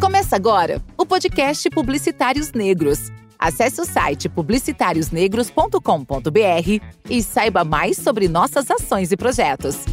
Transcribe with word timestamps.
Começa 0.00 0.36
agora 0.36 0.80
o 0.96 1.04
podcast 1.04 1.68
Publicitários 1.70 2.52
Negros. 2.52 3.10
Acesse 3.38 3.80
o 3.80 3.84
site 3.84 4.28
publicitariosnegros.com.br 4.28 6.80
e 7.10 7.22
saiba 7.22 7.64
mais 7.64 7.96
sobre 7.96 8.28
nossas 8.28 8.70
ações 8.70 9.12
e 9.12 9.16
projetos. 9.16 9.84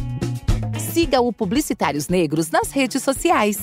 Siga 0.78 1.20
o 1.20 1.32
Publicitários 1.32 2.08
Negros 2.08 2.50
nas 2.50 2.70
redes 2.70 3.02
sociais. 3.02 3.58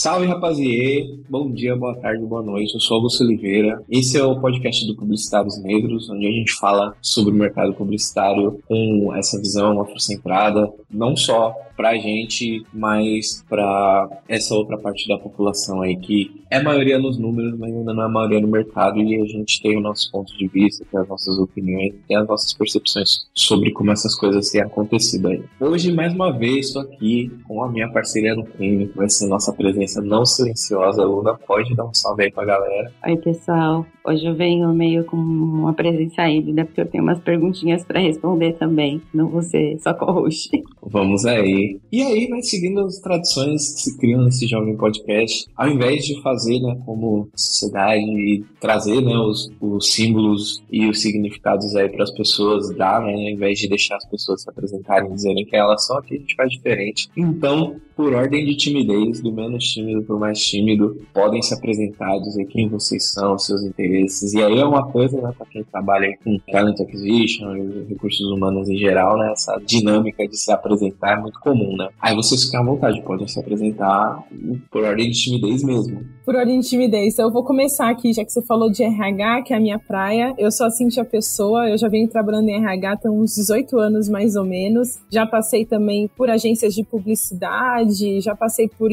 Salve 0.00 0.24
rapaziê, 0.24 1.14
bom 1.28 1.52
dia, 1.52 1.76
boa 1.76 1.94
tarde, 1.94 2.24
boa 2.24 2.42
noite. 2.42 2.72
Eu 2.72 2.80
sou 2.80 2.96
Augusto 2.96 3.22
Oliveira. 3.22 3.82
Esse 3.86 4.16
é 4.16 4.24
o 4.24 4.40
podcast 4.40 4.86
do 4.86 4.96
Publicitários 4.96 5.62
Negros, 5.62 6.08
onde 6.08 6.26
a 6.26 6.30
gente 6.30 6.54
fala 6.54 6.96
sobre 7.02 7.34
o 7.34 7.36
mercado 7.36 7.74
publicitário 7.74 8.62
com 8.66 9.14
essa 9.14 9.38
visão 9.38 9.78
afrocentrada, 9.78 10.72
não 10.90 11.14
só 11.14 11.54
para 11.76 11.90
a 11.90 11.98
gente, 11.98 12.62
mas 12.74 13.42
para 13.48 14.22
essa 14.28 14.54
outra 14.54 14.76
parte 14.76 15.08
da 15.08 15.18
população 15.18 15.80
aí 15.80 15.96
que 15.96 16.30
é 16.50 16.62
maioria 16.62 16.98
nos 16.98 17.16
números, 17.16 17.58
mas 17.58 17.74
ainda 17.74 17.94
não 17.94 18.04
é 18.04 18.08
maioria 18.08 18.40
no 18.40 18.48
mercado 18.48 19.00
e 19.00 19.16
a 19.16 19.24
gente 19.24 19.62
tem 19.62 19.78
o 19.78 19.80
nosso 19.80 20.10
ponto 20.12 20.36
de 20.36 20.46
vista, 20.48 20.84
tem 20.90 21.00
as 21.00 21.08
nossas 21.08 21.38
opiniões, 21.38 21.94
tem 22.06 22.18
as 22.18 22.28
nossas 22.28 22.52
percepções 22.52 23.26
sobre 23.34 23.72
como 23.72 23.90
essas 23.92 24.14
coisas 24.14 24.50
têm 24.50 24.60
acontecido 24.60 25.28
aí. 25.28 25.42
Hoje, 25.58 25.90
mais 25.90 26.12
uma 26.12 26.30
vez, 26.30 26.66
estou 26.66 26.82
aqui 26.82 27.30
com 27.48 27.62
a 27.62 27.68
minha 27.70 27.88
parceria 27.90 28.34
no 28.34 28.44
crime, 28.44 28.90
vai 28.94 29.08
ser 29.08 29.26
nossa 29.26 29.50
presença 29.50 29.89
não 29.96 30.24
silenciosa. 30.24 31.04
Luna, 31.04 31.34
pode 31.34 31.74
dar 31.74 31.84
um 31.84 31.94
salve 31.94 32.24
aí 32.24 32.32
pra 32.32 32.44
galera. 32.44 32.92
Oi, 33.06 33.16
pessoal. 33.16 33.86
Hoje 34.02 34.24
eu 34.24 34.34
venho 34.34 34.72
meio 34.72 35.04
com 35.04 35.16
uma 35.16 35.74
presença 35.74 36.28
híbrida, 36.28 36.64
porque 36.64 36.80
eu 36.80 36.86
tenho 36.86 37.04
umas 37.04 37.20
perguntinhas 37.20 37.84
para 37.84 38.00
responder 38.00 38.54
também. 38.54 39.00
Não 39.12 39.28
vou 39.28 39.42
ser 39.42 39.78
só 39.78 39.92
co-host. 39.92 40.50
Vamos 40.82 41.26
aí. 41.26 41.78
E 41.92 42.02
aí, 42.02 42.28
né, 42.28 42.40
seguindo 42.40 42.80
as 42.80 42.98
tradições 42.98 43.74
que 43.74 43.80
se 43.82 43.98
criam 43.98 44.24
nesse 44.24 44.46
jovem 44.46 44.76
podcast, 44.76 45.46
ao 45.54 45.68
invés 45.68 46.04
de 46.04 46.20
fazer, 46.22 46.60
né, 46.60 46.80
como 46.86 47.28
sociedade 47.36 48.02
e 48.02 48.44
trazer, 48.58 49.02
né, 49.02 49.16
os, 49.18 49.52
os 49.60 49.92
símbolos 49.92 50.62
e 50.72 50.88
os 50.88 51.00
significados 51.02 51.76
aí 51.76 51.88
para 51.88 52.04
as 52.04 52.10
pessoas 52.10 52.74
dar, 52.74 53.02
né, 53.02 53.12
ao 53.12 53.30
invés 53.30 53.58
de 53.58 53.68
deixar 53.68 53.96
as 53.96 54.08
pessoas 54.08 54.42
se 54.42 54.48
apresentarem 54.50 55.10
e 55.10 55.14
dizerem 55.14 55.44
que 55.44 55.56
elas 55.56 55.86
são, 55.86 55.98
aqui 55.98 56.16
a 56.16 56.18
gente 56.18 56.34
faz 56.34 56.50
diferente. 56.50 57.08
Então, 57.16 57.76
por 57.94 58.14
ordem 58.14 58.46
de 58.46 58.56
timidez, 58.56 59.20
do 59.20 59.30
menos 59.30 59.72
tímido 59.80 60.16
o 60.16 60.18
mais 60.18 60.38
tímido, 60.38 60.96
podem 61.12 61.42
se 61.42 61.54
apresentar, 61.54 62.18
dizer 62.18 62.44
quem 62.46 62.68
vocês 62.68 63.10
são, 63.10 63.38
seus 63.38 63.62
interesses. 63.62 64.32
E 64.34 64.42
aí 64.42 64.58
é 64.58 64.64
uma 64.64 64.86
coisa, 64.90 65.20
né, 65.20 65.32
para 65.36 65.46
quem 65.46 65.64
trabalha 65.64 66.16
com 66.22 66.38
talent 66.50 66.78
acquisition 66.80 67.56
e 67.56 67.86
recursos 67.88 68.26
humanos 68.30 68.68
em 68.68 68.76
geral, 68.76 69.18
né, 69.18 69.32
essa 69.32 69.56
dinâmica 69.64 70.26
de 70.26 70.36
se 70.36 70.52
apresentar 70.52 71.18
é 71.18 71.20
muito 71.20 71.38
comum, 71.40 71.76
né? 71.76 71.88
Aí 72.00 72.14
vocês 72.14 72.44
ficam 72.44 72.62
à 72.62 72.64
vontade, 72.64 73.02
podem 73.02 73.26
se 73.26 73.38
apresentar 73.38 74.22
por 74.70 74.84
ordem 74.84 75.10
de 75.10 75.18
timidez 75.18 75.62
mesmo. 75.62 76.02
Por 76.24 76.34
ordem 76.34 76.60
de 76.60 76.68
timidez. 76.68 77.18
Eu 77.18 77.30
vou 77.30 77.44
começar 77.44 77.90
aqui, 77.90 78.12
já 78.12 78.24
que 78.24 78.32
você 78.32 78.42
falou 78.42 78.70
de 78.70 78.82
RH, 78.82 79.42
que 79.42 79.52
é 79.52 79.56
a 79.56 79.60
minha 79.60 79.78
praia. 79.78 80.34
Eu 80.38 80.50
sou 80.52 80.66
a 80.66 80.70
Cintia 80.70 81.04
Pessoa, 81.04 81.68
eu 81.68 81.76
já 81.76 81.88
venho 81.88 82.08
trabalhando 82.08 82.48
em 82.48 82.54
RH 82.54 83.00
há 83.04 83.10
uns 83.10 83.34
18 83.34 83.78
anos 83.78 84.08
mais 84.08 84.36
ou 84.36 84.44
menos. 84.44 85.00
Já 85.10 85.26
passei 85.26 85.64
também 85.64 86.08
por 86.16 86.30
agências 86.30 86.74
de 86.74 86.84
publicidade, 86.84 88.20
já 88.20 88.34
passei 88.34 88.68
por 88.68 88.92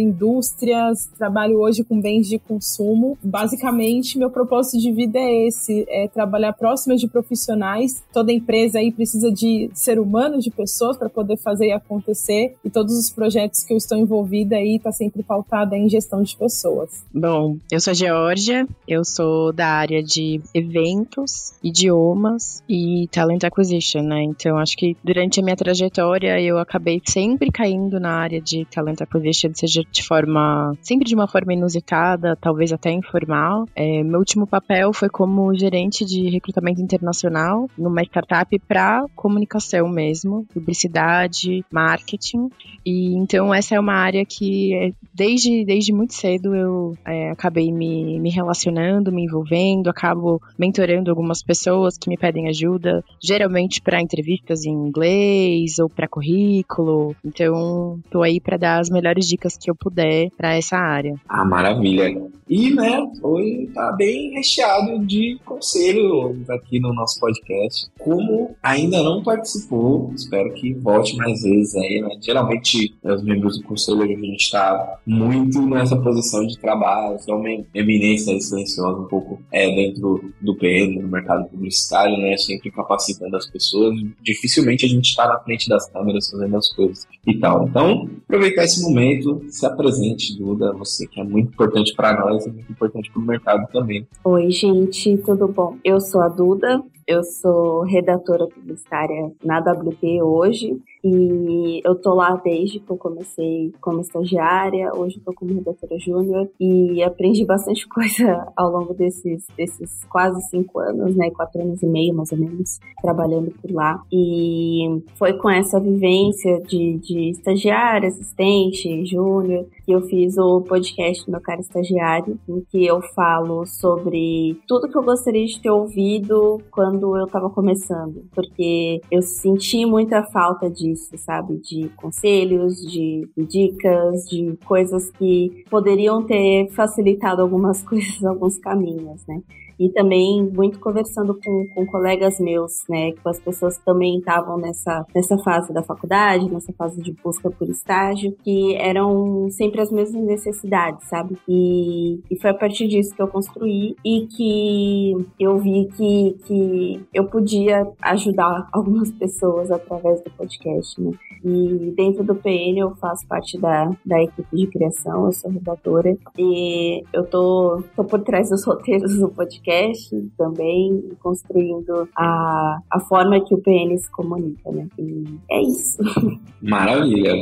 trabalho 1.17 1.59
hoje 1.59 1.83
com 1.83 1.99
bens 1.99 2.27
de 2.27 2.39
consumo. 2.39 3.17
Basicamente, 3.23 4.17
meu 4.17 4.29
propósito 4.29 4.79
de 4.79 4.91
vida 4.91 5.19
é 5.19 5.47
esse, 5.47 5.85
é 5.89 6.07
trabalhar 6.07 6.53
próximo 6.53 6.95
de 6.95 7.07
profissionais. 7.07 8.03
Toda 8.13 8.31
empresa 8.31 8.79
aí 8.79 8.91
precisa 8.91 9.31
de 9.31 9.69
ser 9.73 9.99
humano, 9.99 10.39
de 10.39 10.51
pessoas 10.51 10.97
para 10.97 11.09
poder 11.09 11.37
fazer 11.37 11.71
acontecer. 11.71 12.55
E 12.63 12.69
todos 12.69 12.97
os 12.97 13.09
projetos 13.09 13.63
que 13.63 13.73
eu 13.73 13.77
estou 13.77 13.97
envolvida 13.97 14.55
aí 14.55 14.79
tá 14.79 14.91
sempre 14.91 15.23
pautada 15.23 15.77
em 15.77 15.89
gestão 15.89 16.21
de 16.21 16.35
pessoas. 16.35 17.03
Bom, 17.13 17.57
eu 17.71 17.79
sou 17.79 17.91
a 17.91 17.93
Georgia, 17.93 18.67
eu 18.87 19.03
sou 19.03 19.53
da 19.53 19.67
área 19.67 20.03
de 20.03 20.41
eventos, 20.53 21.53
idiomas 21.63 22.63
e 22.67 23.07
talent 23.11 23.43
acquisition, 23.43 24.01
né? 24.01 24.23
Então 24.23 24.57
acho 24.57 24.77
que 24.77 24.95
durante 25.03 25.39
a 25.39 25.43
minha 25.43 25.55
trajetória 25.55 26.39
eu 26.39 26.57
acabei 26.57 27.01
sempre 27.05 27.51
caindo 27.51 27.99
na 27.99 28.11
área 28.11 28.41
de 28.41 28.65
talent 28.65 29.01
acquisition, 29.01 29.51
seja 29.53 29.81
de 29.91 30.03
forma, 30.03 30.66
sempre 30.81 31.07
de 31.07 31.15
uma 31.15 31.27
forma 31.27 31.53
inusitada, 31.53 32.35
talvez 32.35 32.71
até 32.71 32.91
informal. 32.91 33.65
É, 33.75 34.03
meu 34.03 34.19
último 34.19 34.47
papel 34.47 34.93
foi 34.93 35.09
como 35.09 35.53
gerente 35.55 36.05
de 36.05 36.29
recrutamento 36.29 36.81
internacional 36.81 37.69
numa 37.77 38.01
startup 38.03 38.57
para 38.67 39.05
comunicação 39.15 39.87
mesmo, 39.87 40.45
publicidade, 40.53 41.63
marketing. 41.71 42.49
E 42.85 43.15
então 43.15 43.53
essa 43.53 43.75
é 43.75 43.79
uma 43.79 43.93
área 43.93 44.25
que 44.25 44.73
é, 44.73 44.91
desde, 45.13 45.65
desde 45.65 45.93
muito 45.93 46.13
cedo 46.13 46.55
eu 46.55 46.97
é, 47.05 47.31
acabei 47.31 47.71
me, 47.71 48.19
me 48.19 48.29
relacionando, 48.29 49.11
me 49.11 49.23
envolvendo, 49.23 49.89
acabo 49.89 50.41
mentorando 50.57 51.09
algumas 51.09 51.41
pessoas 51.41 51.97
que 51.97 52.09
me 52.09 52.17
pedem 52.17 52.47
ajuda, 52.47 53.03
geralmente 53.21 53.81
para 53.81 54.01
entrevistas 54.01 54.65
em 54.65 54.71
inglês 54.71 55.79
ou 55.79 55.89
para 55.89 56.07
currículo. 56.07 57.15
Então, 57.23 57.99
tô 58.09 58.21
aí 58.21 58.39
para 58.39 58.57
dar 58.57 58.79
as 58.79 58.89
melhores 58.89 59.27
dicas 59.27 59.57
que 59.57 59.69
eu 59.69 59.75
puder 59.75 60.29
para 60.37 60.56
essa 60.57 60.77
área. 60.77 61.15
Ah, 61.27 61.45
maravilha. 61.45 62.27
E, 62.49 62.73
né, 62.73 63.05
foi 63.19 63.69
tá 63.73 63.91
bem 63.91 64.31
recheado 64.31 65.05
de 65.05 65.37
conselhos 65.43 66.49
aqui 66.49 66.79
no 66.79 66.93
nosso 66.93 67.19
podcast. 67.19 67.87
Como 67.99 68.55
ainda 68.63 69.03
não 69.03 69.21
participou, 69.21 70.11
espero 70.15 70.53
que 70.53 70.73
volte 70.73 71.15
mais 71.17 71.41
vezes 71.41 71.75
aí, 71.75 72.01
né? 72.01 72.17
Geralmente, 72.21 72.95
os 73.03 73.23
membros 73.23 73.57
do 73.57 73.63
conselho, 73.65 74.01
a 74.01 74.07
gente 74.07 74.37
está 74.37 74.97
muito 75.05 75.61
nessa 75.67 75.97
posição 75.97 76.45
de 76.47 76.57
trabalho, 76.57 77.17
é 77.27 77.33
uma 77.33 77.65
eminência 77.73 78.39
silenciosa 78.39 79.01
um 79.01 79.07
pouco 79.07 79.41
é, 79.51 79.67
dentro 79.75 80.31
do 80.39 80.55
PN, 80.55 81.01
no 81.01 81.07
mercado 81.09 81.49
publicitário, 81.49 82.17
né? 82.17 82.37
Sempre 82.37 82.71
capacitando 82.71 83.35
as 83.35 83.45
pessoas. 83.49 83.93
Dificilmente 84.23 84.85
a 84.85 84.89
gente 84.89 85.09
está 85.09 85.27
na 85.27 85.39
frente 85.39 85.67
das 85.67 85.89
câmeras 85.89 86.29
fazendo 86.29 86.55
as 86.55 86.69
coisas 86.69 87.05
e 87.25 87.37
tal. 87.39 87.67
Então, 87.67 88.09
aproveitar 88.23 88.63
esse 88.63 88.81
momento, 88.81 89.43
se 89.49 89.65
apresente, 89.65 90.37
Duda, 90.47 90.71
você 90.71 91.05
que 91.05 91.19
é 91.19 91.23
muito 91.25 91.49
importante 91.49 91.93
para 91.93 92.17
nós 92.17 92.45
e 92.45 92.49
muito 92.49 92.71
importante 92.71 93.11
para 93.11 93.21
o 93.21 93.25
mercado 93.25 93.67
também. 93.69 94.07
Oi, 94.23 94.49
gente, 94.49 95.17
tudo 95.17 95.45
bom? 95.47 95.77
Eu 95.83 95.99
sou 95.99 96.21
a 96.21 96.29
Duda, 96.29 96.81
eu 97.07 97.23
sou 97.23 97.83
redatora 97.83 98.45
publicitária 98.47 99.31
na 99.43 99.59
WP 99.59 100.21
hoje 100.21 100.77
e 101.01 101.81
eu 101.85 101.95
tô 101.95 102.13
lá 102.13 102.35
desde 102.43 102.79
que 102.79 102.91
eu 102.91 102.97
comecei 102.97 103.73
como 103.79 104.01
estagiária, 104.01 104.93
hoje 104.93 105.17
eu 105.17 105.23
tô 105.23 105.33
como 105.33 105.53
redatora 105.53 105.97
júnior 105.97 106.49
e 106.59 107.01
aprendi 107.01 107.45
bastante 107.45 107.87
coisa 107.89 108.51
ao 108.57 108.69
longo 108.69 108.93
desses, 108.93 109.47
desses 109.55 110.03
quase 110.05 110.41
cinco 110.49 110.79
anos, 110.79 111.15
né, 111.15 111.31
quatro 111.31 111.61
anos 111.61 111.81
e 111.81 111.87
meio 111.87 112.13
mais 112.13 112.31
ou 112.33 112.37
menos, 112.37 112.79
trabalhando 113.01 113.51
por 113.61 113.71
lá. 113.71 114.03
E 114.11 115.01
foi 115.15 115.33
com 115.33 115.49
essa 115.49 115.79
vivência 115.79 116.59
de, 116.61 116.97
de 116.97 117.29
estagiária, 117.29 118.09
assistente, 118.09 119.05
júnior, 119.05 119.65
que 119.85 119.93
eu 119.93 120.01
fiz 120.01 120.37
o 120.37 120.59
podcast 120.61 121.29
Meu 121.29 121.39
Cara 121.39 121.61
Estagiário, 121.61 122.37
em 122.49 122.59
que 122.69 122.85
eu 122.85 123.01
falo 123.01 123.65
sobre 123.65 124.59
tudo 124.67 124.89
que 124.89 124.97
eu 124.97 125.03
gostaria 125.03 125.45
de 125.45 125.61
ter 125.61 125.69
ouvido 125.69 126.61
quando 126.69 126.96
eu 127.15 127.27
tava 127.27 127.49
começando, 127.49 128.25
porque 128.33 129.01
eu 129.11 129.21
senti 129.21 129.85
muita 129.85 130.23
falta 130.23 130.69
disso 130.69 131.17
sabe? 131.17 131.57
De 131.57 131.89
conselhos, 131.95 132.75
de 132.81 133.27
dicas, 133.37 134.27
de 134.29 134.57
coisas 134.65 135.09
que 135.11 135.63
poderiam 135.69 136.23
ter 136.23 136.69
facilitado 136.71 137.41
algumas 137.41 137.81
coisas, 137.83 138.23
alguns 138.23 138.57
caminhos, 138.57 139.25
né? 139.27 139.41
E 139.79 139.89
também 139.89 140.43
muito 140.43 140.79
conversando 140.79 141.37
com, 141.43 141.67
com 141.73 141.85
colegas 141.85 142.39
meus, 142.39 142.83
né, 142.89 143.13
com 143.23 143.29
as 143.29 143.39
pessoas 143.39 143.77
que 143.77 143.85
também 143.85 144.19
estavam 144.19 144.57
nessa, 144.57 145.05
nessa 145.13 145.37
fase 145.39 145.71
da 145.73 145.83
faculdade, 145.83 146.51
nessa 146.51 146.73
fase 146.73 147.01
de 147.01 147.11
busca 147.23 147.49
por 147.49 147.69
estágio, 147.69 148.35
que 148.43 148.75
eram 148.75 149.49
sempre 149.51 149.81
as 149.81 149.91
mesmas 149.91 150.23
necessidades, 150.23 151.07
sabe? 151.07 151.37
E, 151.47 152.19
e 152.29 152.39
foi 152.39 152.49
a 152.49 152.53
partir 152.53 152.87
disso 152.87 153.15
que 153.15 153.21
eu 153.21 153.27
construí 153.27 153.95
e 154.03 154.27
que 154.27 155.27
eu 155.39 155.57
vi 155.57 155.87
que, 155.95 156.35
que 156.45 157.05
eu 157.13 157.25
podia 157.25 157.87
ajudar 158.01 158.67
algumas 158.71 159.11
pessoas 159.11 159.71
através 159.71 160.21
do 160.21 160.31
podcast, 160.31 160.99
né? 161.01 161.11
E 161.43 161.93
dentro 161.95 162.23
do 162.23 162.35
PN 162.35 162.77
eu 162.77 162.95
faço 162.95 163.27
parte 163.27 163.57
da, 163.57 163.91
da 164.05 164.21
equipe 164.21 164.55
de 164.55 164.67
criação, 164.67 165.27
eu 165.27 165.31
sou 165.31 165.51
redatora 165.51 166.17
e 166.37 167.03
eu 167.13 167.23
tô, 167.25 167.83
tô 167.95 168.03
por 168.03 168.21
trás 168.21 168.49
dos 168.49 168.63
roteiros 168.65 169.17
do 169.17 169.29
podcast 169.29 169.66
podcast 169.67 170.31
também, 170.37 171.03
construindo 171.21 172.07
a, 172.15 172.79
a 172.89 172.99
forma 173.01 173.43
que 173.43 173.53
o 173.53 173.57
PN 173.57 173.97
se 173.97 174.09
comunica, 174.11 174.71
né? 174.71 174.87
E 174.97 175.25
é 175.51 175.61
isso. 175.61 175.97
Maravilha, 176.61 177.33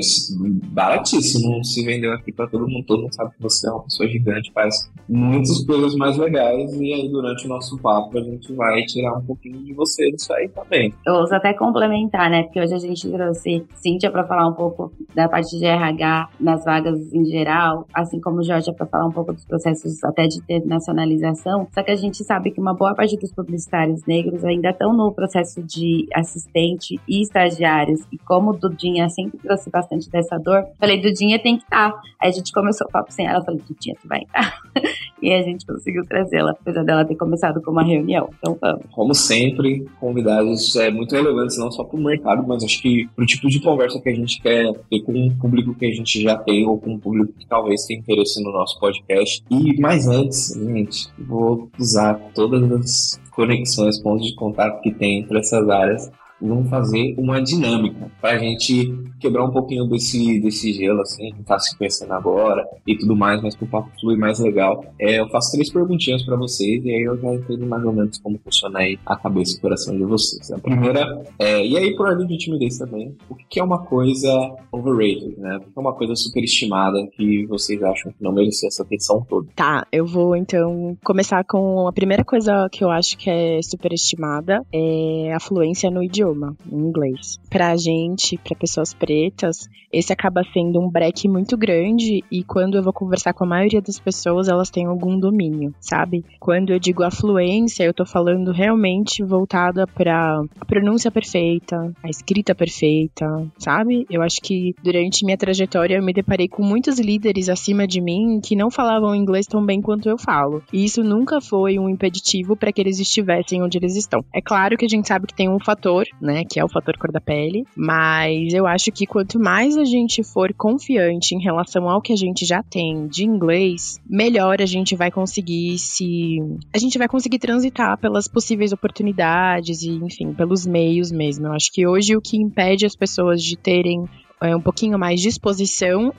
baratíssimo, 0.72 1.64
se 1.64 1.86
vendeu 1.86 2.12
aqui 2.14 2.34
para 2.34 2.48
todo 2.48 2.68
mundo, 2.68 2.86
todo 2.86 3.04
mundo 3.04 3.14
sabe 3.14 3.32
que 3.36 3.42
você 3.42 3.68
é 3.68 3.72
uma 3.72 3.84
pessoa 3.84 4.10
gigante, 4.10 4.52
faz 4.52 4.92
muitas 5.08 5.64
coisas 5.66 5.96
mais 5.96 6.18
legais 6.18 6.74
e 6.74 6.94
aí 6.94 7.10
durante 7.10 7.46
o 7.46 7.50
nosso 7.50 7.78
papo 7.78 8.18
a 8.18 8.22
gente 8.22 8.52
vai 8.54 8.82
tirar 8.84 9.18
um 9.18 9.22
pouquinho 9.22 9.64
de 9.64 9.74
você 9.74 10.12
disso 10.12 10.34
aí 10.34 10.50
também. 10.50 10.94
Eu 11.08 11.14
ouço 11.16 11.34
até 11.34 11.54
complementar, 11.54 12.30
né? 12.30 12.44
Porque 12.44 12.60
hoje 12.60 12.74
a 12.74 12.80
gente 12.80 13.10
trouxe 13.10 13.66
Cíntia 13.76 14.12
para 14.12 14.26
falar 14.26 14.48
um 14.48 14.54
pouco 14.54 14.92
da 15.14 15.30
parte 15.30 15.58
de 15.58 15.66
RH 15.66 16.30
nas 16.40 16.66
vagas 16.66 17.14
em 17.14 17.24
geral, 17.26 17.88
assim 17.94 18.20
como 18.20 18.44
Jorge 18.44 18.74
para 18.74 18.86
falar 18.86 19.08
um 19.08 19.12
pouco 19.12 19.32
dos 19.32 19.46
processos 19.46 20.04
até 20.04 20.28
de 20.28 20.40
internacionalização. 20.40 21.68
Só 21.74 21.82
que 21.84 21.92
a 21.92 21.96
gente 21.96 22.15
sabe 22.24 22.52
que 22.52 22.60
uma 22.60 22.74
boa 22.74 22.94
parte 22.96 23.18
dos 23.18 23.32
publicitários 23.32 24.06
negros 24.06 24.44
ainda 24.44 24.70
estão 24.70 24.94
no 24.94 25.12
processo 25.12 25.62
de 25.64 26.08
assistente 26.14 27.00
e 27.08 27.22
estagiários. 27.22 28.02
E 28.12 28.18
como 28.18 28.52
o 28.52 28.58
Dudinha 28.58 29.10
sempre 29.10 29.38
trouxe 29.40 29.70
bastante 29.70 30.10
dessa 30.10 30.38
dor, 30.38 30.66
falei, 30.80 31.02
Dudinha 31.02 31.40
tem 31.40 31.58
que 31.58 31.64
estar. 31.64 31.92
Tá. 31.92 32.02
Aí 32.22 32.30
a 32.30 32.32
gente 32.32 32.52
começou 32.52 32.88
o 32.88 32.92
papo 32.92 33.12
sem 33.12 33.28
ela, 33.28 33.44
falei, 33.44 33.62
Dudinha, 33.68 33.96
tu 34.02 34.08
vai 34.08 34.22
estar. 34.22 34.60
e 35.22 35.34
a 35.34 35.42
gente 35.42 35.66
conseguiu 35.66 36.06
trazê-la, 36.06 36.52
apesar 36.52 36.84
dela 36.84 37.06
ter 37.06 37.16
começado 37.16 37.62
com 37.62 37.72
uma 37.72 37.84
reunião. 37.84 38.30
Então 38.38 38.58
vamos. 38.60 38.86
Como 38.92 39.14
sempre, 39.14 39.88
convidados 40.00 40.76
é, 40.76 40.92
muito 40.92 41.16
relevantes, 41.16 41.58
não 41.58 41.72
só 41.72 41.84
para 41.84 41.98
o 41.98 42.04
mercado, 42.04 42.46
mas 42.48 42.64
acho 42.64 42.82
que 42.82 43.08
para 43.16 43.24
o 43.24 43.28
tipo 43.28 43.48
de 43.48 43.60
conversa 43.60 44.00
que 44.00 44.10
a 44.10 44.14
gente 44.14 44.42
quer 44.42 44.72
ter 44.90 45.02
com 45.02 45.28
o 45.28 45.36
público 45.36 45.74
que 45.74 45.86
a 45.86 45.92
gente 45.92 46.22
já 46.22 46.38
tem 46.38 46.66
ou 46.66 46.78
com 46.78 46.96
o 46.96 47.00
público 47.00 47.34
que 47.38 47.48
talvez 47.48 47.86
tenha 47.86 48.00
interesse 48.00 48.44
no 48.44 48.52
nosso 48.52 48.80
podcast. 48.80 49.44
E 49.50 49.80
mais 49.80 50.08
antes, 50.08 50.54
gente, 50.54 51.08
vou 51.18 51.70
usar 51.80 52.05
todas 52.14 52.72
as 52.72 53.22
conexões, 53.32 54.00
pontos 54.00 54.28
de 54.28 54.36
contato 54.36 54.82
que 54.82 54.94
tem 54.94 55.20
entre 55.20 55.40
essas 55.40 55.68
áreas 55.70 56.12
vamos 56.42 56.70
fazer 56.70 57.16
uma 57.18 57.42
dinâmica 57.42 58.12
para 58.22 58.32
a 58.32 58.38
gente 58.38 58.94
quebrar 59.20 59.46
um 59.46 59.52
pouquinho 59.52 59.86
desse, 59.88 60.40
desse 60.40 60.74
gelo, 60.74 61.02
assim, 61.02 61.34
que 61.34 61.44
tá 61.44 61.58
se 61.58 61.76
conhecendo 61.78 62.14
agora 62.14 62.68
e 62.86 62.98
tudo 62.98 63.16
mais, 63.16 63.42
mas 63.42 63.56
pro 63.56 63.68
papo 63.68 63.90
fluir 64.00 64.18
mais 64.18 64.40
legal. 64.40 64.84
É, 65.00 65.20
eu 65.20 65.30
faço 65.30 65.52
três 65.54 65.72
perguntinhas 65.72 66.24
para 66.24 66.36
vocês 66.36 66.84
e 66.84 66.90
aí 66.90 67.04
eu 67.04 67.18
já 67.18 67.34
entendo 67.34 67.66
mais 67.66 67.84
ou 67.84 67.94
menos 67.94 68.18
como 68.20 68.40
funciona 68.44 68.80
aí 68.80 69.00
a 69.06 69.16
cabeça 69.16 69.56
e 69.56 69.58
o 69.58 69.62
coração 69.62 69.98
de 69.98 70.04
vocês. 70.04 70.52
A 70.52 70.60
primeira 70.60 71.24
é, 71.40 71.66
e 71.66 71.78
aí 71.78 71.96
por 71.96 72.08
ordem 72.08 72.28
de 72.28 72.38
timidez 72.38 72.78
também, 72.78 73.16
o 73.30 73.36
que 73.36 73.60
é 73.60 73.64
uma 73.64 73.80
coisa 73.80 74.30
overrated, 74.72 75.36
né? 75.38 75.58
O 75.58 75.62
que 75.62 75.78
é 75.78 75.80
uma 75.80 75.94
coisa 75.94 76.16
superestimada 76.16 77.08
que 77.16 77.46
vocês 77.46 77.82
acham 77.82 78.12
que 78.12 78.24
não 78.24 78.32
merecia 78.32 78.68
essa 78.68 78.84
atenção 78.84 79.26
toda? 79.28 79.48
Tá, 79.56 79.88
eu 79.92 80.06
vou 80.06 80.36
então 80.36 80.98
começar 81.04 81.44
com 81.46 81.88
a 81.88 81.94
primeira 81.94 82.24
coisa 82.24 82.68
que 82.72 82.84
eu 82.84 82.92
acho 82.92 83.18
que 83.18 83.30
é 83.30 83.62
superestimada, 83.62 84.66
é 84.74 85.34
a 85.34 85.40
fluência 85.40 85.90
no 85.90 86.04
idioma 86.04 86.25
idioma, 86.26 86.56
em 86.72 86.78
inglês. 86.78 87.40
Pra 87.50 87.78
gente, 87.78 88.38
para 88.38 88.56
pessoas 88.56 88.94
pretas, 88.94 89.70
esse 89.98 90.12
acaba 90.12 90.44
sendo 90.54 90.80
um 90.80 90.90
break 90.90 91.28
muito 91.28 91.58
grande 91.58 92.24
e 92.32 92.44
quando 92.44 92.78
eu 92.78 92.84
vou 92.84 92.94
conversar 92.94 93.34
com 93.34 93.44
a 93.44 93.48
maioria 93.48 93.82
das 93.82 94.00
pessoas, 94.00 94.48
elas 94.48 94.70
têm 94.70 94.86
algum 94.86 95.20
domínio, 95.20 95.74
sabe? 95.80 96.24
Quando 96.40 96.72
eu 96.72 96.80
digo 96.80 97.04
afluência, 97.04 97.84
eu 97.84 97.94
tô 97.94 98.06
falando 98.06 98.52
realmente 98.52 99.24
voltada 99.24 99.88
para 99.88 100.42
a 100.60 100.66
pronúncia 100.66 101.10
perfeita, 101.10 101.94
a 102.04 102.10
escrita 102.10 102.54
perfeita, 102.54 103.26
sabe? 103.58 104.06
Eu 104.10 104.22
acho 104.22 104.42
que 104.42 104.76
durante 104.84 105.26
minha 105.26 105.38
trajetória 105.38 105.96
eu 105.96 106.04
me 106.04 106.14
deparei 106.14 106.48
com 106.48 106.64
muitos 106.64 107.00
líderes 107.00 107.50
acima 107.50 107.88
de 107.88 108.02
mim 108.02 108.40
que 108.44 108.56
não 108.56 108.70
falavam 108.70 109.16
inglês 109.16 109.48
tão 109.48 109.66
bem 109.66 109.82
quanto 109.82 110.10
eu 110.10 110.18
falo. 110.18 110.62
E 110.74 110.84
isso 110.84 111.04
nunca 111.04 111.40
foi 111.40 111.80
um 111.80 111.88
impeditivo 111.88 112.56
para 112.56 112.72
que 112.72 112.82
eles 112.82 113.00
estivessem 113.00 113.62
onde 113.62 113.78
eles 113.78 113.96
estão. 113.96 114.24
É 114.34 114.42
claro 114.42 114.78
que 114.78 114.86
a 114.86 114.90
gente 114.90 115.08
sabe 115.08 115.28
que 115.28 115.34
tem 115.34 115.50
um 115.50 115.60
fator 115.60 116.06
né? 116.22 116.44
Que 116.44 116.60
é 116.60 116.66
o 116.66 116.70
fator 116.70 116.98
cor 116.98 117.12
da 117.12 117.22
pele. 117.22 117.66
Mas 117.76 118.54
eu 118.54 118.66
acho 118.66 118.92
que 118.92 119.06
quanto 119.06 119.40
mais 119.40 119.78
a 119.78 119.85
gente 119.86 120.24
for 120.24 120.54
confiante 120.54 121.36
em 121.36 121.42
relação 121.42 121.90
ao 121.90 122.02
que 122.02 122.14
a 122.14 122.16
gente 122.16 122.46
já 122.46 122.62
tem 122.64 123.08
de 123.08 123.24
inglês, 123.24 124.00
melhor 124.08 124.62
a 124.62 124.66
gente 124.66 124.96
vai 124.96 125.12
conseguir 125.12 125.78
se. 125.78 126.38
A 126.74 126.78
gente 126.78 126.98
vai 126.98 127.08
conseguir 127.08 127.40
transitar 127.40 127.98
pelas 128.00 128.28
possíveis 128.28 128.72
oportunidades 128.72 129.82
e, 129.82 129.90
enfim, 129.90 130.34
pelos 130.34 130.66
meios 130.66 131.12
mesmo. 131.12 131.48
Eu 131.48 131.54
acho 131.54 131.72
que 131.72 131.88
hoje 131.88 132.16
o 132.16 132.22
que 132.22 132.38
impede 132.38 132.86
as 132.86 132.96
pessoas 132.96 133.44
de 133.44 133.58
terem 133.58 134.06
é, 134.42 134.56
um 134.56 134.62
pouquinho 134.62 134.98
mais 134.98 135.22
de 135.22 135.30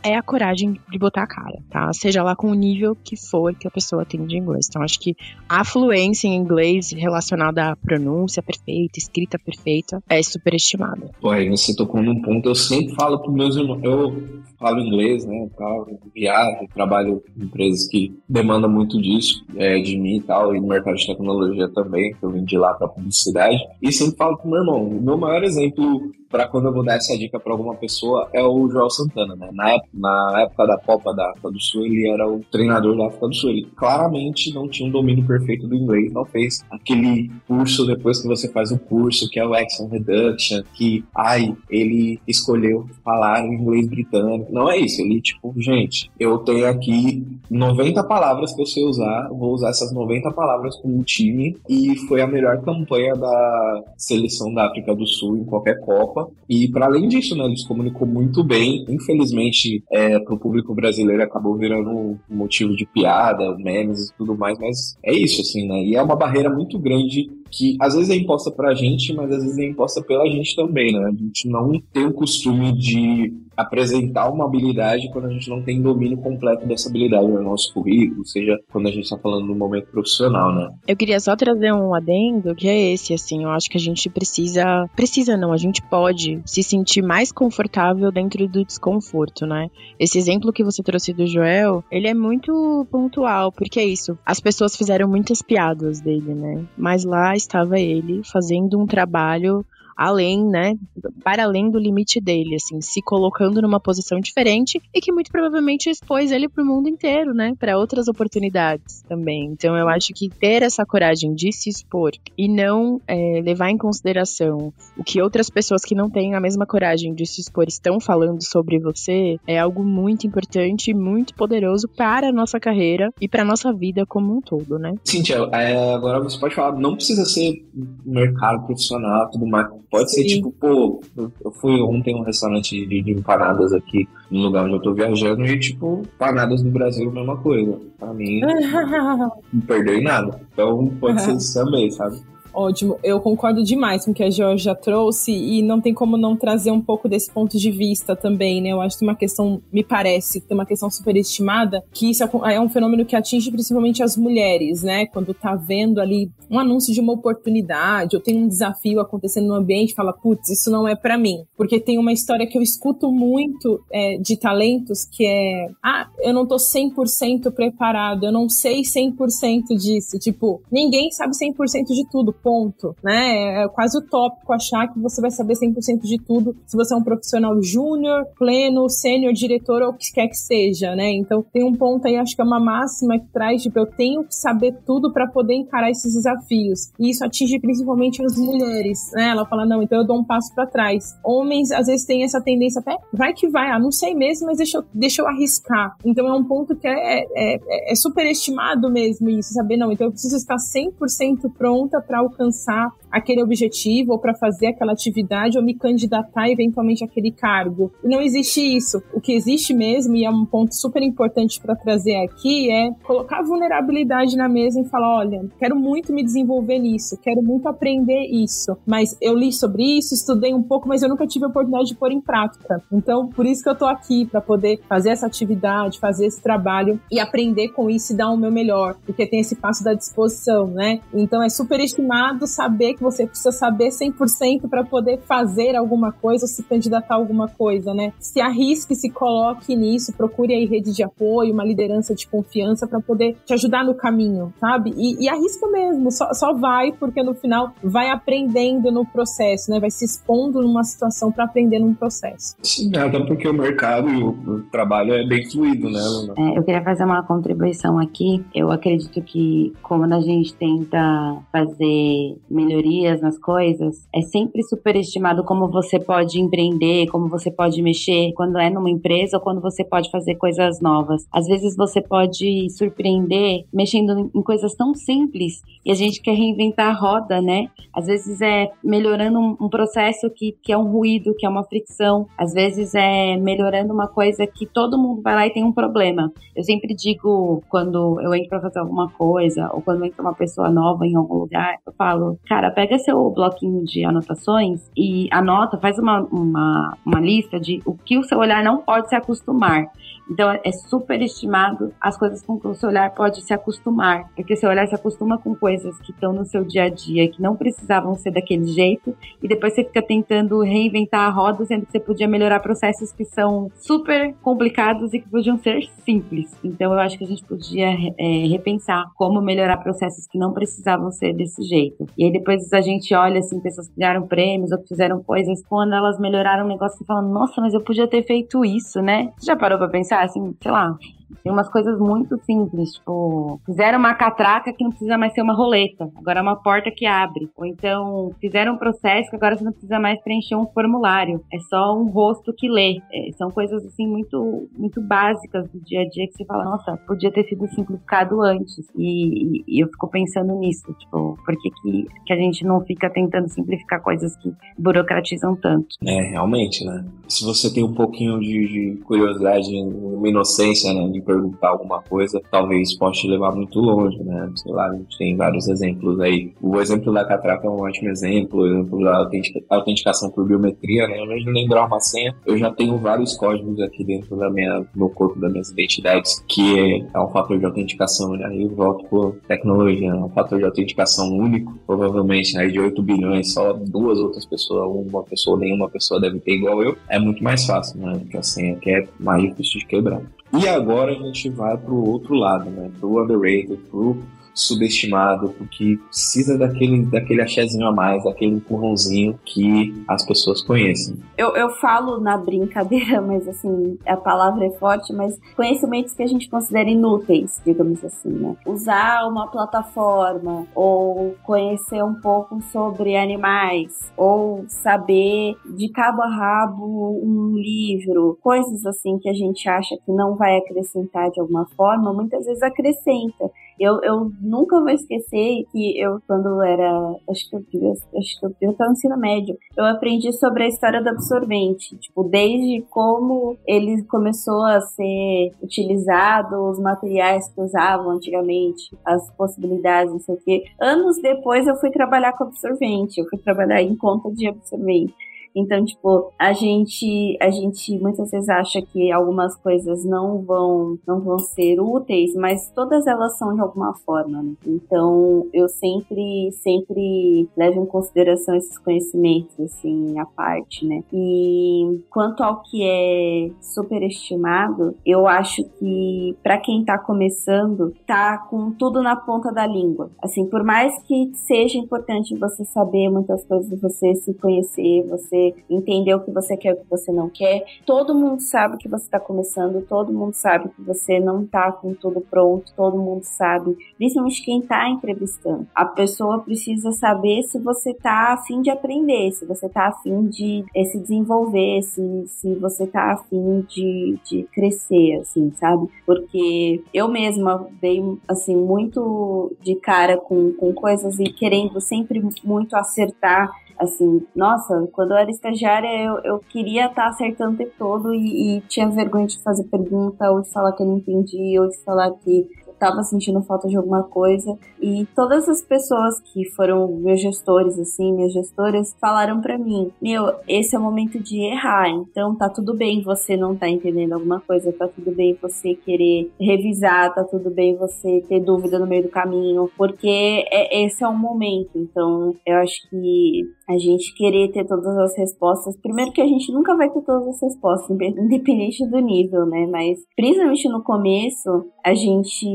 é 0.03 0.17
a 0.17 0.23
coragem 0.23 0.79
de 0.91 0.99
botar 0.99 1.23
a 1.23 1.27
cara, 1.27 1.59
tá? 1.71 1.91
Seja 1.93 2.23
lá 2.23 2.35
com 2.37 2.51
o 2.51 2.55
nível 2.55 2.97
que 2.97 3.17
for 3.17 3.55
que 3.55 3.67
a 3.67 3.71
pessoa 3.71 4.05
tem 4.05 4.25
de 4.27 4.37
inglês. 4.37 4.67
Então, 4.69 4.83
acho 4.83 4.99
que 5.01 5.15
a 5.49 5.65
fluência 5.65 6.29
em 6.29 6.35
inglês 6.35 6.93
relacionada 6.93 7.71
à 7.71 7.77
pronúncia 7.77 8.43
perfeita, 8.43 8.99
escrita 8.99 9.39
perfeita, 9.39 10.03
é 10.09 10.23
superestimada. 10.23 11.11
Pô, 11.21 11.31
aí 11.31 11.49
você 11.49 11.75
tocou 11.75 12.03
num 12.03 12.21
ponto, 12.21 12.49
eu 12.49 12.55
sempre 12.55 12.95
falo 12.95 13.19
para 13.19 13.33
meus 13.33 13.57
irmãos, 13.57 13.81
eu 13.83 14.43
falo 14.59 14.81
inglês, 14.81 15.25
né, 15.25 15.49
tal, 15.57 15.87
viajo, 16.15 16.69
trabalho 16.75 17.23
em 17.37 17.45
empresas 17.45 17.87
que 17.89 18.19
demandam 18.29 18.71
muito 18.71 19.01
disso, 19.01 19.45
é, 19.57 19.79
de 19.79 19.99
mim 19.99 20.17
e 20.17 20.23
tal, 20.23 20.55
e 20.55 20.61
no 20.61 20.67
mercado 20.67 20.97
de 20.97 21.07
tecnologia 21.07 21.69
também, 21.69 22.13
que 22.15 22.23
eu 22.23 22.31
vim 22.31 22.45
de 22.45 22.59
lá 22.59 22.75
para 22.75 22.89
publicidade, 22.89 23.59
e 23.83 23.93
sempre 23.93 24.17
falo 24.17 24.37
pro 24.37 24.49
meu 24.49 24.61
irmão, 24.61 24.83
o 24.83 25.01
meu 25.01 25.17
maior 25.17 25.43
exemplo 25.43 26.11
para 26.29 26.49
quando 26.49 26.67
eu 26.67 26.73
vou 26.73 26.85
dar 26.85 26.97
essa 26.97 27.17
dica 27.17 27.39
para 27.39 27.53
alguma 27.53 27.75
pessoa 27.75 28.29
é 28.33 28.43
o 28.43 28.69
Joel 28.69 28.91
Santana, 28.91 29.35
né? 29.37 29.49
Na 29.53 29.71
época, 29.71 29.89
na 29.95 30.43
época 30.43 30.67
da 30.67 30.79
Copa 30.79 31.15
da 31.15 31.31
África 31.31 31.51
do 31.51 31.61
Sul, 31.61 31.87
ele 31.87 32.09
era 32.09 32.29
o 32.29 32.41
treinador 32.51 32.97
da 32.97 33.07
África 33.07 33.29
do 33.29 33.35
Sul. 33.35 33.51
Ele 33.51 33.69
claramente 33.77 34.53
não 34.53 34.69
tinha 34.69 34.89
um 34.89 34.93
domínio 34.93 35.27
perfeito 35.27 35.67
do 35.67 35.75
inglês, 35.75 36.13
não 36.13 36.25
fez 36.25 36.65
aquele 36.71 37.31
curso 37.47 37.87
depois 37.87 38.21
que 38.21 38.29
você 38.29 38.51
faz 38.51 38.73
o 38.73 38.79
curso, 38.79 39.29
que 39.31 39.39
é 39.39 39.47
o 39.47 39.55
Accent 39.55 39.91
Reduction, 39.91 40.63
que, 40.75 41.05
ai, 41.15 41.57
ele 41.71 42.21
escolheu 42.27 42.87
falar 43.05 43.45
o 43.45 43.53
inglês 43.53 43.89
britânico. 43.89 44.46
Não 44.51 44.71
é 44.71 44.79
isso. 44.79 45.01
Ele, 45.03 45.21
tipo, 45.21 45.53
gente, 45.57 46.11
eu 46.19 46.39
tenho 46.39 46.67
aqui 46.67 47.27
90 47.51 48.03
palavras 48.05 48.55
que 48.55 48.63
eu 48.63 48.67
sei 48.67 48.85
usar, 48.85 49.29
vou 49.29 49.53
usar 49.53 49.71
essas 49.71 49.93
90 49.93 50.31
palavras 50.33 50.77
como 50.77 51.03
time, 51.05 51.57
e 51.69 51.97
foi 52.09 52.21
a 52.21 52.27
melhor 52.27 52.61
campanha 52.63 53.15
da 53.15 53.85
seleção 53.97 54.53
da 54.53 54.67
África 54.67 54.95
do 54.95 55.07
Sul 55.07 55.37
em 55.37 55.45
qualquer 55.45 55.81
Copa. 55.81 56.29
E 56.49 56.69
para 56.69 56.87
além 56.87 57.09
disso, 57.09 57.37
né, 57.37 57.45
ele 57.45 57.57
se 57.57 57.67
comunicou 57.67 58.07
muito 58.07 58.43
bem. 58.43 58.85
Infelizmente, 58.89 59.83
é, 59.91 60.19
para 60.19 60.35
o 60.35 60.39
público 60.39 60.75
brasileiro 60.75 61.23
acabou 61.23 61.57
virando 61.57 61.91
um 61.91 62.19
motivo 62.29 62.75
de 62.75 62.87
piada, 62.87 63.57
memes 63.57 64.09
e 64.09 64.15
tudo 64.17 64.37
mais, 64.37 64.59
mas 64.59 64.97
é 65.05 65.13
isso, 65.13 65.41
assim, 65.41 65.67
né? 65.67 65.83
E 65.83 65.97
é 65.97 66.03
uma 66.03 66.17
barreira 66.17 66.51
muito 66.51 66.79
grande 66.79 67.29
que 67.51 67.77
às 67.81 67.95
vezes 67.95 68.11
é 68.11 68.17
imposta 68.17 68.51
pra 68.51 68.75
gente, 68.75 69.13
mas 69.15 69.31
às 69.31 69.43
vezes 69.43 69.59
é 69.59 69.65
imposta 69.65 70.03
pela 70.03 70.27
gente 70.27 70.55
também, 70.55 70.93
né? 70.93 71.07
A 71.07 71.11
gente 71.11 71.49
não 71.49 71.73
tem 71.93 72.07
o 72.07 72.13
costume 72.13 72.73
de 72.73 73.33
apresentar 73.57 74.31
uma 74.31 74.45
habilidade 74.45 75.09
quando 75.11 75.27
a 75.27 75.31
gente 75.31 75.49
não 75.49 75.63
tem 75.63 75.81
domínio 75.81 76.19
completo 76.19 76.67
dessa 76.67 76.89
habilidade 76.89 77.27
no 77.27 77.43
nosso 77.43 77.73
currículo, 77.73 78.27
seja 78.27 78.59
quando 78.71 78.89
a 78.89 78.91
gente 78.91 79.05
está 79.05 79.17
falando 79.17 79.47
no 79.47 79.55
momento 79.55 79.91
profissional, 79.91 80.55
né? 80.55 80.69
Eu 80.87 80.97
queria 80.97 81.19
só 81.19 81.35
trazer 81.35 81.73
um 81.73 81.95
adendo 81.95 82.55
que 82.55 82.69
é 82.69 82.93
esse, 82.93 83.15
assim, 83.15 83.45
eu 83.45 83.51
acho 83.51 83.71
que 83.71 83.79
a 83.79 83.81
gente 83.81 84.11
precisa, 84.11 84.89
precisa 84.95 85.37
não, 85.37 85.53
a 85.53 85.57
gente 85.57 85.81
pode 85.83 86.41
se 86.45 86.63
sentir 86.63 87.03
mais 87.03 87.33
confortável 87.33 88.13
dentro 88.13 88.47
do 88.47 88.65
desconforto, 88.65 89.47
né? 89.47 89.71
Esse 89.99 90.19
exemplo 90.19 90.53
que 90.53 90.65
você 90.65 90.83
trouxe 90.83 91.15
do 91.15 91.27
Joel, 91.27 91.83
ele 91.91 92.09
é 92.09 92.15
muito 92.15 92.87
pontual, 92.91 93.51
porque 93.51 93.81
é 93.81 93.85
isso, 93.85 94.19
as 94.27 94.41
pessoas 94.41 94.77
fizeram 94.77 95.09
muitas 95.09 95.41
piadas 95.41 96.01
dele, 96.01 96.35
né? 96.35 96.65
Mas 96.77 97.05
lá 97.05 97.35
estava 97.37 97.79
ele 97.79 98.23
fazendo 98.25 98.81
um 98.81 98.87
trabalho 98.87 99.65
além, 99.97 100.45
né, 100.45 100.77
para 101.25 101.45
além 101.45 101.71
do 101.71 101.79
limite 101.79 102.21
dele, 102.21 102.57
assim, 102.57 102.81
se 102.81 103.01
colocando 103.01 103.63
numa 103.63 103.81
posição 103.81 104.21
diferente 104.21 104.81
e 104.95 105.01
que 105.01 105.13
muito 105.13 105.31
provavelmente 105.31 105.89
expôs 105.89 106.31
ele 106.31 106.49
para 106.49 106.63
o 106.63 106.67
mundo 106.67 106.89
inteiro, 106.89 107.33
né, 107.33 107.55
para 107.59 107.79
outras 107.79 108.07
oportunidades 108.09 109.03
também. 109.09 109.47
Então 109.47 109.77
eu 109.77 109.89
acho 109.89 110.13
que 110.15 110.29
ter 110.29 110.63
essa 110.63 110.85
coragem 110.85 111.35
de 111.35 111.53
se 111.53 111.71
expor 111.71 112.13
e 112.37 112.49
não 112.49 113.01
é, 113.07 113.41
levar 113.43 113.71
em 113.71 113.79
consideração 113.79 114.73
o 114.97 115.03
que 115.03 115.23
outras 115.23 115.49
pessoas 115.49 115.83
que 115.83 115.95
não 115.95 116.11
têm 116.11 116.35
a 116.35 116.41
mesma 116.41 116.67
coragem 116.67 117.15
de 117.15 117.25
se 117.25 117.41
expor 117.41 117.65
estão 117.67 117.99
falando 117.99 118.43
sobre 118.43 118.79
você 118.79 119.39
é 119.47 119.59
algo 119.59 119.83
muito 119.83 120.27
importante 120.27 120.91
e 120.91 120.95
muito 120.95 121.35
poderoso 121.35 121.89
para 121.89 122.29
a 122.29 122.33
nossa 122.33 122.61
carreira 122.61 123.11
e 123.21 123.29
para 123.29 123.43
a 123.43 123.45
nossa 123.45 123.73
vida 123.73 124.05
como 124.07 124.37
um 124.37 124.41
todo, 124.41 124.79
né? 124.79 124.95
Cintia, 125.05 125.37
é, 125.53 125.95
agora 125.95 126.21
você 126.21 126.39
pode 126.39 126.55
falar, 126.55 126.79
não 126.79 126.95
precisa 126.95 127.25
ser 127.25 127.65
mercado 128.05 128.67
profissional, 128.67 129.31
tudo 129.31 129.47
mais 129.47 129.67
Pode 129.97 130.11
ser 130.11 130.23
Sim. 130.23 130.29
tipo, 130.29 130.51
pô, 130.53 131.01
eu 131.17 131.51
fui 131.53 131.81
ontem 131.81 132.15
um 132.15 132.23
restaurante 132.23 132.87
de, 132.87 133.03
de 133.03 133.13
empanadas 133.13 133.73
aqui 133.73 134.07
no 134.31 134.43
lugar 134.43 134.65
onde 134.65 134.75
eu 134.75 134.83
tô 134.83 134.93
viajando 134.93 135.45
e, 135.47 135.59
tipo, 135.59 136.03
empanadas 136.15 136.63
no 136.63 136.71
Brasil, 136.71 137.11
mesma 137.11 137.37
coisa. 137.39 137.79
Pra 137.99 138.13
mim, 138.13 138.41
não 139.53 139.61
perdeu 139.67 139.95
em 139.95 140.03
nada. 140.03 140.39
Então 140.53 140.87
pode 141.01 141.23
ser 141.23 141.35
isso 141.35 141.55
também, 141.55 141.91
sabe? 141.91 142.21
Ótimo, 142.57 142.99
eu 143.05 143.21
concordo 143.21 143.63
demais 143.63 144.07
com 144.07 144.13
o 144.13 144.15
que 144.15 144.23
a 144.23 144.31
Georgia 144.31 144.75
trouxe 144.75 145.31
e 145.31 145.61
não 145.61 145.79
tem 145.79 145.93
como 145.93 146.17
não 146.17 146.35
trazer 146.35 146.71
um 146.71 146.81
pouco 146.81 147.07
desse 147.07 147.31
ponto 147.31 147.59
de 147.59 147.71
vista 147.71 148.17
também, 148.17 148.63
né? 148.63 148.71
Eu 148.71 148.81
acho 148.81 148.97
que 148.97 149.05
uma 149.05 149.15
questão, 149.15 149.61
me 149.71 149.85
parece, 149.85 150.41
tem 150.41 150.57
uma 150.57 150.65
questão 150.65 150.91
superestimada, 150.91 151.85
que 151.93 152.11
isso 152.11 152.25
é, 152.25 152.55
é 152.55 152.59
um 152.59 152.71
fenômeno 152.71 153.05
que 153.05 153.15
atinge 153.15 153.51
principalmente 153.51 154.03
as 154.03 154.17
mulheres, 154.17 154.83
né? 154.83 155.05
Quando 155.05 155.35
tá 155.35 155.55
vendo 155.55 156.01
ali 156.01 156.31
um 156.51 156.59
anúncio 156.59 156.95
de 156.95 157.01
uma 157.01 157.13
oportunidade 157.13 158.17
ou 158.17 158.23
tem 158.23 158.43
um 158.43 158.49
desafio 158.49 159.01
acontecendo 159.01 159.49
no 159.49 159.55
ambiente, 159.55 159.93
fala, 159.93 160.15
putz, 160.15 160.49
isso 160.49 160.71
não 160.71 160.89
é 160.89 160.97
para 160.97 161.19
mim. 161.19 161.45
Porque 161.59 161.79
tem 161.79 161.99
uma 161.99 162.13
história 162.13 162.47
que 162.47 162.57
eu 162.57 162.63
escuto 162.63 163.13
muito 163.13 163.85
é, 163.93 164.17
de 164.17 164.35
talentos 164.35 165.05
que 165.05 165.27
é, 165.27 165.69
ah, 165.85 166.09
eu 166.21 166.33
não 166.33 166.47
tô 166.47 166.57
100% 166.57 167.53
preparado, 167.53 168.25
eu 168.25 168.33
não 168.33 168.49
sei 168.49 168.81
100% 168.81 169.77
disso. 169.77 170.19
Tipo, 170.19 170.63
ninguém 170.73 171.11
sabe 171.11 171.35
100% 171.35 171.89
de 171.89 172.09
tudo, 172.11 172.33
ponto, 172.47 172.95
né? 173.03 173.65
É 173.65 173.69
quase 173.69 173.99
utópico 173.99 174.53
achar 174.53 174.87
que 174.87 175.01
você 175.01 175.21
vai 175.21 175.33
saber 175.33 175.55
100% 175.55 176.03
de 176.03 176.17
tudo 176.19 176.55
se 176.65 176.77
você 176.77 176.95
é 176.95 176.97
um 176.97 177.03
profissional 177.03 177.61
júnior, 177.61 178.25
pleno, 178.39 178.89
sênior, 178.89 179.33
diretor 179.33 179.83
ou 179.83 179.89
o 179.89 179.93
que 179.95 180.13
quer 180.13 180.29
que 180.29 180.37
seja, 180.37 180.95
né? 180.95 181.11
Então, 181.11 181.45
tem 181.53 181.65
um 181.65 181.75
ponto 181.75 182.07
aí, 182.07 182.17
acho 182.17 182.37
que 182.37 182.41
é 182.41 182.45
uma 182.45 182.61
máxima 182.61 183.19
que 183.19 183.27
traz, 183.33 183.65
tipo, 183.65 183.77
eu 183.77 183.87
tenho 183.87 184.23
que 184.23 184.33
saber 184.33 184.77
tudo 184.87 185.13
para 185.13 185.27
poder 185.27 185.55
encarar 185.55 185.91
esses 185.91 186.15
desafios. 186.15 186.93
E 187.01 187.11
isso 187.11 187.25
atinge 187.25 187.59
principalmente 187.59 188.25
as 188.25 188.37
mulheres, 188.37 189.11
né? 189.13 189.31
Ela 189.31 189.45
fala, 189.45 189.67
não, 189.67 189.83
então 189.83 189.99
eu 189.99 190.07
dou 190.07 190.17
um 190.17 190.25
passo 190.25 190.55
para 190.55 190.69
trás. 190.69 191.17
Homens, 191.25 191.73
às 191.73 191.89
vezes, 191.89 192.07
têm 192.07 192.23
essa 192.23 192.41
tendência 192.41 192.79
até, 192.81 192.97
vai 193.13 193.33
que 193.33 193.49
vai, 193.49 193.73
ah, 193.73 193.79
não 193.81 193.91
sei 193.91 194.15
mesmo, 194.15 194.47
mas 194.47 194.59
deixa 194.59 194.79
eu, 194.79 194.85
deixa 194.95 195.21
eu 195.21 195.27
arriscar. 195.27 195.97
Então, 196.05 196.29
é 196.29 196.33
um 196.33 196.45
ponto 196.45 196.77
que 196.77 196.87
é, 196.87 196.93
é, 196.93 197.55
é, 197.57 197.93
é 197.93 197.95
superestimado 197.97 198.89
mesmo 198.89 199.29
isso, 199.29 199.53
saber, 199.53 199.77
não, 199.77 199.91
então 199.91 200.07
eu 200.07 200.13
preciso 200.13 200.37
estar 200.37 200.57
100% 200.57 201.53
pronta 201.59 202.01
para 202.01 202.23
alcançar 202.39 202.93
aquele 203.11 203.43
objetivo 203.43 204.13
ou 204.13 204.19
para 204.19 204.35
fazer 204.35 204.69
aquela 204.69 204.93
atividade 204.93 205.59
ou 205.59 205.65
me 205.65 205.75
candidatar 205.75 206.49
eventualmente 206.49 207.05
àquele 207.05 207.31
cargo. 207.31 207.93
Não 208.03 208.21
existe 208.21 208.61
isso. 208.61 209.03
O 209.13 209.21
que 209.21 209.33
existe 209.33 209.75
mesmo, 209.75 210.17
e 210.17 210.25
é 210.25 210.31
um 210.31 210.45
ponto 210.45 210.75
super 210.75 211.03
importante 211.03 211.61
para 211.61 211.75
trazer 211.75 212.17
aqui, 212.17 212.71
é 212.71 212.91
colocar 213.05 213.43
vulnerabilidade 213.43 214.37
na 214.37 214.49
mesa 214.49 214.81
e 214.81 214.89
falar: 214.89 215.19
olha, 215.19 215.45
quero 215.59 215.77
muito 215.77 216.13
me 216.13 216.23
desenvolver 216.23 216.79
nisso, 216.79 217.19
quero 217.23 217.43
muito 217.43 217.69
aprender 217.69 218.27
isso, 218.27 218.77
mas 218.87 219.17
eu 219.21 219.35
li 219.35 219.53
sobre 219.53 219.99
isso, 219.99 220.15
estudei 220.15 220.55
um 220.55 220.63
pouco, 220.63 220.89
mas 220.89 221.03
eu 221.03 221.09
nunca 221.09 221.27
tive 221.27 221.45
a 221.45 221.49
oportunidade 221.49 221.89
de 221.89 221.95
pôr 221.95 222.13
em 222.13 222.21
prática. 222.21 222.83
Então, 222.93 223.29
por 223.29 223.47
isso 223.47 223.63
que 223.63 223.69
eu 223.69 223.75
tô 223.75 223.87
aqui, 223.87 224.27
para 224.27 224.41
poder 224.41 224.81
fazer 224.89 225.11
essa 225.11 225.27
atividade, 225.27 225.99
fazer 225.99 226.27
esse 226.27 226.43
trabalho 226.43 227.01
e 227.11 227.21
aprender 227.21 227.69
com 227.69 227.89
isso 227.89 228.13
e 228.13 228.17
dar 228.17 228.31
o 228.31 228.37
meu 228.37 228.51
melhor, 228.51 228.97
porque 229.05 229.27
tem 229.27 229.41
esse 229.41 229.57
passo 229.57 229.85
da 229.85 229.95
disposição, 229.95 230.67
né? 230.67 231.01
Então, 231.15 231.43
é 231.43 231.49
super 231.49 231.81
estimado 231.81 232.47
saber 232.47 232.96
que 232.97 233.03
você 233.03 233.27
precisa 233.27 233.53
saber 233.53 233.89
100% 233.89 234.69
para 234.69 234.85
poder 234.85 235.21
fazer 235.21 235.77
alguma 235.77 236.13
coisa 236.13 236.45
ou 236.45 236.49
se 236.49 236.63
candidatar 236.63 237.15
a 237.15 237.19
alguma 237.19 237.49
coisa, 237.49 237.95
né? 237.95 238.13
Se 238.19 238.41
arrisque, 238.41 238.95
se 238.95 239.11
coloque 239.11 239.77
nisso, 239.77 240.13
procure 240.13 240.55
aí 240.55 240.67
rede 240.67 240.93
de 240.93 241.03
apoio, 241.03 241.53
uma 241.53 241.65
liderança 241.65 242.15
de 242.15 242.27
confiança 242.27 242.87
para 242.87 243.01
poder 243.01 243.37
te 243.45 243.53
ajudar 243.55 243.85
no 243.85 243.95
caminho, 243.95 244.53
sabe? 244.59 244.93
E, 244.97 245.25
e 245.25 245.29
arrisca 245.29 245.69
mesmo, 245.69 246.11
só, 246.11 246.33
só 246.33 246.53
vai, 246.55 246.93
porque 246.93 247.23
no 247.23 247.35
final 247.35 247.73
vai 247.83 248.11
aprendendo 248.11 248.91
no 248.91 249.05
processo, 249.05 249.71
né? 249.71 249.79
Vai 249.79 249.91
se 249.91 250.05
expondo 250.05 250.63
numa 250.63 250.83
situação 250.85 251.31
para 251.31 251.45
aprender 251.45 251.79
num 251.79 251.95
processo. 251.95 252.57
Sim, 252.63 252.91
até 252.97 253.21
porque 253.21 253.47
o 253.49 253.55
mercado 253.55 254.09
e 254.09 254.23
o, 254.23 254.63
trabalho 254.71 255.13
é 255.13 255.27
bem 255.27 255.49
fluido, 255.49 255.91
né? 255.91 256.01
É, 256.39 256.59
eu 256.59 256.65
queria 256.65 256.83
fazer 256.83 257.05
uma 257.05 257.23
contribuição 257.23 257.99
aqui. 257.99 258.45
Eu 258.55 258.71
acredito 258.71 259.21
que 259.23 259.73
quando 259.83 260.13
a 260.13 260.21
gente 260.21 260.55
tenta 260.55 261.37
fazer 261.53 262.37
melhoria 262.51 262.86
nas 263.21 263.39
coisas, 263.39 264.07
é 264.15 264.21
sempre 264.23 264.63
superestimado 264.63 265.45
como 265.45 265.69
você 265.69 265.99
pode 265.99 266.41
empreender, 266.41 267.07
como 267.09 267.29
você 267.29 267.51
pode 267.51 267.83
mexer 267.83 268.33
quando 268.35 268.59
é 268.59 268.71
numa 268.71 268.91
empresa 268.91 269.37
ou 269.37 269.43
quando 269.43 269.61
você 269.61 269.85
pode 269.85 270.11
fazer 270.11 270.37
coisas 270.37 270.81
novas. 270.81 271.27
Às 271.33 271.47
vezes 271.47 271.77
você 271.77 272.01
pode 272.01 272.69
surpreender 272.71 273.65
mexendo 273.73 274.31
em 274.35 274.43
coisas 274.43 274.75
tão 274.75 274.95
simples 274.95 275.63
e 275.85 275.91
a 275.91 275.95
gente 275.95 276.21
quer 276.21 276.35
reinventar 276.35 276.89
a 276.89 276.99
roda, 276.99 277.41
né? 277.41 277.69
Às 277.93 278.07
vezes 278.07 278.41
é 278.41 278.71
melhorando 278.83 279.39
um 279.39 279.69
processo 279.69 280.29
que, 280.31 280.57
que 280.63 280.73
é 280.73 280.79
um 280.79 280.91
ruído, 280.91 281.35
que 281.35 281.47
é 281.47 281.49
uma 281.49 281.65
fricção. 281.65 282.27
Às 282.37 282.53
vezes 282.53 282.95
é 282.95 283.37
melhorando 283.37 283.93
uma 283.93 284.09
coisa 284.09 284.47
que 284.47 284.67
todo 284.67 284.99
mundo 284.99 285.23
vai 285.23 285.35
lá 285.35 285.47
e 285.47 285.53
tem 285.53 285.65
um 285.65 285.73
problema. 285.73 286.33
Eu 286.55 286.63
sempre 286.63 286.95
digo 286.95 287.63
quando 287.69 288.21
eu 288.21 288.35
entro 288.35 288.49
para 288.49 288.61
fazer 288.61 288.81
alguma 288.81 289.09
coisa 289.11 289.71
ou 289.73 289.81
quando 289.81 290.05
entra 290.05 290.23
uma 290.23 290.35
pessoa 290.35 290.71
nova 290.71 291.07
em 291.07 291.17
algum 291.17 291.39
lugar, 291.39 291.77
eu 291.87 291.93
falo, 291.93 292.39
cara, 292.47 292.71
pega 292.77 292.99
seu 292.99 293.31
bloquinho 293.31 293.83
de 293.87 294.05
anotações 294.05 294.83
e 294.95 295.29
anota, 295.33 295.79
faz 295.79 295.99
uma, 295.99 296.21
uma, 296.31 296.95
uma 297.07 297.19
lista 297.19 297.59
de 297.59 297.81
o 297.87 297.95
que 297.95 298.19
o 298.19 298.23
seu 298.23 298.39
olhar 298.39 298.63
não 298.63 298.83
pode 298.83 299.09
se 299.09 299.17
acostumar. 299.17 299.91
Então 300.31 300.51
é 300.51 300.73
super 300.73 301.23
estimado 301.23 301.93
as 302.01 302.19
coisas 302.19 302.43
com 302.43 302.59
que 302.59 302.67
o 302.67 302.75
seu 302.75 302.89
olhar 302.89 303.15
pode 303.15 303.41
se 303.43 303.55
acostumar, 303.55 304.29
porque 304.35 304.57
seu 304.57 304.69
olhar 304.69 304.87
se 304.87 304.95
acostuma 304.95 305.39
com 305.39 305.55
coisas 305.55 305.99
que 306.01 306.11
estão 306.11 306.33
no 306.33 306.45
seu 306.45 306.65
dia 306.65 306.85
a 306.85 306.89
dia, 306.89 307.31
que 307.31 307.41
não 307.41 307.57
precisavam 307.57 308.15
ser 308.17 308.33
daquele 308.33 308.67
jeito, 308.67 309.17
e 309.43 309.49
depois 309.49 309.75
você 309.75 309.85
fica 309.85 310.03
tentando 310.03 310.61
reinventar 310.61 311.29
a 311.29 311.31
roda, 311.31 311.65
sendo 311.65 311.87
que 311.87 311.93
você 311.93 312.01
podia 312.01 312.27
melhorar 312.27 312.61
processos 312.61 313.13
que 313.13 313.25
são 313.25 313.71
super 313.77 314.35
complicados 314.43 315.15
e 315.15 315.21
que 315.21 315.29
podiam 315.29 315.57
ser 315.59 315.81
simples. 316.05 316.53
Então 316.63 316.93
eu 316.93 316.99
acho 316.99 317.17
que 317.17 317.25
a 317.25 317.29
gente 317.29 317.45
podia 317.45 317.89
é, 318.19 318.47
repensar 318.49 319.05
como 319.15 319.41
melhorar 319.41 319.77
processos 319.77 320.27
que 320.27 320.39
não 320.39 320.53
precisavam 320.53 321.11
ser 321.13 321.35
desse 321.35 321.63
jeito. 321.63 322.05
E 322.19 322.25
aí 322.25 322.33
depois 322.33 322.66
a 322.73 322.81
gente 322.81 323.15
olha 323.15 323.39
assim, 323.39 323.61
pessoas 323.61 323.89
que 323.89 323.97
ganharam 323.97 324.27
prêmios 324.27 324.73
ou 324.73 324.79
que 324.79 324.89
fizeram 324.89 325.23
coisas, 325.23 325.63
quando 325.67 325.95
elas 325.95 326.19
melhoraram 326.19 326.65
o 326.65 326.69
negócio, 326.69 326.99
você 326.99 327.05
fala, 327.05 327.23
nossa, 327.23 327.61
mas 327.61 327.75
eu 327.75 327.81
podia 327.81 328.07
ter 328.07 328.23
feito 328.25 328.65
isso, 328.65 329.01
né? 329.01 329.33
Você 329.37 329.47
já 329.47 329.57
parou 329.57 329.79
pra 329.79 329.89
pensar? 329.89 330.23
assim, 330.23 330.55
sei 330.63 330.71
lá, 330.71 330.97
tem 331.43 331.53
umas 331.53 331.69
coisas 331.69 331.99
muito 331.99 332.39
simples, 332.45 332.93
tipo, 332.93 333.61
fizeram 333.67 333.99
uma 333.99 334.15
catraca 334.15 334.73
que 334.73 334.83
não 334.83 334.91
precisa 334.91 335.19
mais 335.19 335.33
ser 335.33 335.43
uma 335.43 335.55
roleta, 335.55 336.11
agora 336.17 336.41
é 336.41 336.43
uma 336.43 336.57
porta 336.57 336.91
que 336.91 337.07
abre. 337.07 337.49
Ou 337.57 337.67
então, 337.67 338.33
fizeram 338.41 338.75
um 338.75 338.79
processo 338.79 339.31
que 339.31 339.37
agora 339.37 339.57
você 339.57 339.65
não 339.65 339.73
precisa 339.73 339.99
mais 339.99 340.21
preencher 340.23 340.57
um 340.57 340.67
formulário, 340.67 341.43
é 341.53 341.59
só 341.69 341.97
um 341.97 342.07
rosto 342.07 342.53
que 342.53 342.69
lê. 342.69 343.01
É, 343.13 343.33
são 343.37 343.51
coisas, 343.51 343.85
assim, 343.85 344.07
muito, 344.07 344.69
muito 344.77 345.01
básicas 345.01 345.69
do 345.71 345.81
dia 345.81 346.03
a 346.03 346.09
dia 346.09 346.27
que 346.27 346.35
você 346.35 346.45
fala, 346.45 346.65
nossa, 346.65 346.97
podia 347.07 347.33
ter 347.33 347.45
sido 347.45 347.67
simplificado 347.69 348.41
antes. 348.43 348.89
E, 348.97 349.65
e 349.67 349.83
eu 349.83 349.89
fico 349.89 350.09
pensando 350.09 350.55
nisso, 350.59 350.93
tipo, 350.95 351.39
por 351.45 351.57
que, 351.57 351.71
que, 351.71 352.07
que 352.27 352.33
a 352.33 352.37
gente 352.37 352.65
não 352.65 352.81
fica 352.83 353.11
tentando 353.11 353.49
simplificar 353.49 354.03
coisas 354.03 354.37
que 354.37 354.53
burocratizam 354.79 355.57
tanto? 355.57 355.89
É, 356.05 356.31
realmente, 356.31 356.85
né? 356.85 357.05
Se 357.29 357.45
você 357.45 357.73
tem 357.73 357.85
um 357.85 357.95
pouquinho 357.95 358.39
de, 358.41 358.97
de 358.97 359.03
curiosidade, 359.05 359.69
uma 359.75 360.29
inocência, 360.29 360.93
né? 360.93 361.16
Perguntar 361.21 361.69
alguma 361.69 362.03
coisa, 362.03 362.41
talvez 362.51 362.97
possa 362.97 363.21
te 363.21 363.29
levar 363.29 363.55
muito 363.55 363.79
longe, 363.79 364.23
né? 364.23 364.51
Sei 364.57 364.73
lá, 364.73 364.89
a 364.89 364.95
gente 364.95 365.19
tem 365.19 365.37
vários 365.37 365.69
exemplos 365.69 366.21
aí. 366.21 366.53
O 366.61 366.81
exemplo 366.81 367.13
da 367.13 367.25
catraca 367.25 367.67
é 367.67 367.71
um 367.71 367.81
ótimo 367.81 368.09
exemplo, 368.11 368.61
o 368.61 368.67
exemplo 368.67 369.03
da 369.03 369.29
autenticação 369.71 370.31
por 370.31 370.47
biometria, 370.47 371.07
né? 371.09 371.19
Ao 371.19 371.25
invés 371.25 371.45
de 371.45 371.51
lembrar 371.51 371.87
uma 371.87 372.01
senha, 372.01 372.35
eu 372.47 372.57
já 372.57 372.71
tenho 372.71 372.97
vários 372.99 373.37
códigos 373.37 373.81
aqui 373.81 374.05
dentro 374.05 374.37
da 374.37 374.51
minha, 374.51 374.85
no 374.95 375.11
corpo 375.11 375.39
das 375.39 375.53
minhas 375.53 375.71
identidades, 375.71 376.45
que 376.49 377.07
é, 377.15 377.21
um 377.21 377.29
fator 377.29 377.59
de 377.59 377.65
autenticação, 377.65 378.33
né? 378.33 378.47
Aí 378.47 378.63
eu 378.63 378.75
volto 378.75 379.05
por 379.09 379.37
tecnologia, 379.49 380.13
né? 380.13 380.19
um 380.19 380.31
fator 380.31 380.59
de 380.59 380.65
autenticação 380.65 381.29
único, 381.37 381.79
provavelmente 381.87 382.57
aí 382.59 382.71
de 382.71 382.81
8 382.81 383.03
bilhões, 383.03 383.53
só 383.53 383.73
duas 383.73 384.19
outras 384.19 384.45
pessoas, 384.47 385.07
uma 385.07 385.23
pessoa, 385.23 385.59
nenhuma 385.59 385.89
pessoa 385.89 386.21
deve 386.21 386.39
ter 386.41 386.53
igual 386.53 386.83
eu, 386.83 386.97
é 387.09 387.19
muito 387.19 387.43
mais 387.43 387.65
fácil, 387.65 388.01
né? 388.01 388.19
Porque 388.19 388.37
a 388.37 388.43
senha 388.43 388.77
que 388.77 388.91
é 388.91 389.07
mais 389.19 389.43
difícil 389.43 389.81
de 389.81 389.87
quebrar. 389.87 390.21
E 390.53 390.69
agora 390.69 391.13
a 391.13 391.15
gente 391.15 391.51
vai 391.51 391.77
pro 391.77 391.97
outro 391.97 392.35
lado, 392.35 392.71
né? 392.71 392.91
Pro 393.01 393.23
underrated, 393.23 393.77
pro 393.91 394.17
subestimado, 394.57 395.51
porque 395.51 395.99
precisa 396.09 396.57
daquele, 396.57 397.05
daquele 397.05 397.43
achézinho 397.43 397.87
a 397.87 397.93
mais, 397.93 398.25
daquele 398.25 398.57
empurrãozinho 398.57 399.39
que 399.45 399.95
as 400.09 400.25
pessoas 400.25 400.63
conhecem. 400.63 401.19
Eu, 401.37 401.55
eu 401.55 401.69
falo 401.77 402.19
na 402.19 402.39
brincadeira, 402.39 403.21
mas 403.23 403.47
assim, 403.47 403.99
a 404.07 404.17
palavra 404.17 404.67
é 404.67 404.71
forte, 404.71 405.13
mas 405.13 405.39
conhecimentos 405.55 406.15
que 406.15 406.23
a 406.23 406.27
gente 406.27 406.49
considera 406.49 406.89
inúteis, 406.89 407.61
digamos 407.65 408.03
assim, 408.03 408.31
né? 408.31 408.57
Usar 408.67 409.29
uma 409.29 409.47
plataforma, 409.49 410.67
ou 410.75 411.37
conhecer 411.45 412.03
um 412.03 412.15
pouco 412.15 412.61
sobre 412.73 413.15
animais, 413.15 414.11
ou 414.17 414.65
saber 414.69 415.55
de 415.77 415.91
cabo 415.91 416.23
a 416.23 416.29
rabo 416.29 417.21
um 417.23 417.53
livro, 417.57 418.39
coisas 418.41 418.87
assim 418.87 419.19
que 419.19 419.29
a 419.29 419.35
gente 419.35 419.69
acha 419.69 419.97
que 420.05 420.13
não 420.13 420.35
vai 420.35 420.57
acrescentar 420.57 421.31
de 421.31 421.41
alguma 421.41 421.67
forma, 421.77 422.13
muitas 422.13 422.47
vezes 422.47 422.63
acrescenta. 422.63 423.51
Eu, 423.79 424.01
eu 424.03 424.31
nunca 424.41 424.81
vou 424.81 424.91
esquecer 424.91 425.65
que 425.71 425.99
eu, 425.99 426.21
quando 426.27 426.63
era. 426.63 427.15
Acho 427.29 427.49
que 427.49 427.57
eu 427.57 427.65
devia, 427.73 427.93
acho 427.93 428.41
que 428.41 428.47
eu 428.47 428.51
devia 428.51 428.77
no 428.79 428.93
ensino 428.93 429.17
médio, 429.17 429.57
eu 429.77 429.85
aprendi 429.85 430.33
sobre 430.33 430.65
a 430.65 430.69
história 430.69 431.03
do 431.03 431.09
absorvente. 431.09 431.97
Tipo, 431.97 432.25
desde 432.25 432.83
como 432.91 433.57
ele 433.67 434.03
começou 434.05 434.65
a 434.65 434.81
ser 434.81 435.53
utilizado, 435.63 436.57
os 436.71 436.79
materiais 436.79 437.49
que 437.49 437.61
usavam 437.61 438.13
antigamente, 438.13 438.97
as 439.05 439.31
possibilidades, 439.33 440.13
não 440.13 440.21
sei 440.21 440.35
o 440.35 440.39
quê. 440.39 440.65
Anos 440.81 441.21
depois 441.21 441.67
eu 441.67 441.77
fui 441.77 441.91
trabalhar 441.91 442.33
com 442.33 442.45
absorvente, 442.45 443.21
eu 443.21 443.29
fui 443.29 443.39
trabalhar 443.39 443.83
em 443.83 443.97
conta 443.97 444.31
de 444.31 444.49
absorvente. 444.49 445.15
Então, 445.57 445.83
tipo, 445.85 446.33
a 446.39 446.53
gente, 446.53 447.39
a 447.41 447.49
gente 447.49 447.99
muitas 447.99 448.31
vezes 448.31 448.49
acha 448.51 448.83
que 448.83 449.11
algumas 449.11 449.57
coisas 449.57 450.05
não 450.05 450.43
vão, 450.43 450.99
não 451.07 451.21
vão 451.21 451.39
ser 451.39 451.81
úteis, 451.81 452.35
mas 452.35 452.71
todas 452.75 453.07
elas 453.07 453.39
são 453.39 453.55
de 453.55 453.61
alguma 453.63 453.95
forma, 453.95 454.43
né? 454.43 454.53
Então, 454.67 455.47
eu 455.55 455.67
sempre, 455.67 456.53
sempre 456.53 457.49
levo 457.57 457.83
em 457.83 457.87
consideração 457.87 458.55
esses 458.55 458.77
conhecimentos, 458.77 459.59
assim, 459.59 460.19
à 460.19 460.27
parte, 460.27 460.85
né? 460.85 461.03
E 461.11 462.03
quanto 462.11 462.43
ao 462.43 462.63
que 462.63 462.83
é 462.83 463.51
superestimado, 463.63 464.95
eu 465.07 465.27
acho 465.27 465.65
que 465.79 466.37
para 466.43 466.59
quem 466.59 466.85
tá 466.85 466.99
começando, 466.99 467.95
tá 468.07 468.37
com 468.37 468.71
tudo 468.73 469.03
na 469.03 469.17
ponta 469.17 469.51
da 469.51 469.67
língua. 469.67 470.11
Assim, 470.23 470.45
por 470.47 470.63
mais 470.63 471.01
que 471.05 471.31
seja 471.35 471.79
importante 471.79 472.37
você 472.37 472.63
saber 472.67 473.09
muitas 473.09 473.43
coisas, 473.45 473.81
você 473.81 474.15
se 474.17 474.35
conhecer, 474.35 475.07
você 475.09 475.46
entender 475.69 476.15
o 476.15 476.21
que 476.21 476.31
você 476.31 476.57
quer 476.57 476.71
e 476.71 476.73
o 476.73 476.77
que 476.77 476.91
você 476.91 477.13
não 477.13 477.29
quer. 477.29 477.65
Todo 477.85 478.15
mundo 478.15 478.41
sabe 478.41 478.79
que 478.79 478.89
você 478.89 479.05
está 479.05 479.21
começando, 479.21 479.85
todo 479.87 480.13
mundo 480.13 480.35
sabe 480.35 480.69
que 480.71 480.83
você 480.83 481.21
não 481.21 481.43
está 481.43 481.73
com 481.73 481.95
tudo 481.95 482.21
pronto, 482.21 482.73
todo 482.77 482.97
mundo 482.97 483.23
sabe, 483.23 483.77
principalmente 483.97 484.45
quem 484.45 484.61
está 484.61 484.89
entrevistando. 484.89 485.67
A 485.75 485.85
pessoa 485.85 486.41
precisa 486.41 486.93
saber 486.93 487.43
se 487.43 487.59
você 487.59 487.91
está 487.91 488.35
afim 488.35 488.63
de 488.63 488.71
aprender, 488.71 489.33
se 489.33 489.45
você 489.45 489.67
está 489.67 489.89
afim 489.89 490.27
de 490.27 490.65
eh, 490.75 490.85
se 490.85 490.99
desenvolver, 490.99 491.83
se, 491.83 492.25
se 492.27 492.55
você 492.55 492.85
está 492.85 493.13
afim 493.13 493.65
de, 493.69 494.19
de 494.25 494.43
crescer, 494.53 495.21
assim, 495.21 495.53
sabe? 495.57 495.89
Porque 496.05 496.83
eu 496.93 497.09
mesma 497.09 497.67
dei, 497.81 498.03
assim, 498.29 498.57
muito 498.57 499.53
de 499.61 499.75
cara 499.77 500.17
com, 500.17 500.53
com 500.53 500.73
coisas 500.73 501.19
e 501.19 501.25
querendo 501.25 501.81
sempre 501.81 502.23
muito 502.45 502.77
acertar 502.77 503.51
assim, 503.79 504.27
nossa, 504.35 504.89
quando 504.93 505.13
eu 505.13 505.17
era 505.17 505.31
estagiária 505.31 505.89
eu, 506.05 506.19
eu 506.25 506.39
queria 506.39 506.87
estar 506.87 507.03
tá 507.03 507.09
acertando 507.09 507.55
o 507.55 507.57
tempo 507.57 507.73
todo 507.79 508.15
e, 508.15 508.59
e, 508.59 508.61
tinha 508.63 508.89
vergonha 508.89 509.27
de 509.27 509.43
fazer 509.43 509.65
pergunta 509.65 510.31
ou 510.31 510.43
de 510.43 510.51
falar 510.51 510.73
que 510.73 510.83
eu 510.83 510.87
não 510.87 510.99
entendi 510.99 511.59
ou 511.59 511.69
de 511.69 511.77
falar 511.85 512.11
que 512.13 512.49
tava 512.79 513.03
sentindo 513.03 513.43
falta 513.43 513.69
de 513.69 513.77
alguma 513.77 514.03
coisa. 514.03 514.57
E 514.81 515.07
todas 515.15 515.49
as 515.49 515.63
pessoas 515.63 516.21
que 516.21 516.45
foram 516.55 516.89
meus 516.89 517.21
gestores, 517.21 517.79
assim, 517.79 518.13
minhas 518.13 518.33
gestoras, 518.33 518.95
falaram 519.01 519.41
para 519.41 519.59
mim: 519.59 519.91
Meu, 520.01 520.33
esse 520.49 520.75
é 520.75 520.79
o 520.79 520.83
momento 520.83 521.19
de 521.19 521.41
errar. 521.41 521.89
Então 521.89 522.35
tá 522.35 522.49
tudo 522.49 522.75
bem 522.75 523.03
você 523.03 523.37
não 523.37 523.57
tá 523.57 523.69
entendendo 523.69 524.13
alguma 524.13 524.41
coisa, 524.41 524.73
tá 524.73 524.89
tudo 524.89 525.15
bem 525.15 525.37
você 525.41 525.75
querer 525.75 526.31
revisar, 526.41 527.15
tá 527.15 527.25
tudo 527.25 527.51
bem 527.51 527.77
você 527.77 528.23
ter 528.29 528.41
dúvida 528.41 528.79
no 528.79 528.87
meio 528.87 529.05
do 529.05 529.09
caminho, 529.09 529.71
porque 529.77 530.45
é, 530.51 530.85
esse 530.85 531.03
é 531.05 531.09
o 531.09 531.17
momento. 531.17 531.71
Então 531.77 532.35
eu 532.47 532.57
acho 532.57 532.89
que 532.91 533.43
a 533.69 533.79
gente 533.79 534.15
querer 534.15 534.53
ter 534.53 534.65
todas 534.65 534.97
as 534.97 535.17
respostas, 535.17 535.77
primeiro 535.81 536.13
que 536.13 536.21
a 536.21 536.27
gente 536.27 536.53
nunca 536.53 536.77
vai 536.77 536.89
ter 536.91 537.03
todas 537.03 537.29
as 537.29 537.43
respostas, 537.43 537.91
independente 538.01 538.87
do 538.89 538.99
nível, 538.99 539.47
né? 539.47 539.67
Mas 539.71 539.99
principalmente 540.17 540.69
no 540.69 540.83
começo, 540.83 541.67
a 541.85 541.95
gente 541.95 542.47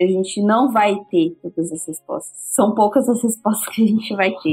a 0.00 0.06
gente 0.06 0.42
não 0.42 0.72
vai 0.72 0.96
ter 1.10 1.36
todas 1.42 1.72
as 1.72 1.86
respostas. 1.86 2.32
São 2.54 2.74
poucas 2.74 3.08
as 3.08 3.22
respostas 3.22 3.74
que 3.74 3.84
a 3.84 3.86
gente 3.86 4.14
vai 4.14 4.30
ter. 4.30 4.52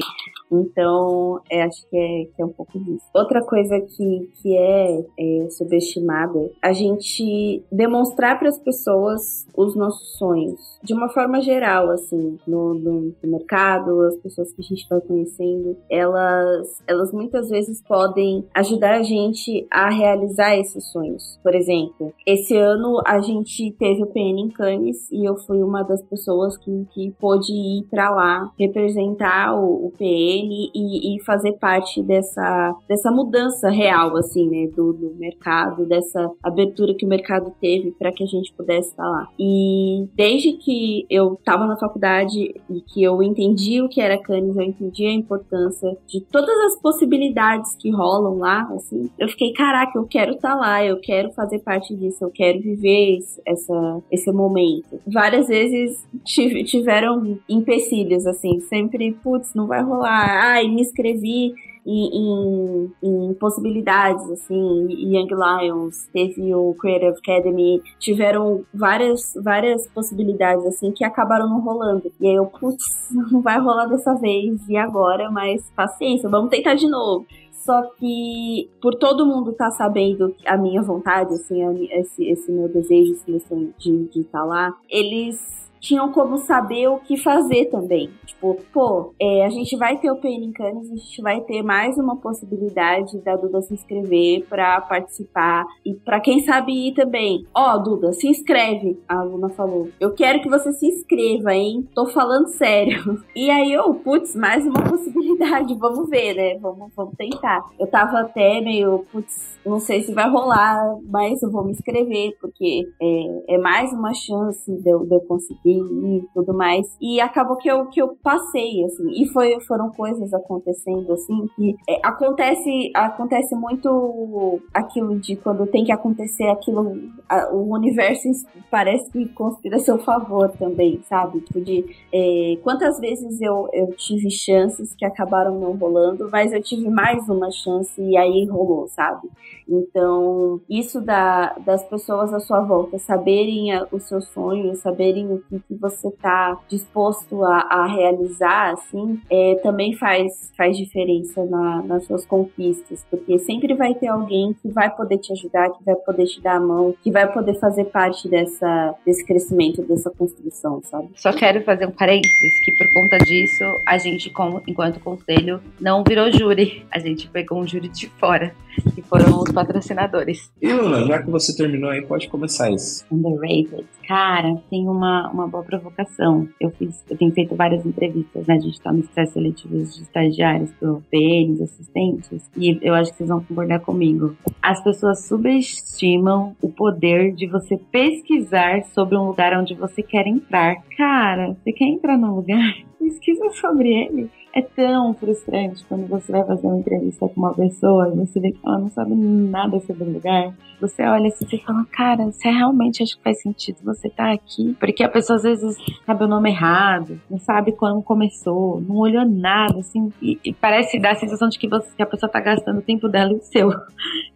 Então, 0.59 1.39
é, 1.49 1.63
acho 1.63 1.87
que 1.89 1.97
é, 1.97 2.25
que 2.35 2.41
é 2.41 2.45
um 2.45 2.49
pouco 2.49 2.77
disso. 2.79 3.05
Outra 3.13 3.43
coisa 3.43 3.79
que, 3.79 4.29
que 4.41 4.57
é, 4.57 5.05
é 5.19 5.49
subestimada, 5.49 6.51
a 6.61 6.73
gente 6.73 7.63
demonstrar 7.71 8.39
para 8.39 8.49
as 8.49 8.59
pessoas 8.59 9.45
os 9.55 9.75
nossos 9.75 10.17
sonhos. 10.17 10.79
De 10.83 10.93
uma 10.93 11.09
forma 11.09 11.41
geral, 11.41 11.89
assim, 11.89 12.37
no, 12.47 12.73
no, 12.73 13.13
no 13.23 13.31
mercado, 13.31 14.01
as 14.01 14.17
pessoas 14.17 14.51
que 14.53 14.61
a 14.61 14.63
gente 14.63 14.87
vai 14.89 15.01
conhecendo, 15.01 15.77
elas, 15.89 16.81
elas 16.87 17.11
muitas 17.11 17.49
vezes 17.49 17.81
podem 17.81 18.45
ajudar 18.53 18.95
a 18.95 19.03
gente 19.03 19.65
a 19.71 19.89
realizar 19.89 20.55
esses 20.57 20.91
sonhos. 20.91 21.39
Por 21.41 21.55
exemplo, 21.55 22.13
esse 22.25 22.55
ano 22.55 23.01
a 23.05 23.19
gente 23.19 23.71
teve 23.77 24.03
o 24.03 24.07
PN 24.07 24.41
em 24.41 24.49
Cannes 24.49 25.09
e 25.11 25.27
eu 25.27 25.35
fui 25.37 25.61
uma 25.61 25.83
das 25.83 26.01
pessoas 26.03 26.57
que, 26.57 26.85
que 26.93 27.11
pôde 27.19 27.51
ir 27.51 27.83
para 27.89 28.09
lá 28.09 28.51
representar 28.57 29.55
o, 29.55 29.87
o 29.87 29.91
PN 29.97 30.42
e, 30.43 31.15
e, 31.15 31.23
fazer 31.23 31.53
parte 31.53 32.01
dessa, 32.01 32.75
dessa 32.87 33.11
mudança 33.11 33.69
real, 33.69 34.15
assim, 34.17 34.49
né, 34.49 34.67
do, 34.75 34.93
do 34.93 35.15
mercado, 35.15 35.85
dessa 35.85 36.31
abertura 36.41 36.93
que 36.93 37.05
o 37.05 37.09
mercado 37.09 37.53
teve 37.59 37.91
para 37.91 38.11
que 38.11 38.23
a 38.23 38.27
gente 38.27 38.53
pudesse 38.53 38.89
estar 38.89 39.09
lá. 39.09 39.27
E 39.39 40.07
desde 40.15 40.53
que 40.53 41.05
eu 41.09 41.33
estava 41.33 41.65
na 41.65 41.77
faculdade 41.77 42.53
e 42.69 42.81
que 42.81 43.03
eu 43.03 43.21
entendi 43.21 43.81
o 43.81 43.89
que 43.89 44.01
era 44.01 44.17
Cannes, 44.17 44.55
eu 44.55 44.63
entendi 44.63 45.05
a 45.05 45.13
importância 45.13 45.97
de 46.07 46.21
todas 46.21 46.57
as 46.65 46.79
possibilidades 46.81 47.75
que 47.75 47.91
rolam 47.91 48.37
lá, 48.37 48.63
assim, 48.75 49.09
eu 49.17 49.27
fiquei, 49.27 49.53
caraca, 49.53 49.97
eu 49.97 50.05
quero 50.05 50.33
estar 50.33 50.55
lá, 50.55 50.83
eu 50.83 50.99
quero 50.99 51.31
fazer 51.33 51.59
parte 51.59 51.95
disso, 51.95 52.23
eu 52.23 52.31
quero 52.31 52.59
viver 52.59 53.19
essa, 53.45 54.01
esse 54.11 54.31
momento. 54.31 54.99
Várias 55.05 55.47
vezes 55.47 56.05
tiveram 56.23 57.39
empecilhos, 57.47 58.25
assim, 58.25 58.59
sempre, 58.61 59.13
putz, 59.23 59.53
não 59.53 59.67
vai 59.67 59.83
rolar, 59.83 60.32
ai, 60.33 60.67
me 60.67 60.81
inscrevi 60.81 61.53
em, 61.85 62.09
em, 62.13 62.91
em, 63.03 63.33
possibilidades, 63.33 64.29
assim, 64.31 64.87
Young 64.89 65.27
Lions, 65.31 66.07
teve 66.13 66.53
o 66.55 66.73
Creative 66.75 67.17
Academy, 67.17 67.81
tiveram 67.99 68.63
várias, 68.73 69.33
várias 69.35 69.87
possibilidades, 69.87 70.65
assim, 70.65 70.91
que 70.91 71.03
acabaram 71.03 71.49
não 71.49 71.59
rolando. 71.59 72.11
E 72.19 72.27
aí 72.27 72.35
eu, 72.35 72.45
putz, 72.45 72.83
não 73.11 73.41
vai 73.41 73.59
rolar 73.59 73.85
dessa 73.85 74.13
vez, 74.15 74.67
e 74.69 74.77
agora? 74.77 75.29
Mas 75.29 75.69
paciência, 75.75 76.29
vamos 76.29 76.49
tentar 76.49 76.75
de 76.75 76.87
novo. 76.87 77.25
Só 77.51 77.81
que, 77.97 78.69
por 78.81 78.95
todo 78.95 79.25
mundo 79.25 79.51
estar 79.51 79.69
tá 79.69 79.71
sabendo 79.71 80.35
a 80.45 80.57
minha 80.57 80.81
vontade, 80.81 81.33
assim, 81.33 81.87
esse, 81.91 82.25
esse 82.25 82.51
meu 82.51 82.67
desejo, 82.67 83.15
sonho 83.47 83.73
de 83.79 84.19
estar 84.19 84.39
tá 84.39 84.43
lá, 84.43 84.73
eles 84.89 85.62
tinham 85.83 86.11
como 86.13 86.37
saber 86.37 86.87
o 86.87 86.99
que 86.99 87.17
fazer 87.17 87.65
também. 87.65 88.09
Tipo, 88.25 88.57
pô, 88.71 89.13
é, 89.19 89.45
a 89.45 89.49
gente 89.49 89.75
vai 89.75 89.97
ter 89.97 90.09
o 90.09 90.15
Cannes, 90.15 90.89
a 90.89 90.95
gente 90.95 91.21
vai 91.21 91.41
ter 91.41 91.61
mais 91.61 91.97
uma 91.97 92.15
possibilidade 92.15 93.19
da 93.19 93.35
Duda 93.35 93.61
se 93.61 93.73
inscrever 93.73 94.45
para 94.47 94.79
participar 94.79 95.65
e 95.85 95.93
para 95.93 96.21
quem 96.21 96.41
sabe 96.43 96.71
ir 96.71 96.93
também. 96.93 97.45
Ó, 97.53 97.75
oh, 97.75 97.79
Duda, 97.79 98.13
se 98.13 98.27
inscreve, 98.27 98.97
a 99.07 99.19
aluna 99.19 99.49
falou. 99.49 99.89
Eu 99.99 100.13
quero 100.13 100.41
que 100.41 100.49
você 100.49 100.71
se 100.71 100.87
inscreva, 100.87 101.53
hein? 101.53 101.85
Tô 101.93 102.05
falando 102.07 102.47
sério. 102.47 103.21
E 103.35 103.49
aí 103.49 103.73
eu, 103.73 103.95
putz, 103.95 104.35
mais 104.35 104.65
uma 104.65 104.79
possibilidade, 104.87 105.75
vamos 105.75 106.07
ver, 106.07 106.35
né? 106.35 106.57
Vamos, 106.59 106.93
vamos 106.95 107.15
tentar. 107.17 107.65
Eu 107.79 107.87
tava 107.87 108.19
até 108.19 108.61
meio, 108.61 109.05
putz, 109.11 109.57
não 109.65 109.79
sei 109.79 110.03
se 110.03 110.13
vai 110.13 110.29
rolar, 110.29 110.97
mas 111.09 111.41
eu 111.41 111.49
vou 111.49 111.65
me 111.65 111.71
inscrever, 111.71 112.37
porque 112.39 112.87
é, 113.01 113.55
é 113.55 113.57
mais 113.57 113.91
uma 113.91 114.13
chance 114.13 114.71
de 114.71 114.89
eu, 114.89 115.05
de 115.05 115.15
eu 115.15 115.21
conseguir 115.21 115.72
e 115.75 116.27
tudo 116.33 116.53
mais. 116.53 116.97
E 117.01 117.19
acabou 117.19 117.57
que 117.57 117.69
eu, 117.69 117.85
que 117.87 118.01
eu 118.01 118.15
passei, 118.21 118.83
assim. 118.85 119.09
E 119.21 119.27
foi, 119.29 119.59
foram 119.61 119.91
coisas 119.91 120.33
acontecendo, 120.33 121.11
assim, 121.13 121.47
que 121.55 121.75
é, 121.89 121.99
acontece, 122.03 122.91
acontece 122.93 123.55
muito 123.55 124.59
aquilo 124.73 125.19
de 125.19 125.35
quando 125.35 125.67
tem 125.67 125.83
que 125.83 125.91
acontecer 125.91 126.47
aquilo, 126.49 126.97
a, 127.27 127.53
o 127.53 127.73
universo 127.73 128.23
parece 128.69 129.11
que 129.11 129.27
conspira 129.29 129.77
a 129.77 129.79
seu 129.79 129.97
favor 129.99 130.49
também, 130.51 131.01
sabe? 131.07 131.41
Tipo 131.41 131.61
de 131.61 131.85
é, 132.11 132.57
quantas 132.63 132.99
vezes 132.99 133.41
eu, 133.41 133.67
eu 133.73 133.87
tive 133.95 134.29
chances 134.31 134.95
que 134.95 135.05
acabaram 135.05 135.59
não 135.59 135.75
rolando, 135.75 136.29
mas 136.31 136.53
eu 136.53 136.61
tive 136.61 136.89
mais 136.89 137.27
uma 137.27 137.51
chance 137.51 138.01
e 138.01 138.17
aí 138.17 138.45
rolou, 138.45 138.87
sabe? 138.87 139.29
Então, 139.67 140.61
isso 140.69 141.01
da, 141.01 141.53
das 141.59 141.83
pessoas 141.83 142.33
à 142.33 142.39
sua 142.39 142.61
volta 142.61 142.97
saberem 142.97 143.73
a, 143.73 143.87
os 143.91 144.03
seus 144.03 144.27
sonhos, 144.27 144.79
saberem 144.79 145.31
o 145.31 145.39
que 145.39 145.59
que 145.67 145.75
você 145.75 146.07
está 146.07 146.57
disposto 146.67 147.43
a, 147.43 147.59
a, 147.69 147.87
realizar, 147.87 148.73
assim, 148.73 149.19
é, 149.29 149.55
também 149.63 149.95
faz, 149.95 150.51
faz 150.57 150.77
diferença 150.77 151.43
na, 151.45 151.81
nas 151.83 152.05
suas 152.05 152.25
conquistas, 152.25 153.05
porque 153.09 153.39
sempre 153.39 153.73
vai 153.73 153.93
ter 153.95 154.07
alguém 154.07 154.53
que 154.61 154.69
vai 154.69 154.93
poder 154.93 155.17
te 155.17 155.31
ajudar, 155.33 155.69
que 155.71 155.83
vai 155.83 155.95
poder 155.95 156.25
te 156.25 156.41
dar 156.41 156.57
a 156.57 156.59
mão, 156.59 156.95
que 157.03 157.11
vai 157.11 157.31
poder 157.31 157.55
fazer 157.55 157.85
parte 157.85 158.27
dessa, 158.27 158.95
desse 159.05 159.25
crescimento, 159.25 159.81
dessa 159.83 160.09
construção, 160.11 160.81
sabe? 160.83 161.09
Só 161.15 161.31
quero 161.33 161.63
fazer 161.63 161.87
um 161.87 161.91
parênteses, 161.91 162.65
que 162.65 162.71
por 162.77 162.93
conta 162.93 163.17
disso, 163.25 163.63
a 163.87 163.97
gente, 163.97 164.29
como, 164.29 164.61
enquanto 164.67 164.99
conselho, 164.99 165.61
não 165.79 166.03
virou 166.03 166.31
júri, 166.31 166.85
a 166.91 166.99
gente 166.99 167.29
pegou 167.29 167.59
um 167.59 167.67
júri 167.67 167.89
de 167.89 168.07
fora, 168.19 168.53
que 168.95 169.01
foram 169.01 169.39
os 169.39 169.51
patrocinadores. 169.51 170.51
E 170.61 170.73
Luna, 170.73 171.05
já 171.05 171.21
que 171.21 171.29
você 171.29 171.55
terminou 171.55 171.89
aí, 171.89 172.01
pode 172.01 172.27
começar 172.29 172.71
isso. 172.71 173.05
Underrated. 173.11 173.85
Cara, 174.07 174.55
tem 174.69 174.87
uma, 174.87 175.29
uma 175.31 175.47
boa 175.47 175.63
provocação. 175.63 176.47
Eu 176.59 176.71
fiz, 176.71 177.03
eu 177.09 177.17
tenho 177.17 177.31
feito 177.31 177.55
várias 177.55 177.85
entrevistas, 177.85 178.45
né? 178.47 178.55
A 178.55 178.59
gente 178.59 178.81
tá 178.81 178.91
nos 178.91 179.05
processos 179.05 179.33
seletivos 179.33 179.95
de 179.95 180.03
estagiários 180.03 180.71
pro 180.73 181.01
PNs, 181.09 181.61
assistentes, 181.61 182.49
e 182.57 182.79
eu 182.81 182.93
acho 182.93 183.11
que 183.11 183.17
vocês 183.17 183.29
vão 183.29 183.43
concordar 183.43 183.79
comigo. 183.79 184.35
As 184.61 184.83
pessoas 184.83 185.25
subestimam 185.25 186.55
o 186.61 186.69
poder 186.69 187.33
de 187.33 187.47
você 187.47 187.77
pesquisar 187.91 188.83
sobre 188.93 189.17
um 189.17 189.27
lugar 189.27 189.57
onde 189.57 189.73
você 189.73 190.01
quer 190.01 190.27
entrar. 190.27 190.75
Cara, 190.97 191.55
você 191.63 191.71
quer 191.71 191.85
entrar 191.85 192.17
num 192.17 192.35
lugar? 192.35 192.73
Pesquisa 192.99 193.49
sobre 193.51 193.89
ele 193.89 194.29
é 194.53 194.61
tão 194.61 195.15
frustrante 195.15 195.83
quando 195.89 196.07
você 196.07 196.31
vai 196.31 196.45
fazer 196.45 196.67
uma 196.67 196.77
entrevista 196.77 197.27
com 197.27 197.41
uma 197.41 197.53
pessoa 197.53 198.09
e 198.09 198.17
você 198.17 198.39
vê 198.39 198.51
que 198.51 198.59
ela 198.63 198.77
não 198.77 198.89
sabe 198.89 199.15
nada 199.15 199.79
sobre 199.79 200.03
o 200.03 200.13
lugar. 200.13 200.53
Você 200.79 201.01
olha 201.01 201.27
assim 201.29 201.45
e 201.51 201.57
fala, 201.59 201.83
cara, 201.91 202.25
você 202.25 202.49
realmente 202.49 203.01
acha 203.01 203.15
que 203.15 203.23
faz 203.23 203.41
sentido 203.41 203.77
você 203.83 204.07
estar 204.07 204.25
tá 204.25 204.31
aqui? 204.33 204.75
Porque 204.79 205.03
a 205.03 205.09
pessoa 205.09 205.37
às 205.37 205.43
vezes 205.43 205.75
sabe 206.05 206.23
o 206.23 206.27
nome 206.27 206.51
errado, 206.51 207.19
não 207.29 207.39
sabe 207.39 207.71
quando 207.71 208.03
começou, 208.03 208.79
não 208.81 208.97
olhou 208.97 209.25
nada, 209.25 209.79
assim, 209.79 210.13
e, 210.21 210.39
e 210.43 210.53
parece 210.53 210.99
dar 210.99 211.13
a 211.13 211.15
sensação 211.15 211.49
de 211.49 211.57
que, 211.57 211.67
você, 211.67 211.89
que 211.95 212.03
a 212.03 212.05
pessoa 212.05 212.27
está 212.27 212.39
gastando 212.39 212.77
o 212.77 212.83
tempo 212.83 213.09
dela 213.09 213.31
e 213.31 213.37
o 213.37 213.41
seu. 213.41 213.71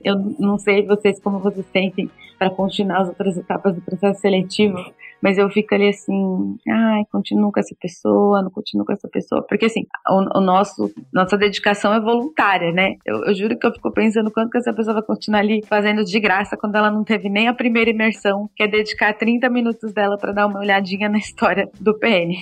Eu 0.04 0.16
não 0.40 0.58
sei 0.58 0.86
vocês 0.86 1.20
como 1.22 1.40
vocês 1.40 1.66
sentem 1.72 2.10
para 2.40 2.50
continuar 2.50 3.02
as 3.02 3.10
outras 3.10 3.38
etapas 3.38 3.76
do 3.76 3.82
processo 3.82 4.22
seletivo, 4.22 4.78
mas 5.22 5.38
eu 5.38 5.50
fico 5.50 5.74
ali 5.74 5.90
assim, 5.90 6.58
ai, 6.68 7.04
continuo 7.12 7.52
com 7.52 7.60
essa 7.60 7.76
pessoa, 7.80 8.42
não 8.42 8.52
continuo 8.52 8.86
com 8.86 8.94
essa 8.94 9.08
pessoa, 9.08 9.44
porque 9.48 9.66
assim, 9.66 9.82
o, 10.10 10.40
o 10.40 10.42
nosso, 10.42 10.92
nossa 11.14 11.38
dedicação 11.38 11.94
é 11.94 12.00
voluntária, 12.00 12.72
né? 12.72 12.96
Eu, 13.06 13.24
eu, 13.26 13.36
juro 13.36 13.58
que 13.58 13.66
eu 13.66 13.74
fico 13.74 13.92
pensando 13.92 14.32
quanto 14.32 14.50
que 14.50 14.58
essa 14.58 14.74
pessoa 14.74 14.96
vai 14.96 15.04
continuar 15.04 15.40
ali 15.40 15.64
fazendo 15.66 16.04
de 16.04 16.20
graça 16.20 16.58
quando 16.58 16.76
ela 16.76 16.92
não 16.92 17.04
teve 17.04 17.30
nem 17.30 17.48
a 17.48 17.54
primeira 17.54 17.90
imersão, 17.90 18.50
que 18.56 18.64
é 18.64 18.68
dedicar 18.68 19.14
30 19.14 19.50
minutos 19.50 19.94
dela 19.94 20.18
para 20.18 20.32
dar 20.32 20.48
uma 20.48 20.60
olhadinha 20.60 21.10
na 21.10 21.18
história 21.18 21.70
do 21.80 21.98
PN. 21.98 22.34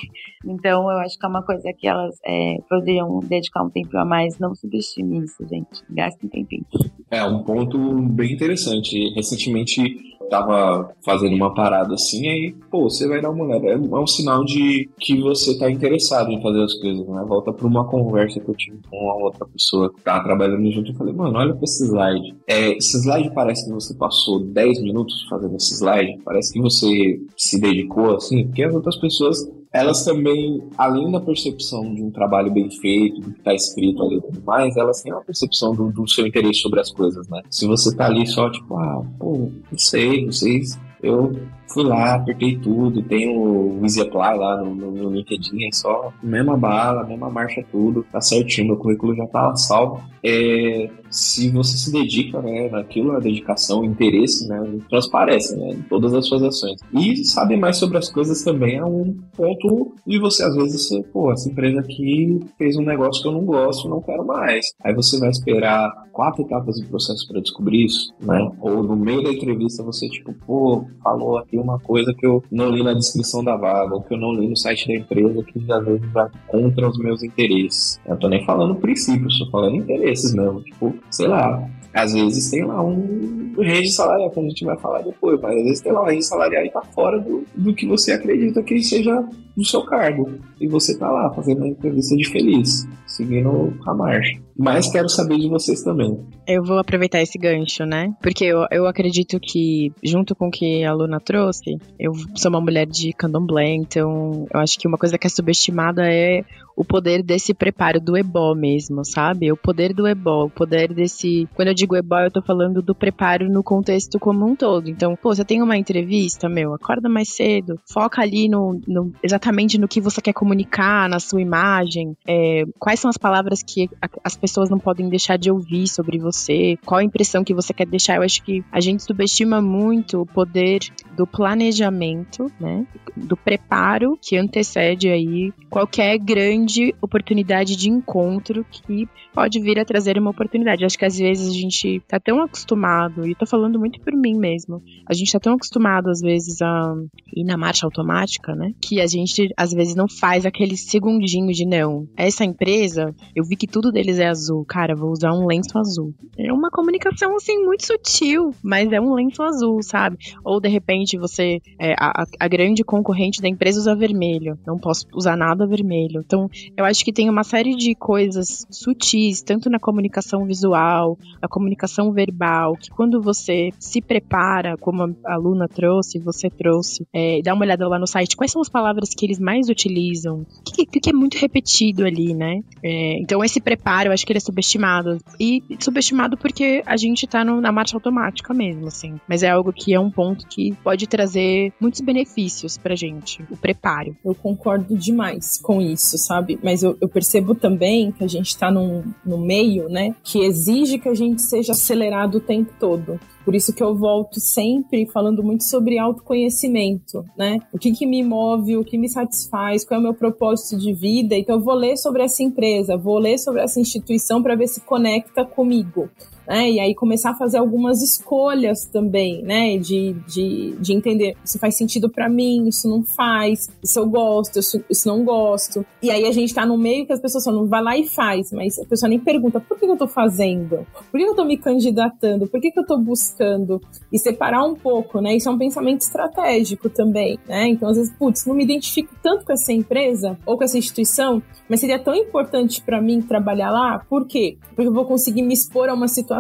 Então, 0.45 0.89
eu 0.91 0.97
acho 0.99 1.17
que 1.17 1.25
é 1.25 1.29
uma 1.29 1.43
coisa 1.43 1.71
que 1.77 1.87
elas 1.87 2.15
é, 2.25 2.57
poderiam 2.69 3.19
dedicar 3.19 3.63
um 3.63 3.69
tempo 3.69 3.97
a 3.97 4.05
mais. 4.05 4.37
Não 4.37 4.53
subestime 4.53 5.23
isso, 5.23 5.45
gente. 5.47 5.83
Gaste 5.89 6.25
um 6.25 6.29
tempinho. 6.29 6.65
É 7.09 7.23
um 7.23 7.43
ponto 7.43 7.77
bem 8.09 8.33
interessante. 8.33 9.13
Recentemente 9.15 10.14
tava 10.29 10.93
fazendo 11.03 11.35
uma 11.35 11.53
parada 11.53 11.93
assim, 11.93 12.27
aí, 12.27 12.55
pô, 12.69 12.89
você 12.89 13.07
vai 13.07 13.21
dar 13.21 13.29
uma 13.29 13.45
olhada. 13.45 13.67
É, 13.67 13.73
é 13.73 13.77
um 13.77 14.07
sinal 14.07 14.43
de 14.43 14.89
que 14.99 15.19
você 15.21 15.57
tá 15.57 15.69
interessado 15.69 16.31
em 16.31 16.41
fazer 16.41 16.63
as 16.63 16.73
coisas, 16.75 17.07
né? 17.07 17.23
Volta 17.27 17.53
pra 17.53 17.67
uma 17.67 17.85
conversa 17.87 18.39
que 18.39 18.49
eu 18.49 18.55
tive 18.55 18.79
com 18.89 19.09
a 19.09 19.15
outra 19.15 19.45
pessoa 19.45 19.93
que 19.93 20.01
tava 20.01 20.23
trabalhando 20.23 20.71
junto 20.71 20.91
e 20.91 20.95
falei, 20.95 21.13
mano, 21.13 21.37
olha 21.37 21.53
pra 21.53 21.63
esse 21.63 21.85
slide. 21.85 22.35
É, 22.47 22.71
esse 22.77 22.97
slide 22.97 23.33
parece 23.33 23.65
que 23.65 23.73
você 23.73 23.93
passou 23.95 24.39
10 24.39 24.81
minutos 24.81 25.25
fazendo 25.29 25.55
esse 25.55 25.75
slide, 25.75 26.19
parece 26.23 26.53
que 26.53 26.61
você 26.61 27.19
se 27.37 27.59
dedicou 27.59 28.15
assim, 28.15 28.45
porque 28.45 28.63
as 28.63 28.73
outras 28.73 28.97
pessoas 28.97 29.49
elas 29.75 30.05
também, 30.05 30.63
além 30.77 31.11
da 31.11 31.19
percepção 31.19 31.93
de 31.93 32.01
um 32.01 32.09
trabalho 32.09 32.49
bem 32.49 32.71
feito, 32.71 33.19
do 33.19 33.33
que 33.33 33.39
está 33.39 33.53
escrito 33.53 34.01
ali 34.03 34.15
e 34.15 34.21
tudo 34.21 34.41
mais, 34.45 34.77
elas 34.77 35.01
têm 35.01 35.11
uma 35.11 35.21
percepção 35.21 35.75
do, 35.75 35.91
do, 35.91 36.09
seu 36.09 36.25
interesse 36.25 36.61
sobre 36.61 36.79
as 36.79 36.89
coisas, 36.89 37.27
né? 37.27 37.41
Se 37.49 37.67
você 37.67 37.93
tá 37.93 38.05
ali 38.05 38.25
só, 38.25 38.49
tipo, 38.49 38.73
ah, 38.77 39.03
pô, 39.19 39.51
não 39.69 39.77
sei, 39.77 40.23
não 40.23 40.31
sei, 40.31 40.61
eu 41.05 41.33
fui 41.67 41.83
lá, 41.83 42.15
apertei 42.15 42.57
tudo, 42.57 43.01
tem 43.03 43.27
o 43.35 43.79
Easy 43.83 44.01
Apply 44.01 44.37
lá 44.37 44.63
no, 44.63 44.75
no, 44.75 44.91
no 44.91 45.09
LinkedIn, 45.09 45.67
é 45.67 45.71
só 45.71 46.13
mesma 46.21 46.57
bala, 46.57 47.03
mesma 47.03 47.29
marcha, 47.29 47.63
tudo, 47.71 48.05
tá 48.11 48.21
certinho, 48.21 48.67
meu 48.67 48.77
currículo 48.77 49.15
já 49.15 49.25
tá 49.27 49.55
salvo. 49.55 50.01
É, 50.23 50.89
se 51.09 51.51
você 51.51 51.77
se 51.77 51.91
dedica 51.91 52.41
né, 52.41 52.69
naquilo, 52.69 53.11
a 53.11 53.19
dedicação, 53.19 53.85
interesse, 53.85 54.47
né, 54.47 54.79
transparece 54.89 55.55
né, 55.55 55.71
em 55.71 55.81
todas 55.83 56.13
as 56.13 56.25
suas 56.25 56.41
ações. 56.43 56.79
E 56.93 57.23
saber 57.25 57.57
mais 57.57 57.77
sobre 57.77 57.97
as 57.97 58.09
coisas 58.09 58.41
também 58.43 58.77
é 58.77 58.85
um 58.85 59.15
ponto 59.35 59.93
de 60.05 60.19
você, 60.19 60.43
às 60.43 60.55
vezes, 60.55 60.87
você, 60.87 61.03
pô, 61.03 61.31
essa 61.31 61.49
empresa 61.49 61.79
aqui 61.79 62.39
fez 62.57 62.75
um 62.75 62.83
negócio 62.83 63.21
que 63.21 63.27
eu 63.27 63.33
não 63.33 63.45
gosto, 63.45 63.87
não 63.87 64.01
quero 64.01 64.25
mais. 64.25 64.65
Aí 64.83 64.93
você 64.93 65.19
vai 65.19 65.29
esperar 65.29 65.91
quatro 66.11 66.43
etapas 66.43 66.79
do 66.79 66.87
processo 66.87 67.27
para 67.27 67.41
descobrir 67.41 67.85
isso, 67.85 68.13
né? 68.21 68.51
Ou 68.59 68.81
no 68.81 68.95
meio 68.95 69.23
da 69.23 69.31
entrevista 69.31 69.83
você, 69.83 70.09
tipo, 70.09 70.33
pô, 70.45 70.85
falou 71.03 71.37
aqui 71.37 71.57
uma 71.57 71.79
coisa 71.79 72.13
que 72.13 72.25
eu 72.25 72.43
não 72.51 72.69
li 72.69 72.83
na 72.83 72.93
descrição 72.93 73.43
da 73.43 73.55
vaga, 73.55 73.93
ou 73.95 74.01
que 74.01 74.13
eu 74.13 74.17
não 74.17 74.33
li 74.33 74.47
no 74.47 74.57
site 74.57 74.87
da 74.87 74.95
empresa, 74.95 75.43
que 75.43 75.71
às 75.71 75.85
vezes 75.85 76.11
vai 76.11 76.29
contra 76.47 76.89
os 76.89 76.97
meus 76.97 77.23
interesses. 77.23 77.99
Eu 78.05 78.17
tô 78.17 78.27
nem 78.27 78.45
falando 78.45 78.75
princípios, 78.75 79.39
tô 79.39 79.49
falando 79.49 79.75
interesses 79.75 80.33
mesmo. 80.33 80.61
Tipo, 80.61 80.95
sei 81.09 81.27
lá, 81.27 81.67
às 81.93 82.13
vezes 82.13 82.51
tem 82.51 82.65
lá 82.65 82.83
um 82.83 83.53
range 83.57 83.89
salarial, 83.89 84.29
que 84.29 84.39
a 84.39 84.43
gente 84.43 84.65
vai 84.65 84.77
falar 84.77 85.01
depois, 85.01 85.39
mas 85.39 85.55
às 85.57 85.63
vezes 85.63 85.81
tem 85.81 85.91
lá 85.91 86.03
um 86.03 86.05
range 86.05 86.23
salarial 86.23 86.65
e 86.65 86.69
tá 86.69 86.81
fora 86.81 87.19
do, 87.19 87.43
do 87.55 87.73
que 87.73 87.87
você 87.87 88.11
acredita 88.11 88.61
que 88.61 88.81
seja 88.83 89.23
do 89.55 89.63
seu 89.63 89.83
cargo. 89.85 90.29
E 90.59 90.67
você 90.67 90.97
tá 90.97 91.09
lá 91.09 91.33
fazendo 91.33 91.59
uma 91.59 91.67
entrevista 91.69 92.15
de 92.15 92.29
feliz, 92.29 92.87
seguindo 93.07 93.73
a 93.85 93.93
marcha. 93.93 94.44
Mas 94.57 94.89
quero 94.89 95.09
saber 95.09 95.37
de 95.37 95.49
vocês 95.49 95.83
também. 95.83 96.17
Eu 96.47 96.63
vou 96.63 96.79
aproveitar 96.79 97.21
esse 97.21 97.37
gancho, 97.37 97.85
né? 97.85 98.13
Porque 98.21 98.45
eu, 98.45 98.65
eu 98.71 98.87
acredito 98.87 99.37
que, 99.39 99.91
junto 100.01 100.33
com 100.33 100.47
o 100.47 100.51
que 100.51 100.83
a 100.83 100.93
Luna 100.93 101.19
trouxe, 101.19 101.77
eu 101.99 102.13
sou 102.35 102.49
uma 102.49 102.61
mulher 102.61 102.85
de 102.85 103.11
candomblé, 103.11 103.73
então 103.73 104.47
eu 104.53 104.59
acho 104.59 104.79
que 104.79 104.87
uma 104.87 104.97
coisa 104.97 105.17
que 105.17 105.27
é 105.27 105.29
subestimada 105.29 106.09
é 106.09 106.43
o 106.75 106.83
poder 106.83 107.23
desse 107.23 107.53
preparo 107.53 108.01
do 108.01 108.17
ebó 108.17 108.53
mesmo, 108.53 109.03
sabe? 109.05 109.51
O 109.51 109.57
poder 109.57 109.93
do 109.93 110.07
ebó, 110.07 110.45
o 110.45 110.49
poder 110.49 110.93
desse. 110.93 111.47
Quando 111.53 111.69
eu 111.69 111.73
digo 111.73 111.95
ebó, 111.95 112.19
eu 112.19 112.31
tô 112.31 112.41
falando 112.41 112.81
do 112.81 112.93
preparo 112.93 113.49
no 113.49 113.63
contexto 113.63 114.19
como 114.19 114.45
um 114.45 114.55
todo. 114.55 114.89
Então, 114.89 115.15
pô, 115.15 115.33
você 115.33 115.45
tem 115.45 115.61
uma 115.61 115.77
entrevista, 115.77 116.49
meu, 116.49 116.73
acorda 116.73 117.07
mais 117.07 117.29
cedo, 117.29 117.79
foca 117.89 118.21
ali 118.21 118.49
no, 118.49 118.79
no 118.87 119.13
exatamente 119.23 119.77
no 119.77 119.87
que 119.87 120.01
você 120.01 120.21
quer 120.21 120.33
comunicar, 120.33 121.07
na 121.07 121.19
sua 121.19 121.41
imagem, 121.41 122.15
é, 122.27 122.63
quais 122.77 122.99
são 122.99 123.09
as 123.09 123.17
palavras 123.17 123.63
que 123.63 123.89
as 124.23 124.35
pessoas 124.35 124.44
não 124.69 124.79
podem 124.79 125.09
deixar 125.09 125.37
de 125.37 125.51
ouvir 125.51 125.87
sobre 125.87 126.17
você, 126.17 126.77
qual 126.85 126.99
a 126.99 127.03
impressão 127.03 127.43
que 127.43 127.53
você 127.53 127.73
quer 127.73 127.85
deixar. 127.85 128.17
Eu 128.17 128.23
acho 128.23 128.43
que 128.43 128.63
a 128.71 128.79
gente 128.79 129.03
subestima 129.03 129.61
muito 129.61 130.21
o 130.21 130.25
poder 130.25 130.79
do 131.15 131.25
planejamento, 131.25 132.51
né? 132.59 132.85
Do 133.15 133.37
preparo 133.37 134.17
que 134.21 134.37
antecede 134.37 135.09
aí 135.09 135.53
qualquer 135.69 136.17
grande 136.17 136.93
oportunidade 137.01 137.75
de 137.75 137.89
encontro 137.89 138.65
que 138.69 139.07
pode 139.33 139.59
vir 139.59 139.79
a 139.79 139.85
trazer 139.85 140.17
uma 140.17 140.31
oportunidade. 140.31 140.85
Acho 140.85 140.97
que 140.97 141.05
às 141.05 141.17
vezes 141.17 141.49
a 141.49 141.53
gente 141.53 142.01
tá 142.07 142.19
tão 142.19 142.41
acostumado, 142.41 143.27
e 143.27 143.35
tô 143.35 143.45
falando 143.45 143.79
muito 143.79 143.99
por 143.99 144.13
mim 144.13 144.37
mesmo, 144.37 144.81
a 145.07 145.13
gente 145.13 145.31
tá 145.31 145.39
tão 145.39 145.53
acostumado 145.53 146.09
às 146.09 146.21
vezes 146.21 146.61
a 146.61 146.93
ir 147.35 147.43
na 147.43 147.57
marcha 147.57 147.85
automática, 147.85 148.55
né? 148.55 148.73
Que 148.81 149.01
a 149.01 149.07
gente 149.07 149.49
às 149.57 149.71
vezes 149.71 149.95
não 149.95 150.07
faz 150.07 150.45
aquele 150.45 150.77
segundinho 150.77 151.51
de 151.51 151.65
não. 151.65 152.07
Essa 152.15 152.45
empresa, 152.45 153.13
eu 153.35 153.43
vi 153.43 153.55
que 153.55 153.67
tudo 153.67 153.91
deles 153.91 154.19
é 154.19 154.27
azul. 154.35 154.65
Cara, 154.65 154.95
vou 154.95 155.11
usar 155.11 155.31
um 155.33 155.45
lenço 155.45 155.77
azul. 155.77 156.13
É 156.37 156.51
uma 156.51 156.69
comunicação, 156.69 157.35
assim, 157.35 157.63
muito 157.63 157.85
sutil, 157.85 158.51
mas 158.61 158.91
é 158.91 158.99
um 158.99 159.13
lenço 159.13 159.41
azul, 159.41 159.81
sabe? 159.81 160.17
Ou, 160.43 160.59
de 160.59 160.69
repente, 160.69 161.17
você... 161.17 161.59
É, 161.79 161.93
a, 161.97 162.25
a 162.39 162.47
grande 162.47 162.83
concorrente 162.83 163.41
da 163.41 163.47
empresa 163.47 163.79
usa 163.79 163.95
vermelho. 163.95 164.57
Não 164.65 164.77
posso 164.77 165.05
usar 165.13 165.35
nada 165.35 165.65
vermelho. 165.65 166.21
Então, 166.25 166.49
eu 166.75 166.85
acho 166.85 167.03
que 167.03 167.13
tem 167.13 167.29
uma 167.29 167.43
série 167.43 167.75
de 167.75 167.95
coisas 167.95 168.65
sutis, 168.69 169.41
tanto 169.41 169.69
na 169.69 169.79
comunicação 169.79 170.45
visual, 170.45 171.17
na 171.41 171.47
comunicação 171.47 172.11
verbal, 172.11 172.75
que 172.75 172.89
quando 172.89 173.21
você 173.21 173.69
se 173.79 174.01
prepara, 174.01 174.77
como 174.77 175.03
a 175.25 175.33
aluna 175.33 175.67
trouxe, 175.67 176.19
você 176.19 176.49
trouxe, 176.49 177.05
é, 177.13 177.41
dá 177.43 177.53
uma 177.53 177.63
olhada 177.63 177.87
lá 177.87 177.99
no 177.99 178.07
site, 178.07 178.35
quais 178.35 178.51
são 178.51 178.61
as 178.61 178.69
palavras 178.69 179.09
que 179.09 179.25
eles 179.25 179.39
mais 179.39 179.69
utilizam? 179.69 180.41
O 180.41 180.63
que, 180.63 180.85
que, 180.85 180.99
que 180.99 181.09
é 181.09 181.13
muito 181.13 181.37
repetido 181.37 182.05
ali, 182.05 182.33
né? 182.33 182.59
É, 182.83 183.19
então, 183.19 183.43
esse 183.43 183.61
preparo, 183.61 184.09
eu 184.09 184.13
acho 184.13 184.24
que 184.25 184.31
ele 184.31 184.37
é 184.37 184.41
subestimado. 184.41 185.17
E 185.39 185.63
subestimado 185.79 186.37
porque 186.37 186.83
a 186.85 186.97
gente 186.97 187.27
tá 187.27 187.43
no, 187.43 187.61
na 187.61 187.71
marcha 187.71 187.95
automática 187.95 188.53
mesmo, 188.53 188.87
assim. 188.87 189.19
Mas 189.27 189.43
é 189.43 189.49
algo 189.49 189.71
que 189.71 189.93
é 189.93 189.99
um 189.99 190.11
ponto 190.11 190.47
que 190.47 190.73
pode 190.83 191.07
trazer 191.07 191.71
muitos 191.79 192.01
benefícios 192.01 192.77
pra 192.77 192.95
gente, 192.95 193.43
o 193.49 193.57
preparo. 193.57 194.15
Eu 194.23 194.35
concordo 194.35 194.97
demais 194.97 195.59
com 195.61 195.81
isso, 195.81 196.17
sabe? 196.17 196.59
Mas 196.63 196.83
eu, 196.83 196.97
eu 196.99 197.07
percebo 197.07 197.55
também 197.55 198.11
que 198.11 198.23
a 198.23 198.27
gente 198.27 198.57
tá 198.57 198.71
num, 198.71 199.03
no 199.25 199.37
meio, 199.37 199.87
né, 199.89 200.15
que 200.23 200.39
exige 200.39 200.97
que 200.97 201.09
a 201.09 201.13
gente 201.13 201.41
seja 201.41 201.71
acelerado 201.73 202.35
o 202.35 202.41
tempo 202.41 202.73
todo. 202.79 203.19
Por 203.45 203.53
isso 203.53 203.73
que 203.73 203.83
eu 203.83 203.95
volto 203.95 204.39
sempre 204.39 205.05
falando 205.05 205.43
muito 205.43 205.63
sobre 205.63 205.99
autoconhecimento, 205.99 207.23
né? 207.37 207.59
O 207.71 207.77
que, 207.77 207.91
que 207.91 208.05
me 208.05 208.23
move, 208.23 208.75
o 208.75 208.83
que 208.83 208.97
me 208.97 209.07
satisfaz, 209.07 209.85
qual 209.85 209.99
é 209.99 210.01
o 210.01 210.03
meu 210.03 210.13
propósito 210.15 210.77
de 210.77 210.91
vida. 210.91 211.35
Então 211.35 211.55
eu 211.55 211.61
vou 211.61 211.75
ler 211.75 211.95
sobre 211.95 212.23
essa 212.23 212.41
empresa, 212.41 212.97
vou 212.97 213.19
ler 213.19 213.37
sobre 213.37 213.61
essa 213.61 213.79
instituição 213.79 214.41
para 214.41 214.55
ver 214.55 214.67
se 214.67 214.81
conecta 214.81 215.45
comigo. 215.45 216.09
Né? 216.47 216.69
E 216.69 216.79
aí 216.79 216.95
começar 216.95 217.31
a 217.31 217.35
fazer 217.35 217.57
algumas 217.57 218.01
escolhas 218.01 218.85
também, 218.85 219.41
né? 219.43 219.77
De, 219.77 220.13
de, 220.27 220.75
de 220.79 220.93
entender 220.93 221.35
se 221.43 221.59
faz 221.59 221.77
sentido 221.77 222.09
para 222.09 222.29
mim, 222.29 222.67
isso 222.67 222.87
não 222.89 223.03
faz, 223.03 223.69
isso 223.83 223.99
eu 223.99 224.07
gosto, 224.09 224.59
isso, 224.59 224.83
isso 224.89 225.07
não 225.07 225.23
gosto. 225.23 225.85
E 226.01 226.09
aí 226.09 226.25
a 226.25 226.31
gente 226.31 226.53
tá 226.53 226.65
no 226.65 226.77
meio 226.77 227.05
que 227.05 227.13
as 227.13 227.19
pessoas 227.19 227.43
falam, 227.43 227.67
vai 227.67 227.81
lá 227.81 227.97
e 227.97 228.07
faz, 228.07 228.51
mas 228.51 228.77
a 228.79 228.85
pessoa 228.85 229.09
nem 229.09 229.19
pergunta 229.19 229.59
por 229.59 229.77
que 229.77 229.85
eu 229.85 229.97
tô 229.97 230.07
fazendo, 230.07 230.85
por 231.11 231.17
que 231.19 231.23
eu 231.23 231.35
tô 231.35 231.43
me 231.45 231.57
candidatando, 231.57 232.47
por 232.47 232.59
que, 232.59 232.71
que 232.71 232.79
eu 232.79 232.85
tô 232.85 232.97
buscando, 232.97 233.81
e 234.11 234.19
separar 234.19 234.63
um 234.63 234.75
pouco, 234.75 235.19
né? 235.21 235.35
Isso 235.35 235.49
é 235.49 235.51
um 235.51 235.57
pensamento 235.57 236.01
estratégico 236.01 236.89
também, 236.89 237.39
né? 237.47 237.67
Então, 237.67 237.89
às 237.89 237.97
vezes, 237.97 238.13
putz, 238.17 238.45
não 238.45 238.55
me 238.55 238.63
identifico 238.63 239.13
tanto 239.21 239.45
com 239.45 239.53
essa 239.53 239.71
empresa 239.73 240.37
ou 240.45 240.57
com 240.57 240.63
essa 240.63 240.77
instituição, 240.77 241.41
mas 241.69 241.79
seria 241.79 241.99
tão 241.99 242.15
importante 242.15 242.81
para 242.81 243.01
mim 243.01 243.21
trabalhar 243.21 243.71
lá, 243.71 244.05
por 244.09 244.27
quê? 244.27 244.57
Porque 244.75 244.87
eu 244.87 244.93
vou 244.93 245.05
conseguir 245.05 245.41
me 245.41 245.53
expor 245.53 245.89
a 245.89 245.93
uma 245.93 246.07
situação, 246.07 246.34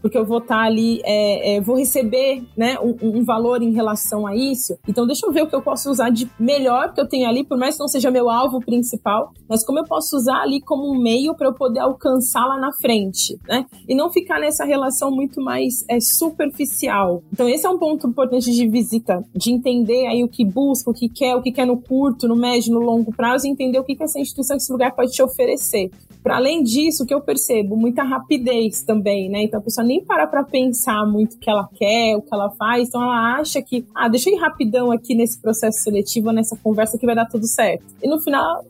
porque 0.00 0.16
eu 0.16 0.24
vou 0.24 0.38
estar 0.38 0.56
tá 0.56 0.62
ali, 0.62 1.00
é, 1.04 1.56
é, 1.56 1.60
vou 1.60 1.76
receber 1.76 2.42
né, 2.56 2.78
um, 2.80 2.96
um, 3.02 3.24
valor 3.24 3.62
em 3.62 3.72
relação 3.72 4.26
a 4.26 4.34
isso. 4.34 4.78
Então, 4.88 5.06
deixa 5.06 5.26
eu 5.26 5.32
ver 5.32 5.42
o 5.42 5.46
que 5.46 5.54
eu 5.54 5.62
posso 5.62 5.90
usar 5.90 6.10
de 6.10 6.30
melhor 6.38 6.92
que 6.92 7.00
eu 7.00 7.08
tenho 7.08 7.28
ali, 7.28 7.44
por 7.44 7.58
mais 7.58 7.74
que 7.74 7.80
não 7.80 7.88
seja 7.88 8.10
meu 8.10 8.28
alvo 8.30 8.60
principal, 8.60 9.32
mas 9.48 9.64
como 9.64 9.78
eu 9.78 9.84
posso 9.84 10.16
usar 10.16 10.42
ali 10.42 10.60
como 10.60 10.90
um 10.92 11.00
meio 11.00 11.34
para 11.34 11.48
eu 11.48 11.54
poder 11.54 11.80
alcançar 11.80 12.46
lá 12.46 12.58
na 12.58 12.72
frente, 12.72 13.38
né? 13.46 13.66
E 13.88 13.94
não 13.94 14.10
ficar 14.10 14.40
nessa 14.40 14.64
relação 14.64 15.10
muito 15.10 15.40
mais 15.40 15.84
é, 15.88 15.98
superficial. 16.00 17.22
Então, 17.32 17.48
esse 17.48 17.66
é 17.66 17.70
um 17.70 17.78
ponto 17.78 18.06
importante 18.06 18.50
de 18.50 18.68
visita, 18.68 19.24
de 19.34 19.50
entender 19.52 20.06
aí 20.06 20.24
o 20.24 20.28
que 20.28 20.44
busca, 20.44 20.90
o 20.90 20.94
que 20.94 21.08
quer, 21.08 21.34
o 21.34 21.42
que 21.42 21.52
quer 21.52 21.66
no 21.66 21.76
curto, 21.76 22.28
no 22.28 22.36
médio, 22.36 22.72
no 22.72 22.80
longo 22.80 23.12
prazo, 23.12 23.46
e 23.46 23.50
entender 23.50 23.78
o 23.78 23.84
que, 23.84 23.94
que 23.94 24.02
essa 24.02 24.18
instituição, 24.18 24.56
esse 24.56 24.72
lugar 24.72 24.94
pode 24.94 25.12
te 25.12 25.22
oferecer. 25.22 25.90
Para 26.22 26.36
além 26.36 26.62
disso, 26.62 27.04
o 27.04 27.06
que 27.06 27.14
eu 27.14 27.20
percebo, 27.20 27.76
muita 27.76 28.02
rapidez 28.02 28.82
também, 28.82 29.27
né? 29.28 29.42
Então 29.42 29.60
a 29.60 29.62
pessoa 29.62 29.86
nem 29.86 30.02
para 30.02 30.26
para 30.26 30.42
pensar 30.42 31.06
muito 31.06 31.34
o 31.34 31.38
que 31.38 31.50
ela 31.50 31.68
quer, 31.74 32.16
o 32.16 32.22
que 32.22 32.32
ela 32.32 32.50
faz, 32.50 32.88
então 32.88 33.02
ela 33.02 33.38
acha 33.38 33.60
que, 33.62 33.84
ah, 33.94 34.08
deixa 34.08 34.30
eu 34.30 34.36
ir 34.36 34.38
rapidão 34.38 34.90
aqui 34.90 35.14
nesse 35.14 35.40
processo 35.40 35.82
seletivo, 35.82 36.32
nessa 36.32 36.56
conversa 36.56 36.98
que 36.98 37.06
vai 37.06 37.14
dar 37.14 37.26
tudo 37.26 37.46
certo. 37.46 37.84
E 38.02 38.08
no 38.08 38.20
final, 38.20 38.64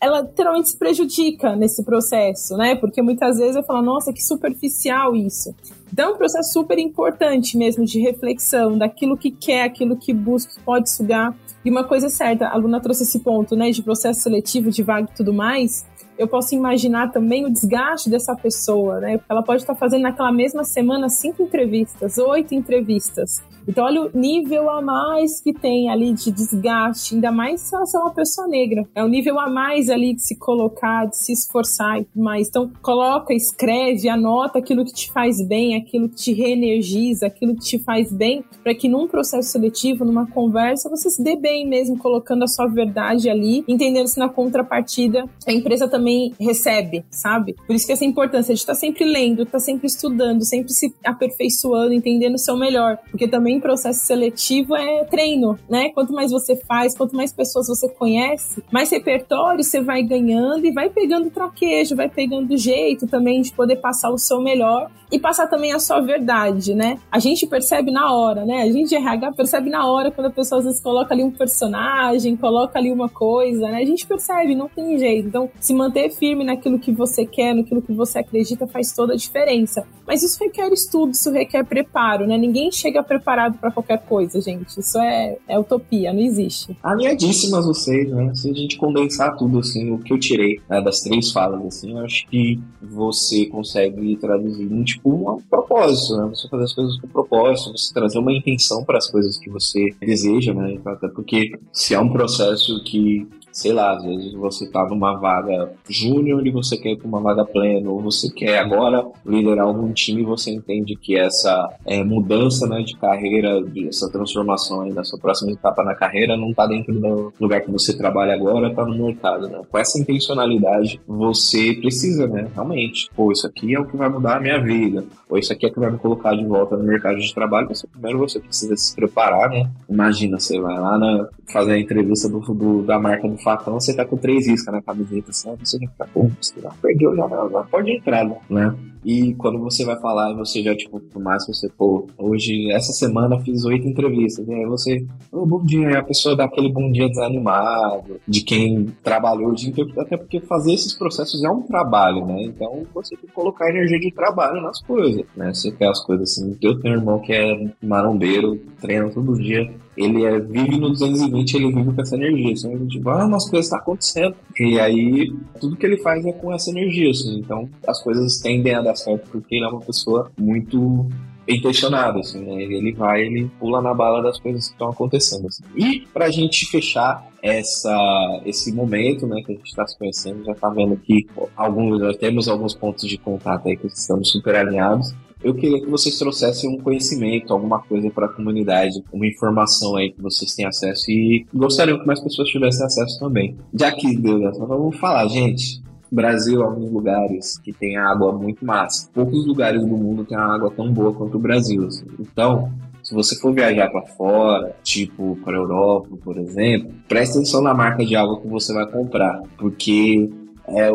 ela 0.00 0.20
literalmente 0.20 0.70
se 0.70 0.78
prejudica 0.78 1.54
nesse 1.56 1.84
processo, 1.84 2.56
né? 2.56 2.74
Porque 2.74 3.02
muitas 3.02 3.38
vezes 3.38 3.56
eu 3.56 3.62
falo, 3.62 3.82
nossa, 3.82 4.12
que 4.12 4.22
superficial 4.22 5.14
isso. 5.14 5.54
Então, 5.92 6.10
é 6.10 6.12
um 6.14 6.16
processo 6.16 6.52
super 6.52 6.78
importante 6.78 7.56
mesmo 7.56 7.84
de 7.84 8.00
reflexão 8.00 8.78
daquilo 8.78 9.16
que 9.16 9.30
quer, 9.30 9.64
aquilo 9.64 9.96
que 9.96 10.12
busca, 10.12 10.54
que 10.54 10.60
pode 10.60 10.88
sugar. 10.88 11.36
E 11.64 11.70
uma 11.70 11.84
coisa 11.84 12.06
é 12.06 12.10
certa, 12.10 12.46
a 12.46 12.54
aluna 12.54 12.80
trouxe 12.80 13.02
esse 13.02 13.18
ponto, 13.18 13.56
né, 13.56 13.70
de 13.70 13.82
processo 13.82 14.20
seletivo, 14.20 14.70
de 14.70 14.82
vaga 14.82 15.08
e 15.12 15.16
tudo 15.16 15.32
mais 15.32 15.84
eu 16.20 16.28
posso 16.28 16.54
imaginar 16.54 17.10
também 17.10 17.46
o 17.46 17.50
desgaste 17.50 18.10
dessa 18.10 18.36
pessoa, 18.36 19.00
né? 19.00 19.18
Ela 19.26 19.42
pode 19.42 19.62
estar 19.62 19.74
fazendo 19.74 20.02
naquela 20.02 20.30
mesma 20.30 20.64
semana 20.64 21.08
cinco 21.08 21.42
entrevistas, 21.42 22.18
oito 22.18 22.54
entrevistas. 22.54 23.42
Então, 23.66 23.84
olha 23.84 24.02
o 24.02 24.10
nível 24.14 24.70
a 24.70 24.80
mais 24.82 25.40
que 25.40 25.52
tem 25.52 25.88
ali 25.90 26.12
de 26.12 26.30
desgaste, 26.30 27.14
ainda 27.14 27.30
mais 27.30 27.60
se 27.60 27.74
ela 27.74 27.84
é 27.94 27.98
uma 27.98 28.10
pessoa 28.10 28.46
negra. 28.48 28.86
É 28.94 29.04
um 29.04 29.08
nível 29.08 29.38
a 29.38 29.48
mais 29.48 29.88
ali 29.88 30.14
de 30.14 30.22
se 30.22 30.36
colocar, 30.36 31.06
de 31.06 31.16
se 31.16 31.32
esforçar 31.32 32.00
e 32.00 32.04
tudo 32.04 32.22
mais. 32.22 32.48
Então, 32.48 32.70
coloca, 32.82 33.34
escreve, 33.34 34.08
anota 34.08 34.58
aquilo 34.58 34.84
que 34.84 34.92
te 34.92 35.12
faz 35.12 35.36
bem, 35.46 35.76
aquilo 35.76 36.08
que 36.08 36.16
te 36.16 36.32
reenergiza, 36.32 37.26
aquilo 37.26 37.54
que 37.54 37.62
te 37.62 37.78
faz 37.78 38.12
bem, 38.12 38.44
para 38.62 38.74
que 38.74 38.88
num 38.88 39.06
processo 39.06 39.50
seletivo, 39.50 40.04
numa 40.04 40.26
conversa, 40.26 40.88
você 40.88 41.10
se 41.10 41.22
dê 41.22 41.36
bem 41.36 41.66
mesmo, 41.66 41.98
colocando 41.98 42.44
a 42.44 42.48
sua 42.48 42.66
verdade 42.66 43.28
ali, 43.28 43.64
entendendo 43.66 44.06
se 44.06 44.18
na 44.18 44.28
contrapartida 44.28 45.24
a 45.46 45.52
empresa 45.52 45.88
também 45.88 46.34
recebe, 46.38 47.04
sabe? 47.10 47.54
Por 47.66 47.74
isso 47.74 47.86
que 47.86 47.92
essa 47.92 48.04
importância 48.04 48.54
de 48.54 48.60
estar 48.60 48.74
sempre 48.74 49.04
lendo, 49.04 49.42
estar 49.42 49.60
sempre 49.60 49.86
estudando, 49.86 50.44
sempre 50.44 50.72
se 50.72 50.94
aperfeiçoando, 51.04 51.92
entendendo 51.92 52.34
o 52.34 52.38
seu 52.38 52.56
melhor. 52.56 52.98
Porque 53.10 53.28
também 53.28 53.49
processo 53.58 54.00
seletivo 54.00 54.76
é 54.76 55.04
treino, 55.04 55.58
né? 55.68 55.88
Quanto 55.90 56.12
mais 56.12 56.30
você 56.30 56.54
faz, 56.54 56.94
quanto 56.96 57.16
mais 57.16 57.32
pessoas 57.32 57.66
você 57.66 57.88
conhece, 57.88 58.62
mais 58.70 58.90
repertório 58.90 59.64
você 59.64 59.80
vai 59.80 60.02
ganhando 60.02 60.64
e 60.66 60.70
vai 60.70 60.90
pegando 60.90 61.30
traquejo, 61.30 61.96
vai 61.96 62.08
pegando 62.08 62.56
jeito 62.56 63.06
também 63.06 63.40
de 63.40 63.52
poder 63.52 63.76
passar 63.76 64.10
o 64.10 64.18
seu 64.18 64.40
melhor 64.40 64.90
e 65.10 65.18
passar 65.18 65.48
também 65.48 65.72
a 65.72 65.78
sua 65.78 66.00
verdade, 66.00 66.74
né? 66.74 66.98
A 67.10 67.18
gente 67.18 67.46
percebe 67.46 67.90
na 67.90 68.14
hora, 68.14 68.44
né? 68.44 68.62
A 68.62 68.70
gente 68.70 68.90
de 68.90 68.96
RH 68.96 69.32
percebe 69.32 69.70
na 69.70 69.90
hora 69.90 70.10
quando 70.10 70.26
a 70.26 70.30
pessoa 70.30 70.58
às 70.58 70.64
vezes 70.64 70.80
coloca 70.80 71.12
ali 71.12 71.24
um 71.24 71.30
personagem, 71.30 72.36
coloca 72.36 72.78
ali 72.78 72.92
uma 72.92 73.08
coisa, 73.08 73.68
né? 73.68 73.78
A 73.78 73.84
gente 73.84 74.06
percebe, 74.06 74.54
não 74.54 74.68
tem 74.68 74.98
jeito. 74.98 75.28
Então, 75.28 75.50
se 75.58 75.74
manter 75.74 76.10
firme 76.10 76.44
naquilo 76.44 76.78
que 76.78 76.92
você 76.92 77.24
quer, 77.24 77.54
naquilo 77.54 77.82
que 77.82 77.92
você 77.92 78.18
acredita, 78.20 78.66
faz 78.66 78.92
toda 78.92 79.14
a 79.14 79.16
diferença. 79.16 79.86
Mas 80.06 80.22
isso 80.22 80.42
requer 80.42 80.72
estudo, 80.72 81.12
isso 81.12 81.30
requer 81.30 81.64
preparo, 81.64 82.26
né? 82.26 82.36
Ninguém 82.36 82.70
chega 82.70 83.02
preparado 83.02 83.39
para 83.60 83.70
qualquer 83.70 83.98
coisa, 84.00 84.40
gente. 84.40 84.78
Isso 84.78 84.98
é, 84.98 85.36
é 85.46 85.58
utopia, 85.58 86.12
não 86.12 86.20
existe. 86.20 86.76
Alinhadíssimas 86.82 87.64
vocês, 87.64 88.10
né? 88.10 88.34
Se 88.34 88.50
a 88.50 88.54
gente 88.54 88.76
condensar 88.76 89.36
tudo, 89.36 89.60
assim, 89.60 89.90
o 89.90 89.98
que 89.98 90.12
eu 90.12 90.18
tirei 90.18 90.60
né, 90.68 90.80
das 90.80 91.00
três 91.00 91.30
falas, 91.30 91.64
assim, 91.64 91.92
eu 91.92 92.04
acho 92.04 92.26
que 92.28 92.58
você 92.82 93.46
consegue 93.46 94.16
traduzir 94.16 94.70
em, 94.70 94.82
tipo, 94.82 95.10
um 95.10 95.40
propósito, 95.42 96.16
né? 96.16 96.28
Você 96.34 96.48
fazer 96.48 96.64
as 96.64 96.72
coisas 96.74 97.00
com 97.00 97.08
propósito, 97.08 97.76
você 97.76 97.94
trazer 97.94 98.18
uma 98.18 98.32
intenção 98.32 98.84
para 98.84 98.98
as 98.98 99.08
coisas 99.08 99.38
que 99.38 99.48
você 99.48 99.90
deseja, 100.00 100.52
né? 100.52 100.78
Até 100.84 101.08
porque 101.08 101.52
se 101.72 101.94
é 101.94 102.00
um 102.00 102.10
processo 102.10 102.82
que 102.84 103.26
sei 103.52 103.72
lá, 103.72 103.96
às 103.96 104.04
vezes 104.04 104.32
você 104.32 104.70
tá 104.70 104.84
numa 104.86 105.16
vaga 105.16 105.72
júnior 105.88 106.46
e 106.46 106.50
você 106.50 106.76
quer 106.76 106.90
ir 106.90 106.96
para 106.96 107.08
uma 107.08 107.20
vaga 107.20 107.44
plena, 107.44 107.90
ou 107.90 108.00
você 108.00 108.30
quer 108.30 108.58
agora 108.58 109.06
liderar 109.26 109.66
algum 109.66 109.92
time 109.92 110.22
e 110.22 110.24
você 110.24 110.50
entende 110.50 110.96
que 110.96 111.16
essa 111.16 111.68
é, 111.84 112.02
mudança 112.04 112.66
né, 112.66 112.82
de 112.82 112.96
carreira, 112.96 113.62
essa 113.88 114.10
transformação 114.10 114.82
aí 114.82 114.92
sua 115.04 115.18
próxima 115.18 115.52
etapa 115.52 115.82
na 115.82 115.94
carreira 115.94 116.36
não 116.36 116.52
tá 116.52 116.66
dentro 116.66 116.92
do 116.98 117.32
lugar 117.40 117.60
que 117.60 117.70
você 117.70 117.96
trabalha 117.96 118.34
agora, 118.34 118.74
tá 118.74 118.84
no 118.84 119.06
mercado, 119.06 119.48
né? 119.48 119.60
Com 119.68 119.78
essa 119.78 119.98
intencionalidade, 119.98 121.00
você 121.06 121.74
precisa, 121.74 122.26
né, 122.26 122.48
realmente, 122.54 123.08
pô, 123.14 123.32
isso 123.32 123.46
aqui 123.46 123.74
é 123.74 123.80
o 123.80 123.86
que 123.86 123.96
vai 123.96 124.08
mudar 124.08 124.36
a 124.36 124.40
minha 124.40 124.60
vida, 124.62 125.04
ou 125.28 125.38
isso 125.38 125.52
aqui 125.52 125.66
é 125.66 125.68
o 125.68 125.72
que 125.72 125.80
vai 125.80 125.90
me 125.90 125.98
colocar 125.98 126.34
de 126.34 126.44
volta 126.44 126.76
no 126.76 126.84
mercado 126.84 127.18
de 127.18 127.34
trabalho, 127.34 127.68
você, 127.68 127.86
primeiro 127.86 128.18
você 128.18 128.38
precisa 128.38 128.76
se 128.76 128.94
preparar, 128.94 129.50
né? 129.50 129.70
Imagina, 129.88 130.38
você 130.38 130.60
vai 130.60 130.78
lá 130.78 130.98
na, 130.98 131.28
fazer 131.52 131.72
a 131.72 131.78
entrevista 131.78 132.28
do, 132.28 132.40
do 132.40 132.82
da 132.82 132.98
marca 132.98 133.28
do 133.28 133.38
facão, 133.42 133.80
você 133.80 133.94
tá 133.94 134.04
com 134.04 134.16
três 134.16 134.46
iscas 134.46 134.72
na 134.72 134.82
camiseta, 134.82 135.30
assim, 135.30 135.54
você 135.56 135.78
já 135.78 135.88
fica, 135.88 136.08
pô, 136.12 136.30
você 136.40 136.60
já 136.60 136.70
perdeu, 136.82 137.16
já, 137.16 137.28
já 137.28 137.62
pode 137.64 137.90
entrar, 137.90 138.24
né? 138.48 138.74
E 139.04 139.34
quando 139.34 139.58
você 139.58 139.84
vai 139.84 139.98
falar, 139.98 140.34
você 140.34 140.62
já, 140.62 140.76
tipo, 140.76 141.00
por 141.00 141.22
mais 141.22 141.44
que 141.44 141.54
você, 141.54 141.68
pô, 141.70 142.06
hoje, 142.18 142.70
essa 142.70 142.92
semana 142.92 143.40
fiz 143.40 143.64
oito 143.64 143.88
entrevistas, 143.88 144.46
e 144.46 144.52
aí 144.52 144.66
você, 144.66 145.06
oh, 145.32 145.46
bom 145.46 145.64
dia, 145.64 145.98
a 145.98 146.04
pessoa 146.04 146.36
dá 146.36 146.44
aquele 146.44 146.70
bom 146.70 146.92
dia 146.92 147.08
desanimado, 147.08 148.20
de 148.28 148.42
quem 148.42 148.86
trabalhou 149.02 149.50
o 149.50 149.54
dia 149.54 149.70
inteiro, 149.70 149.98
até 149.98 150.16
porque 150.16 150.40
fazer 150.40 150.74
esses 150.74 150.92
processos 150.92 151.42
é 151.42 151.50
um 151.50 151.62
trabalho, 151.62 152.26
né? 152.26 152.42
Então 152.42 152.82
você 152.94 153.16
tem 153.16 153.26
que 153.26 153.32
colocar 153.32 153.70
energia 153.70 153.98
de 153.98 154.12
trabalho 154.12 154.60
nas 154.60 154.82
coisas, 154.82 155.24
né? 155.34 155.52
Você 155.52 155.70
quer 155.70 155.88
as 155.88 156.04
coisas 156.04 156.30
assim. 156.30 156.56
Eu 156.60 156.78
tenho 156.80 156.94
um 156.94 156.98
irmão 156.98 157.18
que 157.20 157.32
é 157.32 157.70
marombeiro, 157.82 158.60
treina 158.80 159.08
todo 159.08 159.40
dia, 159.40 159.70
ele 160.00 160.24
é, 160.24 160.40
vive 160.40 160.78
no 160.78 160.88
220, 160.90 161.54
ele 161.54 161.72
vive 161.72 161.92
com 161.92 162.00
essa 162.00 162.16
energia. 162.16 162.52
Assim, 162.52 162.74
a 162.74 162.78
gente 162.78 163.00
ah, 163.06 163.26
umas 163.26 163.48
coisas 163.48 163.66
estão 163.66 163.78
tá 163.78 163.82
acontecendo. 163.82 164.34
E 164.58 164.80
aí, 164.80 165.32
tudo 165.60 165.76
que 165.76 165.84
ele 165.84 165.98
faz 165.98 166.24
é 166.24 166.32
com 166.32 166.52
essa 166.52 166.70
energia, 166.70 167.10
assim. 167.10 167.38
Então, 167.38 167.68
as 167.86 168.02
coisas 168.02 168.40
tendem 168.40 168.74
a 168.74 168.80
dar 168.80 168.96
certo 168.96 169.28
porque 169.30 169.56
ele 169.56 169.64
é 169.64 169.68
uma 169.68 169.80
pessoa 169.80 170.30
muito 170.38 171.06
intencionada, 171.46 172.20
assim, 172.20 172.40
né? 172.40 172.62
Ele 172.62 172.92
vai, 172.92 173.22
ele 173.22 173.50
pula 173.58 173.82
na 173.82 173.92
bala 173.92 174.22
das 174.22 174.38
coisas 174.40 174.68
que 174.68 174.72
estão 174.72 174.88
acontecendo. 174.88 175.48
Assim. 175.48 175.64
E 175.76 176.00
pra 176.12 176.30
gente 176.30 176.66
fechar 176.66 177.28
essa, 177.42 178.40
esse 178.46 178.72
momento, 178.72 179.26
né, 179.26 179.42
que 179.42 179.52
a 179.52 179.54
gente 179.54 179.68
está 179.68 179.86
se 179.86 179.98
conhecendo, 179.98 180.44
já 180.44 180.54
tá 180.54 180.68
vendo 180.70 180.96
que 180.96 181.26
alguns, 181.56 182.00
já 182.00 182.14
temos 182.14 182.48
alguns 182.48 182.74
pontos 182.74 183.08
de 183.08 183.18
contato 183.18 183.68
aí 183.68 183.76
que 183.76 183.86
estamos 183.86 184.30
super 184.30 184.56
alinhados 184.56 185.14
eu 185.42 185.54
queria 185.54 185.80
que 185.80 185.88
vocês 185.88 186.18
trouxessem 186.18 186.70
um 186.70 186.78
conhecimento, 186.78 187.52
alguma 187.52 187.80
coisa 187.80 188.10
para 188.10 188.26
a 188.26 188.28
comunidade, 188.28 189.02
uma 189.12 189.26
informação 189.26 189.96
aí 189.96 190.12
que 190.12 190.20
vocês 190.20 190.54
têm 190.54 190.66
acesso 190.66 191.10
e 191.10 191.46
gostariam 191.52 191.98
que 191.98 192.06
mais 192.06 192.20
pessoas 192.20 192.48
tivessem 192.48 192.84
acesso 192.84 193.18
também. 193.18 193.56
Já 193.72 193.90
que 193.92 194.16
deu 194.16 194.46
essa, 194.48 194.64
vamos 194.64 194.96
falar, 194.98 195.26
gente. 195.28 195.82
Brasil, 196.12 196.62
alguns 196.62 196.90
lugares 196.90 197.56
que 197.58 197.72
tem 197.72 197.96
água 197.96 198.32
muito 198.32 198.64
massa. 198.66 199.08
Poucos 199.14 199.46
lugares 199.46 199.80
do 199.80 199.96
mundo 199.96 200.24
tem 200.24 200.36
água 200.36 200.70
tão 200.70 200.92
boa 200.92 201.12
quanto 201.12 201.36
o 201.36 201.40
Brasil. 201.40 201.86
Assim. 201.86 202.04
Então, 202.18 202.68
se 203.02 203.14
você 203.14 203.36
for 203.36 203.54
viajar 203.54 203.88
para 203.90 204.02
fora, 204.02 204.76
tipo 204.82 205.38
para 205.44 205.56
Europa, 205.56 206.08
por 206.22 206.36
exemplo, 206.36 206.92
preste 207.08 207.36
atenção 207.36 207.62
na 207.62 207.72
marca 207.72 208.04
de 208.04 208.16
água 208.16 208.40
que 208.40 208.48
você 208.48 208.72
vai 208.72 208.90
comprar, 208.90 209.40
porque 209.56 210.28
é 210.66 210.90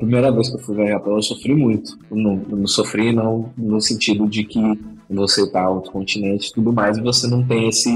Primeira 0.00 0.32
vez 0.32 0.48
que 0.48 0.56
eu 0.56 0.60
fui 0.60 0.74
viajar 0.74 0.98
pra 0.98 1.10
lá, 1.10 1.18
eu 1.18 1.22
sofri 1.22 1.54
muito. 1.54 1.98
Não, 2.10 2.36
não 2.36 2.66
sofri 2.66 3.12
não 3.12 3.50
no 3.54 3.78
sentido 3.82 4.26
de 4.26 4.44
que 4.44 4.58
você 5.10 5.46
tá 5.50 5.68
outro 5.68 5.92
continente 5.92 6.48
e 6.48 6.52
tudo 6.54 6.72
mais, 6.72 6.96
e 6.96 7.02
você 7.02 7.26
não 7.26 7.46
tem 7.46 7.68
esse 7.68 7.90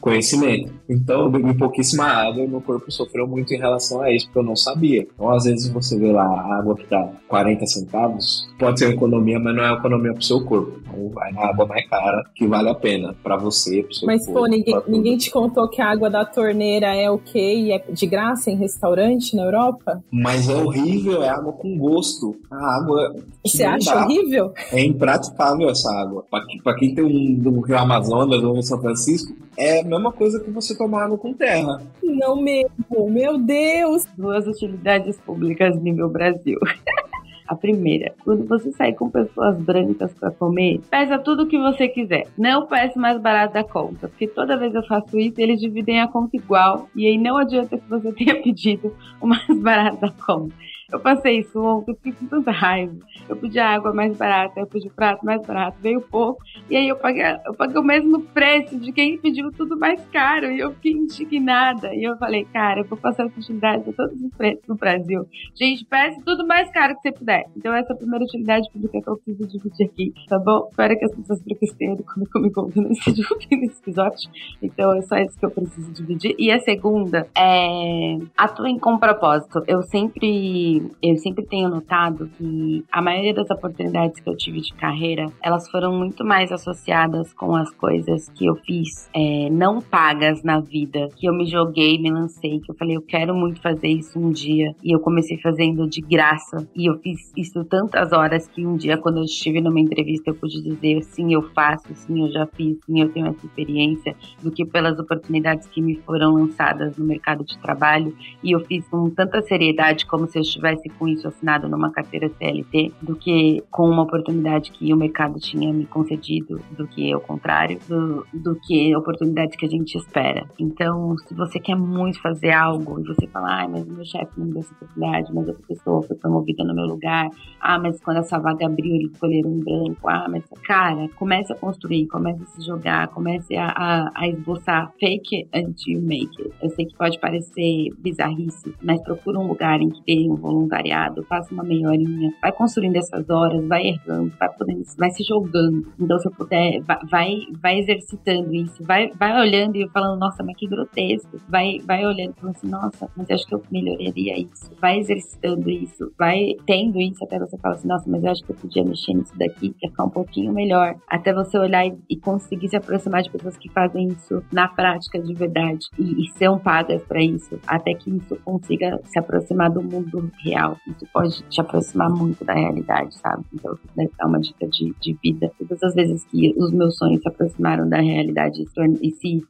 conhecimento. 0.00 0.72
Então, 0.88 1.22
eu 1.22 1.30
bebi 1.30 1.54
pouquíssima 1.54 2.04
água 2.04 2.42
e 2.42 2.48
meu 2.48 2.60
corpo 2.60 2.90
sofreu 2.90 3.26
muito 3.26 3.52
em 3.52 3.58
relação 3.58 4.00
a 4.00 4.10
isso, 4.10 4.26
porque 4.26 4.38
eu 4.38 4.42
não 4.42 4.56
sabia. 4.56 5.06
Então, 5.14 5.30
às 5.30 5.44
vezes, 5.44 5.68
você 5.68 5.98
vê 5.98 6.10
lá 6.10 6.24
a 6.24 6.58
água 6.58 6.74
que 6.74 6.86
tá 6.86 7.10
40 7.28 7.66
centavos, 7.66 8.48
pode 8.58 8.78
ser 8.78 8.90
economia, 8.90 9.38
mas 9.38 9.54
não 9.54 9.62
é 9.62 9.72
economia 9.72 10.12
pro 10.12 10.22
seu 10.22 10.44
corpo. 10.44 10.80
Então, 10.80 11.08
vai 11.10 11.32
na 11.32 11.46
água 11.46 11.66
mais 11.66 11.86
cara, 11.88 12.24
que 12.34 12.46
vale 12.46 12.68
a 12.70 12.74
pena 12.74 13.14
para 13.22 13.36
você, 13.36 13.82
pro 13.82 13.94
seu 13.94 14.06
mas, 14.06 14.24
corpo. 14.24 14.40
Mas, 14.40 14.50
pô, 14.50 14.56
ninguém, 14.56 14.82
ninguém 14.88 15.16
te 15.16 15.30
contou 15.30 15.68
que 15.68 15.82
a 15.82 15.90
água 15.90 16.08
da 16.08 16.24
torneira 16.24 16.94
é 16.94 17.10
o 17.10 17.18
quê? 17.18 17.54
E 17.54 17.72
é 17.72 17.78
de 17.90 18.06
graça 18.06 18.50
em 18.50 18.56
restaurante 18.56 19.36
na 19.36 19.44
Europa? 19.44 20.02
Mas 20.10 20.48
é 20.48 20.54
horrível, 20.54 21.22
é 21.22 21.28
água 21.28 21.52
com 21.52 21.76
gosto. 21.76 22.36
A 22.50 22.76
água. 22.76 23.14
Você 23.44 23.64
acha 23.64 23.94
dá. 23.94 24.04
horrível? 24.04 24.52
É 24.72 24.82
impraticável 24.82 25.68
essa 25.68 25.92
água. 25.92 26.24
Pra, 26.30 26.40
pra 26.62 26.74
quem 26.74 26.94
tem 26.94 27.04
um 27.04 27.34
do 27.34 27.60
Rio 27.60 27.78
Amazonas 27.78 28.42
ou 28.42 28.62
São 28.62 28.80
Francisco, 28.80 29.34
é 29.58 29.80
a 29.80 29.84
mesma 29.84 30.12
coisa 30.12 30.38
que 30.38 30.50
você 30.50 30.76
tomar 30.76 31.04
água 31.04 31.18
com 31.18 31.34
terra. 31.34 31.82
Não 32.02 32.40
mesmo, 32.40 33.10
meu 33.10 33.36
Deus! 33.36 34.04
Duas 34.16 34.46
utilidades 34.46 35.18
públicas 35.18 35.76
nível 35.82 36.08
Brasil. 36.08 36.58
A 37.48 37.56
primeira, 37.56 38.14
quando 38.24 38.46
você 38.46 38.70
sai 38.72 38.92
com 38.92 39.08
pessoas 39.08 39.58
brancas 39.58 40.12
para 40.12 40.30
comer, 40.30 40.82
peça 40.90 41.18
tudo 41.18 41.44
o 41.44 41.46
que 41.46 41.58
você 41.58 41.88
quiser. 41.88 42.26
Não 42.36 42.66
peça 42.66 43.00
mais 43.00 43.18
barato 43.18 43.54
da 43.54 43.64
conta, 43.64 44.06
porque 44.06 44.28
toda 44.28 44.58
vez 44.58 44.74
eu 44.74 44.82
faço 44.82 45.18
isso, 45.18 45.40
eles 45.40 45.58
dividem 45.58 45.98
a 46.02 46.06
conta 46.06 46.36
igual 46.36 46.90
e 46.94 47.06
aí 47.06 47.16
não 47.16 47.38
adianta 47.38 47.78
que 47.78 47.88
você 47.88 48.12
tenha 48.12 48.36
pedido 48.44 48.94
o 49.18 49.26
mais 49.26 49.48
barato 49.62 49.98
da 49.98 50.10
conta. 50.10 50.54
Eu 50.90 50.98
passei 51.00 51.46
ontem, 51.54 51.90
eu 51.90 51.96
fiquei 51.96 52.12
com 52.12 52.26
tanta 52.26 52.50
raiva. 52.50 52.96
Eu 53.28 53.36
pedi 53.36 53.58
água 53.58 53.92
mais 53.92 54.16
barata, 54.16 54.58
eu 54.58 54.66
pedi 54.66 54.88
prato 54.88 55.24
mais 55.24 55.46
barato, 55.46 55.76
veio 55.82 56.00
pouco. 56.00 56.42
E 56.70 56.76
aí 56.76 56.88
eu 56.88 56.96
paguei, 56.96 57.24
eu 57.44 57.54
paguei 57.54 57.78
o 57.78 57.84
mesmo 57.84 58.22
preço 58.22 58.78
de 58.78 58.90
quem 58.90 59.18
pediu 59.18 59.52
tudo 59.52 59.78
mais 59.78 60.00
caro. 60.06 60.50
E 60.50 60.58
eu 60.58 60.72
fiquei 60.72 60.92
indignada. 60.92 61.94
E 61.94 62.04
eu 62.04 62.16
falei, 62.16 62.46
cara, 62.46 62.80
eu 62.80 62.84
vou 62.84 62.96
passar 62.96 63.26
essa 63.26 63.38
utilidade 63.38 63.90
a 63.90 63.92
todos 63.92 64.18
os 64.18 64.34
preços 64.34 64.66
no 64.66 64.76
Brasil. 64.76 65.26
Gente, 65.54 65.84
peça 65.84 66.22
tudo 66.24 66.46
mais 66.46 66.70
caro 66.72 66.94
que 66.94 67.02
você 67.02 67.12
puder. 67.12 67.44
Então 67.54 67.74
essa 67.74 67.92
é 67.92 67.94
a 67.94 67.98
primeira 67.98 68.24
utilidade 68.24 68.66
pública 68.72 69.02
que 69.02 69.10
eu 69.10 69.16
preciso 69.18 69.46
dividir 69.46 69.86
aqui, 69.86 70.14
tá 70.26 70.38
bom? 70.38 70.68
Espero 70.70 70.98
que 70.98 71.04
as 71.04 71.14
pessoas 71.14 71.42
tenham 71.76 71.96
comigo 71.98 72.30
comigo 72.32 72.60
ouvindo 72.62 72.90
esse, 72.92 73.10
nesse 73.56 73.80
episódio. 73.82 74.30
Então 74.62 74.94
é 74.94 75.02
só 75.02 75.16
isso 75.18 75.38
que 75.38 75.44
eu 75.44 75.50
preciso 75.50 75.92
dividir. 75.92 76.34
E 76.38 76.50
a 76.50 76.58
segunda 76.60 77.26
é 77.36 78.16
atuem 78.36 78.78
com 78.78 78.96
propósito. 78.98 79.62
Eu 79.66 79.82
sempre 79.82 80.77
eu 81.02 81.16
sempre 81.16 81.44
tenho 81.44 81.68
notado 81.68 82.30
que 82.36 82.84
a 82.90 83.00
maioria 83.02 83.34
das 83.34 83.50
oportunidades 83.50 84.20
que 84.20 84.28
eu 84.28 84.36
tive 84.36 84.60
de 84.60 84.72
carreira, 84.74 85.26
elas 85.42 85.70
foram 85.70 85.92
muito 85.92 86.24
mais 86.24 86.50
associadas 86.52 87.32
com 87.34 87.54
as 87.54 87.70
coisas 87.70 88.28
que 88.30 88.46
eu 88.46 88.56
fiz 88.56 89.08
é, 89.14 89.48
não 89.50 89.80
pagas 89.80 90.42
na 90.42 90.60
vida, 90.60 91.08
que 91.16 91.28
eu 91.28 91.34
me 91.34 91.46
joguei, 91.46 91.98
me 91.98 92.10
lancei, 92.10 92.60
que 92.60 92.70
eu 92.70 92.74
falei, 92.74 92.96
eu 92.96 93.02
quero 93.02 93.34
muito 93.34 93.60
fazer 93.60 93.88
isso 93.88 94.18
um 94.18 94.30
dia, 94.30 94.74
e 94.82 94.94
eu 94.94 95.00
comecei 95.00 95.38
fazendo 95.38 95.88
de 95.88 96.00
graça, 96.00 96.68
e 96.74 96.86
eu 96.86 96.98
fiz 96.98 97.32
isso 97.36 97.64
tantas 97.64 98.12
horas 98.12 98.46
que 98.48 98.64
um 98.66 98.76
dia, 98.76 98.96
quando 98.96 99.18
eu 99.18 99.24
estive 99.24 99.60
numa 99.60 99.80
entrevista, 99.80 100.30
eu 100.30 100.34
pude 100.34 100.62
dizer, 100.62 101.02
sim, 101.02 101.32
eu 101.32 101.42
faço, 101.54 101.94
sim, 101.94 102.22
eu 102.22 102.30
já 102.30 102.46
fiz, 102.46 102.78
sim, 102.84 103.00
eu 103.00 103.08
tenho 103.10 103.26
essa 103.26 103.46
experiência, 103.46 104.14
do 104.42 104.50
que 104.50 104.64
pelas 104.64 104.98
oportunidades 104.98 105.66
que 105.68 105.80
me 105.80 105.96
foram 105.96 106.34
lançadas 106.34 106.96
no 106.96 107.04
mercado 107.04 107.44
de 107.44 107.58
trabalho, 107.58 108.14
e 108.42 108.52
eu 108.52 108.60
fiz 108.60 108.86
com 108.88 109.08
tanta 109.10 109.40
seriedade 109.42 110.06
como 110.06 110.26
se 110.26 110.38
eu 110.38 110.42
estivesse 110.42 110.67
estivesse 110.72 110.88
com 110.98 111.08
isso 111.08 111.26
assinado 111.26 111.68
numa 111.68 111.90
carteira 111.90 112.28
CLT 112.28 112.92
do 113.02 113.16
que 113.16 113.62
com 113.70 113.88
uma 113.88 114.02
oportunidade 114.02 114.70
que 114.70 114.92
o 114.92 114.96
mercado 114.96 115.38
tinha 115.38 115.72
me 115.72 115.86
concedido, 115.86 116.60
do 116.76 116.86
que 116.86 117.14
o 117.14 117.20
contrário, 117.20 117.78
do, 117.88 118.26
do 118.32 118.58
que 118.60 118.92
a 118.92 118.98
oportunidade 118.98 119.56
que 119.56 119.66
a 119.66 119.68
gente 119.68 119.96
espera. 119.96 120.46
Então, 120.58 121.16
se 121.26 121.34
você 121.34 121.58
quer 121.58 121.76
muito 121.76 122.20
fazer 122.20 122.52
algo 122.52 123.00
e 123.00 123.04
você 123.04 123.26
fala, 123.28 123.64
ah, 123.64 123.68
mas 123.68 123.86
meu 123.86 124.04
chefe 124.04 124.32
não 124.36 124.46
me 124.46 124.52
deu 124.52 124.60
essa 124.60 124.74
oportunidade, 124.74 125.34
mas 125.34 125.48
outra 125.48 125.62
pessoa 125.66 126.02
foi 126.02 126.16
promovida 126.16 126.64
no 126.64 126.74
meu 126.74 126.86
lugar, 126.86 127.28
ah, 127.60 127.78
mas 127.78 128.00
quando 128.00 128.18
essa 128.18 128.38
vaga 128.38 128.66
abriu, 128.66 128.94
eles 128.94 129.12
escolheram 129.12 129.50
um 129.50 129.60
branco, 129.60 130.08
ah, 130.08 130.26
mas 130.28 130.44
cara, 130.64 131.08
comece 131.16 131.52
a 131.52 131.56
construir, 131.56 132.06
comece 132.06 132.42
a 132.42 132.46
se 132.46 132.66
jogar, 132.66 133.08
comece 133.08 133.56
a, 133.56 133.68
a, 133.68 134.10
a 134.14 134.28
esboçar 134.28 134.92
fake 134.98 135.48
until 135.54 135.94
you 135.94 136.02
make 136.02 136.42
it. 136.42 136.54
Eu 136.62 136.70
sei 136.70 136.86
que 136.86 136.96
pode 136.96 137.18
parecer 137.18 137.90
bizarrice, 137.98 138.74
mas 138.82 139.02
procura 139.02 139.38
um 139.38 139.46
lugar 139.46 139.80
em 139.80 139.88
que 139.88 140.02
tem 140.04 140.30
um 140.30 140.36
volume 140.36 140.57
voluntariado, 140.58 141.24
faça 141.24 141.52
uma 141.54 141.62
meia 141.62 141.88
horinha, 141.88 142.32
vai 142.40 142.52
construindo 142.52 142.96
essas 142.96 143.28
horas, 143.30 143.66
vai 143.66 143.86
errando, 143.86 144.32
vai 144.38 144.48
podendo, 144.52 144.82
vai 144.98 145.10
se 145.10 145.22
jogando. 145.24 145.86
Então, 145.98 146.18
se 146.18 146.28
eu 146.28 146.32
puder, 146.32 146.80
vai, 147.10 147.36
vai 147.60 147.78
exercitando 147.78 148.52
isso, 148.54 148.82
vai, 148.84 149.10
vai 149.18 149.38
olhando 149.40 149.76
e 149.76 149.88
falando, 149.90 150.18
nossa, 150.18 150.42
mas 150.42 150.56
que 150.56 150.66
grotesco. 150.66 151.38
Vai, 151.48 151.78
vai 151.86 152.04
olhando 152.04 152.34
e 152.36 152.40
falando 152.40 152.56
assim, 152.56 152.68
nossa, 152.68 153.10
mas 153.16 153.30
acho 153.30 153.46
que 153.46 153.54
eu 153.54 153.62
melhoraria 153.70 154.38
isso. 154.38 154.70
Vai 154.80 154.98
exercitando 154.98 155.70
isso, 155.70 156.12
vai 156.18 156.54
tendo 156.66 157.00
isso 157.00 157.22
até 157.24 157.38
você 157.38 157.56
falar 157.58 157.76
assim, 157.76 157.88
nossa, 157.88 158.10
mas 158.10 158.24
eu 158.24 158.30
acho 158.30 158.44
que 158.44 158.52
eu 158.52 158.56
podia 158.56 158.84
mexer 158.84 159.14
nisso 159.14 159.36
daqui, 159.38 159.70
que 159.70 159.88
ficar 159.88 160.04
um 160.04 160.10
pouquinho 160.10 160.52
melhor. 160.52 160.96
Até 161.08 161.32
você 161.32 161.58
olhar 161.58 161.86
e, 161.86 161.96
e, 162.10 162.16
conseguir 162.16 162.68
se 162.68 162.76
aproximar 162.76 163.22
de 163.22 163.30
pessoas 163.30 163.56
que 163.56 163.70
fazem 163.70 164.08
isso 164.08 164.42
na 164.52 164.68
prática 164.68 165.20
de 165.20 165.34
verdade 165.34 165.86
e, 165.98 166.24
e 166.24 166.28
são 166.38 166.58
pagas 166.58 167.02
para 167.02 167.22
isso, 167.22 167.58
até 167.66 167.94
que 167.94 168.10
isso 168.10 168.36
consiga 168.44 168.98
se 169.04 169.18
aproximar 169.18 169.70
do 169.70 169.82
mundo 169.82 170.30
real. 170.48 170.76
Isso 170.86 171.06
pode 171.12 171.42
te 171.44 171.60
aproximar 171.60 172.10
muito 172.10 172.44
da 172.44 172.54
realidade, 172.54 173.14
sabe? 173.18 173.44
Então, 173.52 173.78
deve 173.96 174.10
dar 174.18 174.26
uma 174.26 174.40
dica 174.40 174.66
de, 174.68 174.94
de 175.00 175.16
vida. 175.22 175.50
Todas 175.58 175.82
as 175.82 175.94
vezes 175.94 176.24
que 176.24 176.54
os 176.56 176.72
meus 176.72 176.96
sonhos 176.96 177.20
se 177.22 177.28
aproximaram 177.28 177.88
da 177.88 178.00
realidade 178.00 178.64
e 179.02 179.10
se, 179.10 179.44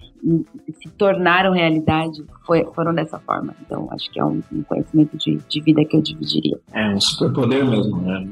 se 0.72 0.88
tornaram 0.96 1.52
realidade, 1.52 2.24
foi, 2.46 2.64
foram 2.74 2.94
dessa 2.94 3.18
forma. 3.18 3.54
Então, 3.64 3.88
acho 3.92 4.10
que 4.10 4.18
é 4.18 4.24
um, 4.24 4.42
um 4.52 4.62
conhecimento 4.62 5.16
de, 5.18 5.38
de 5.48 5.60
vida 5.60 5.84
que 5.84 5.96
eu 5.96 6.00
dividiria. 6.00 6.58
É 6.72 6.88
um 6.94 7.00
superpoder 7.00 7.64
mesmo, 7.64 8.00
né? 8.00 8.26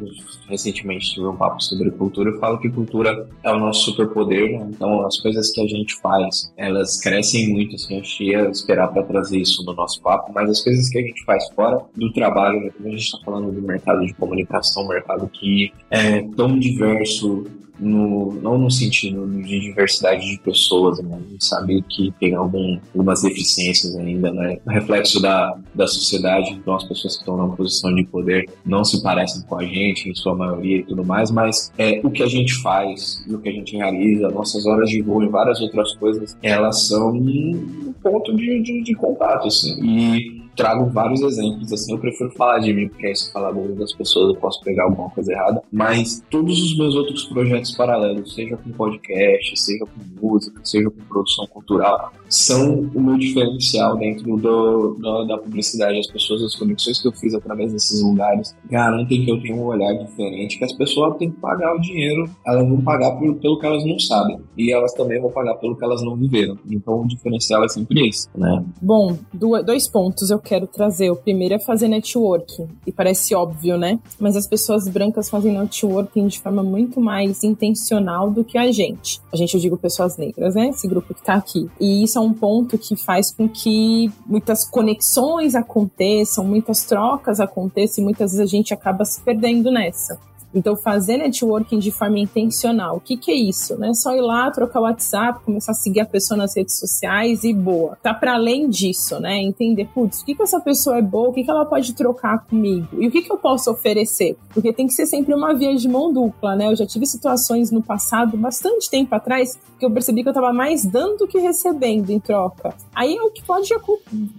Recentemente 0.49 1.11
tive 1.11 1.27
um 1.27 1.37
papo 1.37 1.63
sobre 1.63 1.91
cultura. 1.91 2.31
Eu 2.31 2.39
falo 2.39 2.59
que 2.59 2.71
cultura 2.71 3.29
é 3.43 3.53
o 3.53 3.59
nosso 3.59 3.91
superpoder. 3.91 4.59
Né? 4.59 4.71
Então, 4.71 5.07
as 5.07 5.21
coisas 5.21 5.51
que 5.53 5.61
a 5.61 5.67
gente 5.67 5.95
faz, 6.01 6.53
elas 6.57 7.01
crescem 7.01 7.53
muito. 7.53 7.75
Assim, 7.75 7.95
a 7.95 8.03
gente 8.03 8.25
ia 8.25 8.49
esperar 8.49 8.89
para 8.89 9.03
trazer 9.03 9.39
isso 9.39 9.65
no 9.65 9.75
nosso 9.75 10.01
papo, 10.01 10.33
mas 10.35 10.49
as 10.49 10.63
coisas 10.63 10.89
que 10.89 10.99
a 10.99 11.03
gente 11.03 11.25
faz 11.25 11.47
fora 11.55 11.81
do 11.95 12.13
trabalho 12.13 12.56
trabalho, 12.57 12.73
a 12.85 12.89
gente 12.89 13.03
está 13.03 13.19
falando 13.25 13.53
do 13.53 13.63
mercado 13.63 14.05
de 14.05 14.15
comunicação, 14.15 14.89
mercado 14.89 15.29
que 15.29 15.73
é 15.91 16.23
tão 16.37 16.59
diverso, 16.59 17.45
no, 17.79 18.33
não 18.41 18.57
no 18.57 18.71
sentido 18.71 19.27
de 19.27 19.61
diversidade 19.61 20.27
de 20.27 20.39
pessoas, 20.39 20.99
né? 20.99 21.15
A 21.15 21.31
gente 21.31 21.45
sabe 21.45 21.83
que 21.83 22.11
tem 22.19 22.35
algum, 22.35 22.79
algumas 22.95 23.21
deficiências 23.21 23.95
ainda, 23.97 24.33
né? 24.33 24.59
Reflexo 24.67 25.21
da, 25.21 25.59
da 25.75 25.87
sociedade, 25.87 26.53
então 26.53 26.75
as 26.75 26.85
pessoas 26.85 27.17
que 27.17 27.21
estão 27.21 27.37
na 27.37 27.55
posição 27.55 27.95
de 27.95 28.05
poder 28.05 28.49
não 28.65 28.83
se 28.83 29.03
parecem 29.03 29.43
com 29.43 29.59
a 29.59 29.65
gente, 29.65 30.09
em 30.09 30.15
sua 30.15 30.35
maioria 30.35 30.79
e 30.79 30.83
tudo 30.85 31.05
mais, 31.05 31.31
mas 31.31 31.71
é, 31.77 32.01
o 32.03 32.11
que 32.11 32.23
a 32.23 32.27
gente 32.27 32.55
faz, 32.63 33.23
o 33.29 33.39
que 33.39 33.51
a 33.51 33.53
gente 33.53 33.77
realiza, 33.77 34.29
nossas 34.29 34.65
horas 34.65 34.89
de 34.89 35.03
voo 35.03 35.23
e 35.23 35.29
várias 35.29 35.61
outras 35.61 35.95
coisas, 35.97 36.37
elas 36.43 36.87
são 36.87 37.11
um 37.11 37.93
ponto 38.03 38.35
de, 38.35 38.63
de, 38.63 38.83
de 38.85 38.95
contato, 38.95 39.49
assim. 39.49 39.79
E 39.85 40.46
trago 40.57 40.91
vários 40.91 41.21
exemplos, 41.21 41.73
assim, 41.73 41.93
eu 41.93 41.99
prefiro 41.99 42.31
falar 42.33 42.59
de 42.59 42.73
mim, 42.73 42.89
porque 42.89 43.07
aí 43.07 43.15
se 43.15 43.33
falar 43.33 43.53
das 43.53 43.93
pessoas 43.93 44.35
eu 44.35 44.41
posso 44.41 44.61
pegar 44.63 44.85
alguma 44.85 45.11
coisa 45.11 45.33
errada, 45.33 45.63
mas 45.71 46.23
todos 46.31 46.61
os 46.61 46.77
meus 46.77 46.95
outros 46.95 47.25
projetos 47.27 47.73
paralelos, 47.73 48.35
seja 48.35 48.57
com 48.57 48.71
podcast, 48.71 49.61
seja 49.61 49.85
com 49.85 50.27
música, 50.27 50.61
seja 50.65 50.91
com 50.91 51.03
produção 51.09 51.47
cultural, 51.49 52.13
são 52.29 52.81
o 52.95 53.01
meu 53.01 53.17
diferencial 53.17 53.97
dentro 53.97 54.37
do, 54.37 54.95
do, 54.95 55.25
da 55.25 55.39
publicidade. 55.39 55.99
As 55.99 56.07
pessoas, 56.07 56.43
as 56.43 56.55
conexões 56.55 57.01
que 57.01 57.09
eu 57.09 57.13
fiz 57.13 57.35
através 57.35 57.73
desses 57.73 58.03
lugares 58.03 58.55
garantem 58.69 59.25
que 59.25 59.31
eu 59.31 59.41
tenho 59.41 59.57
um 59.57 59.67
olhar 59.67 59.93
diferente, 59.95 60.59
que 60.59 60.65
as 60.65 60.73
pessoas 60.73 61.17
têm 61.19 61.31
que 61.31 61.41
pagar 61.41 61.75
o 61.75 61.81
dinheiro, 61.81 62.29
elas 62.47 62.69
vão 62.69 62.81
pagar 62.81 63.13
pelo, 63.13 63.37
pelo 63.37 63.59
que 63.59 63.67
elas 63.67 63.85
não 63.85 63.99
sabem, 63.99 64.41
e 64.57 64.73
elas 64.73 64.93
também 64.95 65.21
vão 65.21 65.31
pagar 65.31 65.55
pelo 65.57 65.77
que 65.77 65.85
elas 65.85 66.03
não 66.03 66.17
viveram. 66.17 66.59
Então 66.69 67.03
o 67.03 67.07
diferencial 67.07 67.65
é 67.65 67.69
sempre 67.69 68.09
esse, 68.09 68.29
né? 68.37 68.65
Bom, 68.81 69.17
dois 69.33 69.89
pontos 69.89 70.31
eu 70.31 70.39
quero 70.47 70.67
trazer. 70.67 71.11
O 71.11 71.17
primeiro 71.17 71.55
é 71.55 71.59
fazer 71.59 71.89
networking, 71.89 72.69
e 72.87 72.93
parece 72.93 73.35
óbvio, 73.35 73.77
né? 73.77 73.99
Mas 74.19 74.37
as 74.37 74.47
pessoas 74.47 74.89
brancas 74.89 75.29
fazem 75.29 75.53
networking 75.53 76.29
de 76.29 76.41
forma 76.41 76.63
muito 76.63 77.01
mais 77.01 77.43
intencional 77.43 78.31
do 78.31 78.45
que 78.45 78.57
a 78.57 78.71
gente. 78.71 79.21
A 79.33 79.37
gente, 79.37 79.55
eu 79.55 79.61
digo 79.61 79.77
pessoas 79.77 80.17
negras, 80.17 80.55
né? 80.55 80.69
Esse 80.69 80.87
grupo 80.87 81.13
que 81.13 81.23
tá 81.23 81.35
aqui. 81.35 81.69
E 81.81 82.05
isso 82.05 82.19
é 82.19 82.21
um 82.21 82.33
ponto 82.33 82.79
que 82.79 82.97
faz 82.97 83.33
com 83.33 83.49
que 83.49 84.11
muitas 84.27 84.65
conexões 84.65 85.55
aconteçam, 85.55 86.45
muitas 86.45 86.85
trocas 86.85 87.41
aconteçam 87.41 88.03
e 88.03 88.05
muitas 88.05 88.31
vezes 88.31 88.41
a 88.41 88.47
gente 88.47 88.73
acaba 88.73 89.05
se 89.05 89.21
perdendo 89.21 89.71
nessa 89.71 90.19
Então, 90.57 90.75
fazer 90.77 91.19
networking 91.19 91.79
de 91.79 91.91
forma 91.91 92.19
intencional, 92.19 92.97
o 92.97 93.01
que, 93.01 93.17
que 93.17 93.31
é 93.31 93.35
isso? 93.35 93.79
Não 93.79 93.91
é 93.91 93.95
só 93.95 94.15
ir 94.15 94.23
lá, 94.23 94.51
trocar 94.51 94.81
o 94.81 94.85
WhatsApp, 94.85 95.45
começar 95.45 95.73
a 95.73 95.75
seguir 95.75 96.01
a 96.01 96.07
pessoa 96.07 96.39
nas 96.39 96.57
redes 96.57 96.79
sociais 96.79 97.45
e 97.45 97.53
boa. 97.53 97.99
Tá 98.03 98.15
para 98.15 98.35
além 98.35 98.69
disso, 98.69 99.21
né? 99.21 99.37
Entender, 99.37 99.87
putz, 99.95 100.23
o 100.23 100.25
que, 100.25 100.35
que 100.35 100.43
essa 100.43 100.59
pessoa 100.59 100.97
é 100.97 101.03
boa, 101.03 101.29
o 101.29 101.33
que, 101.33 101.45
que 101.45 101.51
ela 101.51 101.67
pode 101.67 101.95
trocar 101.95 102.47
comigo 102.47 102.89
e 102.99 103.07
o 103.07 103.11
que, 103.11 103.23
que 103.23 103.31
eu 103.31 103.37
posso 103.37 103.71
oferecer? 103.71 104.37
Porque 104.55 104.73
tem 104.73 104.87
que 104.87 104.95
ser 104.95 105.07
sempre 105.07 105.35
uma 105.35 105.55
via 105.55 105.75
de 105.77 105.89
mão 105.89 106.13
dupla, 106.13 106.57
né? 106.57 106.69
Eu 106.69 106.77
já 106.77 106.87
tive 106.87 107.07
situações 107.07 107.71
no 107.71 107.83
passado, 107.83 108.37
bastante 108.37 108.89
tempo 108.89 109.15
atrás, 109.15 109.59
que 109.79 109.85
eu 109.85 109.91
percebi 109.91 110.23
que 110.23 110.29
eu 110.29 110.35
tava 110.35 110.53
mais 110.53 110.85
dando 110.85 111.19
do 111.19 111.27
que 111.27 111.39
recebendo 111.39 112.11
em 112.11 112.19
troca. 112.19 112.75
Aí 112.95 113.15
é 113.15 113.23
o 113.23 113.31
que 113.31 113.45
pode 113.45 113.69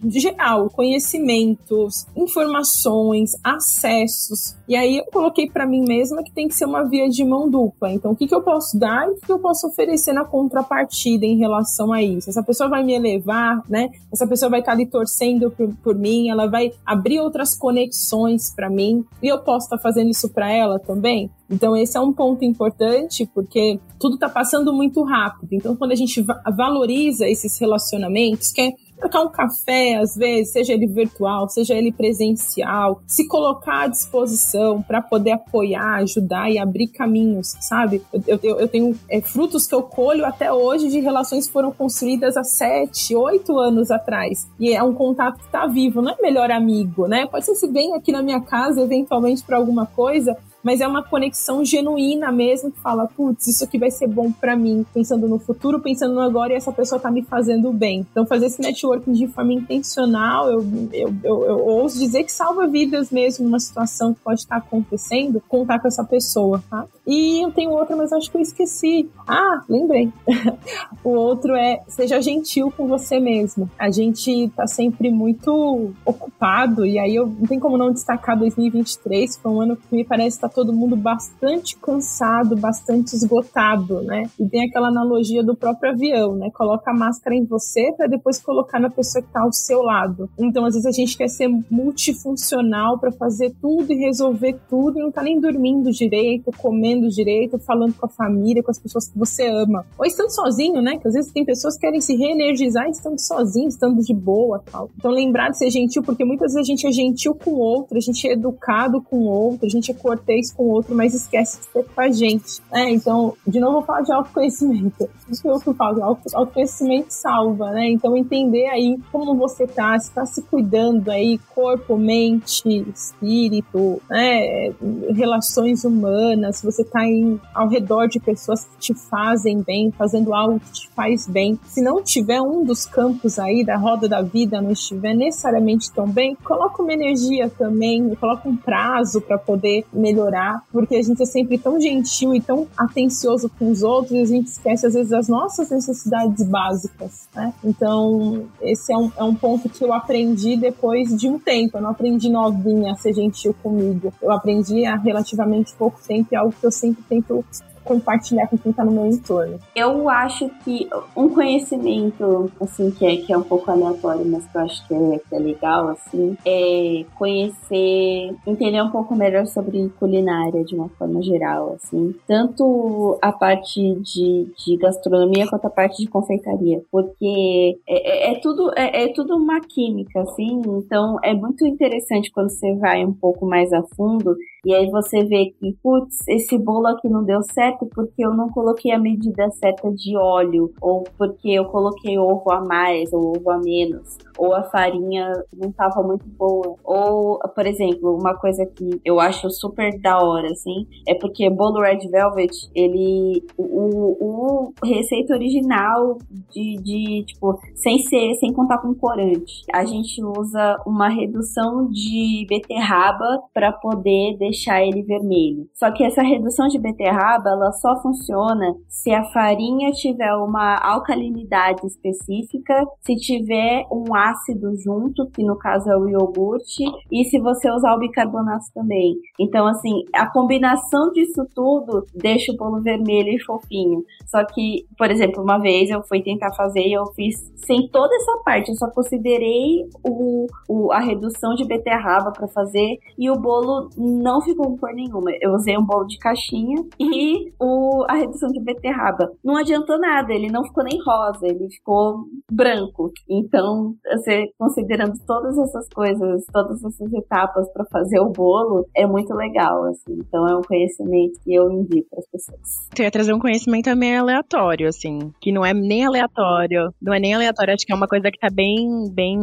geral, 0.10 0.70
conhecimentos, 0.70 2.06
informações, 2.16 3.32
acessos. 3.44 4.56
E 4.68 4.76
aí 4.76 4.98
eu 4.98 5.06
coloquei 5.06 5.50
para 5.50 5.66
mim 5.66 5.84
mesma 6.08 6.24
que 6.24 6.32
tem 6.32 6.48
que 6.48 6.56
ser 6.56 6.66
uma 6.66 6.84
via 6.84 7.10
de 7.10 7.24
mão 7.24 7.50
dupla. 7.50 7.92
Então, 7.92 8.12
o 8.12 8.16
que, 8.16 8.28
que 8.28 8.34
eu 8.34 8.42
posso 8.42 8.80
dar 8.80 9.08
e 9.08 9.12
o 9.12 9.16
que, 9.16 9.26
que 9.26 9.32
eu 9.32 9.40
posso 9.40 9.68
oferecer 9.68 10.14
na 10.14 10.24
contrapartida 10.24 11.26
em 11.26 11.38
relação 11.38 11.92
a 11.92 12.02
isso? 12.02 12.30
Essa 12.30 12.44
pessoa 12.44 12.70
vai 12.70 12.84
me 12.84 12.94
elevar, 12.94 13.62
né? 13.70 13.90
Essa 14.12 14.26
pessoa 14.26 14.50
vai 14.50 14.62
estar 14.62 14.72
ali 14.72 14.86
torcendo 14.86 15.52
por, 15.52 15.74
por 15.84 15.96
mim, 15.96 16.30
ela 16.30 16.48
vai 16.48 16.72
abrir 16.86 17.20
outras 17.20 17.56
conexões 17.56 18.54
para 18.54 18.70
mim 18.70 19.06
e 19.22 19.28
eu 19.28 19.40
posso 19.40 19.66
estar 19.66 19.78
fazendo 19.78 20.10
isso 20.10 20.30
para 20.30 20.52
ela 20.52 20.80
também. 20.80 21.30
Então, 21.50 21.76
esse 21.78 21.98
é 21.98 22.02
um 22.02 22.12
ponto 22.12 22.44
importante, 22.44 23.30
porque 23.34 23.80
tudo 23.98 24.16
está 24.16 24.28
passando 24.28 24.74
muito 24.74 25.02
rápido. 25.04 25.54
Então, 25.54 25.76
quando 25.76 25.92
a 25.92 25.96
gente 25.96 26.26
valoriza 26.56 27.28
esses 27.28 27.58
relacionamentos, 27.58 28.52
que 28.52 28.62
é 28.62 28.72
trocar 28.98 29.24
um 29.24 29.30
café, 29.30 29.96
às 29.96 30.16
vezes, 30.16 30.52
seja 30.52 30.74
ele 30.74 30.88
virtual, 30.88 31.48
seja 31.48 31.74
ele 31.74 31.92
presencial, 31.92 33.02
se 33.06 33.28
colocar 33.28 33.84
à 33.84 33.88
disposição 33.88 34.82
para 34.82 35.02
poder 35.02 35.32
apoiar, 35.32 35.98
ajudar 36.02 36.50
e 36.50 36.58
abrir 36.58 36.88
caminhos, 36.88 37.56
sabe? 37.62 38.02
Eu, 38.28 38.40
eu, 38.44 38.60
eu 38.60 38.68
tenho 38.68 38.98
é, 39.10 39.22
frutos 39.22 39.68
que 39.68 39.76
eu 39.76 39.84
colho 39.84 40.26
até 40.26 40.52
hoje 40.52 40.90
de 40.90 41.00
relações 41.00 41.48
que 41.48 41.54
foram 41.54 41.72
construídas 41.72 42.36
há 42.36 42.44
sete, 42.44 43.16
oito 43.16 43.58
anos 43.58 43.92
atrás. 43.92 44.48
E 44.60 44.74
é 44.74 44.82
um 44.82 44.94
contato 44.94 45.38
que 45.38 45.46
está 45.46 45.68
vivo, 45.68 46.02
não 46.02 46.12
é 46.12 46.22
melhor 46.22 46.52
amigo, 46.52 47.08
né? 47.08 47.26
Pode 47.28 47.46
ser 47.46 47.56
se 47.56 47.68
vem 47.68 47.94
aqui 47.96 48.12
na 48.12 48.22
minha 48.22 48.42
casa 48.42 48.82
eventualmente 48.82 49.44
para 49.44 49.58
alguma 49.58 49.86
coisa, 49.86 50.38
mas 50.68 50.82
é 50.82 50.88
uma 50.88 51.02
conexão 51.02 51.64
genuína 51.64 52.30
mesmo 52.30 52.70
que 52.70 52.82
fala, 52.82 53.08
putz, 53.08 53.48
isso 53.48 53.64
aqui 53.64 53.78
vai 53.78 53.90
ser 53.90 54.06
bom 54.06 54.30
para 54.30 54.54
mim, 54.54 54.86
pensando 54.94 55.26
no 55.26 55.40
futuro, 55.40 55.80
pensando 55.80 56.14
no 56.14 56.20
agora 56.20 56.52
e 56.52 56.58
essa 56.58 56.74
pessoa 56.74 57.00
tá 57.00 57.10
me 57.10 57.24
fazendo 57.24 57.72
bem. 57.72 58.06
Então 58.12 58.26
fazer 58.26 58.48
esse 58.48 58.62
networking 58.62 59.14
de 59.14 59.28
forma 59.30 59.54
intencional, 59.54 60.52
eu, 60.52 60.60
eu, 60.92 61.16
eu, 61.24 61.44
eu 61.46 61.66
ouso 61.66 61.98
dizer 61.98 62.26
que 62.26 62.34
salva 62.34 62.68
vidas 62.68 63.12
mesmo 63.12 63.46
numa 63.46 63.62
situação 63.62 64.14
que 64.14 64.20
pode 64.20 64.42
estar 64.42 64.58
acontecendo, 64.58 65.42
contar 65.48 65.80
com 65.80 65.88
essa 65.88 66.04
pessoa, 66.04 66.62
tá? 66.70 66.86
E 67.08 67.46
eu 67.46 67.52
tenho 67.54 67.72
outra, 67.72 67.96
mas 67.96 68.12
acho 68.12 68.30
que 68.30 68.36
eu 68.36 68.42
esqueci. 68.42 69.10
Ah, 69.26 69.64
lembrei. 69.70 70.12
o 71.02 71.12
outro 71.12 71.56
é 71.56 71.82
seja 71.88 72.22
gentil 72.22 72.74
com 72.76 72.88
você 72.88 73.22
mesmo. 73.22 73.72
A 73.80 73.90
gente 73.90 74.52
tá 74.54 74.68
sempre 74.68 75.10
muito 75.10 75.94
ocupado 76.04 76.86
e 76.86 77.00
aí 77.00 77.16
eu 77.16 77.26
não 77.26 77.48
tem 77.48 77.58
como 77.58 77.78
não 77.78 77.94
destacar 77.94 78.38
2023, 78.38 79.38
foi 79.38 79.50
um 79.50 79.62
ano 79.62 79.78
que 79.78 79.96
me 79.96 80.04
parece 80.04 80.38
tá 80.38 80.50
todo 80.58 80.74
mundo 80.74 80.96
bastante 80.96 81.78
cansado, 81.78 82.56
bastante 82.56 83.14
esgotado, 83.16 84.02
né? 84.02 84.24
E 84.40 84.50
tem 84.50 84.68
aquela 84.68 84.88
analogia 84.88 85.44
do 85.44 85.56
próprio 85.56 85.92
avião, 85.92 86.36
né? 86.36 86.50
Coloca 86.52 86.90
a 86.90 86.94
máscara 86.94 87.36
em 87.36 87.46
você 87.46 87.94
para 87.96 88.08
depois 88.08 88.42
colocar 88.42 88.80
na 88.80 88.90
pessoa 88.90 89.24
que 89.24 89.32
tá 89.32 89.42
ao 89.42 89.54
seu 89.54 89.84
lado. 89.84 90.30
Então, 90.38 90.66
às 90.66 90.74
vezes 90.74 90.88
a 90.88 90.92
gente 90.92 91.16
quer 91.16 91.28
ser 91.28 91.48
multifuncional 91.70 92.98
para 92.98 93.12
fazer 93.12 93.54
tudo 93.62 93.94
e 93.94 93.96
resolver 93.96 94.58
tudo 94.68 94.98
e 94.98 95.04
não 95.04 95.12
tá 95.12 95.22
nem 95.22 95.40
dormindo 95.40 95.92
direito, 95.92 96.52
comendo 96.58 96.88
comendo 96.88 97.10
direito, 97.10 97.60
falando 97.60 97.94
com 97.94 98.06
a 98.06 98.10
família, 98.10 98.64
com 98.64 98.72
as 98.72 98.80
pessoas 98.80 99.08
que 99.08 99.18
você 99.18 99.48
ama. 99.48 99.86
Ou 99.98 100.06
estando 100.06 100.30
sozinho, 100.30 100.82
né? 100.82 100.98
Que 100.98 101.08
às 101.08 101.14
vezes 101.14 101.32
tem 101.32 101.46
pessoas 101.46 101.76
que 101.76 101.82
querem 101.82 102.00
se 102.00 102.16
reenergizar 102.16 102.90
estando 102.90 103.20
sozinho, 103.20 103.68
estando 103.68 104.02
de 104.02 104.14
boa 104.14 104.62
tal. 104.72 104.90
Então 104.98 105.12
lembrar 105.12 105.50
de 105.50 105.58
ser 105.58 105.70
gentil, 105.70 106.04
porque 106.04 106.24
muitas 106.24 106.54
vezes 106.54 106.68
a 106.68 106.72
gente 106.72 106.88
é 106.88 106.92
gentil 106.92 107.36
com 107.36 107.52
o 107.52 107.60
outro, 107.60 107.98
a 107.98 108.02
gente 108.02 108.28
é 108.28 108.34
educado 108.34 109.02
com 109.02 109.18
o 109.18 109.28
outro, 109.28 109.66
a 109.66 109.70
gente 109.70 109.92
é 109.92 109.94
cortês 109.94 110.47
com 110.52 110.64
o 110.64 110.70
outro, 110.70 110.96
mas 110.96 111.14
esquece 111.14 111.60
de 111.60 111.66
ser 111.66 111.86
com 111.86 112.02
a 112.02 112.12
gente. 112.12 112.62
É, 112.74 112.90
então, 112.90 113.34
de 113.46 113.60
novo, 113.60 113.74
vou 113.74 113.84
falar 113.84 114.02
de 114.02 114.12
autoconhecimento. 114.12 115.10
Isso 115.30 115.42
que 115.42 115.48
eu 115.48 115.74
falo, 115.74 116.04
autoconhecimento 116.34 117.14
salva, 117.14 117.72
né? 117.72 117.90
Então 117.90 118.16
entender 118.16 118.68
aí 118.68 118.98
como 119.12 119.36
você 119.36 119.68
tá, 119.68 119.98
se 120.00 120.12
tá 120.12 120.26
se 120.26 120.42
cuidando 120.42 121.10
aí, 121.10 121.40
corpo, 121.54 121.98
mente, 121.98 122.86
espírito, 122.94 124.02
né? 124.10 124.72
Relações 125.14 125.84
humanas, 125.84 126.58
se 126.58 126.66
você 126.66 126.84
tá 126.84 127.06
em, 127.06 127.40
ao 127.54 127.68
redor 127.68 128.08
de 128.08 128.20
pessoas 128.20 128.64
que 128.66 128.78
te 128.78 128.94
fazem 128.94 129.62
bem, 129.62 129.92
fazendo 129.92 130.34
algo 130.34 130.60
que 130.60 130.72
te 130.72 130.90
faz 130.90 131.28
bem. 131.28 131.60
Se 131.68 131.82
não 131.82 132.02
tiver 132.02 132.42
um 132.42 132.64
dos 132.64 132.86
campos 132.86 133.38
aí 133.38 133.64
da 133.64 133.78
roda 133.78 134.08
da 134.08 134.22
vida, 134.22 134.62
não 134.62 134.72
estiver 134.72 135.14
necessariamente 135.14 135.92
tão 135.92 136.08
bem, 136.08 136.36
coloca 136.44 136.82
uma 136.82 136.94
energia 136.94 137.50
também, 137.50 138.16
coloca 138.16 138.48
um 138.48 138.56
prazo 138.56 139.22
para 139.22 139.38
poder 139.38 139.86
melhorar, 139.92 140.27
porque 140.72 140.96
a 140.96 141.02
gente 141.02 141.22
é 141.22 141.26
sempre 141.26 141.58
tão 141.58 141.80
gentil 141.80 142.34
e 142.34 142.42
tão 142.42 142.68
atencioso 142.78 143.50
com 143.58 143.72
os 143.72 143.84
outros 143.84 144.12
e 144.12 144.22
a 144.22 144.26
gente 144.26 144.48
esquece 144.48 144.88
às 144.88 144.94
vezes 144.94 145.14
as 145.14 145.28
nossas 145.28 145.70
necessidades 145.70 146.46
básicas, 146.48 147.28
né? 147.36 147.54
Então, 147.64 148.46
esse 148.62 148.92
é 148.92 148.98
um, 148.98 149.12
é 149.18 149.24
um 149.24 149.36
ponto 149.36 149.70
que 149.70 149.84
eu 149.84 149.94
aprendi 149.94 150.58
depois 150.58 151.16
de 151.16 151.28
um 151.28 151.40
tempo. 151.40 151.78
Eu 151.78 151.82
não 151.82 151.92
aprendi 151.92 152.30
novinha 152.30 152.94
a 152.94 152.96
ser 152.96 153.14
gentil 153.14 153.56
comigo. 153.62 154.14
Eu 154.22 154.32
aprendi 154.32 154.86
há 154.86 154.96
relativamente 154.96 155.74
pouco 155.76 156.00
tempo 156.08 156.30
e 156.32 156.36
é 156.36 156.40
algo 156.40 156.54
que 156.58 156.66
eu 156.66 156.72
sempre 156.72 157.04
tento 157.08 157.44
compartilhar 157.88 158.48
com 158.48 158.58
quem 158.58 158.72
está 158.72 158.84
no 158.84 158.92
meu 158.92 159.08
entorno. 159.08 159.60
Eu 159.76 160.10
acho 160.10 160.50
que 160.64 160.88
um 161.16 161.30
conhecimento, 161.30 162.52
assim, 162.62 162.92
que 162.92 163.06
é, 163.06 163.18
que 163.18 163.34
é 163.34 163.38
um 163.38 163.44
pouco 163.44 163.72
aleatório, 163.72 164.26
mas 164.26 164.46
que 164.46 164.58
eu 164.58 164.62
acho 164.62 164.88
que 164.88 164.94
é, 164.94 165.20
que 165.20 165.36
é 165.36 165.40
legal, 165.40 165.90
assim, 165.90 166.38
é 166.46 167.06
conhecer, 167.16 168.36
entender 168.46 168.82
um 168.82 168.92
pouco 168.92 169.16
melhor 169.16 169.46
sobre 169.48 169.90
culinária 170.00 170.64
de 170.64 170.76
uma 170.76 170.90
forma 170.90 171.22
geral, 171.22 171.76
assim. 171.76 172.14
Tanto 172.28 173.18
a 173.22 173.32
parte 173.32 173.82
de, 173.96 174.48
de 174.58 174.78
gastronomia 174.78 175.48
quanto 175.48 175.66
a 175.66 175.70
parte 175.70 176.02
de 176.02 176.10
confeitaria. 176.10 176.82
Porque 176.92 177.80
é, 177.88 178.30
é, 178.30 178.32
é 178.32 178.40
tudo, 178.40 178.72
é, 178.76 179.04
é 179.04 179.14
tudo 179.14 179.36
uma 179.36 179.60
química, 179.62 180.22
assim. 180.22 180.62
Então 180.66 181.18
é 181.24 181.34
muito 181.34 181.66
interessante 181.66 182.32
quando 182.32 182.50
você 182.50 182.76
vai 182.76 183.06
um 183.06 183.14
pouco 183.14 183.46
mais 183.46 183.72
a 183.74 183.84
fundo 183.96 184.36
e 184.66 184.74
aí 184.74 184.90
você 184.90 185.24
vê 185.24 185.54
que, 185.60 185.74
putz, 185.82 186.28
esse 186.28 186.58
bolo 186.58 186.88
aqui 186.88 187.08
não 187.08 187.24
deu 187.24 187.42
certo 187.42 187.86
porque 187.94 188.26
eu 188.26 188.34
não 188.34 188.50
coloquei 188.50 188.92
a 188.92 189.00
medida 189.00 189.50
certa 189.52 189.92
de 189.92 190.18
óleo, 190.18 190.74
ou 190.82 191.04
porque 191.18 191.50
eu 191.50 191.66
coloquei 191.66 192.18
ovo 192.18 192.52
a 192.52 192.62
mais 192.62 193.12
ou 193.14 193.36
ovo 193.36 193.50
a 193.52 193.58
menos 193.58 194.18
ou 194.38 194.54
a 194.54 194.64
farinha 194.64 195.34
não 195.54 195.72
tava 195.72 196.04
muito 196.04 196.26
boa. 196.38 196.76
Ou, 196.84 197.40
por 197.40 197.66
exemplo, 197.66 198.16
uma 198.16 198.36
coisa 198.36 198.66
que 198.66 199.02
eu 199.04 199.20
acho 199.20 199.50
super 199.50 200.00
da 200.00 200.20
hora, 200.20 200.52
assim, 200.52 200.88
é 201.08 201.16
porque 201.16 201.50
bolo 201.50 201.82
Red 201.82 202.08
Velvet, 202.10 202.52
ele. 202.76 203.44
O, 203.58 204.18
o 204.20 204.74
receita 204.84 205.34
original 205.34 206.18
de, 206.52 206.76
de, 206.76 207.24
tipo, 207.26 207.60
sem 207.76 207.98
ser, 208.00 208.36
sem 208.36 208.54
contar 208.54 208.78
com 208.78 208.94
corante. 208.94 209.64
A 209.74 209.84
gente 209.86 210.24
usa 210.24 210.82
uma 210.86 211.10
redução 211.10 211.90
de 211.90 212.46
beterraba 212.48 213.42
para 213.54 213.72
poder 213.72 214.38
deixar 214.58 214.82
ele 214.82 215.04
vermelho. 215.04 215.70
Só 215.74 215.92
que 215.92 216.04
essa 216.04 216.24
redução 216.24 216.68
de 216.68 216.80
beterraba, 216.80 217.52
ela 217.52 217.72
só 217.74 218.02
funciona 218.02 218.76
se 218.88 219.12
a 219.12 219.24
farinha 219.26 219.92
tiver 219.92 220.34
uma 220.36 220.78
alcalinidade 220.78 221.86
específica, 221.86 222.86
se 223.02 223.16
tiver 223.16 223.86
um 223.92 224.16
ácido 224.16 224.76
junto, 224.78 225.30
que 225.30 225.44
no 225.44 225.58
caso 225.58 225.90
é 225.90 225.98
o 225.98 226.10
iogurte, 226.10 226.84
e 227.12 227.24
se 227.26 227.40
você 227.40 227.70
usar 227.72 227.94
o 227.94 228.00
bicarbonato 228.00 228.66
também. 228.74 229.16
Então, 229.40 229.68
assim, 229.68 230.04
a 230.14 230.26
combinação 230.28 231.12
disso 231.12 231.46
tudo 231.54 232.06
deixa 232.16 232.52
o 232.52 232.58
bolo 232.58 232.82
vermelho 232.82 233.30
e 233.30 233.44
fofinho. 233.44 234.04
Só 234.26 234.44
que, 234.46 234.86
por 234.98 235.12
exemplo, 235.12 235.44
uma 235.44 235.60
vez 235.60 235.90
eu 235.90 236.02
fui 236.04 236.22
tentar 236.22 236.54
fazer 236.54 236.82
e 236.82 236.94
eu 236.94 237.06
fiz 237.14 237.36
sem 237.56 237.88
toda 237.90 238.16
essa 238.16 238.38
parte, 238.46 238.70
eu 238.70 238.76
só 238.76 238.90
considerei 238.90 239.86
o, 240.04 240.48
o 240.70 240.92
a 240.92 241.00
redução 241.00 241.54
de 241.54 241.68
beterraba 241.68 242.32
para 242.32 242.48
fazer 242.48 242.98
e 243.18 243.30
o 243.30 243.36
bolo 243.36 243.90
não 243.98 244.37
ficou 244.42 244.68
com 244.68 244.78
cor 244.78 244.94
nenhuma. 244.94 245.32
Eu 245.42 245.52
usei 245.54 245.78
um 245.78 245.86
bolo 245.86 246.06
de 246.06 246.18
caixinha 246.18 246.84
e 247.00 247.52
o, 247.60 248.06
a 248.08 248.16
redução 248.16 248.50
de 248.50 248.62
beterraba. 248.62 249.32
Não 249.44 249.58
adiantou 249.58 250.00
nada, 250.00 250.34
ele 250.34 250.52
não 250.52 250.64
ficou 250.64 250.84
nem 250.84 251.00
rosa, 251.04 251.48
ele 251.48 251.70
ficou 251.70 252.26
branco. 252.52 253.12
Então, 253.30 253.96
você 254.06 254.46
considerando 254.58 255.14
todas 255.26 255.58
essas 255.58 255.88
coisas, 255.90 256.46
todas 256.52 256.84
essas 256.84 257.14
etapas 257.14 257.72
para 257.72 257.86
fazer 257.86 258.20
o 258.20 258.30
bolo, 258.30 258.88
é 258.96 259.06
muito 259.06 259.34
legal, 259.34 259.86
assim. 259.86 260.20
Então, 260.20 260.48
é 260.48 260.56
um 260.56 260.62
conhecimento 260.62 261.40
que 261.44 261.54
eu 261.54 261.72
indico 261.72 262.10
para 262.10 262.20
as 262.20 262.28
pessoas. 262.30 262.90
Tu 262.96 263.02
ia 263.02 263.12
trazer 263.12 263.34
um 263.34 263.40
conhecimento 263.40 263.96
meio 263.96 264.22
aleatório, 264.22 264.88
assim, 264.88 265.32
que 265.42 265.52
não 265.52 265.66
é 265.66 265.74
nem 265.74 266.06
aleatório, 266.06 266.94
não 267.02 267.14
é 267.14 267.20
nem 267.20 267.34
aleatório, 267.34 267.74
acho 267.74 267.86
que 267.86 267.92
é 267.92 267.96
uma 267.96 268.08
coisa 268.08 268.30
que 268.32 268.40
tá 268.40 268.50
bem, 268.52 268.88
bem 269.12 269.38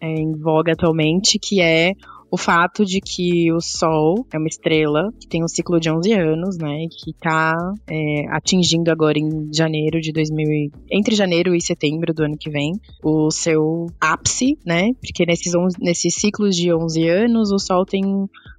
é, 0.00 0.06
em 0.06 0.32
voga 0.32 0.72
atualmente, 0.72 1.38
que 1.38 1.60
é 1.60 1.92
o 2.34 2.36
fato 2.36 2.84
de 2.84 3.00
que 3.00 3.52
o 3.52 3.60
Sol 3.60 4.26
é 4.32 4.36
uma 4.36 4.48
estrela 4.48 5.08
que 5.20 5.28
tem 5.28 5.44
um 5.44 5.46
ciclo 5.46 5.78
de 5.78 5.88
11 5.88 6.12
anos, 6.14 6.58
né? 6.58 6.88
Que 6.90 7.12
tá 7.12 7.54
é, 7.88 8.26
atingindo 8.28 8.90
agora 8.90 9.16
em 9.16 9.54
janeiro 9.54 10.00
de 10.00 10.10
2000, 10.12 10.72
entre 10.90 11.14
janeiro 11.14 11.54
e 11.54 11.60
setembro 11.60 12.12
do 12.12 12.24
ano 12.24 12.36
que 12.36 12.50
vem, 12.50 12.72
o 13.04 13.30
seu 13.30 13.86
ápice, 14.00 14.58
né? 14.66 14.90
Porque 15.00 15.24
nesses, 15.24 15.54
11, 15.54 15.76
nesses 15.80 16.12
ciclos 16.16 16.56
de 16.56 16.74
11 16.74 17.08
anos, 17.08 17.52
o 17.52 17.58
Sol 17.60 17.86
tem 17.86 18.02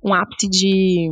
um 0.05 0.13
ápice 0.13 0.47
de, 0.47 1.09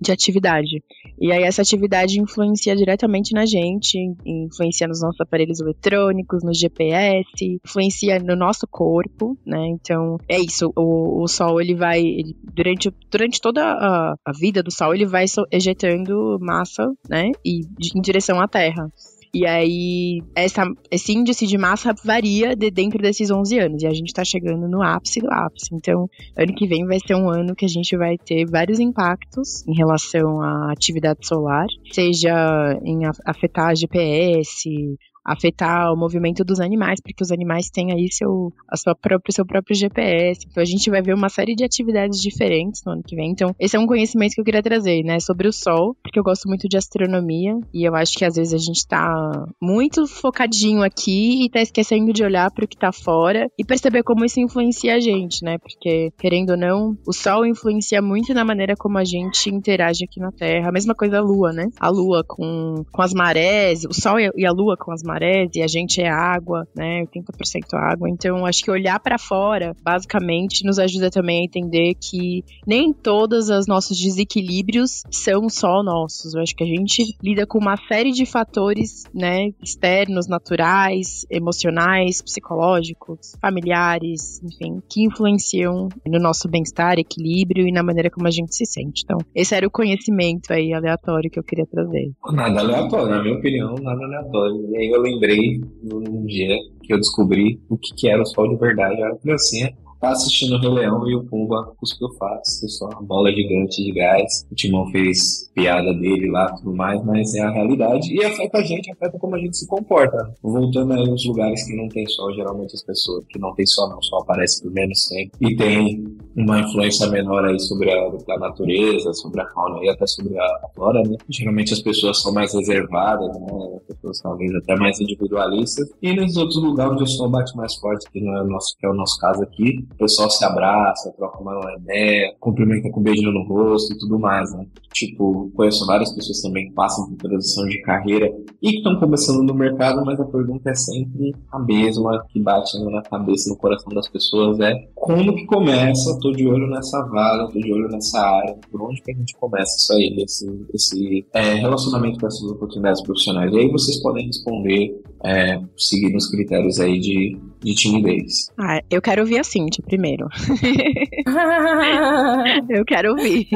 de 0.00 0.12
atividade. 0.12 0.80
E 1.20 1.32
aí 1.32 1.42
essa 1.42 1.62
atividade 1.62 2.20
influencia 2.20 2.76
diretamente 2.76 3.34
na 3.34 3.44
gente, 3.44 3.98
influencia 4.24 4.86
nos 4.86 5.02
nossos 5.02 5.20
aparelhos 5.20 5.58
eletrônicos, 5.58 6.44
no 6.44 6.54
GPS, 6.54 7.58
influencia 7.64 8.20
no 8.20 8.36
nosso 8.36 8.66
corpo, 8.70 9.36
né? 9.44 9.66
Então, 9.68 10.16
é 10.28 10.38
isso, 10.38 10.72
o, 10.76 11.24
o 11.24 11.26
Sol, 11.26 11.60
ele 11.60 11.74
vai, 11.74 11.98
ele, 12.00 12.36
durante, 12.54 12.94
durante 13.10 13.40
toda 13.40 13.64
a, 13.64 14.14
a 14.24 14.32
vida 14.38 14.62
do 14.62 14.70
Sol, 14.70 14.94
ele 14.94 15.06
vai 15.06 15.24
ejetando 15.50 16.38
massa, 16.40 16.86
né? 17.08 17.32
E 17.44 17.62
de, 17.76 17.98
em 17.98 18.00
direção 18.00 18.40
à 18.40 18.46
Terra. 18.46 18.88
E 19.32 19.46
aí, 19.46 20.22
essa, 20.34 20.64
esse 20.90 21.12
índice 21.12 21.46
de 21.46 21.58
massa 21.58 21.94
varia 22.04 22.56
de 22.56 22.70
dentro 22.70 22.98
desses 22.98 23.30
11 23.30 23.58
anos. 23.58 23.82
E 23.82 23.86
a 23.86 23.92
gente 23.92 24.12
tá 24.12 24.24
chegando 24.24 24.68
no 24.68 24.82
ápice 24.82 25.20
do 25.20 25.30
ápice. 25.30 25.68
Então, 25.72 26.08
ano 26.36 26.54
que 26.54 26.66
vem 26.66 26.86
vai 26.86 26.98
ser 26.98 27.14
um 27.14 27.28
ano 27.28 27.54
que 27.54 27.64
a 27.64 27.68
gente 27.68 27.96
vai 27.96 28.16
ter 28.16 28.46
vários 28.46 28.80
impactos 28.80 29.66
em 29.66 29.74
relação 29.74 30.40
à 30.40 30.72
atividade 30.72 31.26
solar, 31.26 31.66
seja 31.90 32.78
em 32.82 33.00
afetar 33.24 33.68
a 33.68 33.74
GPS, 33.74 34.96
afetar 35.28 35.92
o 35.92 35.96
movimento 35.96 36.42
dos 36.42 36.58
animais, 36.58 37.00
porque 37.02 37.22
os 37.22 37.30
animais 37.30 37.68
têm 37.68 37.92
aí 37.92 38.08
seu, 38.10 38.50
a 38.66 38.76
sua 38.76 38.94
própria, 38.94 39.30
seu 39.30 39.44
próprio 39.44 39.76
GPS. 39.76 40.46
Então 40.50 40.62
a 40.62 40.66
gente 40.66 40.88
vai 40.88 41.02
ver 41.02 41.14
uma 41.14 41.28
série 41.28 41.54
de 41.54 41.64
atividades 41.64 42.18
diferentes 42.18 42.82
no 42.84 42.92
ano 42.92 43.02
que 43.02 43.14
vem. 43.14 43.30
Então, 43.30 43.54
esse 43.60 43.76
é 43.76 43.78
um 43.78 43.86
conhecimento 43.86 44.32
que 44.32 44.40
eu 44.40 44.44
queria 44.44 44.62
trazer, 44.62 45.02
né? 45.04 45.20
Sobre 45.20 45.46
o 45.46 45.52
Sol, 45.52 45.94
porque 46.02 46.18
eu 46.18 46.24
gosto 46.24 46.48
muito 46.48 46.66
de 46.66 46.78
astronomia 46.78 47.58
e 47.74 47.84
eu 47.84 47.94
acho 47.94 48.16
que 48.16 48.24
às 48.24 48.36
vezes 48.36 48.54
a 48.54 48.58
gente 48.58 48.86
tá 48.86 49.46
muito 49.60 50.06
focadinho 50.06 50.82
aqui 50.82 51.44
e 51.44 51.50
tá 51.50 51.60
esquecendo 51.60 52.10
de 52.12 52.24
olhar 52.24 52.50
para 52.50 52.64
o 52.64 52.68
que 52.68 52.76
tá 52.76 52.90
fora 52.90 53.50
e 53.58 53.64
perceber 53.64 54.02
como 54.02 54.24
isso 54.24 54.40
influencia 54.40 54.94
a 54.94 55.00
gente, 55.00 55.44
né? 55.44 55.58
Porque, 55.58 56.10
querendo 56.18 56.50
ou 56.50 56.56
não, 56.56 56.96
o 57.06 57.12
Sol 57.12 57.44
influencia 57.44 58.00
muito 58.00 58.32
na 58.32 58.44
maneira 58.44 58.74
como 58.74 58.96
a 58.96 59.04
gente 59.04 59.50
interage 59.50 60.04
aqui 60.04 60.20
na 60.20 60.32
Terra. 60.32 60.70
A 60.70 60.72
mesma 60.72 60.94
coisa 60.94 61.18
a 61.18 61.20
Lua, 61.20 61.52
né? 61.52 61.66
A 61.78 61.90
Lua 61.90 62.24
com, 62.26 62.82
com 62.90 63.02
as 63.02 63.12
marés, 63.12 63.84
o 63.84 63.92
Sol 63.92 64.18
e 64.18 64.46
a 64.46 64.52
Lua 64.52 64.76
com 64.78 64.90
as 64.90 65.02
marés 65.02 65.17
marés 65.18 65.50
e 65.54 65.62
a 65.62 65.66
gente 65.66 66.00
é 66.00 66.08
água, 66.08 66.66
né? 66.74 67.02
80% 67.02 67.74
água. 67.74 68.08
Então, 68.08 68.46
acho 68.46 68.62
que 68.62 68.70
olhar 68.70 68.98
para 69.00 69.18
fora, 69.18 69.74
basicamente, 69.82 70.64
nos 70.64 70.78
ajuda 70.78 71.10
também 71.10 71.40
a 71.40 71.44
entender 71.44 71.94
que 71.94 72.44
nem 72.66 72.92
todos 72.92 73.48
os 73.48 73.66
nossos 73.66 73.98
desequilíbrios 73.98 75.02
são 75.10 75.48
só 75.48 75.82
nossos. 75.82 76.34
Eu 76.34 76.42
acho 76.42 76.54
que 76.54 76.64
a 76.64 76.66
gente 76.66 77.16
lida 77.22 77.46
com 77.46 77.58
uma 77.58 77.76
série 77.88 78.12
de 78.12 78.24
fatores, 78.24 79.04
né, 79.12 79.50
externos, 79.62 80.28
naturais, 80.28 81.26
emocionais, 81.30 82.22
psicológicos, 82.22 83.32
familiares, 83.40 84.40
enfim, 84.42 84.80
que 84.88 85.04
influenciam 85.04 85.88
no 86.06 86.18
nosso 86.18 86.48
bem-estar, 86.48 86.98
equilíbrio 86.98 87.66
e 87.66 87.72
na 87.72 87.82
maneira 87.82 88.10
como 88.10 88.26
a 88.26 88.30
gente 88.30 88.54
se 88.54 88.64
sente. 88.64 89.02
Então, 89.04 89.18
esse 89.34 89.54
era 89.54 89.66
o 89.66 89.70
conhecimento 89.70 90.52
aí 90.52 90.72
aleatório 90.72 91.30
que 91.30 91.38
eu 91.38 91.42
queria 91.42 91.66
trazer. 91.66 92.10
Nada 92.32 92.60
aleatório, 92.60 93.08
na 93.08 93.22
minha 93.22 93.36
opinião, 93.36 93.74
nada 93.80 94.04
aleatório. 94.04 94.68
Eu 94.74 95.06
lembrei 95.10 95.60
num 95.82 96.24
dia 96.26 96.56
que 96.82 96.92
eu 96.92 96.98
descobri 96.98 97.60
o 97.68 97.76
que, 97.76 97.94
que 97.94 98.08
era 98.08 98.22
o 98.22 98.26
sol 98.26 98.48
de 98.48 98.56
verdade. 98.56 99.00
Eu 99.00 99.06
era 99.06 99.16
criancinha, 99.16 99.76
tá 100.00 100.10
assistindo 100.10 100.56
o 100.56 100.60
Rei 100.60 100.70
Leão 100.70 101.08
e 101.08 101.14
o 101.14 101.24
Pumba 101.24 101.72
cuspiu 101.76 102.08
fatos, 102.18 102.60
que 102.60 102.68
só 102.68 102.86
uma 102.86 103.02
bola 103.02 103.30
gigante 103.32 103.82
de 103.82 103.92
gás. 103.92 104.46
O 104.50 104.54
Timão 104.54 104.86
fez 104.90 105.50
piada 105.54 105.92
dele 105.94 106.30
lá 106.30 106.52
tudo 106.54 106.74
mais, 106.74 107.04
mas 107.04 107.34
é 107.34 107.40
a 107.40 107.50
realidade. 107.50 108.14
E 108.14 108.24
afeta 108.24 108.58
a 108.58 108.62
gente, 108.62 108.90
afeta 108.90 109.18
como 109.18 109.34
a 109.34 109.38
gente 109.38 109.56
se 109.56 109.66
comporta. 109.66 110.32
Voltando 110.42 110.92
aí 110.94 111.04
nos 111.04 111.26
lugares 111.26 111.64
que 111.66 111.76
não 111.76 111.88
tem 111.88 112.06
sol, 112.06 112.32
geralmente 112.34 112.74
as 112.74 112.82
pessoas 112.82 113.24
que 113.28 113.38
não 113.38 113.54
tem 113.54 113.66
sol, 113.66 113.88
não, 113.88 114.00
só 114.02 114.18
aparece 114.18 114.62
por 114.62 114.72
menos 114.72 115.06
tempo. 115.08 115.36
E 115.40 115.56
tem 115.56 116.04
uma 116.36 116.60
influência 116.60 117.08
menor 117.08 117.44
aí 117.44 117.58
sobre 117.58 117.90
a, 117.90 118.10
a 118.30 118.38
natureza, 118.38 119.12
sobre 119.14 119.40
a 119.40 119.46
fauna 119.48 119.84
e 119.84 119.88
até 119.88 120.06
sobre 120.06 120.38
a, 120.38 120.68
flora, 120.74 121.02
né? 121.02 121.16
Geralmente 121.28 121.72
as 121.72 121.80
pessoas 121.80 122.22
são 122.22 122.32
mais 122.32 122.54
reservadas, 122.54 123.28
né? 123.40 123.76
As 123.76 123.94
pessoas 123.94 124.20
talvez 124.20 124.54
até 124.54 124.76
mais 124.76 125.00
individualistas. 125.00 125.90
E 126.00 126.14
nos 126.14 126.36
outros 126.36 126.62
lugares 126.62 126.92
onde 126.92 127.02
o 127.02 127.06
sol 127.06 127.28
bate 127.28 127.56
mais 127.56 127.74
forte, 127.76 128.08
que 128.10 128.20
não 128.20 128.36
é 128.36 128.42
o 128.42 128.46
nosso, 128.46 128.76
que 128.78 128.86
é 128.86 128.88
o 128.88 128.94
nosso 128.94 129.18
caso 129.18 129.42
aqui, 129.42 129.87
o 129.90 129.96
pessoal 129.96 130.30
se 130.30 130.44
abraça, 130.44 131.12
troca 131.16 131.40
uma 131.40 131.74
ideia, 131.76 132.34
cumprimenta 132.40 132.90
com 132.90 133.00
um 133.00 133.02
beijinho 133.02 133.32
no 133.32 133.44
rosto 133.44 133.92
e 133.92 133.98
tudo 133.98 134.18
mais, 134.18 134.52
né? 134.54 134.66
Tipo, 134.92 135.50
conheço 135.54 135.86
várias 135.86 136.12
pessoas 136.12 136.40
também 136.40 136.68
que 136.68 136.74
passam 136.74 137.08
por 137.08 137.16
transição 137.16 137.64
de 137.66 137.80
carreira 137.82 138.30
e 138.62 138.70
que 138.70 138.76
estão 138.78 138.98
começando 138.98 139.42
no 139.42 139.54
mercado, 139.54 140.04
mas 140.04 140.18
a 140.20 140.24
pergunta 140.24 140.70
é 140.70 140.74
sempre 140.74 141.34
a 141.52 141.58
mesma, 141.58 142.24
que 142.28 142.40
bate 142.40 142.78
na 142.84 143.02
cabeça, 143.02 143.50
no 143.50 143.56
coração 143.56 143.92
das 143.92 144.08
pessoas, 144.08 144.58
é 144.60 144.74
como 144.94 145.34
que 145.34 145.46
começa? 145.46 146.18
Tô 146.20 146.32
de 146.32 146.46
olho 146.46 146.68
nessa 146.68 147.00
vaga, 147.06 147.48
tô 147.52 147.60
de 147.60 147.72
olho 147.72 147.88
nessa 147.88 148.18
área, 148.18 148.56
por 148.70 148.82
onde 148.82 149.02
que 149.02 149.12
a 149.12 149.14
gente 149.14 149.34
começa 149.36 149.76
isso 149.76 149.92
aí, 149.92 150.16
esse, 150.22 150.66
esse 150.74 151.26
é, 151.32 151.54
relacionamento 151.54 152.18
com 152.18 152.26
essas 152.26 152.50
oportunidades 152.50 153.02
profissionais? 153.02 153.52
E 153.52 153.58
aí 153.58 153.70
vocês 153.70 154.02
podem 154.02 154.26
responder 154.26 155.00
é, 155.24 155.60
seguindo 155.76 156.16
os 156.16 156.30
critérios 156.30 156.78
aí 156.80 156.98
de, 156.98 157.36
de 157.60 157.74
timidez. 157.74 158.50
Ah, 158.58 158.80
eu 158.90 159.02
quero 159.02 159.22
ouvir 159.22 159.38
a 159.38 159.44
Cintia 159.44 159.84
primeiro. 159.84 160.26
eu 162.68 162.84
quero 162.84 163.12
ouvir. 163.12 163.48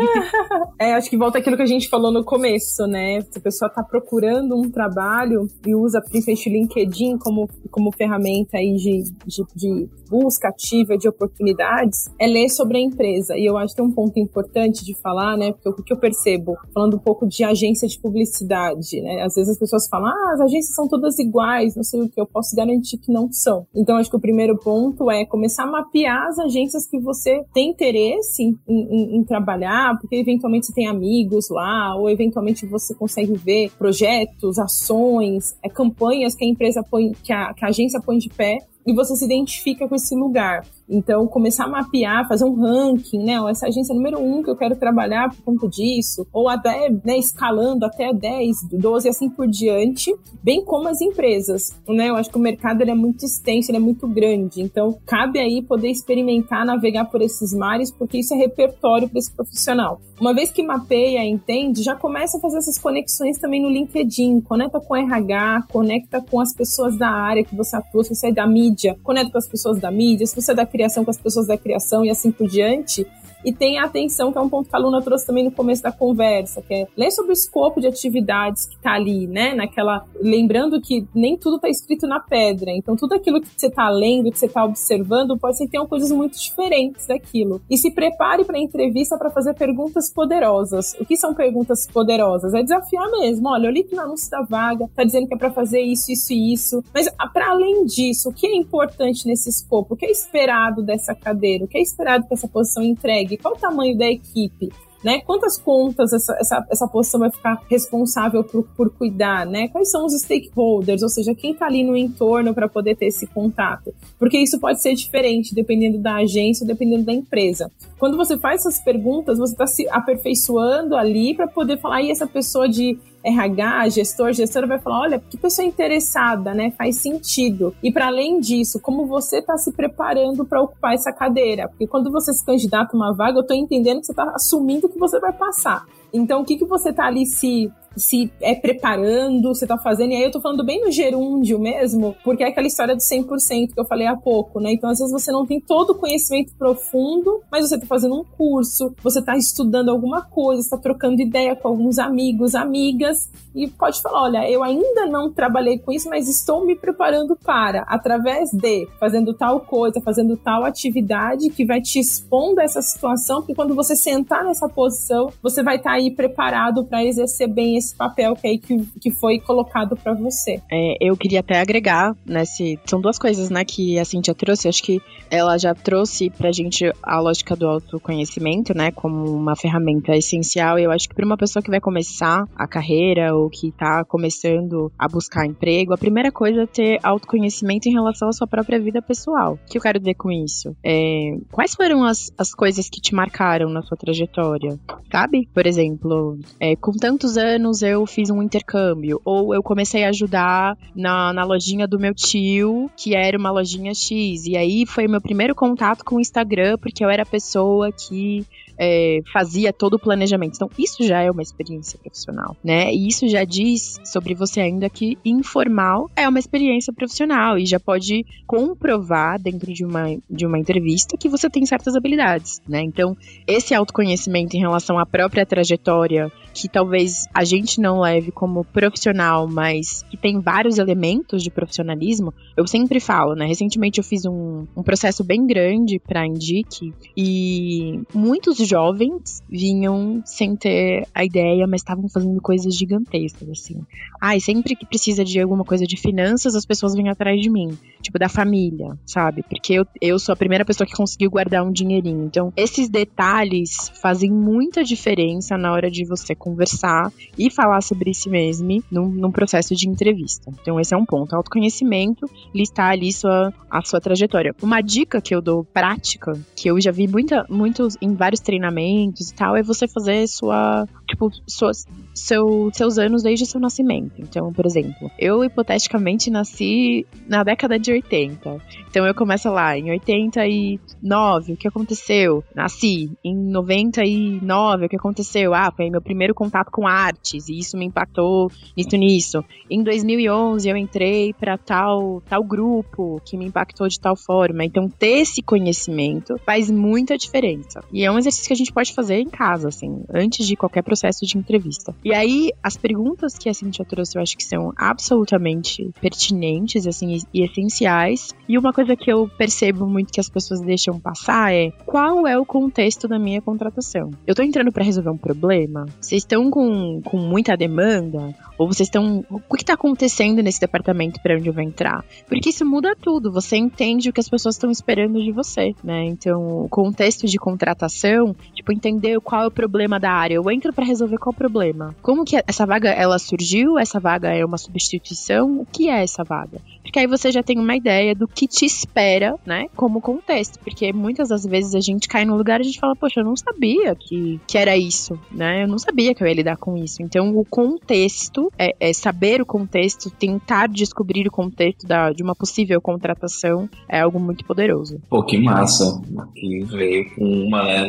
É, 0.78 0.94
acho 0.94 1.08
que 1.08 1.16
volta 1.16 1.38
aquilo 1.38 1.56
que 1.56 1.62
a 1.62 1.66
gente 1.66 1.88
falou 1.88 2.12
no 2.12 2.24
começo, 2.24 2.86
né? 2.86 3.20
Se 3.22 3.38
a 3.38 3.42
pessoa 3.42 3.68
está 3.68 3.82
procurando 3.82 4.54
um 4.56 4.70
trabalho 4.70 5.46
e 5.66 5.74
usa 5.74 6.00
principalmente 6.00 6.48
o 6.48 6.52
LinkedIn 6.52 7.18
como, 7.18 7.48
como 7.70 7.92
ferramenta 7.92 8.58
aí 8.58 8.76
de, 8.76 9.02
de, 9.26 9.44
de 9.54 9.88
busca 10.12 10.48
ativa 10.48 10.98
de 10.98 11.08
oportunidades, 11.08 12.10
é 12.20 12.26
ler 12.26 12.50
sobre 12.50 12.76
a 12.76 12.80
empresa. 12.82 13.34
E 13.34 13.46
eu 13.46 13.56
acho 13.56 13.74
que 13.74 13.80
tem 13.80 13.90
um 13.90 13.94
ponto 13.94 14.18
importante 14.20 14.84
de 14.84 14.94
falar, 15.00 15.38
né? 15.38 15.52
Porque 15.52 15.68
o 15.70 15.84
que 15.84 15.92
eu 15.92 15.98
percebo, 15.98 16.54
falando 16.74 16.96
um 16.96 16.98
pouco 16.98 17.26
de 17.26 17.42
agência 17.42 17.88
de 17.88 17.98
publicidade, 17.98 19.00
né? 19.00 19.22
Às 19.22 19.34
vezes 19.34 19.52
as 19.52 19.58
pessoas 19.58 19.88
falam, 19.88 20.08
ah, 20.08 20.34
as 20.34 20.40
agências 20.42 20.74
são 20.74 20.86
todas 20.86 21.18
iguais, 21.18 21.74
não 21.74 21.82
sei 21.82 22.02
o 22.02 22.08
que, 22.08 22.20
eu 22.20 22.26
posso 22.26 22.54
garantir 22.54 22.98
que 22.98 23.10
não 23.10 23.32
são. 23.32 23.66
Então 23.74 23.96
acho 23.96 24.10
que 24.10 24.16
o 24.16 24.20
primeiro 24.20 24.58
ponto 24.58 25.10
é 25.10 25.24
começar 25.24 25.64
a 25.64 25.70
mapear 25.70 26.26
as 26.26 26.38
agências 26.38 26.86
que 26.86 27.00
você 27.00 27.42
tem 27.54 27.70
interesse 27.70 28.42
em, 28.42 28.58
em, 28.68 29.16
em 29.16 29.24
trabalhar, 29.24 29.98
porque 29.98 30.16
eventualmente 30.16 30.66
você 30.66 30.74
tem 30.74 30.86
amigos 30.86 31.48
lá, 31.48 31.96
ou 31.96 32.10
eventualmente 32.10 32.66
você 32.66 32.94
consegue 32.94 33.32
ver 33.34 33.70
projetos, 33.78 34.58
ações, 34.58 35.56
é, 35.64 35.68
campanhas 35.68 36.34
que 36.34 36.44
a 36.44 36.48
empresa 36.48 36.82
põe, 36.82 37.12
que 37.22 37.32
a, 37.32 37.54
que 37.54 37.64
a 37.64 37.68
agência 37.68 38.00
põe 38.00 38.18
de 38.18 38.28
pé 38.28 38.58
e 38.86 38.92
você 38.92 39.14
se 39.16 39.24
identifica 39.24 39.88
com 39.88 39.94
esse 39.94 40.14
lugar. 40.14 40.66
Então, 40.92 41.26
começar 41.26 41.64
a 41.64 41.68
mapear, 41.68 42.28
fazer 42.28 42.44
um 42.44 42.54
ranking, 42.54 43.24
né? 43.24 43.38
Essa 43.48 43.66
agência 43.66 43.94
número 43.94 44.20
um 44.20 44.42
que 44.42 44.50
eu 44.50 44.56
quero 44.56 44.76
trabalhar 44.76 45.30
por 45.30 45.42
conta 45.42 45.66
disso, 45.66 46.26
ou 46.30 46.50
até 46.50 46.90
né, 47.02 47.16
escalando 47.16 47.86
até 47.86 48.12
10, 48.12 48.68
12 48.70 49.06
e 49.06 49.10
assim 49.10 49.30
por 49.30 49.46
diante, 49.46 50.14
bem 50.42 50.62
como 50.62 50.88
as 50.88 51.00
empresas, 51.00 51.74
né? 51.88 52.10
Eu 52.10 52.16
acho 52.16 52.28
que 52.28 52.36
o 52.36 52.40
mercado 52.40 52.82
ele 52.82 52.90
é 52.90 52.94
muito 52.94 53.24
extenso, 53.24 53.70
ele 53.70 53.78
é 53.78 53.80
muito 53.80 54.06
grande, 54.06 54.60
então 54.60 54.98
cabe 55.06 55.38
aí 55.38 55.62
poder 55.62 55.88
experimentar, 55.88 56.66
navegar 56.66 57.06
por 57.06 57.22
esses 57.22 57.54
mares, 57.54 57.90
porque 57.90 58.18
isso 58.18 58.34
é 58.34 58.36
repertório 58.36 59.08
para 59.08 59.18
esse 59.18 59.32
profissional. 59.32 59.98
Uma 60.20 60.34
vez 60.34 60.52
que 60.52 60.62
mapeia, 60.62 61.24
entende, 61.24 61.82
já 61.82 61.96
começa 61.96 62.36
a 62.36 62.40
fazer 62.40 62.58
essas 62.58 62.78
conexões 62.78 63.38
também 63.38 63.62
no 63.62 63.68
LinkedIn, 63.68 64.42
conecta 64.42 64.78
com 64.78 64.94
RH, 64.94 65.64
conecta 65.72 66.20
com 66.20 66.38
as 66.38 66.54
pessoas 66.54 66.96
da 66.96 67.08
área 67.08 67.42
que 67.42 67.56
você 67.56 67.74
atua, 67.76 68.04
se 68.04 68.14
você 68.14 68.28
é 68.28 68.32
da 68.32 68.46
mídia, 68.46 68.96
conecta 69.02 69.32
com 69.32 69.38
as 69.38 69.48
pessoas 69.48 69.80
da 69.80 69.90
mídia, 69.90 70.26
se 70.26 70.36
você 70.36 70.52
é 70.52 70.54
da 70.54 70.66
criação 70.66 70.81
com 71.04 71.10
as 71.10 71.18
pessoas 71.18 71.46
da 71.46 71.56
criação 71.56 72.04
e 72.04 72.10
assim 72.10 72.30
por 72.30 72.48
diante, 72.48 73.06
e 73.44 73.52
tem 73.52 73.78
a 73.78 73.84
atenção, 73.84 74.32
que 74.32 74.38
é 74.38 74.40
um 74.40 74.48
ponto 74.48 74.68
que 74.68 74.76
a 74.76 74.78
aluna 74.78 75.02
trouxe 75.02 75.26
também 75.26 75.44
no 75.44 75.50
começo 75.50 75.82
da 75.82 75.90
conversa, 75.90 76.62
que 76.62 76.72
é 76.72 76.86
ler 76.96 77.10
sobre 77.10 77.32
o 77.32 77.34
escopo 77.34 77.80
de 77.80 77.88
atividades 77.88 78.66
que 78.66 78.76
está 78.76 78.92
ali, 78.92 79.26
né? 79.26 79.54
Naquela. 79.54 80.04
Lembrando 80.20 80.80
que 80.80 81.06
nem 81.14 81.36
tudo 81.36 81.56
está 81.56 81.68
escrito 81.68 82.06
na 82.06 82.20
pedra. 82.20 82.70
Então, 82.70 82.94
tudo 82.94 83.14
aquilo 83.14 83.40
que 83.40 83.48
você 83.48 83.66
está 83.66 83.88
lendo, 83.88 84.30
que 84.30 84.38
você 84.38 84.46
está 84.46 84.64
observando, 84.64 85.36
pode 85.36 85.56
ser 85.56 85.64
que 85.64 85.72
tenham 85.72 85.86
coisas 85.86 86.12
muito 86.12 86.38
diferentes 86.38 87.06
daquilo. 87.06 87.60
E 87.68 87.76
se 87.76 87.90
prepare 87.90 88.44
para 88.44 88.56
a 88.56 88.60
entrevista 88.60 89.18
para 89.18 89.30
fazer 89.30 89.54
perguntas 89.54 90.12
poderosas. 90.12 90.94
O 91.00 91.04
que 91.04 91.16
são 91.16 91.34
perguntas 91.34 91.86
poderosas? 91.92 92.54
É 92.54 92.62
desafiar 92.62 93.10
mesmo. 93.10 93.48
Olha, 93.48 93.66
eu 93.66 93.72
li 93.72 93.82
que 93.82 93.96
no 93.96 94.02
anúncio 94.02 94.30
da 94.30 94.42
vaga 94.42 94.84
está 94.84 95.02
dizendo 95.02 95.26
que 95.26 95.34
é 95.34 95.36
para 95.36 95.50
fazer 95.50 95.80
isso, 95.80 96.12
isso 96.12 96.32
e 96.32 96.52
isso. 96.52 96.84
Mas, 96.94 97.08
para 97.32 97.50
além 97.50 97.84
disso, 97.86 98.28
o 98.28 98.32
que 98.32 98.46
é 98.46 98.54
importante 98.54 99.26
nesse 99.26 99.48
escopo? 99.48 99.94
O 99.94 99.96
que 99.96 100.06
é 100.06 100.10
esperado 100.10 100.71
dessa 100.80 101.14
cadeira? 101.14 101.64
O 101.64 101.68
que 101.68 101.76
é 101.76 101.82
esperado 101.82 102.26
que 102.26 102.34
essa 102.34 102.46
posição 102.46 102.82
entregue? 102.82 103.36
qual 103.36 103.54
o 103.54 103.58
tamanho 103.58 103.98
da 103.98 104.06
equipe, 104.06 104.70
né? 105.02 105.20
Quantas 105.22 105.58
contas 105.58 106.12
essa, 106.12 106.36
essa, 106.38 106.66
essa 106.70 106.88
posição 106.88 107.20
vai 107.20 107.30
ficar 107.30 107.60
responsável 107.68 108.44
por, 108.44 108.64
por 108.76 108.90
cuidar, 108.90 109.44
né? 109.44 109.68
Quais 109.68 109.90
são 109.90 110.06
os 110.06 110.12
stakeholders, 110.12 111.02
ou 111.02 111.08
seja, 111.08 111.34
quem 111.34 111.52
está 111.52 111.66
ali 111.66 111.82
no 111.82 111.96
entorno 111.96 112.54
para 112.54 112.68
poder 112.68 112.96
ter 112.96 113.06
esse 113.06 113.26
contato? 113.26 113.92
Porque 114.18 114.38
isso 114.38 114.60
pode 114.60 114.80
ser 114.80 114.94
diferente 114.94 115.54
dependendo 115.54 115.98
da 115.98 116.16
agência, 116.16 116.66
dependendo 116.66 117.04
da 117.04 117.12
empresa. 117.12 117.70
Quando 118.02 118.16
você 118.16 118.36
faz 118.36 118.62
essas 118.62 118.80
perguntas, 118.80 119.38
você 119.38 119.52
está 119.52 119.64
se 119.64 119.88
aperfeiçoando 119.88 120.96
ali 120.96 121.36
para 121.36 121.46
poder 121.46 121.78
falar, 121.78 122.02
e 122.02 122.10
essa 122.10 122.26
pessoa 122.26 122.68
de 122.68 122.98
RH, 123.22 123.90
gestor, 123.90 124.32
gestora 124.32 124.66
vai 124.66 124.80
falar, 124.80 125.02
olha, 125.02 125.20
que 125.20 125.36
pessoa 125.36 125.64
interessada, 125.64 126.52
né? 126.52 126.72
Faz 126.72 127.00
sentido. 127.00 127.72
E 127.80 127.92
para 127.92 128.08
além 128.08 128.40
disso, 128.40 128.80
como 128.80 129.06
você 129.06 129.38
está 129.38 129.56
se 129.56 129.70
preparando 129.70 130.44
para 130.44 130.60
ocupar 130.60 130.94
essa 130.94 131.12
cadeira? 131.12 131.68
Porque 131.68 131.86
quando 131.86 132.10
você 132.10 132.32
se 132.32 132.44
candidata 132.44 132.90
a 132.92 132.96
uma 132.96 133.14
vaga, 133.14 133.38
eu 133.38 133.42
estou 133.42 133.56
entendendo 133.56 134.00
que 134.00 134.06
você 134.06 134.12
está 134.12 134.32
assumindo 134.34 134.88
que 134.88 134.98
você 134.98 135.20
vai 135.20 135.32
passar. 135.32 135.86
Então, 136.12 136.40
o 136.40 136.44
que, 136.44 136.56
que 136.56 136.64
você 136.64 136.88
está 136.88 137.06
ali 137.06 137.24
se 137.24 137.70
se 137.96 138.30
é 138.40 138.54
preparando, 138.54 139.54
você 139.54 139.66
tá 139.66 139.76
fazendo, 139.78 140.12
e 140.12 140.16
aí 140.16 140.22
eu 140.22 140.30
tô 140.30 140.40
falando 140.40 140.64
bem 140.64 140.80
no 140.80 140.90
gerúndio 140.90 141.58
mesmo, 141.58 142.16
porque 142.24 142.42
é 142.42 142.48
aquela 142.48 142.66
história 142.66 142.94
do 142.94 143.00
100% 143.00 143.72
que 143.72 143.80
eu 143.80 143.84
falei 143.84 144.06
há 144.06 144.16
pouco, 144.16 144.60
né? 144.60 144.72
Então, 144.72 144.90
às 144.90 144.98
vezes 144.98 145.12
você 145.12 145.30
não 145.30 145.46
tem 145.46 145.60
todo 145.60 145.90
o 145.90 145.94
conhecimento 145.94 146.52
profundo, 146.58 147.40
mas 147.50 147.68
você 147.68 147.78
tá 147.78 147.86
fazendo 147.86 148.18
um 148.18 148.24
curso, 148.24 148.94
você 149.02 149.20
tá 149.22 149.36
estudando 149.36 149.90
alguma 149.90 150.22
coisa, 150.22 150.60
está 150.60 150.76
trocando 150.76 151.20
ideia 151.20 151.54
com 151.54 151.68
alguns 151.68 151.98
amigos, 151.98 152.54
amigas, 152.54 153.30
e 153.54 153.68
pode 153.68 154.00
falar, 154.00 154.22
olha, 154.22 154.50
eu 154.50 154.62
ainda 154.62 155.06
não 155.06 155.30
trabalhei 155.30 155.78
com 155.78 155.92
isso, 155.92 156.08
mas 156.08 156.28
estou 156.28 156.64
me 156.64 156.74
preparando 156.74 157.36
para, 157.36 157.82
através 157.82 158.50
de, 158.52 158.88
fazendo 158.98 159.34
tal 159.34 159.60
coisa, 159.60 160.00
fazendo 160.00 160.36
tal 160.36 160.64
atividade 160.64 161.50
que 161.50 161.64
vai 161.64 161.80
te 161.80 161.98
expondo 161.98 162.60
a 162.60 162.64
essa 162.64 162.80
situação, 162.80 163.40
porque 163.40 163.54
quando 163.54 163.74
você 163.74 163.94
sentar 163.94 164.44
nessa 164.44 164.68
posição, 164.68 165.32
você 165.42 165.62
vai 165.62 165.76
estar 165.76 165.90
tá 165.90 165.96
aí 165.96 166.10
preparado 166.10 166.84
para 166.84 167.04
exercer 167.04 167.48
bem 167.48 167.76
esse 167.82 167.94
papel 167.94 168.34
que, 168.36 168.46
aí 168.46 168.58
que, 168.58 168.78
que 169.00 169.10
foi 169.10 169.38
colocado 169.40 169.96
para 169.96 170.14
você. 170.14 170.60
É, 170.70 170.96
eu 171.00 171.16
queria 171.16 171.40
até 171.40 171.60
agregar 171.60 172.14
nesse. 172.24 172.78
São 172.86 173.00
duas 173.00 173.18
coisas, 173.18 173.50
né, 173.50 173.64
que 173.64 173.98
a 173.98 174.04
Cintia 174.04 174.34
trouxe. 174.34 174.68
Acho 174.68 174.82
que 174.82 175.00
ela 175.30 175.58
já 175.58 175.74
trouxe 175.74 176.30
pra 176.30 176.52
gente 176.52 176.90
a 177.02 177.20
lógica 177.20 177.56
do 177.56 177.66
autoconhecimento, 177.66 178.74
né, 178.74 178.90
como 178.90 179.24
uma 179.30 179.56
ferramenta 179.56 180.16
essencial. 180.16 180.78
Eu 180.78 180.90
acho 180.90 181.08
que 181.08 181.14
para 181.14 181.26
uma 181.26 181.36
pessoa 181.36 181.62
que 181.62 181.70
vai 181.70 181.80
começar 181.80 182.44
a 182.54 182.66
carreira 182.66 183.34
ou 183.34 183.48
que 183.50 183.72
tá 183.72 184.04
começando 184.04 184.92
a 184.98 185.08
buscar 185.08 185.46
emprego, 185.46 185.94
a 185.94 185.98
primeira 185.98 186.30
coisa 186.30 186.62
é 186.62 186.66
ter 186.66 186.98
autoconhecimento 187.02 187.88
em 187.88 187.92
relação 187.92 188.28
à 188.28 188.32
sua 188.32 188.46
própria 188.46 188.78
vida 188.78 189.00
pessoal. 189.02 189.54
O 189.54 189.70
que 189.70 189.78
eu 189.78 189.82
quero 189.82 189.98
dizer 189.98 190.14
com 190.14 190.30
isso? 190.30 190.76
É, 190.84 191.36
quais 191.50 191.74
foram 191.74 192.04
as, 192.04 192.30
as 192.38 192.54
coisas 192.54 192.88
que 192.88 193.00
te 193.00 193.14
marcaram 193.14 193.68
na 193.70 193.82
sua 193.82 193.96
trajetória? 193.96 194.78
Sabe? 195.10 195.48
Por 195.52 195.66
exemplo, 195.66 196.38
é, 196.60 196.76
com 196.76 196.92
tantos 196.92 197.36
anos 197.36 197.71
anos 197.72 197.82
eu 197.82 198.06
fiz 198.06 198.28
um 198.28 198.42
intercâmbio, 198.42 199.20
ou 199.24 199.54
eu 199.54 199.62
comecei 199.62 200.04
a 200.04 200.10
ajudar 200.10 200.76
na, 200.94 201.32
na 201.32 201.44
lojinha 201.44 201.86
do 201.88 201.98
meu 201.98 202.14
tio, 202.14 202.90
que 202.96 203.14
era 203.14 203.38
uma 203.38 203.50
lojinha 203.50 203.94
X, 203.94 204.46
e 204.46 204.56
aí 204.56 204.84
foi 204.86 205.08
meu 205.08 205.20
primeiro 205.20 205.54
contato 205.54 206.04
com 206.04 206.16
o 206.16 206.20
Instagram, 206.20 206.76
porque 206.78 207.02
eu 207.02 207.08
era 207.08 207.22
a 207.22 207.26
pessoa 207.26 207.90
que 207.90 208.44
é, 208.84 209.20
fazia 209.32 209.72
todo 209.72 209.94
o 209.94 209.98
planejamento. 209.98 210.56
Então, 210.56 210.68
isso 210.76 211.04
já 211.04 211.22
é 211.22 211.30
uma 211.30 211.40
experiência 211.40 211.96
profissional, 212.00 212.56
né? 212.64 212.92
E 212.92 213.06
isso 213.06 213.28
já 213.28 213.44
diz 213.44 214.00
sobre 214.04 214.34
você 214.34 214.60
ainda 214.60 214.90
que 214.90 215.16
informal 215.24 216.10
é 216.16 216.28
uma 216.28 216.40
experiência 216.40 216.92
profissional 216.92 217.56
e 217.56 217.64
já 217.64 217.78
pode 217.78 218.26
comprovar 218.44 219.40
dentro 219.40 219.72
de 219.72 219.84
uma, 219.84 220.06
de 220.28 220.44
uma 220.44 220.58
entrevista 220.58 221.16
que 221.16 221.28
você 221.28 221.48
tem 221.48 221.64
certas 221.64 221.94
habilidades, 221.94 222.60
né? 222.68 222.82
Então, 222.82 223.16
esse 223.46 223.72
autoconhecimento 223.72 224.56
em 224.56 224.60
relação 224.60 224.98
à 224.98 225.06
própria 225.06 225.46
trajetória, 225.46 226.32
que 226.52 226.68
talvez 226.68 227.28
a 227.32 227.44
gente 227.44 227.80
não 227.80 228.00
leve 228.00 228.32
como 228.32 228.64
profissional, 228.64 229.46
mas 229.46 230.02
que 230.10 230.16
tem 230.16 230.40
vários 230.40 230.78
elementos 230.78 231.42
de 231.42 231.50
profissionalismo, 231.50 232.34
eu 232.56 232.66
sempre 232.66 232.98
falo, 232.98 233.34
né? 233.36 233.46
Recentemente 233.46 233.98
eu 233.98 234.04
fiz 234.04 234.24
um, 234.24 234.66
um 234.76 234.82
processo 234.82 235.22
bem 235.22 235.46
grande 235.46 236.00
para 236.00 236.22
a 236.22 236.26
Indique 236.26 236.92
e 237.16 238.00
muitos 238.12 238.58
jovens 238.72 239.42
vinham 239.50 240.22
sem 240.24 240.56
ter 240.56 241.06
a 241.14 241.22
ideia, 241.22 241.66
mas 241.66 241.82
estavam 241.82 242.08
fazendo 242.08 242.40
coisas 242.40 242.74
gigantescas, 242.74 243.46
assim. 243.50 243.82
Ai, 244.18 244.38
ah, 244.38 244.40
sempre 244.40 244.74
que 244.74 244.86
precisa 244.86 245.22
de 245.22 245.38
alguma 245.38 245.62
coisa 245.62 245.86
de 245.86 246.00
finanças, 246.00 246.54
as 246.54 246.64
pessoas 246.64 246.94
vêm 246.94 247.10
atrás 247.10 247.38
de 247.38 247.50
mim. 247.50 247.76
Tipo, 248.00 248.18
da 248.18 248.28
família, 248.28 248.98
sabe? 249.04 249.42
Porque 249.42 249.74
eu, 249.74 249.86
eu 250.00 250.18
sou 250.18 250.32
a 250.32 250.36
primeira 250.36 250.64
pessoa 250.64 250.86
que 250.86 250.96
conseguiu 250.96 251.30
guardar 251.30 251.62
um 251.64 251.70
dinheirinho. 251.70 252.24
Então, 252.24 252.52
esses 252.56 252.88
detalhes 252.88 253.92
fazem 254.00 254.30
muita 254.30 254.82
diferença 254.82 255.58
na 255.58 255.72
hora 255.72 255.90
de 255.90 256.04
você 256.04 256.34
conversar 256.34 257.12
e 257.36 257.50
falar 257.50 257.82
sobre 257.82 258.14
si 258.14 258.30
mesmo 258.30 258.82
num, 258.90 259.08
num 259.08 259.30
processo 259.30 259.74
de 259.74 259.88
entrevista. 259.88 260.50
Então, 260.60 260.80
esse 260.80 260.94
é 260.94 260.96
um 260.96 261.04
ponto. 261.04 261.34
Autoconhecimento, 261.34 262.28
listar 262.54 262.92
ali 262.92 263.12
sua, 263.12 263.52
a 263.70 263.82
sua 263.82 264.00
trajetória. 264.00 264.54
Uma 264.62 264.80
dica 264.80 265.20
que 265.20 265.34
eu 265.34 265.42
dou 265.42 265.64
prática, 265.64 266.32
que 266.56 266.70
eu 266.70 266.80
já 266.80 266.90
vi 266.90 267.06
muita, 267.06 267.44
muitos 267.50 267.96
em 268.00 268.14
vários 268.14 268.40
treinamentos 268.62 269.30
e 269.30 269.34
tal, 269.34 269.56
é 269.56 269.62
você 269.62 269.88
fazer 269.88 270.26
sua, 270.28 270.86
tipo, 271.08 271.30
suas, 271.48 271.84
seu, 272.14 272.70
seus 272.72 272.98
anos 272.98 273.22
desde 273.22 273.46
seu 273.46 273.60
nascimento. 273.60 274.14
Então, 274.18 274.52
por 274.52 274.66
exemplo, 274.66 275.10
eu 275.18 275.44
hipoteticamente 275.44 276.30
nasci 276.30 277.06
na 277.28 277.42
década 277.42 277.78
de 277.78 277.92
80. 277.92 278.60
Então 278.90 279.06
eu 279.06 279.14
começo 279.14 279.50
lá, 279.50 279.76
em 279.76 279.90
89, 279.90 281.52
o 281.52 281.56
que 281.56 281.68
aconteceu? 281.68 282.44
Nasci. 282.54 283.10
Em 283.24 283.34
99, 283.34 284.86
o 284.86 284.88
que 284.88 284.96
aconteceu? 284.96 285.54
Ah, 285.54 285.72
foi 285.74 285.90
meu 285.90 286.02
primeiro 286.02 286.34
contato 286.34 286.70
com 286.70 286.86
artes, 286.86 287.48
e 287.48 287.58
isso 287.58 287.76
me 287.76 287.86
impactou 287.86 288.50
nisso 288.76 288.96
nisso. 288.96 289.44
Em 289.70 289.82
2011 289.82 290.68
eu 290.68 290.76
entrei 290.76 291.32
para 291.32 291.56
tal 291.56 292.22
tal 292.28 292.42
grupo 292.42 293.20
que 293.24 293.36
me 293.36 293.46
impactou 293.46 293.88
de 293.88 293.98
tal 293.98 294.16
forma. 294.16 294.64
Então 294.64 294.88
ter 294.88 295.20
esse 295.20 295.42
conhecimento 295.42 296.36
faz 296.44 296.70
muita 296.70 297.16
diferença. 297.16 297.82
E 297.92 298.04
é 298.04 298.10
um 298.10 298.18
exercício 298.18 298.46
que 298.46 298.52
a 298.52 298.56
gente 298.56 298.72
pode 298.72 298.92
fazer 298.92 299.16
em 299.16 299.28
casa, 299.28 299.68
assim, 299.68 300.02
antes 300.12 300.46
de 300.46 300.56
qualquer 300.56 300.82
processo 300.82 301.24
de 301.24 301.38
entrevista. 301.38 301.94
E 302.04 302.12
aí, 302.12 302.52
as 302.62 302.76
perguntas 302.76 303.38
que 303.38 303.48
a 303.48 303.54
Cintia 303.54 303.84
trouxe, 303.84 304.18
eu 304.18 304.22
acho 304.22 304.36
que 304.36 304.42
são 304.42 304.72
absolutamente 304.76 305.90
pertinentes, 306.00 306.86
assim, 306.86 307.18
e 307.32 307.44
essenciais. 307.44 308.34
E 308.48 308.58
uma 308.58 308.72
coisa 308.72 308.96
que 308.96 309.10
eu 309.10 309.28
percebo 309.28 309.86
muito 309.86 310.12
que 310.12 310.20
as 310.20 310.28
pessoas 310.28 310.60
deixam 310.60 310.98
passar 310.98 311.52
é 311.54 311.70
qual 311.86 312.26
é 312.26 312.38
o 312.38 312.44
contexto 312.44 313.06
da 313.06 313.18
minha 313.18 313.40
contratação? 313.40 314.10
Eu 314.26 314.34
tô 314.34 314.42
entrando 314.42 314.72
para 314.72 314.84
resolver 314.84 315.10
um 315.10 315.16
problema? 315.16 315.86
Vocês 316.00 316.22
estão 316.22 316.50
com, 316.50 317.00
com 317.04 317.18
muita 317.18 317.56
demanda? 317.56 318.34
Ou 318.62 318.68
vocês 318.68 318.86
estão. 318.86 319.24
O 319.28 319.56
que 319.56 319.64
está 319.64 319.74
acontecendo 319.74 320.40
nesse 320.40 320.60
departamento 320.60 321.20
para 321.20 321.34
onde 321.34 321.48
eu 321.48 321.52
vou 321.52 321.64
entrar? 321.64 322.04
Porque 322.28 322.50
isso 322.50 322.64
muda 322.64 322.94
tudo. 322.94 323.32
Você 323.32 323.56
entende 323.56 324.08
o 324.08 324.12
que 324.12 324.20
as 324.20 324.28
pessoas 324.28 324.54
estão 324.54 324.70
esperando 324.70 325.20
de 325.20 325.32
você, 325.32 325.74
né? 325.82 326.04
Então, 326.04 326.62
o 326.62 326.68
contexto 326.68 327.26
de 327.26 327.38
contratação, 327.38 328.36
tipo, 328.54 328.72
entender 328.72 329.18
qual 329.20 329.42
é 329.42 329.46
o 329.48 329.50
problema 329.50 329.98
da 329.98 330.12
área. 330.12 330.34
Eu 330.36 330.48
entro 330.48 330.72
para 330.72 330.84
resolver 330.84 331.18
qual 331.18 331.32
é 331.32 331.34
o 331.34 331.38
problema. 331.38 331.92
Como 332.00 332.24
que 332.24 332.40
essa 332.46 332.64
vaga 332.64 332.90
ela 332.90 333.18
surgiu? 333.18 333.80
Essa 333.80 333.98
vaga 333.98 334.28
é 334.28 334.44
uma 334.44 334.58
substituição? 334.58 335.60
O 335.60 335.66
que 335.66 335.88
é 335.88 336.00
essa 336.00 336.22
vaga? 336.22 336.60
Porque 336.82 337.00
aí 337.00 337.06
você 337.08 337.32
já 337.32 337.42
tem 337.42 337.58
uma 337.58 337.74
ideia 337.74 338.14
do 338.14 338.28
que 338.28 338.46
te 338.46 338.64
espera, 338.64 339.34
né? 339.44 339.66
Como 339.74 340.00
contexto. 340.00 340.60
Porque 340.60 340.92
muitas 340.92 341.30
das 341.30 341.44
vezes 341.44 341.74
a 341.74 341.80
gente 341.80 342.06
cai 342.06 342.24
num 342.24 342.36
lugar 342.36 342.60
e 342.60 342.62
a 342.62 342.64
gente 342.64 342.78
fala, 342.78 342.94
poxa, 342.94 343.20
eu 343.20 343.24
não 343.24 343.34
sabia 343.34 343.96
que, 343.96 344.40
que 344.46 344.56
era 344.56 344.76
isso, 344.76 345.18
né? 345.32 345.64
Eu 345.64 345.68
não 345.68 345.78
sabia 345.78 346.14
que 346.14 346.22
eu 346.22 346.28
ia 346.28 346.34
lidar 346.34 346.56
com 346.58 346.76
isso. 346.76 347.02
Então, 347.02 347.36
o 347.36 347.44
contexto, 347.44 348.51
é, 348.58 348.74
é 348.78 348.92
saber 348.92 349.40
o 349.40 349.46
contexto, 349.46 350.10
tentar 350.10 350.68
descobrir 350.68 351.26
o 351.26 351.30
contexto 351.30 351.86
da, 351.86 352.12
de 352.12 352.22
uma 352.22 352.34
possível 352.34 352.80
contratação 352.80 353.68
é 353.88 354.00
algo 354.00 354.18
muito 354.20 354.44
poderoso. 354.44 355.00
Pô, 355.08 355.22
que 355.22 355.38
massa. 355.38 356.00
Que 356.34 356.64
veio 356.64 357.14
com 357.14 357.24
uma, 357.24 357.64
né, 357.64 357.88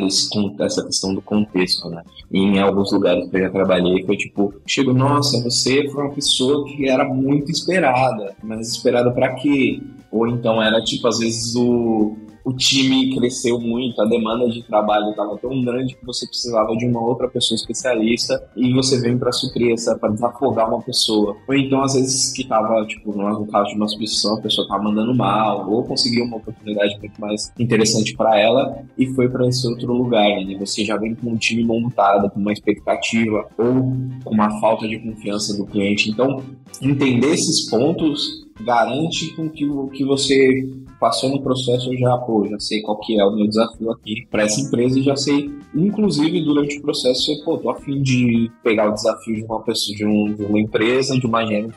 essa 0.60 0.84
questão 0.84 1.14
do 1.14 1.22
contexto, 1.22 1.88
né? 1.88 2.02
E 2.30 2.38
em 2.38 2.58
alguns 2.58 2.92
lugares 2.92 3.28
que 3.28 3.36
eu 3.36 3.40
já 3.42 3.50
trabalhei, 3.50 4.04
foi 4.04 4.16
tipo, 4.16 4.54
chego, 4.66 4.92
nossa, 4.92 5.42
você 5.42 5.88
foi 5.88 6.04
uma 6.04 6.14
pessoa 6.14 6.64
que 6.66 6.88
era 6.88 7.04
muito 7.04 7.50
esperada, 7.50 8.34
mas 8.42 8.72
esperado 8.72 9.12
para 9.12 9.34
quê? 9.34 9.80
Ou 10.10 10.28
então 10.28 10.62
era 10.62 10.82
tipo, 10.82 11.06
às 11.08 11.18
vezes 11.18 11.54
o, 11.56 12.16
o 12.44 12.52
time 12.52 13.14
cresceu 13.16 13.58
muito, 13.58 14.00
a 14.02 14.04
demanda 14.04 14.48
de 14.50 14.62
trabalho 14.62 15.10
estava 15.10 15.36
tão 15.38 15.62
grande 15.62 15.94
que 15.94 16.04
você 16.04 16.26
precisava 16.26 16.76
de 16.76 16.86
uma 16.86 17.00
outra 17.00 17.26
pessoa 17.26 17.56
especialista 17.56 18.46
e 18.54 18.72
você 18.74 19.00
vem 19.00 19.16
para 19.16 19.32
suprir 19.32 19.72
essa, 19.72 19.96
para 19.96 20.10
desafogar 20.10 20.68
uma 20.68 20.82
pessoa. 20.82 21.36
Ou 21.48 21.54
então, 21.54 21.82
às 21.82 21.94
vezes, 21.94 22.32
que 22.32 22.42
estava, 22.42 22.84
tipo, 22.86 23.16
no 23.16 23.46
caso 23.46 23.70
de 23.70 23.76
uma 23.76 23.88
substituição, 23.88 24.36
a 24.36 24.42
pessoa 24.42 24.66
estava 24.66 24.82
mandando 24.82 25.14
mal, 25.14 25.70
ou 25.70 25.84
conseguiu 25.84 26.24
uma 26.24 26.36
oportunidade 26.36 26.98
muito 26.98 27.18
mais 27.18 27.50
interessante 27.58 28.14
para 28.14 28.38
ela 28.38 28.84
e 28.98 29.06
foi 29.14 29.28
para 29.28 29.48
esse 29.48 29.66
outro 29.66 29.92
lugar. 29.92 30.44
Né? 30.44 30.56
Você 30.60 30.84
já 30.84 30.98
vem 30.98 31.14
com 31.14 31.30
um 31.30 31.36
time 31.36 31.64
montado, 31.64 32.30
com 32.30 32.40
uma 32.40 32.52
expectativa 32.52 33.46
ou 33.56 33.96
com 34.22 34.34
uma 34.34 34.60
falta 34.60 34.86
de 34.86 34.98
confiança 34.98 35.56
do 35.56 35.64
cliente. 35.64 36.10
Então, 36.10 36.42
entender 36.82 37.32
esses 37.32 37.70
pontos 37.70 38.44
garante 38.60 39.34
com 39.34 39.48
que, 39.48 39.66
que 39.92 40.04
você 40.04 40.83
passou 40.98 41.30
no 41.30 41.42
processo, 41.42 41.92
eu 41.92 41.98
já, 41.98 42.16
pô, 42.18 42.46
já 42.48 42.58
sei 42.58 42.82
qual 42.82 42.98
que 43.00 43.18
é 43.18 43.24
o 43.24 43.34
meu 43.34 43.46
desafio 43.46 43.90
aqui 43.90 44.26
para 44.30 44.44
essa 44.44 44.60
empresa 44.60 44.98
e 44.98 45.02
já 45.02 45.16
sei, 45.16 45.50
inclusive 45.74 46.42
durante 46.42 46.78
o 46.78 46.82
processo, 46.82 47.32
eu, 47.32 47.44
pô, 47.44 47.58
tô 47.58 47.70
afim 47.70 48.02
de 48.02 48.50
pegar 48.62 48.90
o 48.90 48.94
desafio 48.94 49.36
de 49.36 49.42
uma 49.42 49.60
pessoa, 49.62 49.96
de, 49.96 50.04
um, 50.04 50.32
de 50.32 50.44
uma 50.44 50.60
empresa, 50.60 51.18
de 51.18 51.26
uma 51.26 51.40
agência, 51.40 51.72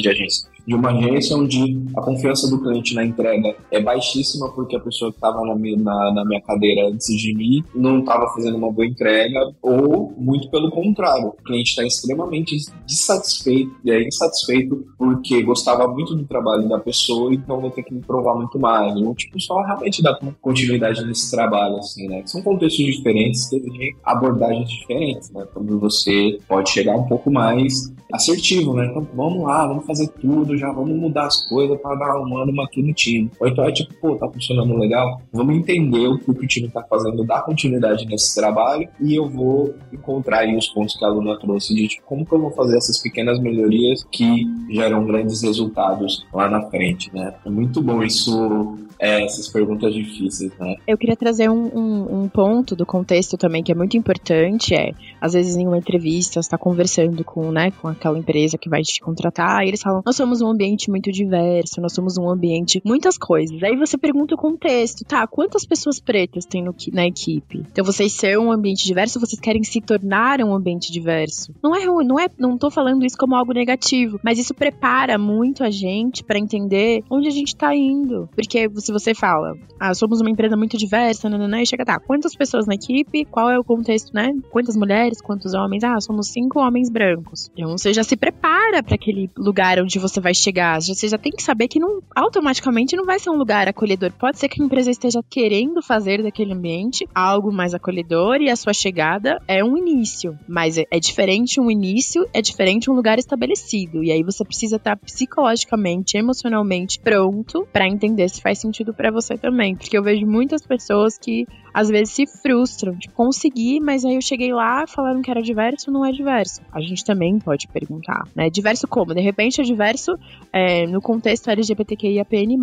de 0.00 0.08
agência, 0.08 0.48
de 0.66 0.74
uma 0.74 0.90
agência 0.90 1.36
onde 1.36 1.82
a 1.96 2.00
confiança 2.00 2.48
do 2.48 2.60
cliente 2.60 2.94
na 2.94 3.04
entrega 3.04 3.54
é 3.70 3.80
baixíssima 3.80 4.50
porque 4.52 4.76
a 4.76 4.80
pessoa 4.80 5.10
que 5.10 5.16
estava 5.16 5.40
na, 5.44 5.54
na, 5.54 6.12
na, 6.12 6.24
minha 6.24 6.40
cadeira 6.40 6.88
antes 6.88 7.16
de 7.16 7.34
mim 7.34 7.64
não 7.74 8.00
estava 8.00 8.28
fazendo 8.32 8.56
uma 8.56 8.70
boa 8.70 8.86
entrega 8.86 9.52
ou 9.60 10.12
muito 10.16 10.50
pelo 10.50 10.70
contrário, 10.70 11.28
o 11.28 11.42
cliente 11.44 11.70
está 11.70 11.84
extremamente 11.84 12.56
dissatisfeito 12.86 13.72
e 13.84 13.90
é 13.90 14.06
insatisfeito 14.06 14.86
porque 14.98 15.42
gostava 15.42 15.88
muito 15.88 16.14
do 16.14 16.24
trabalho 16.24 16.68
da 16.68 16.78
pessoa 16.78 17.32
então 17.34 17.60
vai 17.60 17.70
ter 17.70 17.82
que 17.82 17.94
me 17.94 18.00
provar 18.00 18.34
muito 18.36 18.58
mais 18.58 18.94
ou 19.00 19.14
tipo 19.14 19.40
só 19.40 19.60
realmente 19.62 20.02
dar 20.02 20.18
continuidade 20.40 21.04
nesse 21.04 21.30
trabalho 21.30 21.76
assim, 21.76 22.08
né? 22.08 22.22
São 22.26 22.42
contextos 22.42 22.84
diferentes, 22.84 23.48
tem 23.48 23.96
abordagens 24.04 24.70
diferentes, 24.70 25.30
né? 25.30 25.46
Quando 25.52 25.78
você 25.78 26.38
pode 26.48 26.70
chegar 26.70 26.96
um 26.96 27.04
pouco 27.04 27.30
mais 27.30 27.92
assertivo, 28.12 28.74
né? 28.74 28.86
Então 28.86 29.06
vamos 29.14 29.42
lá, 29.44 29.66
vamos 29.66 29.86
fazer 29.86 30.08
tudo, 30.08 30.56
já 30.56 30.70
vamos 30.70 30.96
mudar 30.96 31.26
as 31.26 31.46
coisas 31.46 31.80
para 31.80 31.96
dar 31.96 32.20
um 32.20 32.36
ânimo 32.36 32.62
aqui 32.62 32.82
no 32.82 32.92
time. 32.92 33.30
Ou 33.40 33.48
então 33.48 33.64
é 33.64 33.72
tipo, 33.72 33.94
pô, 33.94 34.16
tá 34.16 34.28
funcionando 34.28 34.76
legal, 34.76 35.20
vamos 35.32 35.56
entender 35.56 36.06
o 36.06 36.18
que 36.18 36.30
o 36.30 36.46
time 36.46 36.68
tá 36.68 36.82
fazendo, 36.88 37.24
dar 37.24 37.42
continuidade 37.42 38.06
nesse 38.06 38.34
trabalho 38.34 38.88
e 39.00 39.14
eu 39.14 39.28
vou 39.28 39.74
encontrar 39.92 40.40
aí 40.40 40.56
os 40.56 40.68
pontos 40.68 40.96
que 40.96 41.04
a 41.04 41.08
Luna 41.08 41.38
trouxe 41.38 41.74
de 41.74 41.88
tipo, 41.88 42.06
como 42.06 42.26
que 42.26 42.32
eu 42.32 42.40
vou 42.40 42.50
fazer 42.50 42.76
essas 42.76 42.98
pequenas 42.98 43.40
melhorias 43.40 44.04
que 44.10 44.46
geram 44.70 45.04
grandes 45.04 45.42
resultados 45.42 46.26
lá 46.32 46.48
na 46.48 46.62
frente, 46.68 47.10
né? 47.14 47.34
É 47.44 47.50
muito 47.50 47.82
bom 47.82 48.02
isso 48.02 48.76
é, 49.02 49.24
essas 49.24 49.48
perguntas 49.48 49.92
difíceis, 49.92 50.52
né? 50.60 50.76
Eu 50.86 50.96
queria 50.96 51.16
trazer 51.16 51.50
um, 51.50 51.66
um, 51.76 52.22
um, 52.22 52.28
ponto 52.28 52.76
do 52.76 52.86
contexto 52.86 53.36
também 53.36 53.60
que 53.60 53.72
é 53.72 53.74
muito 53.74 53.96
importante, 53.96 54.74
é, 54.74 54.92
às 55.20 55.32
vezes 55.32 55.56
em 55.56 55.66
uma 55.66 55.76
entrevista 55.76 56.34
você 56.34 56.46
está 56.46 56.56
conversando 56.56 57.24
com, 57.24 57.50
né, 57.50 57.72
com 57.72 57.88
aquela 58.02 58.18
empresa 58.18 58.58
que 58.58 58.68
vai 58.68 58.82
te 58.82 59.00
contratar, 59.00 59.64
eles 59.66 59.80
falam, 59.80 60.02
nós 60.04 60.16
somos 60.16 60.40
um 60.40 60.48
ambiente 60.48 60.90
muito 60.90 61.12
diverso, 61.12 61.80
nós 61.80 61.92
somos 61.92 62.18
um 62.18 62.28
ambiente, 62.28 62.82
muitas 62.84 63.16
coisas. 63.16 63.62
Aí 63.62 63.76
você 63.76 63.96
pergunta 63.96 64.34
o 64.34 64.38
contexto, 64.38 65.04
tá, 65.04 65.26
quantas 65.26 65.64
pessoas 65.64 66.00
pretas 66.00 66.44
tem 66.44 66.62
no, 66.62 66.74
na 66.92 67.06
equipe? 67.06 67.64
Então 67.70 67.84
vocês 67.84 68.12
são 68.12 68.46
um 68.46 68.52
ambiente 68.52 68.84
diverso, 68.84 69.20
vocês 69.20 69.40
querem 69.40 69.62
se 69.62 69.80
tornar 69.80 70.40
um 70.40 70.52
ambiente 70.52 70.90
diverso. 70.90 71.54
Não 71.62 71.74
é 71.74 71.84
ruim, 71.84 72.04
não 72.04 72.18
é, 72.18 72.26
não 72.38 72.58
tô 72.58 72.70
falando 72.70 73.04
isso 73.04 73.16
como 73.16 73.36
algo 73.36 73.52
negativo, 73.52 74.18
mas 74.22 74.38
isso 74.38 74.54
prepara 74.54 75.16
muito 75.16 75.62
a 75.62 75.70
gente 75.70 76.24
para 76.24 76.38
entender 76.38 77.04
onde 77.08 77.28
a 77.28 77.32
gente 77.32 77.54
tá 77.54 77.74
indo. 77.74 78.28
Porque 78.34 78.68
você 78.68 78.92
você 78.92 79.14
fala, 79.14 79.54
ah, 79.78 79.94
somos 79.94 80.20
uma 80.20 80.30
empresa 80.30 80.56
muito 80.56 80.76
diversa, 80.76 81.28
nananã, 81.28 81.62
e 81.62 81.66
chega, 81.66 81.84
tá, 81.84 81.98
quantas 81.98 82.34
pessoas 82.34 82.66
na 82.66 82.74
equipe, 82.74 83.24
qual 83.24 83.50
é 83.50 83.58
o 83.58 83.64
contexto, 83.64 84.12
né? 84.12 84.32
Quantas 84.50 84.76
mulheres, 84.76 85.20
quantos 85.20 85.54
homens? 85.54 85.84
Ah, 85.84 86.00
somos 86.00 86.28
cinco 86.28 86.58
homens 86.60 86.90
brancos. 86.90 87.50
Então 87.52 87.76
você 87.92 87.96
já 87.96 88.04
se 88.04 88.16
prepara 88.16 88.82
para 88.82 88.94
aquele 88.94 89.30
lugar 89.36 89.78
onde 89.78 89.98
você 89.98 90.20
vai 90.20 90.34
chegar. 90.34 90.80
Você 90.80 91.08
já 91.08 91.18
tem 91.18 91.30
que 91.30 91.42
saber 91.42 91.68
que 91.68 91.78
não 91.78 92.02
automaticamente 92.14 92.96
não 92.96 93.04
vai 93.04 93.18
ser 93.18 93.30
um 93.30 93.36
lugar 93.36 93.68
acolhedor. 93.68 94.12
Pode 94.12 94.38
ser 94.38 94.48
que 94.48 94.60
a 94.60 94.64
empresa 94.64 94.90
esteja 94.90 95.20
querendo 95.28 95.82
fazer 95.82 96.22
daquele 96.22 96.52
ambiente 96.52 97.06
algo 97.14 97.52
mais 97.52 97.74
acolhedor 97.74 98.40
e 98.40 98.48
a 98.48 98.56
sua 98.56 98.72
chegada 98.72 99.40
é 99.46 99.62
um 99.62 99.76
início, 99.76 100.38
mas 100.48 100.78
é, 100.78 100.84
é 100.90 100.98
diferente 100.98 101.60
um 101.60 101.70
início, 101.70 102.26
é 102.32 102.40
diferente 102.40 102.90
um 102.90 102.94
lugar 102.94 103.18
estabelecido. 103.18 104.02
E 104.02 104.10
aí 104.10 104.22
você 104.22 104.44
precisa 104.44 104.76
estar 104.76 104.96
psicologicamente, 104.96 106.16
emocionalmente 106.16 106.98
pronto 106.98 107.66
para 107.72 107.86
entender 107.86 108.28
se 108.28 108.40
faz 108.40 108.58
sentido 108.58 108.94
para 108.94 109.10
você 109.10 109.36
também. 109.36 109.76
Porque 109.76 109.96
eu 109.96 110.02
vejo 110.02 110.26
muitas 110.26 110.66
pessoas 110.66 111.18
que 111.18 111.46
às 111.72 111.88
vezes 111.88 112.14
se 112.14 112.26
frustram 112.26 112.92
de 112.92 113.08
conseguir, 113.08 113.80
mas 113.80 114.04
aí 114.04 114.14
eu 114.14 114.22
cheguei 114.22 114.52
lá, 114.52 114.86
falaram 114.86 115.22
que 115.22 115.30
era 115.30 115.42
diverso, 115.42 115.90
não 115.90 116.04
é 116.04 116.12
diverso. 116.12 116.60
A 116.72 116.80
gente 116.80 117.04
também 117.04 117.38
pode 117.38 117.68
perguntar, 117.68 118.26
né? 118.34 118.50
Diverso 118.50 118.86
como? 118.86 119.14
De 119.14 119.20
repente 119.20 119.60
é 119.60 119.64
diverso 119.64 120.18
é, 120.52 120.86
no 120.86 121.00
contexto 121.00 121.48
LGBTQIAPN+. 121.48 122.56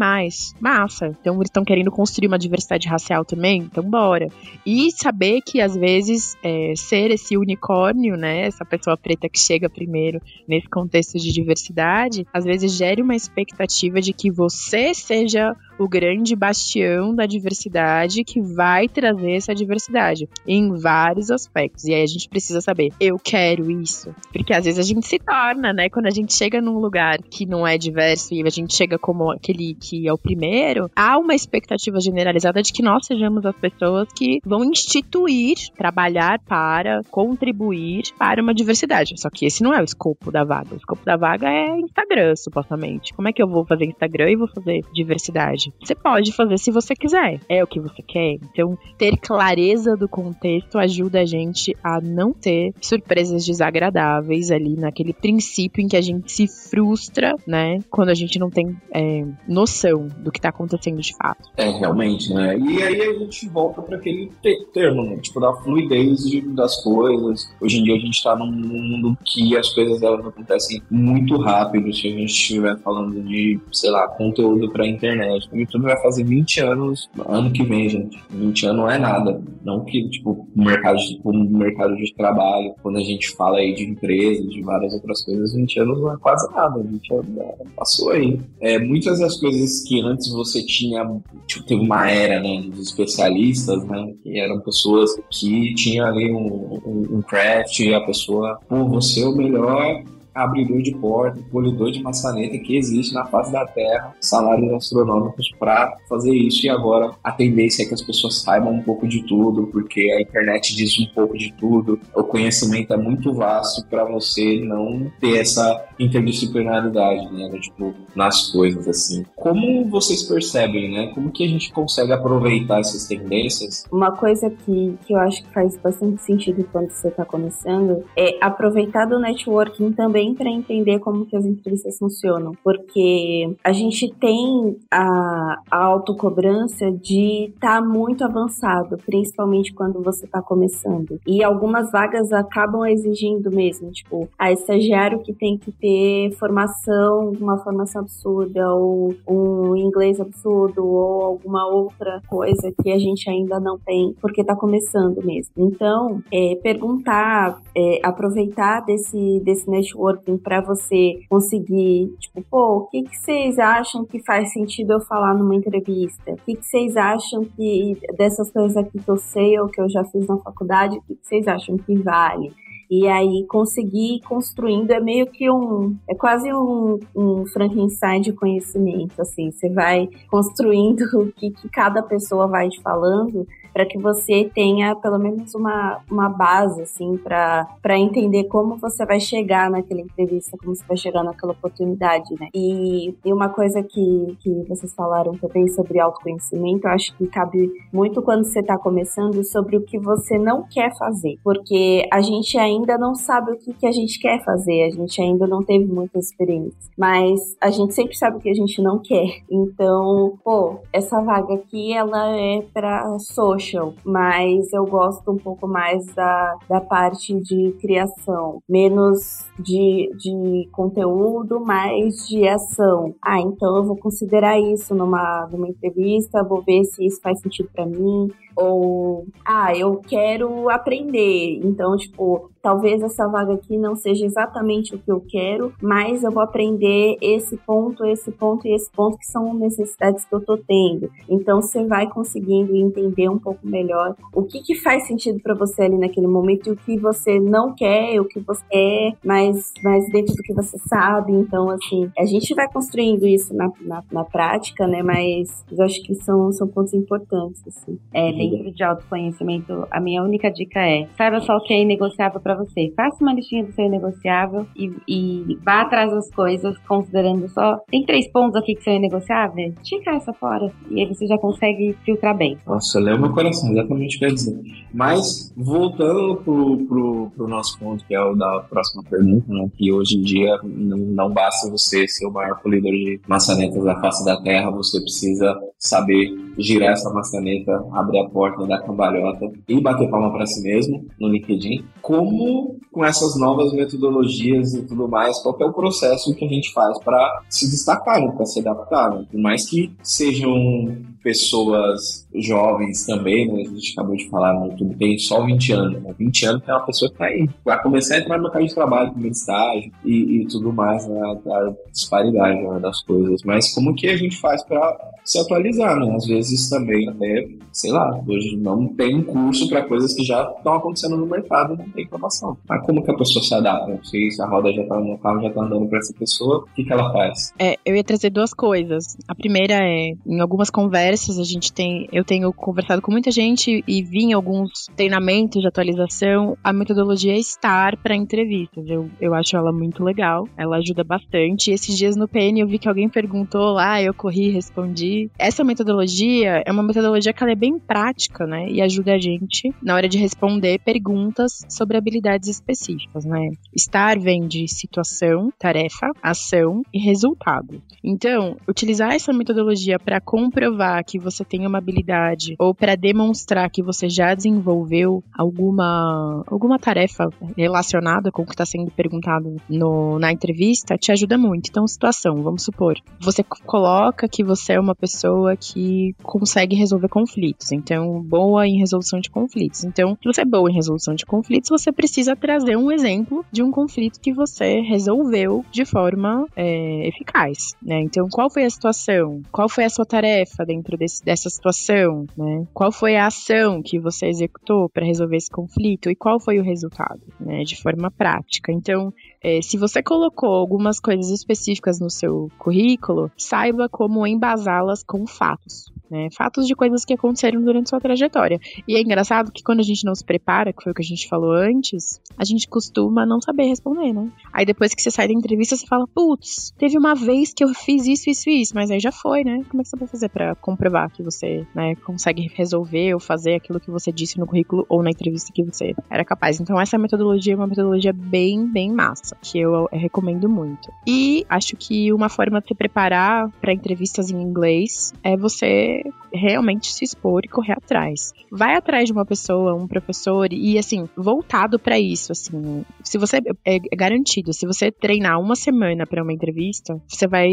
Massa. 0.59 1.07
Então 1.19 1.35
eles 1.35 1.47
estão 1.47 1.63
querendo 1.63 1.91
construir 1.91 2.27
uma 2.27 2.37
diversidade 2.37 2.87
racial 2.87 3.25
também? 3.25 3.61
Então 3.61 3.83
bora. 3.83 4.27
E 4.65 4.91
saber 4.91 5.41
que 5.41 5.61
às 5.61 5.75
vezes 5.75 6.35
é, 6.43 6.73
ser 6.75 7.11
esse 7.11 7.37
unicórnio, 7.37 8.15
né? 8.15 8.41
Essa 8.41 8.65
pessoa 8.65 8.97
preta 8.97 9.27
que 9.29 9.39
chega 9.39 9.69
primeiro 9.69 10.21
nesse 10.47 10.67
contexto 10.67 11.17
de 11.17 11.31
diversidade, 11.31 12.25
às 12.33 12.43
vezes 12.43 12.73
gere 12.73 13.01
uma 13.01 13.15
expectativa 13.15 14.01
de 14.01 14.13
que 14.13 14.29
você 14.31 14.93
seja 14.93 15.55
o 15.79 15.87
grande 15.87 16.35
bastião 16.35 17.15
da 17.15 17.25
diversidade 17.25 18.23
que 18.23 18.41
vai 18.41 18.87
trazer 18.87 19.31
essa 19.31 19.55
diversidade 19.55 20.27
em 20.45 20.73
vários 20.73 21.31
aspectos. 21.31 21.85
E 21.85 21.93
aí 21.93 22.03
a 22.03 22.07
gente 22.07 22.27
precisa 22.27 22.59
saber, 22.59 22.91
eu 22.99 23.17
quero 23.17 23.71
isso. 23.71 24.13
Porque 24.31 24.53
às 24.53 24.65
vezes 24.65 24.79
a 24.79 24.83
gente 24.83 25.07
se 25.07 25.17
torna, 25.17 25.71
né? 25.71 25.89
Quando 25.89 26.07
a 26.07 26.11
gente 26.11 26.33
chega 26.33 26.61
num 26.61 26.77
lugar 26.77 27.19
que 27.21 27.45
não 27.45 27.65
é 27.65 27.77
diverso 27.77 28.33
e 28.33 28.45
a 28.45 28.49
gente 28.49 28.75
chega 28.75 28.99
como 28.99 29.31
aquele 29.31 29.73
que 29.73 30.07
é 30.07 30.13
o 30.13 30.17
primeiro, 30.17 30.91
há 30.95 31.17
uma 31.17 31.33
expectativa 31.33 31.99
generalizada 31.99 32.61
de 32.61 32.73
que 32.73 32.83
nós 32.83 33.05
sejamos 33.05 33.45
as 33.45 33.55
pessoas 33.55 34.09
que 34.13 34.39
vão 34.45 34.63
instituir, 34.63 35.55
trabalhar 35.77 36.39
para, 36.39 37.01
contribuir 37.09 38.03
para 38.17 38.41
uma 38.41 38.53
diversidade. 38.53 39.19
Só 39.19 39.29
que 39.29 39.45
esse 39.45 39.63
não 39.63 39.73
é 39.73 39.79
o 39.79 39.85
escopo 39.85 40.31
da 40.31 40.43
vaga. 40.43 40.73
O 40.73 40.77
escopo 40.77 41.05
da 41.05 41.15
vaga 41.15 41.47
é 41.47 41.79
Instagram, 41.79 42.35
supostamente. 42.35 43.13
Como 43.13 43.27
é 43.27 43.33
que 43.33 43.41
eu 43.41 43.47
vou 43.47 43.65
fazer 43.65 43.85
Instagram 43.85 44.31
e 44.31 44.35
vou 44.35 44.47
fazer 44.47 44.81
diversidade? 44.93 45.68
Você 45.81 45.95
pode 45.95 46.31
fazer 46.31 46.57
se 46.57 46.71
você 46.71 46.95
quiser. 46.95 47.39
É 47.47 47.63
o 47.63 47.67
que 47.67 47.79
você 47.79 48.01
quer. 48.01 48.37
Então, 48.51 48.77
ter 48.97 49.17
clareza 49.17 49.95
do 49.95 50.07
contexto 50.07 50.77
ajuda 50.77 51.21
a 51.21 51.25
gente 51.25 51.75
a 51.83 51.99
não 52.01 52.33
ter 52.33 52.73
surpresas 52.81 53.45
desagradáveis 53.45 54.51
ali 54.51 54.75
naquele 54.75 55.13
princípio 55.13 55.83
em 55.83 55.87
que 55.87 55.97
a 55.97 56.01
gente 56.01 56.31
se 56.31 56.47
frustra, 56.47 57.35
né? 57.47 57.79
Quando 57.89 58.09
a 58.09 58.13
gente 58.13 58.39
não 58.39 58.49
tem 58.49 58.75
é, 58.93 59.25
noção 59.47 60.07
do 60.19 60.31
que 60.31 60.41
tá 60.41 60.49
acontecendo 60.49 61.01
de 61.01 61.15
fato. 61.15 61.49
É, 61.57 61.69
realmente, 61.69 62.33
né? 62.33 62.57
E 62.57 62.81
aí 62.81 63.01
a 63.01 63.19
gente 63.19 63.47
volta 63.49 63.81
para 63.81 63.97
aquele 63.97 64.31
termo, 64.73 65.03
né? 65.03 65.17
Tipo, 65.17 65.39
da 65.39 65.53
fluidez 65.53 66.23
de, 66.23 66.41
das 66.41 66.81
coisas. 66.83 67.49
Hoje 67.61 67.79
em 67.79 67.83
dia 67.83 67.95
a 67.95 67.99
gente 67.99 68.21
tá 68.23 68.35
num 68.35 68.51
mundo 68.51 69.17
que 69.25 69.55
as 69.57 69.69
coisas 69.73 70.01
elas 70.01 70.25
acontecem 70.25 70.81
muito 70.89 71.37
rápido. 71.37 71.93
Se 71.93 72.07
a 72.07 72.11
gente 72.11 72.31
estiver 72.31 72.77
falando 72.79 73.21
de, 73.23 73.59
sei 73.71 73.89
lá, 73.91 74.07
conteúdo 74.07 74.71
pra 74.71 74.87
internet. 74.87 75.47
O 75.59 75.61
YouTube 75.61 75.83
vai 75.83 76.01
fazer 76.01 76.23
20 76.23 76.61
anos 76.61 77.09
ano 77.27 77.51
que 77.51 77.63
vem, 77.63 77.89
gente. 77.89 78.17
20 78.29 78.65
anos 78.67 78.77
não 78.77 78.89
é 78.89 78.97
nada. 78.97 79.41
Não 79.61 79.83
que, 79.83 80.07
tipo, 80.09 80.47
o 80.55 80.63
mercado, 80.63 80.97
tipo, 80.99 81.33
mercado 81.33 81.97
de 81.97 82.13
trabalho, 82.13 82.73
quando 82.81 82.97
a 82.97 83.03
gente 83.03 83.29
fala 83.31 83.57
aí 83.57 83.73
de 83.73 83.83
empresas, 83.83 84.49
de 84.49 84.61
várias 84.61 84.93
outras 84.93 85.25
coisas, 85.25 85.53
20 85.53 85.79
anos 85.81 86.01
não 86.01 86.13
é 86.13 86.17
quase 86.17 86.49
nada. 86.53 86.81
20 86.81 87.13
anos 87.13 87.37
é, 87.37 87.55
passou 87.75 88.11
aí. 88.11 88.39
É, 88.61 88.79
muitas 88.79 89.19
das 89.19 89.37
coisas 89.37 89.83
que 89.83 89.99
antes 90.01 90.31
você 90.31 90.65
tinha, 90.65 91.05
tipo, 91.45 91.65
teve 91.65 91.81
uma 91.81 92.09
era, 92.09 92.41
né, 92.41 92.61
dos 92.69 92.87
especialistas, 92.87 93.83
né, 93.85 94.13
que 94.23 94.39
eram 94.39 94.61
pessoas 94.61 95.11
que 95.29 95.73
tinham 95.75 96.07
ali 96.07 96.31
um, 96.31 96.79
um, 96.85 97.17
um 97.17 97.21
craft, 97.21 97.81
a 97.93 98.01
pessoa, 98.01 98.57
pô, 98.69 98.85
você 98.85 99.23
é 99.23 99.27
o 99.27 99.35
melhor 99.35 100.03
abridor 100.43 100.81
de 100.81 100.93
porta, 100.95 101.39
polidor 101.51 101.91
de 101.91 102.01
maçaneta 102.01 102.57
que 102.57 102.77
existe 102.77 103.13
na 103.13 103.25
face 103.25 103.51
da 103.51 103.65
Terra, 103.65 104.15
salários 104.19 104.71
astronômicos 104.73 105.51
para 105.59 105.97
fazer 106.07 106.33
isso. 106.33 106.65
E 106.65 106.69
agora 106.69 107.11
a 107.23 107.31
tendência 107.31 107.83
é 107.83 107.85
que 107.85 107.93
as 107.93 108.01
pessoas 108.01 108.41
saibam 108.41 108.73
um 108.73 108.81
pouco 108.81 109.07
de 109.07 109.23
tudo, 109.23 109.67
porque 109.67 110.01
a 110.17 110.21
internet 110.21 110.75
diz 110.75 110.99
um 110.99 111.07
pouco 111.13 111.37
de 111.37 111.53
tudo. 111.53 111.99
O 112.15 112.23
conhecimento 112.23 112.93
é 112.93 112.97
muito 112.97 113.33
vasto 113.33 113.85
para 113.87 114.03
você 114.05 114.59
não 114.63 115.11
ter 115.19 115.37
essa 115.37 115.85
interdisciplinaridade, 115.99 117.31
né? 117.33 117.49
Tipo, 117.59 117.93
nas 118.15 118.49
coisas 118.51 118.87
assim. 118.87 119.25
Como 119.35 119.85
vocês 119.89 120.23
percebem, 120.23 120.91
né? 120.91 121.07
Como 121.13 121.31
que 121.31 121.43
a 121.43 121.47
gente 121.47 121.71
consegue 121.71 122.11
aproveitar 122.13 122.79
essas 122.79 123.05
tendências? 123.05 123.85
Uma 123.91 124.11
coisa 124.11 124.49
que, 124.49 124.97
que 125.05 125.13
eu 125.13 125.17
acho 125.17 125.43
que 125.43 125.49
faz 125.49 125.77
bastante 125.77 126.21
sentido 126.21 126.67
quando 126.71 126.91
você 126.91 127.09
está 127.09 127.25
começando 127.25 128.03
é 128.15 128.37
aproveitar 128.41 129.05
do 129.05 129.19
networking 129.19 129.91
também 129.91 130.28
também 130.29 130.33
para 130.33 130.49
entender 130.49 130.99
como 130.99 131.25
que 131.25 131.35
as 131.35 131.45
entrevistas 131.45 131.97
funcionam, 131.97 132.53
porque 132.63 133.55
a 133.63 133.71
gente 133.71 134.11
tem 134.19 134.77
a, 134.91 135.61
a 135.69 135.83
autocobrança 135.83 136.91
de 136.91 137.51
estar 137.53 137.81
tá 137.81 137.85
muito 137.85 138.23
avançado, 138.23 138.97
principalmente 139.05 139.73
quando 139.73 140.01
você 140.01 140.25
está 140.25 140.41
começando. 140.41 141.19
E 141.25 141.43
algumas 141.43 141.91
vagas 141.91 142.31
acabam 142.31 142.85
exigindo 142.85 143.51
mesmo, 143.51 143.91
tipo, 143.91 144.27
a 144.37 144.51
estagiário 144.51 145.19
que 145.19 145.33
tem 145.33 145.57
que 145.57 145.71
ter 145.71 146.31
formação, 146.37 147.31
uma 147.39 147.57
formação 147.57 148.01
absurda, 148.01 148.73
ou 148.73 149.13
um 149.27 149.75
inglês 149.75 150.19
absurdo, 150.19 150.85
ou 150.85 151.21
alguma 151.21 151.67
outra 151.67 152.21
coisa 152.27 152.73
que 152.81 152.91
a 152.91 152.99
gente 152.99 153.29
ainda 153.29 153.59
não 153.59 153.77
tem, 153.77 154.15
porque 154.21 154.41
está 154.41 154.55
começando 154.55 155.23
mesmo. 155.23 155.51
Então, 155.57 156.21
é, 156.31 156.55
perguntar, 156.61 157.61
é, 157.75 157.99
aproveitar 158.03 158.81
desse, 158.81 159.39
desse 159.43 159.69
network 159.69 160.18
networking 160.19 160.37
para 160.37 160.61
você 160.61 161.19
conseguir, 161.29 162.13
tipo, 162.19 162.41
pô, 162.49 162.77
o 162.77 162.87
que, 162.87 163.03
que 163.03 163.15
vocês 163.17 163.57
acham 163.57 164.05
que 164.05 164.23
faz 164.23 164.51
sentido 164.51 164.93
eu 164.93 165.01
falar 165.01 165.33
numa 165.33 165.55
entrevista? 165.55 166.31
O 166.31 166.37
que, 166.37 166.55
que 166.55 166.65
vocês 166.65 166.95
acham 166.97 167.45
que 167.45 167.97
dessas 168.17 168.51
coisas 168.51 168.77
aqui 168.77 168.99
que 168.99 169.09
eu 169.09 169.17
sei 169.17 169.59
ou 169.59 169.67
que 169.67 169.81
eu 169.81 169.89
já 169.89 170.03
fiz 170.05 170.27
na 170.27 170.37
faculdade, 170.37 170.97
o 170.97 171.01
que, 171.01 171.15
que 171.15 171.27
vocês 171.27 171.47
acham 171.47 171.77
que 171.77 171.95
vale? 171.97 172.53
E 172.89 173.07
aí 173.07 173.45
conseguir 173.47 174.15
ir 174.15 174.21
construindo 174.21 174.89
é 174.89 174.99
meio 174.99 175.27
que 175.27 175.49
um. 175.49 175.95
É 176.09 176.15
quase 176.15 176.51
um, 176.51 176.97
um 177.15 177.45
Frankenstein 177.45 178.19
de 178.19 178.33
conhecimento, 178.33 179.21
assim. 179.21 179.51
Você 179.51 179.69
vai 179.69 180.09
construindo 180.27 181.03
o 181.13 181.31
que, 181.31 181.51
que 181.51 181.69
cada 181.69 182.01
pessoa 182.01 182.47
vai 182.47 182.67
te 182.67 182.81
falando 182.81 183.47
para 183.79 183.85
que 183.85 183.97
você 183.97 184.51
tenha 184.53 184.93
pelo 184.93 185.17
menos 185.17 185.55
uma, 185.55 186.01
uma 186.11 186.27
base, 186.27 186.81
assim, 186.81 187.15
para 187.15 187.97
entender 187.97 188.43
como 188.43 188.75
você 188.75 189.05
vai 189.05 189.21
chegar 189.21 189.71
naquela 189.71 190.01
entrevista, 190.01 190.57
como 190.57 190.75
você 190.75 190.83
vai 190.85 190.97
chegar 190.97 191.23
naquela 191.23 191.53
oportunidade, 191.53 192.25
né? 192.37 192.49
E, 192.53 193.15
e 193.23 193.31
uma 193.31 193.47
coisa 193.47 193.81
que, 193.81 194.37
que 194.41 194.65
vocês 194.67 194.93
falaram 194.93 195.31
também 195.37 195.65
sobre 195.69 195.97
autoconhecimento, 195.97 196.87
eu 196.87 196.91
acho 196.91 197.15
que 197.15 197.25
cabe 197.27 197.71
muito 197.93 198.21
quando 198.21 198.43
você 198.43 198.59
está 198.59 198.77
começando 198.77 199.41
sobre 199.45 199.77
o 199.77 199.81
que 199.81 199.97
você 199.97 200.37
não 200.37 200.63
quer 200.63 200.93
fazer, 200.97 201.39
porque 201.41 202.05
a 202.11 202.19
gente 202.19 202.57
ainda 202.57 202.97
não 202.97 203.15
sabe 203.15 203.53
o 203.53 203.57
que, 203.57 203.73
que 203.73 203.87
a 203.87 203.93
gente 203.93 204.19
quer 204.19 204.43
fazer, 204.43 204.83
a 204.83 204.89
gente 204.89 205.21
ainda 205.21 205.47
não 205.47 205.63
teve 205.63 205.85
muita 205.85 206.19
experiência, 206.19 206.91
mas 206.97 207.55
a 207.61 207.69
gente 207.69 207.93
sempre 207.93 208.17
sabe 208.17 208.35
o 208.35 208.39
que 208.41 208.49
a 208.49 208.53
gente 208.53 208.81
não 208.81 208.99
quer. 208.99 209.39
Então, 209.49 210.37
pô, 210.43 210.79
essa 210.91 211.21
vaga 211.21 211.53
aqui, 211.53 211.93
ela 211.93 212.35
é 212.35 212.61
para 212.73 213.17
social, 213.19 213.68
mas 214.03 214.71
eu 214.73 214.85
gosto 214.85 215.31
um 215.31 215.37
pouco 215.37 215.67
mais 215.67 216.05
da, 216.13 216.57
da 216.67 216.81
parte 216.81 217.33
de 217.39 217.75
criação, 217.81 218.61
menos 218.67 219.45
de, 219.57 220.11
de 220.17 220.69
conteúdo, 220.71 221.59
mais 221.59 222.27
de 222.27 222.47
ação. 222.47 223.15
Ah, 223.21 223.39
então 223.39 223.77
eu 223.77 223.83
vou 223.83 223.97
considerar 223.97 224.59
isso 224.59 224.95
numa, 224.95 225.47
numa 225.51 225.67
entrevista, 225.67 226.43
vou 226.43 226.61
ver 226.61 226.83
se 226.85 227.05
isso 227.05 227.21
faz 227.21 227.39
sentido 227.41 227.69
para 227.73 227.85
mim, 227.85 228.29
ou 228.59 229.25
ah, 229.45 229.75
eu 229.75 229.97
quero 229.97 230.69
aprender. 230.69 231.59
Então, 231.63 231.95
tipo, 231.95 232.49
talvez 232.61 233.01
essa 233.01 233.27
vaga 233.27 233.53
aqui 233.53 233.77
não 233.77 233.95
seja 233.95 234.25
exatamente 234.25 234.93
o 234.93 234.99
que 234.99 235.11
eu 235.11 235.21
quero, 235.21 235.73
mas 235.81 236.23
eu 236.23 236.31
vou 236.31 236.43
aprender 236.43 237.17
esse 237.21 237.57
ponto, 237.57 238.05
esse 238.05 238.31
ponto 238.31 238.67
e 238.67 238.73
esse 238.73 238.91
ponto 238.91 239.17
que 239.17 239.25
são 239.25 239.53
necessidades 239.53 240.25
que 240.25 240.33
eu 240.33 240.41
tô 240.41 240.57
tendo. 240.57 241.09
Então, 241.27 241.61
você 241.61 241.85
vai 241.85 242.07
conseguindo 242.07 242.75
entender 242.75 243.29
um 243.29 243.39
pouco 243.39 243.65
melhor 243.65 244.15
o 244.33 244.43
que, 244.43 244.61
que 244.61 244.75
faz 244.75 245.07
sentido 245.07 245.39
para 245.41 245.55
você 245.55 245.83
ali 245.83 245.97
naquele 245.97 246.27
momento 246.27 246.69
e 246.69 246.71
o 246.73 246.75
que 246.75 246.97
você 246.97 247.39
não 247.39 247.73
quer, 247.73 248.19
o 248.19 248.25
que 248.25 248.39
você 248.39 248.63
quer, 248.69 249.17
mas, 249.23 249.73
mas 249.83 250.07
dentro 250.09 250.35
do 250.35 250.43
que 250.43 250.53
você 250.53 250.77
sabe. 250.79 251.31
Então, 251.31 251.69
assim, 251.69 252.11
a 252.17 252.25
gente 252.25 252.53
vai 252.53 252.67
construindo 252.71 253.25
isso 253.25 253.53
na, 253.53 253.71
na, 253.81 254.03
na 254.11 254.23
prática, 254.23 254.87
né? 254.87 255.01
Mas 255.01 255.63
eu 255.71 255.83
acho 255.83 256.01
que 256.03 256.13
são, 256.15 256.51
são 256.51 256.67
pontos 256.67 256.93
importantes, 256.93 257.61
assim. 257.67 257.97
É, 258.13 258.31
dentro 258.49 258.71
de 258.71 258.83
autoconhecimento, 258.83 259.87
a 259.91 259.99
minha 259.99 260.23
única 260.23 260.49
dica 260.49 260.79
é: 260.79 261.07
saiba 261.17 261.39
só 261.41 261.57
o 261.57 261.61
que 261.61 261.73
é 261.73 261.81
inegociável 261.81 262.39
para 262.39 262.55
você. 262.55 262.91
Faça 262.95 263.17
uma 263.21 263.33
listinha 263.33 263.63
do 263.63 263.71
seu 263.73 263.85
inegociável 263.85 264.65
e, 264.75 264.91
e 265.07 265.57
vá 265.63 265.81
atrás 265.81 266.11
das 266.11 266.29
coisas, 266.31 266.77
considerando 266.87 267.47
só. 267.49 267.79
Tem 267.89 268.05
três 268.05 268.27
pontos 268.31 268.55
aqui 268.55 268.75
que 268.75 268.83
são 268.83 268.93
inegociáveis? 268.93 269.73
Tica 269.83 270.11
essa 270.11 270.33
fora. 270.33 270.71
E 270.89 270.99
aí 271.01 271.07
você 271.07 271.27
já 271.27 271.37
consegue 271.37 271.95
filtrar 272.03 272.35
bem. 272.35 272.57
Nossa, 272.65 272.99
leu 272.99 273.19
meu 273.19 273.31
coração, 273.31 273.71
exatamente 273.71 274.15
o 274.15 274.19
que 274.19 274.25
eu 274.25 274.29
ia 274.29 274.35
dizer. 274.35 274.61
Mas, 274.93 275.53
voltando 275.55 276.37
pro, 276.37 276.77
pro, 276.87 277.31
pro 277.35 277.47
nosso 277.47 277.77
ponto, 277.79 278.05
que 278.05 278.13
é 278.13 278.21
o 278.21 278.35
da 278.35 278.59
próxima 278.69 279.03
pergunta, 279.03 279.45
né? 279.51 279.69
Que 279.77 279.91
hoje 279.91 280.17
em 280.17 280.21
dia 280.21 280.59
não, 280.63 280.97
não 280.97 281.29
basta 281.31 281.69
você 281.69 282.07
ser 282.07 282.25
o 282.25 282.31
maior 282.31 282.59
colhedor 282.61 282.91
de 282.91 283.19
maçanetas 283.27 283.83
da 283.83 283.99
face 283.99 284.25
da 284.25 284.41
terra, 284.41 284.71
você 284.71 284.99
precisa 285.01 285.57
saber 285.77 286.29
girar 286.57 286.91
essa 286.91 287.09
maçaneta, 287.11 287.71
abrir 287.93 288.19
a 288.19 288.28
porta 288.29 288.65
da 288.65 288.81
cambalhota 288.81 289.51
e 289.67 289.81
bater 289.81 290.09
palma 290.09 290.31
para 290.31 290.45
si 290.45 290.61
mesmo 290.61 291.05
no 291.19 291.27
LinkedIn. 291.29 291.83
Como 292.01 292.79
com 292.91 293.05
essas 293.05 293.39
novas 293.39 293.71
metodologias 293.73 294.73
e 294.73 294.83
tudo 294.83 295.07
mais, 295.07 295.39
qual 295.41 295.55
é 295.59 295.65
o 295.65 295.73
processo 295.73 296.33
que 296.35 296.45
a 296.45 296.49
gente 296.49 296.71
faz 296.73 296.99
para 297.03 297.41
se 297.49 297.69
destacar, 297.69 298.21
né, 298.21 298.31
para 298.31 298.45
se 298.45 298.59
adaptar, 298.59 299.11
né? 299.11 299.25
por 299.29 299.39
mais 299.39 299.69
que 299.69 299.91
sejam 300.01 300.97
pessoas 301.23 302.27
jovens 302.33 303.05
também, 303.05 303.47
né? 303.47 303.61
A 303.61 303.65
gente 303.65 303.91
acabou 303.93 304.15
de 304.15 304.29
falar 304.29 304.53
no 304.53 304.67
YouTube, 304.67 304.95
tem 304.95 305.17
só 305.17 305.45
20 305.45 305.73
anos, 305.73 306.03
né? 306.03 306.15
20 306.17 306.45
anos 306.45 306.63
tem 306.63 306.73
uma 306.73 306.85
pessoa 306.85 307.11
que 307.11 307.17
tá 307.17 307.25
aí, 307.25 307.49
vai 307.63 307.81
começar 307.81 308.15
a 308.15 308.19
entrar 308.19 308.37
no 308.37 308.43
mercado 308.43 308.65
de 308.65 308.73
trabalho, 308.73 309.11
primeiro 309.11 309.35
estágio 309.35 309.91
e, 310.05 310.41
e 310.41 310.47
tudo 310.47 310.71
mais, 310.71 311.07
né? 311.07 311.19
A 311.21 311.73
disparidade 311.91 312.61
né? 312.61 312.79
das 312.79 313.01
coisas. 313.03 313.43
Mas 313.43 313.73
como 313.73 313.95
que 313.95 314.07
a 314.07 314.17
gente 314.17 314.37
faz 314.37 314.63
para 314.63 314.97
se 315.23 315.39
atualizar, 315.39 315.99
né? 315.99 316.15
Às 316.15 316.25
vezes 316.25 316.69
também 316.69 317.07
até, 317.09 317.47
sei 317.71 317.91
lá, 317.91 318.18
hoje 318.27 318.55
não 318.57 318.87
tem 318.87 319.21
curso 319.23 319.67
para 319.69 319.85
coisas 319.85 320.13
que 320.13 320.23
já 320.23 320.43
estão 320.57 320.73
acontecendo 320.73 321.17
no 321.17 321.25
mercado, 321.25 321.75
não 321.77 321.89
tem 321.89 322.05
informação. 322.05 322.57
Mas 322.67 322.85
como 322.85 323.03
que 323.03 323.11
a 323.11 323.17
pessoa 323.17 323.43
se 323.43 323.53
adapta? 323.53 323.99
Se 324.03 324.41
a 324.41 324.47
roda 324.47 324.71
já 324.73 324.85
tá 324.85 324.99
no 324.99 325.17
carro, 325.17 325.41
já 325.41 325.49
tá 325.51 325.61
andando 325.61 325.87
para 325.87 325.99
essa 325.99 326.13
pessoa, 326.13 326.59
o 326.59 326.73
que 326.75 326.83
que 326.83 326.93
ela 326.93 327.11
faz? 327.11 327.53
É, 327.57 327.75
eu 327.85 327.95
ia 327.95 328.03
trazer 328.03 328.29
duas 328.29 328.53
coisas. 328.53 329.17
A 329.27 329.35
primeira 329.35 329.75
é, 329.75 330.13
em 330.25 330.39
algumas 330.39 330.69
conversas 330.69 331.39
a 331.39 331.43
gente 331.43 331.71
tem, 331.71 332.07
eu 332.11 332.23
tenho 332.23 332.51
conversado 332.53 333.01
com 333.01 333.11
muita 333.11 333.31
gente 333.31 333.83
e 333.87 334.03
vi 334.03 334.25
em 334.25 334.33
alguns 334.33 334.87
treinamentos 334.95 335.61
de 335.61 335.67
atualização 335.67 336.57
a 336.63 336.73
metodologia 336.73 337.41
STAR 337.41 337.97
para 338.01 338.15
entrevistas. 338.15 338.85
Eu, 338.87 339.09
eu 339.19 339.33
acho 339.33 339.55
ela 339.55 339.71
muito 339.71 340.03
legal, 340.03 340.47
ela 340.57 340.77
ajuda 340.77 341.03
bastante. 341.03 341.71
E 341.71 341.73
esses 341.73 341.97
dias 341.97 342.15
no 342.15 342.27
PN 342.27 342.59
eu 342.59 342.67
vi 342.67 342.77
que 342.77 342.87
alguém 342.87 343.09
perguntou 343.09 343.73
lá, 343.73 344.01
eu 344.01 344.13
corri 344.13 344.49
respondi. 344.49 345.29
Essa 345.37 345.63
metodologia 345.63 346.63
é 346.65 346.71
uma 346.71 346.83
metodologia 346.83 347.33
que 347.33 347.43
ela 347.43 347.51
é 347.51 347.55
bem 347.55 347.79
prática, 347.79 348.08
né? 348.45 348.69
E 348.69 348.81
ajuda 348.81 349.13
a 349.13 349.19
gente 349.19 349.73
na 349.81 349.95
hora 349.95 350.07
de 350.07 350.17
responder 350.17 350.79
perguntas 350.79 351.65
sobre 351.69 351.97
habilidades 351.97 352.49
específicas, 352.49 353.25
né? 353.25 353.51
STAR 353.77 354.19
vem 354.19 354.47
de 354.47 354.67
situação, 354.67 355.51
tarefa, 355.57 356.11
ação 356.21 356.81
e 356.93 356.99
resultado. 356.99 357.81
Então, 358.03 358.57
utilizar 358.67 359.13
essa 359.13 359.33
metodologia 359.33 359.99
para 359.99 360.21
comprovar 360.21 361.03
que 361.03 361.19
você 361.19 361.43
tem 361.43 361.65
uma 361.65 361.77
habilidade 361.77 362.55
ou 362.59 362.73
para 362.73 362.95
demonstrar 362.95 363.69
que 363.69 363.83
você 363.83 364.09
já 364.09 364.33
desenvolveu 364.33 365.23
alguma, 365.33 366.43
alguma 366.47 366.79
tarefa 366.79 367.29
relacionada 367.57 368.31
com 368.31 368.43
o 368.43 368.45
que 368.45 368.53
está 368.53 368.65
sendo 368.65 368.91
perguntado 368.91 369.55
no, 369.69 370.19
na 370.19 370.31
entrevista 370.31 370.97
te 370.97 371.11
ajuda 371.11 371.37
muito. 371.37 371.69
Então, 371.69 371.87
situação, 371.87 372.35
vamos 372.37 372.63
supor, 372.63 372.95
você 373.19 373.43
coloca 373.43 374.27
que 374.27 374.43
você 374.43 374.73
é 374.73 374.79
uma 374.79 374.95
pessoa 374.95 375.55
que 375.55 376.15
consegue 376.23 376.75
resolver 376.75 377.09
conflitos, 377.09 377.71
então, 377.71 377.98
boa 378.21 378.67
em 378.67 378.77
resolução 378.77 379.19
de 379.19 379.29
conflitos. 379.29 379.83
Então, 379.83 380.17
se 380.21 380.27
você 380.27 380.41
é 380.41 380.45
boa 380.45 380.69
em 380.69 380.73
resolução 380.73 381.15
de 381.15 381.25
conflitos, 381.25 381.69
você 381.69 381.91
precisa 381.91 382.35
trazer 382.35 382.75
um 382.77 382.91
exemplo 382.91 383.45
de 383.51 383.63
um 383.63 383.71
conflito 383.71 384.19
que 384.19 384.33
você 384.33 384.81
resolveu 384.81 385.65
de 385.71 385.85
forma 385.85 386.45
é, 386.55 387.07
eficaz, 387.07 387.73
né? 387.81 388.01
Então, 388.01 388.27
qual 388.29 388.49
foi 388.49 388.65
a 388.65 388.69
situação? 388.69 389.41
Qual 389.51 389.67
foi 389.69 389.85
a 389.85 389.89
sua 389.89 390.05
tarefa 390.05 390.65
dentro 390.65 390.97
desse, 390.97 391.23
dessa 391.23 391.49
situação, 391.49 392.25
né? 392.37 392.65
Qual 392.73 392.91
foi 392.91 393.15
a 393.15 393.27
ação 393.27 393.81
que 393.81 393.99
você 393.99 394.27
executou 394.27 394.89
para 394.89 395.05
resolver 395.05 395.37
esse 395.37 395.49
conflito 395.49 396.09
e 396.09 396.15
qual 396.15 396.39
foi 396.39 396.59
o 396.59 396.63
resultado, 396.63 397.21
né? 397.39 397.63
De 397.63 397.75
forma 397.81 398.11
prática. 398.11 398.71
Então, 398.71 399.13
é, 399.41 399.61
se 399.61 399.77
você 399.77 400.03
colocou 400.03 400.49
algumas 400.49 400.99
coisas 400.99 401.31
específicas 401.31 401.99
no 401.99 402.09
seu 402.09 402.51
currículo, 402.57 403.31
saiba 403.37 403.87
como 403.87 404.27
embasá-las 404.27 405.03
com 405.03 405.25
fatos. 405.25 405.91
Né? 406.09 406.29
Fatos 406.35 406.65
de 406.65 406.75
coisas 406.75 407.05
que 407.05 407.13
aconteceram 407.13 407.61
durante 407.61 407.89
sua 407.89 407.99
trajetória. 407.99 408.59
E 408.87 408.95
é 408.95 409.01
engraçado 409.01 409.51
que 409.51 409.63
quando 409.63 409.79
a 409.79 409.83
gente 409.83 410.03
não 410.05 410.15
se 410.15 410.23
prepara, 410.23 410.73
que 410.73 410.83
foi 410.83 410.91
o 410.91 410.95
que 410.95 411.01
a 411.01 411.05
gente 411.05 411.27
falou 411.27 411.51
antes, 411.51 412.19
a 412.37 412.43
gente 412.43 412.67
costuma 412.67 413.25
não 413.25 413.41
saber 413.41 413.65
responder, 413.65 414.13
né? 414.13 414.29
Aí 414.51 414.65
depois 414.65 414.93
que 414.93 415.01
você 415.01 415.11
sai 415.11 415.27
da 415.27 415.33
entrevista, 415.33 415.75
você 415.75 415.85
fala, 415.85 416.07
putz, 416.07 416.73
teve 416.77 416.97
uma 416.97 417.13
vez 417.13 417.53
que 417.53 417.63
eu 417.63 417.69
fiz 417.69 418.07
isso, 418.07 418.29
isso 418.29 418.49
e 418.49 418.61
isso, 418.61 418.73
mas 418.73 418.89
aí 418.89 418.99
já 418.99 419.11
foi, 419.11 419.43
né? 419.43 419.63
Como 419.69 419.81
é 419.81 419.83
que 419.83 419.89
você 419.89 419.97
vai 419.97 420.07
fazer 420.07 420.29
para 420.29 420.55
comprovar 420.55 421.11
que 421.11 421.21
você 421.21 421.65
né, 421.75 421.95
consegue 421.95 422.49
resolver 422.55 423.13
ou 423.13 423.19
fazer 423.19 423.55
aquilo 423.55 423.79
que 423.79 423.91
você 423.91 424.11
disse 424.11 424.39
no 424.39 424.47
currículo 424.47 424.85
ou 424.89 425.03
na 425.03 425.11
entrevista 425.11 425.51
que 425.53 425.63
você 425.63 425.93
era 426.09 426.25
capaz? 426.25 426.59
Então 426.59 426.79
essa 426.79 426.97
metodologia 426.97 427.53
é 427.53 427.55
uma 427.55 427.67
metodologia 427.67 428.13
bem, 428.13 428.65
bem 428.65 428.91
massa, 428.91 429.37
que 429.41 429.59
eu, 429.59 429.87
recomendo 429.91 430.49
muito. 430.49 430.91
E 431.05 431.45
acho 431.49 431.75
que 431.75 432.11
uma 432.13 432.29
forma 432.29 432.61
de 432.61 432.67
se 432.67 432.75
preparar 432.75 433.49
para 433.61 433.73
entrevistas 433.73 434.31
em 434.31 434.41
inglês 434.41 435.13
é 435.23 435.35
você 435.37 435.98
realmente 436.33 436.91
se 436.91 437.03
expor 437.03 437.41
e 437.43 437.47
correr 437.47 437.73
atrás. 437.73 438.33
Vai 438.51 438.75
atrás 438.75 439.05
de 439.05 439.11
uma 439.11 439.25
pessoa, 439.25 439.75
um 439.75 439.87
professor 439.87 440.51
e 440.51 440.77
assim, 440.77 441.07
voltado 441.15 441.79
para 441.79 441.99
isso, 441.99 442.31
assim. 442.31 442.83
Se 443.03 443.17
você 443.17 443.37
é, 443.65 443.75
é 443.75 443.95
garantido, 443.95 444.53
se 444.53 444.65
você 444.65 444.91
treinar 444.91 445.39
uma 445.39 445.55
semana 445.55 446.05
para 446.05 446.23
uma 446.23 446.33
entrevista, 446.33 447.01
você 447.07 447.27
vai 447.27 447.49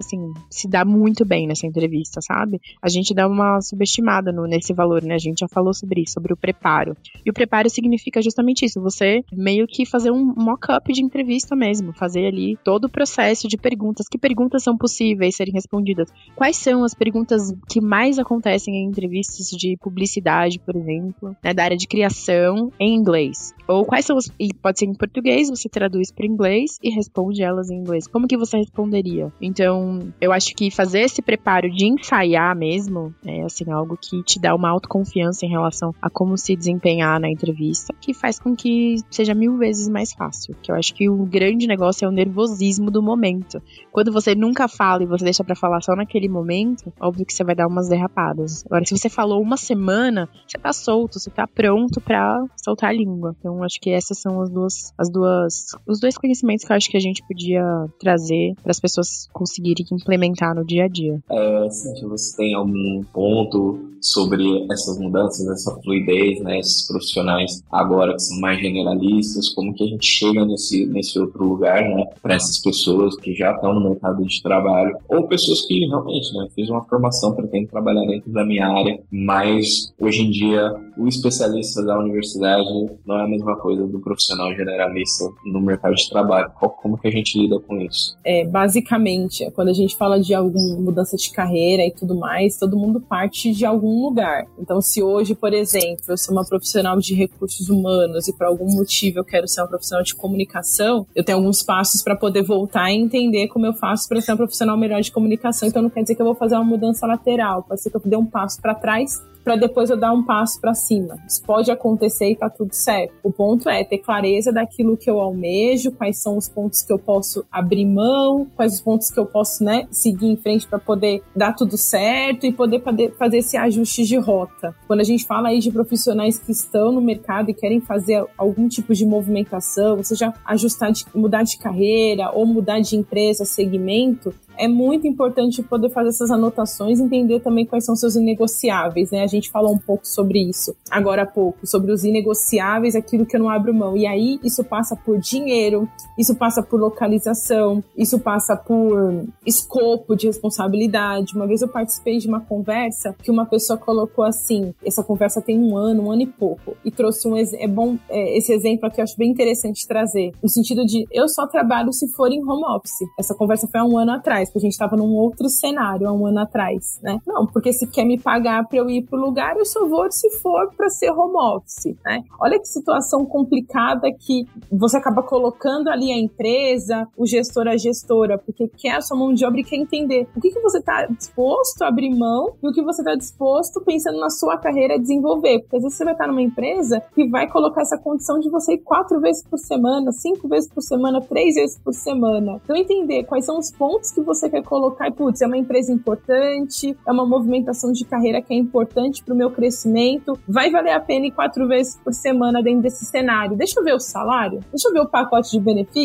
assim, 0.00 0.32
se 0.50 0.68
dar 0.68 0.84
muito 0.84 1.24
bem 1.24 1.46
nessa 1.46 1.66
entrevista, 1.66 2.20
sabe? 2.20 2.60
A 2.82 2.88
gente 2.88 3.14
dá 3.14 3.26
uma 3.26 3.60
subestimada 3.60 4.32
no, 4.32 4.46
nesse 4.46 4.72
valor, 4.72 5.02
né? 5.02 5.14
A 5.14 5.18
gente 5.18 5.40
já 5.40 5.48
falou 5.48 5.72
sobre 5.74 6.02
isso, 6.02 6.14
sobre 6.14 6.32
o 6.32 6.36
preparo. 6.36 6.96
E 7.24 7.30
o 7.30 7.32
preparo 7.32 7.68
significa 7.70 8.20
justamente 8.22 8.64
isso, 8.64 8.80
você 8.80 9.22
meio 9.32 9.66
que 9.66 9.86
fazer 9.86 10.10
um 10.10 10.34
mock-up 10.36 10.92
de 10.92 11.02
entrevista 11.02 11.54
mesmo, 11.56 11.92
fazer 11.92 12.26
ali 12.26 12.56
todo 12.64 12.84
o 12.86 12.90
processo 12.90 13.48
de 13.48 13.56
perguntas, 13.56 14.06
que 14.08 14.18
perguntas 14.18 14.62
são 14.62 14.76
possíveis 14.76 15.36
serem 15.36 15.52
respondidas, 15.52 16.08
quais 16.34 16.56
são 16.56 16.84
as 16.84 16.94
perguntas 16.94 17.52
que 17.68 17.80
mais 17.88 18.18
acontecem 18.18 18.76
em 18.76 18.84
entrevistas 18.86 19.48
de 19.48 19.76
publicidade, 19.80 20.58
por 20.58 20.76
exemplo, 20.76 21.34
né, 21.42 21.54
da 21.54 21.64
área 21.64 21.76
de 21.76 21.88
criação 21.88 22.70
em 22.78 22.94
inglês, 22.94 23.54
ou 23.66 23.84
quais 23.86 24.04
são 24.04 24.16
os, 24.16 24.30
e 24.38 24.52
pode 24.52 24.78
ser 24.78 24.84
em 24.84 24.94
português, 24.94 25.48
você 25.48 25.68
traduz 25.68 26.12
para 26.12 26.26
inglês 26.26 26.78
e 26.82 26.90
responde 26.90 27.42
elas 27.42 27.70
em 27.70 27.76
inglês. 27.76 28.06
Como 28.06 28.28
que 28.28 28.36
você 28.36 28.58
responderia? 28.58 29.32
Então, 29.40 30.12
eu 30.20 30.32
acho 30.32 30.54
que 30.54 30.70
fazer 30.70 31.00
esse 31.00 31.22
preparo 31.22 31.70
de 31.70 31.86
ensaiar 31.86 32.54
mesmo 32.54 33.14
é 33.24 33.42
assim 33.42 33.70
algo 33.70 33.96
que 33.96 34.22
te 34.22 34.38
dá 34.38 34.54
uma 34.54 34.68
autoconfiança 34.68 35.46
em 35.46 35.50
relação 35.50 35.94
a 36.02 36.10
como 36.10 36.36
se 36.36 36.54
desempenhar 36.54 37.18
na 37.18 37.30
entrevista, 37.30 37.94
que 38.00 38.12
faz 38.12 38.38
com 38.38 38.54
que 38.54 38.96
seja 39.10 39.34
mil 39.34 39.56
vezes 39.56 39.88
mais 39.88 40.12
fácil. 40.12 40.54
Que 40.62 40.70
eu 40.70 40.76
acho 40.76 40.94
que 40.94 41.08
o 41.08 41.24
grande 41.24 41.66
negócio 41.66 42.04
é 42.04 42.08
o 42.08 42.12
nervosismo 42.12 42.90
do 42.90 43.02
momento. 43.02 43.62
Quando 43.90 44.12
você 44.12 44.34
nunca 44.34 44.68
fala 44.68 45.02
e 45.02 45.06
você 45.06 45.24
deixa 45.24 45.42
para 45.42 45.56
falar 45.56 45.80
só 45.82 45.94
naquele 45.94 46.28
momento, 46.28 46.92
óbvio 47.00 47.24
que 47.24 47.32
você 47.32 47.44
vai 47.44 47.54
dar 47.54 47.66
umas 47.78 47.88
derrapadas. 47.88 48.64
Agora, 48.66 48.84
se 48.84 48.96
você 48.96 49.08
falou 49.08 49.40
uma 49.40 49.56
semana, 49.56 50.28
você 50.46 50.58
tá 50.58 50.72
solto, 50.72 51.18
você 51.18 51.30
tá 51.30 51.46
pronto 51.46 52.00
para 52.00 52.44
soltar 52.62 52.90
a 52.90 52.92
língua. 52.92 53.34
Então, 53.38 53.62
acho 53.62 53.80
que 53.80 53.90
essas 53.90 54.18
são 54.18 54.40
as 54.40 54.50
duas, 54.50 54.92
as 54.98 55.10
duas, 55.10 55.66
os 55.86 56.00
dois 56.00 56.18
conhecimentos 56.18 56.64
que 56.64 56.72
eu 56.72 56.76
acho 56.76 56.90
que 56.90 56.96
a 56.96 57.00
gente 57.00 57.22
podia 57.26 57.62
trazer 57.98 58.54
para 58.62 58.70
as 58.70 58.80
pessoas 58.80 59.28
conseguirem 59.32 59.86
implementar 59.92 60.54
no 60.54 60.64
dia 60.64 60.84
a 60.84 60.88
dia. 60.88 61.20
É, 61.30 61.70
Cíntia, 61.70 62.08
você 62.08 62.36
tem 62.36 62.54
algum 62.54 63.02
ponto 63.12 63.88
sobre 64.00 64.66
essas 64.70 64.98
mudanças, 64.98 65.46
essa 65.48 65.74
fluidez, 65.82 66.40
né, 66.40 66.58
esses 66.58 66.86
profissionais 66.86 67.62
agora 67.70 68.14
que 68.14 68.22
são 68.22 68.40
mais 68.40 68.60
generalistas, 68.60 69.48
como 69.50 69.74
que 69.74 69.84
a 69.84 69.86
gente 69.86 70.06
chega 70.06 70.44
nesse, 70.44 70.86
nesse 70.86 71.18
outro 71.18 71.44
lugar, 71.44 71.82
né, 71.82 72.04
para 72.22 72.34
essas 72.34 72.58
pessoas 72.60 73.16
que 73.16 73.34
já 73.34 73.52
estão 73.52 73.74
no 73.74 73.90
mercado 73.90 74.24
de 74.24 74.42
trabalho, 74.42 74.96
ou 75.08 75.26
pessoas 75.26 75.66
que 75.66 75.86
realmente, 75.86 76.32
né, 76.34 76.48
fiz 76.54 76.68
uma 76.68 76.84
formação, 76.84 77.34
pretendo 77.34 77.67
trabalhar 77.68 78.06
dentro 78.06 78.30
da 78.32 78.44
minha 78.44 78.66
área, 78.66 79.00
mas 79.10 79.92
hoje 80.00 80.22
em 80.22 80.30
dia 80.30 80.74
o 80.96 81.06
especialista 81.06 81.82
da 81.84 81.98
universidade 81.98 82.68
não 83.06 83.18
é 83.18 83.24
a 83.24 83.28
mesma 83.28 83.56
coisa 83.56 83.86
do 83.86 84.00
profissional 84.00 84.52
generalista 84.54 85.24
no 85.44 85.60
mercado 85.60 85.94
de 85.94 86.08
trabalho. 86.10 86.50
Como 86.82 86.98
que 86.98 87.06
a 87.06 87.10
gente 87.10 87.38
lida 87.38 87.58
com 87.60 87.80
isso? 87.80 88.16
É, 88.24 88.44
basicamente, 88.44 89.48
quando 89.52 89.68
a 89.68 89.72
gente 89.72 89.96
fala 89.96 90.20
de 90.20 90.34
alguma 90.34 90.76
mudança 90.80 91.16
de 91.16 91.30
carreira 91.30 91.84
e 91.84 91.92
tudo 91.92 92.16
mais, 92.16 92.58
todo 92.58 92.76
mundo 92.76 93.00
parte 93.00 93.52
de 93.52 93.64
algum 93.64 94.02
lugar. 94.02 94.46
Então, 94.58 94.80
se 94.80 95.02
hoje, 95.02 95.34
por 95.34 95.52
exemplo, 95.52 96.04
eu 96.08 96.18
sou 96.18 96.34
uma 96.34 96.44
profissional 96.44 96.98
de 96.98 97.14
recursos 97.14 97.68
humanos 97.68 98.26
e 98.26 98.36
por 98.36 98.46
algum 98.46 98.70
motivo 98.72 99.18
eu 99.20 99.24
quero 99.24 99.46
ser 99.46 99.60
uma 99.60 99.68
profissional 99.68 100.02
de 100.02 100.14
comunicação, 100.14 101.06
eu 101.14 101.22
tenho 101.22 101.38
alguns 101.38 101.62
passos 101.62 102.02
para 102.02 102.16
poder 102.16 102.42
voltar 102.42 102.90
e 102.90 102.96
entender 102.96 103.48
como 103.48 103.66
eu 103.66 103.72
faço 103.72 104.08
para 104.08 104.20
ser 104.20 104.32
uma 104.32 104.38
profissional 104.38 104.76
melhor 104.76 105.00
de 105.00 105.12
comunicação. 105.12 105.68
Então, 105.68 105.82
não 105.82 105.90
quer 105.90 106.02
dizer 106.02 106.14
que 106.14 106.22
eu 106.22 106.26
vou 106.26 106.34
fazer 106.34 106.56
uma 106.56 106.64
mudança 106.64 107.06
lateral, 107.06 107.47
pode 107.62 107.80
ser 107.80 107.90
que 107.90 107.96
eu 107.96 108.02
dê 108.04 108.16
um 108.16 108.26
passo 108.26 108.60
para 108.60 108.74
trás 108.74 109.22
para 109.44 109.56
depois 109.56 109.90
eu 109.90 109.96
dar 109.96 110.12
um 110.12 110.22
passo 110.22 110.60
para 110.60 110.74
cima. 110.74 111.16
Isso 111.26 111.42
pode 111.42 111.70
acontecer 111.70 112.30
e 112.30 112.36
tá 112.36 112.50
tudo 112.50 112.72
certo. 112.74 113.14
O 113.22 113.32
ponto 113.32 113.68
é 113.68 113.84
ter 113.84 113.98
clareza 113.98 114.52
daquilo 114.52 114.96
que 114.96 115.08
eu 115.08 115.20
almejo, 115.20 115.92
quais 115.92 116.18
são 116.18 116.36
os 116.36 116.48
pontos 116.48 116.82
que 116.82 116.92
eu 116.92 116.98
posso 116.98 117.44
abrir 117.50 117.86
mão, 117.86 118.46
quais 118.56 118.74
os 118.74 118.80
pontos 118.80 119.10
que 119.10 119.18
eu 119.18 119.26
posso, 119.26 119.64
né, 119.64 119.86
seguir 119.90 120.26
em 120.26 120.36
frente 120.36 120.66
para 120.66 120.78
poder 120.78 121.22
dar 121.34 121.52
tudo 121.52 121.76
certo 121.76 122.46
e 122.46 122.52
poder 122.52 122.82
fazer 123.18 123.38
esse 123.38 123.56
ajuste 123.56 124.04
de 124.04 124.16
rota. 124.16 124.74
Quando 124.86 125.00
a 125.00 125.04
gente 125.04 125.24
fala 125.26 125.48
aí 125.48 125.60
de 125.60 125.70
profissionais 125.70 126.38
que 126.38 126.52
estão 126.52 126.92
no 126.92 127.00
mercado 127.00 127.50
e 127.50 127.54
querem 127.54 127.80
fazer 127.80 128.24
algum 128.36 128.68
tipo 128.68 128.94
de 128.94 129.06
movimentação, 129.06 130.02
seja 130.02 130.32
ajustar, 130.44 130.92
de, 130.92 131.04
mudar 131.14 131.42
de 131.42 131.58
carreira 131.58 132.30
ou 132.32 132.46
mudar 132.46 132.80
de 132.80 132.96
empresa, 132.96 133.44
segmento, 133.44 134.34
é 134.58 134.66
muito 134.66 135.06
importante 135.06 135.62
poder 135.62 135.88
fazer 135.90 136.08
essas 136.08 136.30
anotações, 136.30 136.98
entender 136.98 137.40
também 137.40 137.64
quais 137.64 137.84
são 137.84 137.94
seus 137.94 138.16
inegociáveis, 138.16 139.12
né? 139.12 139.22
A 139.22 139.26
gente 139.26 139.37
falou 139.46 139.72
um 139.72 139.78
pouco 139.78 140.06
sobre 140.06 140.40
isso 140.40 140.74
agora 140.90 141.22
há 141.22 141.26
pouco, 141.26 141.66
sobre 141.66 141.92
os 141.92 142.04
inegociáveis, 142.04 142.94
aquilo 142.94 143.26
que 143.26 143.36
eu 143.36 143.40
não 143.40 143.48
abro 143.48 143.72
mão. 143.72 143.96
E 143.96 144.06
aí 144.06 144.40
isso 144.42 144.64
passa 144.64 144.96
por 144.96 145.18
dinheiro, 145.18 145.88
isso 146.18 146.34
passa 146.34 146.62
por 146.62 146.80
localização, 146.80 147.82
isso 147.96 148.18
passa 148.18 148.56
por 148.56 149.24
escopo 149.46 150.16
de 150.16 150.26
responsabilidade. 150.26 151.34
Uma 151.34 151.46
vez 151.46 151.62
eu 151.62 151.68
participei 151.68 152.18
de 152.18 152.28
uma 152.28 152.40
conversa 152.40 153.14
que 153.22 153.30
uma 153.30 153.46
pessoa 153.46 153.78
colocou 153.78 154.24
assim, 154.24 154.74
essa 154.84 155.02
conversa 155.02 155.40
tem 155.40 155.58
um 155.58 155.76
ano, 155.76 156.02
um 156.02 156.10
ano 156.10 156.22
e 156.22 156.26
pouco, 156.26 156.76
e 156.84 156.90
trouxe 156.90 157.28
um 157.28 157.36
é 157.38 157.68
bom 157.68 157.96
é, 158.08 158.36
esse 158.36 158.52
exemplo 158.52 158.86
aqui 158.86 159.00
eu 159.00 159.04
acho 159.04 159.16
bem 159.16 159.30
interessante 159.30 159.86
trazer, 159.86 160.32
no 160.42 160.48
sentido 160.48 160.84
de 160.84 161.06
eu 161.12 161.28
só 161.28 161.46
trabalho 161.46 161.92
se 161.92 162.08
for 162.08 162.32
em 162.32 162.42
home 162.42 162.64
office. 162.64 163.06
Essa 163.18 163.34
conversa 163.34 163.68
foi 163.68 163.80
há 163.80 163.84
um 163.84 163.96
ano 163.96 164.12
atrás 164.12 164.48
porque 164.48 164.58
a 164.58 164.62
gente 164.62 164.72
estava 164.72 164.96
num 164.96 165.14
outro 165.14 165.48
cenário 165.48 166.08
há 166.08 166.12
um 166.12 166.26
ano 166.26 166.40
atrás, 166.40 166.98
né? 167.00 167.18
Não, 167.26 167.46
porque 167.46 167.72
se 167.72 167.86
quer 167.86 168.04
me 168.04 168.18
pagar 168.18 168.66
para 168.66 168.78
eu 168.78 168.90
ir 168.90 169.02
pro 169.02 169.18
lugar, 169.18 169.56
eu 169.56 169.64
só 169.64 169.86
vou 169.86 170.10
se 170.10 170.30
for 170.38 170.72
para 170.76 170.88
ser 170.88 171.10
home 171.10 171.36
office, 171.36 171.96
né? 172.04 172.24
Olha 172.40 172.58
que 172.58 172.66
situação 172.66 173.24
complicada 173.24 174.10
que 174.12 174.46
você 174.70 174.96
acaba 174.96 175.22
colocando 175.22 175.88
ali 175.88 176.07
a 176.12 176.18
empresa, 176.18 177.06
o 177.16 177.26
gestor, 177.26 177.68
a 177.68 177.76
gestora, 177.76 178.38
porque 178.38 178.68
quer 178.76 178.96
a 178.96 179.00
sua 179.00 179.16
mão 179.16 179.32
de 179.32 179.44
obra 179.44 179.60
e 179.60 179.64
quer 179.64 179.76
entender 179.76 180.26
o 180.36 180.40
que, 180.40 180.50
que 180.50 180.60
você 180.60 180.78
está 180.78 181.06
disposto 181.06 181.82
a 181.82 181.88
abrir 181.88 182.14
mão 182.14 182.54
e 182.62 182.68
o 182.68 182.72
que 182.72 182.82
você 182.82 183.00
está 183.00 183.14
disposto 183.14 183.80
pensando 183.80 184.18
na 184.18 184.30
sua 184.30 184.56
carreira 184.56 184.94
a 184.94 184.98
desenvolver. 184.98 185.60
Porque 185.60 185.76
às 185.76 185.82
vezes 185.82 185.96
você 185.96 186.04
vai 186.04 186.14
estar 186.14 186.26
numa 186.26 186.42
empresa 186.42 187.02
que 187.14 187.28
vai 187.28 187.48
colocar 187.48 187.82
essa 187.82 187.98
condição 187.98 188.38
de 188.38 188.50
você 188.50 188.74
ir 188.74 188.78
quatro 188.78 189.20
vezes 189.20 189.42
por 189.42 189.58
semana, 189.58 190.12
cinco 190.12 190.48
vezes 190.48 190.70
por 190.70 190.82
semana, 190.82 191.20
três 191.20 191.54
vezes 191.54 191.78
por 191.78 191.92
semana. 191.92 192.60
Então 192.62 192.76
entender 192.76 193.24
quais 193.24 193.44
são 193.44 193.58
os 193.58 193.70
pontos 193.70 194.10
que 194.12 194.20
você 194.20 194.48
quer 194.48 194.62
colocar 194.62 195.08
e, 195.08 195.12
putz, 195.12 195.40
é 195.40 195.46
uma 195.46 195.56
empresa 195.56 195.92
importante, 195.92 196.96
é 197.06 197.12
uma 197.12 197.26
movimentação 197.26 197.92
de 197.92 198.04
carreira 198.04 198.42
que 198.42 198.52
é 198.52 198.56
importante 198.56 199.22
para 199.22 199.34
o 199.34 199.36
meu 199.36 199.50
crescimento, 199.50 200.38
vai 200.46 200.70
valer 200.70 200.92
a 200.92 201.00
pena 201.00 201.26
ir 201.26 201.32
quatro 201.32 201.66
vezes 201.66 201.96
por 202.02 202.12
semana 202.12 202.62
dentro 202.62 202.82
desse 202.82 203.04
cenário. 203.04 203.56
Deixa 203.56 203.80
eu 203.80 203.84
ver 203.84 203.94
o 203.94 204.00
salário, 204.00 204.60
deixa 204.70 204.88
eu 204.88 204.92
ver 204.92 205.00
o 205.00 205.08
pacote 205.08 205.50
de 205.50 205.60
benefícios, 205.60 205.97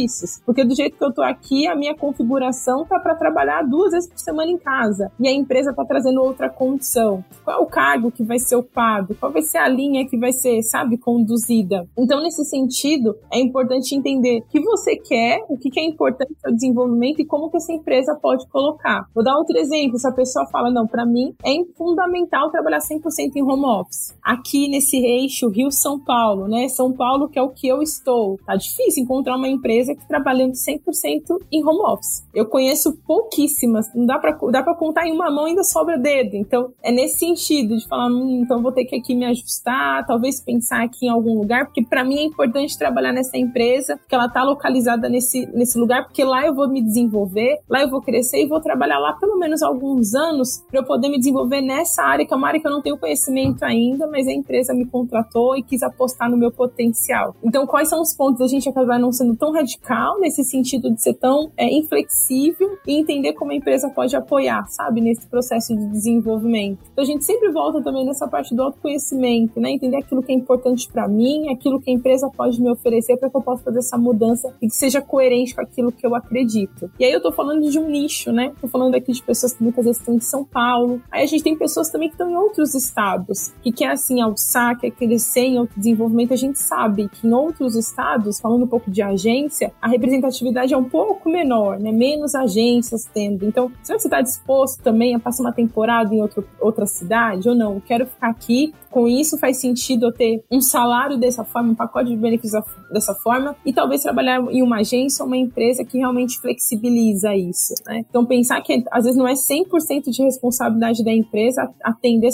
porque 0.46 0.64
do 0.64 0.76
jeito 0.76 0.98
que 0.98 1.04
eu 1.04 1.14
tô 1.14 1.22
aqui, 1.22 1.68
a 1.68 1.76
minha 1.76 1.96
configuração 1.96 2.86
tá 2.86 3.00
para 3.00 3.16
trabalhar 3.16 3.64
duas 3.64 3.92
vezes 3.92 4.10
por 4.10 4.20
semana 4.20 4.52
em 4.52 4.58
casa 4.58 5.12
e 5.20 5.28
a 5.28 5.32
empresa 5.32 5.74
tá 5.74 5.84
trazendo 5.86 6.22
outra 6.22 6.50
condição. 6.50 7.24
Qual 7.44 7.60
é 7.60 7.62
o 7.62 7.66
cargo 7.66 8.12
que 8.12 8.24
vai 8.24 8.40
ser 8.40 8.56
ocupado? 8.56 9.16
Qual 9.16 9.32
vai 9.32 9.42
ser 9.42 9.58
a 9.58 9.68
linha 9.68 10.08
que 10.08 10.18
vai 10.18 10.32
ser, 10.32 10.62
sabe, 10.64 10.98
conduzida? 10.98 11.88
Então, 11.98 12.22
nesse 12.22 12.44
sentido, 12.46 13.16
é 13.32 13.40
importante 13.40 13.96
entender 13.96 14.40
o 14.40 14.52
que 14.52 14.60
você 14.60 14.96
quer, 14.96 15.44
o 15.50 15.58
que 15.58 15.80
é 15.80 15.86
importante 15.86 16.34
para 16.42 16.52
o 16.52 16.56
desenvolvimento 16.56 17.20
e 17.20 17.26
como 17.26 17.50
que 17.50 17.58
essa 17.58 17.74
empresa 17.74 18.18
pode 18.22 18.48
colocar. 18.48 19.08
Vou 19.14 19.24
dar 19.24 19.36
outro 19.36 19.58
exemplo. 19.58 19.98
Se 19.98 20.08
a 20.08 20.12
pessoa 20.12 20.46
fala, 20.48 20.72
não, 20.72 20.88
para 20.88 21.06
mim 21.06 21.34
é 21.44 21.54
fundamental 21.76 22.50
trabalhar 22.52 22.80
100% 22.80 23.36
em 23.36 23.44
home 23.44 23.66
office. 23.66 24.14
Aqui 24.22 24.68
nesse 24.68 24.98
eixo 24.98 25.50
Rio-São 25.50 26.00
Paulo, 26.00 26.48
né? 26.48 26.68
São 26.68 26.92
Paulo, 26.92 27.28
que 27.28 27.40
é 27.40 27.42
o 27.42 27.50
que 27.50 27.68
eu 27.68 27.82
estou. 27.82 28.38
Tá 28.46 28.56
difícil 28.56 29.04
encontrar 29.04 29.36
uma 29.36 29.48
empresa 29.48 29.83
que 29.86 30.08
trabalhando 30.08 30.54
100% 30.54 31.38
em 31.52 31.64
home 31.64 31.82
office. 31.86 32.24
Eu 32.34 32.46
conheço 32.46 32.98
pouquíssimas. 33.06 33.94
Não 33.94 34.06
dá 34.06 34.20
para 34.20 34.38
dá 34.52 34.64
pra 34.64 34.76
contar 34.76 35.08
em 35.08 35.12
uma 35.12 35.30
mão 35.32 35.46
ainda 35.46 35.64
sobra 35.64 35.98
dedo. 35.98 36.36
Então, 36.36 36.72
é 36.82 36.92
nesse 36.92 37.20
sentido 37.20 37.78
de 37.78 37.88
falar, 37.88 38.08
hum, 38.08 38.42
então 38.44 38.62
vou 38.62 38.72
ter 38.72 38.86
que 38.86 38.96
aqui 38.96 39.16
me 39.16 39.26
ajustar, 39.26 40.06
talvez 40.06 40.42
pensar 40.42 40.84
aqui 40.84 41.06
em 41.06 41.10
algum 41.10 41.38
lugar, 41.38 41.66
porque 41.66 41.84
para 41.84 42.04
mim 42.04 42.18
é 42.18 42.24
importante 42.24 42.78
trabalhar 42.78 43.12
nessa 43.12 43.38
empresa, 43.38 44.00
que 44.08 44.16
ela 44.16 44.30
tá 44.30 44.44
localizada 44.44 45.10
nesse, 45.10 45.46
nesse 45.48 45.78
lugar, 45.78 46.06
porque 46.06 46.24
lá 46.24 46.46
eu 46.46 46.54
vou 46.54 46.68
me 46.68 46.82
desenvolver, 46.82 47.60
lá 47.70 47.82
eu 47.82 47.90
vou 47.90 48.02
crescer 48.02 48.44
e 48.44 48.48
vou 48.48 48.60
trabalhar 48.60 49.00
lá 49.00 49.14
pelo 49.14 49.38
menos 49.38 49.62
alguns 49.62 50.14
anos 50.14 50.64
para 50.70 50.80
eu 50.80 50.86
poder 50.86 51.10
me 51.10 51.18
desenvolver 51.18 51.62
nessa 51.62 52.04
área, 52.04 52.26
que 52.26 52.34
é 52.34 52.38
uma 52.38 52.48
área 52.48 52.60
que 52.60 52.68
eu 52.68 52.72
não 52.72 52.82
tenho 52.82 52.98
conhecimento 52.98 53.64
ainda, 53.64 54.08
mas 54.08 54.28
a 54.28 54.34
empresa 54.34 54.74
me 54.74 54.86
contratou 54.86 55.56
e 55.58 55.64
quis 55.64 55.84
apostar 55.84 56.30
no 56.30 56.38
meu 56.38 56.52
potencial. 56.52 57.36
Então, 57.44 57.66
quais 57.66 57.90
são 57.90 58.02
os 58.02 58.14
pontos 58.16 58.40
da 58.40 58.48
gente 58.48 58.70
acabar 58.70 59.00
não 59.00 59.12
sendo 59.12 59.36
tão 59.36 59.52
radical 59.52 59.73
nesse 60.20 60.44
sentido 60.44 60.92
de 60.92 61.02
ser 61.02 61.14
tão 61.16 61.52
é, 61.58 61.72
inflexível 61.72 62.78
e 62.88 63.00
entender 63.00 63.34
como 63.34 63.52
a 63.52 63.56
empresa 63.56 63.90
pode 63.90 64.16
apoiar, 64.16 64.66
sabe, 64.70 65.02
nesse 65.02 65.28
processo 65.28 65.76
de 65.76 65.86
desenvolvimento. 65.88 66.80
Então, 66.92 67.04
a 67.04 67.08
gente 67.08 67.24
sempre 67.24 67.52
volta 67.52 67.82
também 67.82 68.06
nessa 68.06 68.28
parte 68.28 68.56
do 68.56 68.62
autoconhecimento, 68.62 69.60
né? 69.60 69.72
Entender 69.72 69.98
aquilo 69.98 70.24
que 70.24 70.32
é 70.32 70.36
importante 70.36 70.88
para 70.92 71.08
mim, 71.08 71.50
aquilo 71.50 71.80
que 71.80 71.90
a 71.90 71.94
empresa 71.94 72.30
pode 72.30 72.62
me 72.62 72.70
oferecer 72.72 73.18
para 73.18 73.30
que 73.30 73.38
eu 73.38 73.42
possa 73.42 73.64
fazer 73.64 73.80
essa 73.80 73.98
mudança 73.98 74.54
e 74.62 74.68
que 74.68 74.76
seja 74.76 75.02
coerente 75.02 75.56
com 75.56 75.62
aquilo 75.62 75.92
que 75.92 76.06
eu 76.06 76.16
acredito. 76.16 76.90
E 77.00 77.06
aí 77.06 77.12
eu 77.12 77.22
tô 77.22 77.32
falando 77.32 77.70
de 77.70 77.80
um 77.80 77.90
nicho, 77.90 78.32
né? 78.32 78.54
Tô 78.60 78.68
falando 78.68 78.96
aqui 78.96 79.12
de 79.12 79.22
pessoas 79.24 79.54
que 79.54 79.64
muitas 79.64 79.86
vezes 79.86 80.00
estão 80.00 80.16
em 80.16 80.20
São 80.20 80.44
Paulo. 80.44 81.02
Aí 81.12 81.24
a 81.24 81.26
gente 81.26 81.44
tem 81.44 81.58
pessoas 81.58 81.90
também 81.90 82.10
que 82.10 82.16
estão 82.16 82.30
em 82.30 82.36
outros 82.36 82.74
estados, 82.74 83.54
que 83.62 83.72
quer 83.72 83.92
assim 83.92 84.22
alçar, 84.22 84.78
quer 84.80 84.92
crescer 84.92 85.46
em 85.46 85.68
desenvolvimento. 85.76 86.34
A 86.34 86.38
gente 86.38 86.60
sabe 86.60 87.10
que 87.10 87.28
em 87.28 87.34
outros 87.34 87.76
estados, 87.76 88.40
falando 88.40 88.64
um 88.64 88.68
pouco 88.68 88.90
de 88.90 89.02
agência, 89.02 89.53
a 89.82 89.88
representatividade 89.88 90.74
é 90.74 90.78
um 90.78 90.84
pouco 90.84 91.30
menor, 91.30 91.80
né? 91.80 91.92
Menos 91.92 92.36
agências 92.36 93.06
tendo. 93.14 93.46
Então, 93.46 93.72
você 93.84 93.96
está 93.96 94.22
disposto 94.22 94.82
também 94.82 95.16
a 95.16 95.20
passar 95.20 95.44
uma 95.44 95.52
temporada 95.52 96.14
em 96.14 96.22
outro, 96.22 96.48
outra 96.60 96.86
cidade 96.86 97.48
ou 97.48 97.56
não? 97.56 97.80
Quero 97.80 98.06
ficar 98.06 98.30
aqui 98.30 98.74
com 98.94 99.08
isso 99.08 99.40
faz 99.40 99.58
sentido 99.58 100.06
eu 100.06 100.12
ter 100.12 100.44
um 100.52 100.62
salário 100.62 101.18
dessa 101.18 101.44
forma, 101.44 101.72
um 101.72 101.76
pacote 101.76 102.12
de 102.12 102.16
benefícios 102.16 102.64
dessa 102.92 103.16
forma 103.16 103.56
e 103.66 103.74
talvez 103.74 104.04
trabalhar 104.04 104.40
em 104.52 104.62
uma 104.62 104.82
agência 104.82 105.24
ou 105.24 105.28
uma 105.28 105.36
empresa 105.36 105.84
que 105.84 105.98
realmente 105.98 106.40
flexibiliza 106.40 107.36
isso, 107.36 107.74
né? 107.88 108.06
Então 108.08 108.24
pensar 108.24 108.62
que 108.62 108.84
às 108.92 109.06
vezes 109.06 109.18
não 109.18 109.28
é 109.28 109.34
100% 109.34 110.12
de 110.12 110.22
responsabilidade 110.22 111.04
da 111.04 111.12
empresa 111.12 111.74
atender 111.84 112.30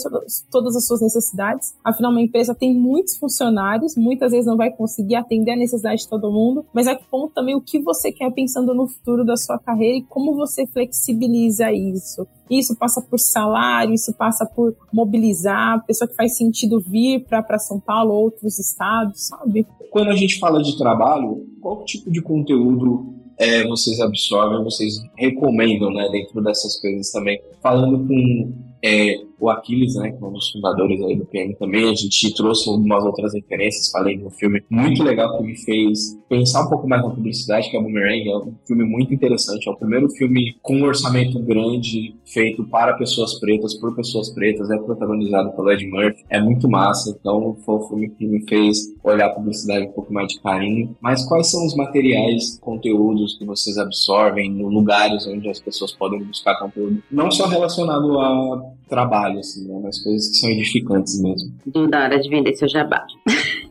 todas 0.51 0.75
as 0.75 0.85
suas 0.85 1.01
necessidades. 1.01 1.73
Afinal, 1.81 2.11
uma 2.11 2.21
empresa 2.21 2.53
tem 2.53 2.73
muitos 2.73 3.15
funcionários, 3.17 3.95
muitas 3.95 4.31
vezes 4.31 4.45
não 4.45 4.57
vai 4.57 4.69
conseguir 4.69 5.15
atender 5.15 5.51
a 5.51 5.55
necessidade 5.55 6.01
de 6.01 6.09
todo 6.09 6.29
mundo, 6.29 6.65
mas 6.73 6.87
é 6.87 6.95
que 6.95 7.05
ponto 7.09 7.33
também 7.33 7.55
o 7.55 7.61
que 7.61 7.79
você 7.79 8.11
quer 8.11 8.29
pensando 8.31 8.73
no 8.73 8.85
futuro 8.85 9.23
da 9.23 9.37
sua 9.37 9.57
carreira 9.57 9.99
e 9.99 10.03
como 10.03 10.35
você 10.35 10.67
flexibiliza 10.67 11.71
isso. 11.71 12.27
Isso 12.49 12.75
passa 12.75 13.01
por 13.01 13.19
salário, 13.19 13.93
isso 13.93 14.13
passa 14.13 14.45
por 14.45 14.75
mobilizar 14.91 15.75
a 15.75 15.79
pessoa 15.79 16.07
que 16.07 16.15
faz 16.15 16.35
sentido 16.35 16.79
vir 16.79 17.25
para 17.25 17.59
São 17.59 17.79
Paulo 17.79 18.13
ou 18.13 18.23
outros 18.23 18.57
estados, 18.59 19.27
sabe? 19.27 19.67
Quando 19.91 20.09
a 20.09 20.15
gente 20.15 20.39
fala 20.39 20.61
de 20.61 20.77
trabalho, 20.77 21.45
qual 21.61 21.83
tipo 21.85 22.11
de 22.11 22.21
conteúdo 22.21 23.13
é, 23.37 23.65
vocês 23.67 23.99
absorvem, 23.99 24.63
vocês 24.63 24.95
recomendam, 25.17 25.91
né, 25.91 26.09
dentro 26.11 26.41
dessas 26.43 26.79
coisas 26.79 27.11
também? 27.11 27.41
Falando 27.61 28.05
com 28.07 28.68
é, 28.83 29.21
o 29.39 29.49
Aquiles, 29.49 29.95
né, 29.95 30.11
que 30.11 30.23
é 30.23 30.27
um 30.27 30.33
dos 30.33 30.51
fundadores 30.51 31.01
aí 31.01 31.15
do 31.15 31.25
PM 31.25 31.55
também, 31.55 31.89
a 31.89 31.95
gente 31.95 32.33
trouxe 32.33 32.69
algumas 32.69 33.03
outras 33.03 33.33
referências, 33.33 33.89
falei 33.89 34.17
de 34.17 34.25
um 34.25 34.29
filme 34.29 34.61
muito 34.69 35.01
legal 35.03 35.37
que 35.37 35.43
me 35.43 35.57
fez 35.57 36.17
pensar 36.27 36.65
um 36.65 36.69
pouco 36.69 36.87
mais 36.87 37.01
na 37.01 37.09
publicidade, 37.09 37.69
que 37.69 37.77
é 37.77 37.81
Boomerang, 37.81 38.29
é 38.29 38.37
um 38.37 38.53
filme 38.67 38.83
muito 38.83 39.13
interessante, 39.13 39.67
é 39.67 39.71
o 39.71 39.75
primeiro 39.75 40.09
filme 40.09 40.55
com 40.61 40.75
um 40.75 40.83
orçamento 40.83 41.39
grande, 41.39 42.15
feito 42.25 42.63
para 42.65 42.93
pessoas 42.93 43.39
pretas, 43.39 43.73
por 43.75 43.95
pessoas 43.95 44.29
pretas, 44.29 44.69
é 44.69 44.77
protagonizado 44.77 45.51
pelo 45.51 45.71
Ed 45.71 45.87
Murphy, 45.87 46.23
é 46.29 46.41
muito 46.41 46.69
massa, 46.69 47.17
então 47.19 47.55
foi 47.65 47.75
um 47.75 47.87
filme 47.87 48.09
que 48.09 48.27
me 48.27 48.47
fez 48.47 48.77
olhar 49.03 49.27
a 49.27 49.29
publicidade 49.29 49.87
um 49.87 49.91
pouco 49.91 50.13
mais 50.13 50.27
de 50.27 50.39
carinho. 50.41 50.95
Mas 51.01 51.25
quais 51.25 51.49
são 51.49 51.65
os 51.65 51.75
materiais, 51.75 52.59
conteúdos 52.59 53.37
que 53.37 53.45
vocês 53.45 53.77
absorvem, 53.77 54.53
lugares 54.61 55.25
onde 55.27 55.49
as 55.49 55.59
pessoas 55.59 55.91
podem 55.93 56.23
buscar 56.23 56.59
conteúdo, 56.59 57.01
não 57.11 57.31
só 57.31 57.47
relacionado 57.47 58.19
a 58.19 58.68
trabalho, 58.87 59.39
assim, 59.39 59.67
né? 59.67 59.79
Mas 59.83 60.01
coisas 60.01 60.27
que 60.27 60.35
são 60.35 60.49
edificantes 60.49 61.21
mesmo. 61.21 61.53
Da 61.89 62.03
hora 62.03 62.19
de 62.19 62.29
vender 62.29 62.55
seu 62.55 62.67
jabá. 62.67 63.05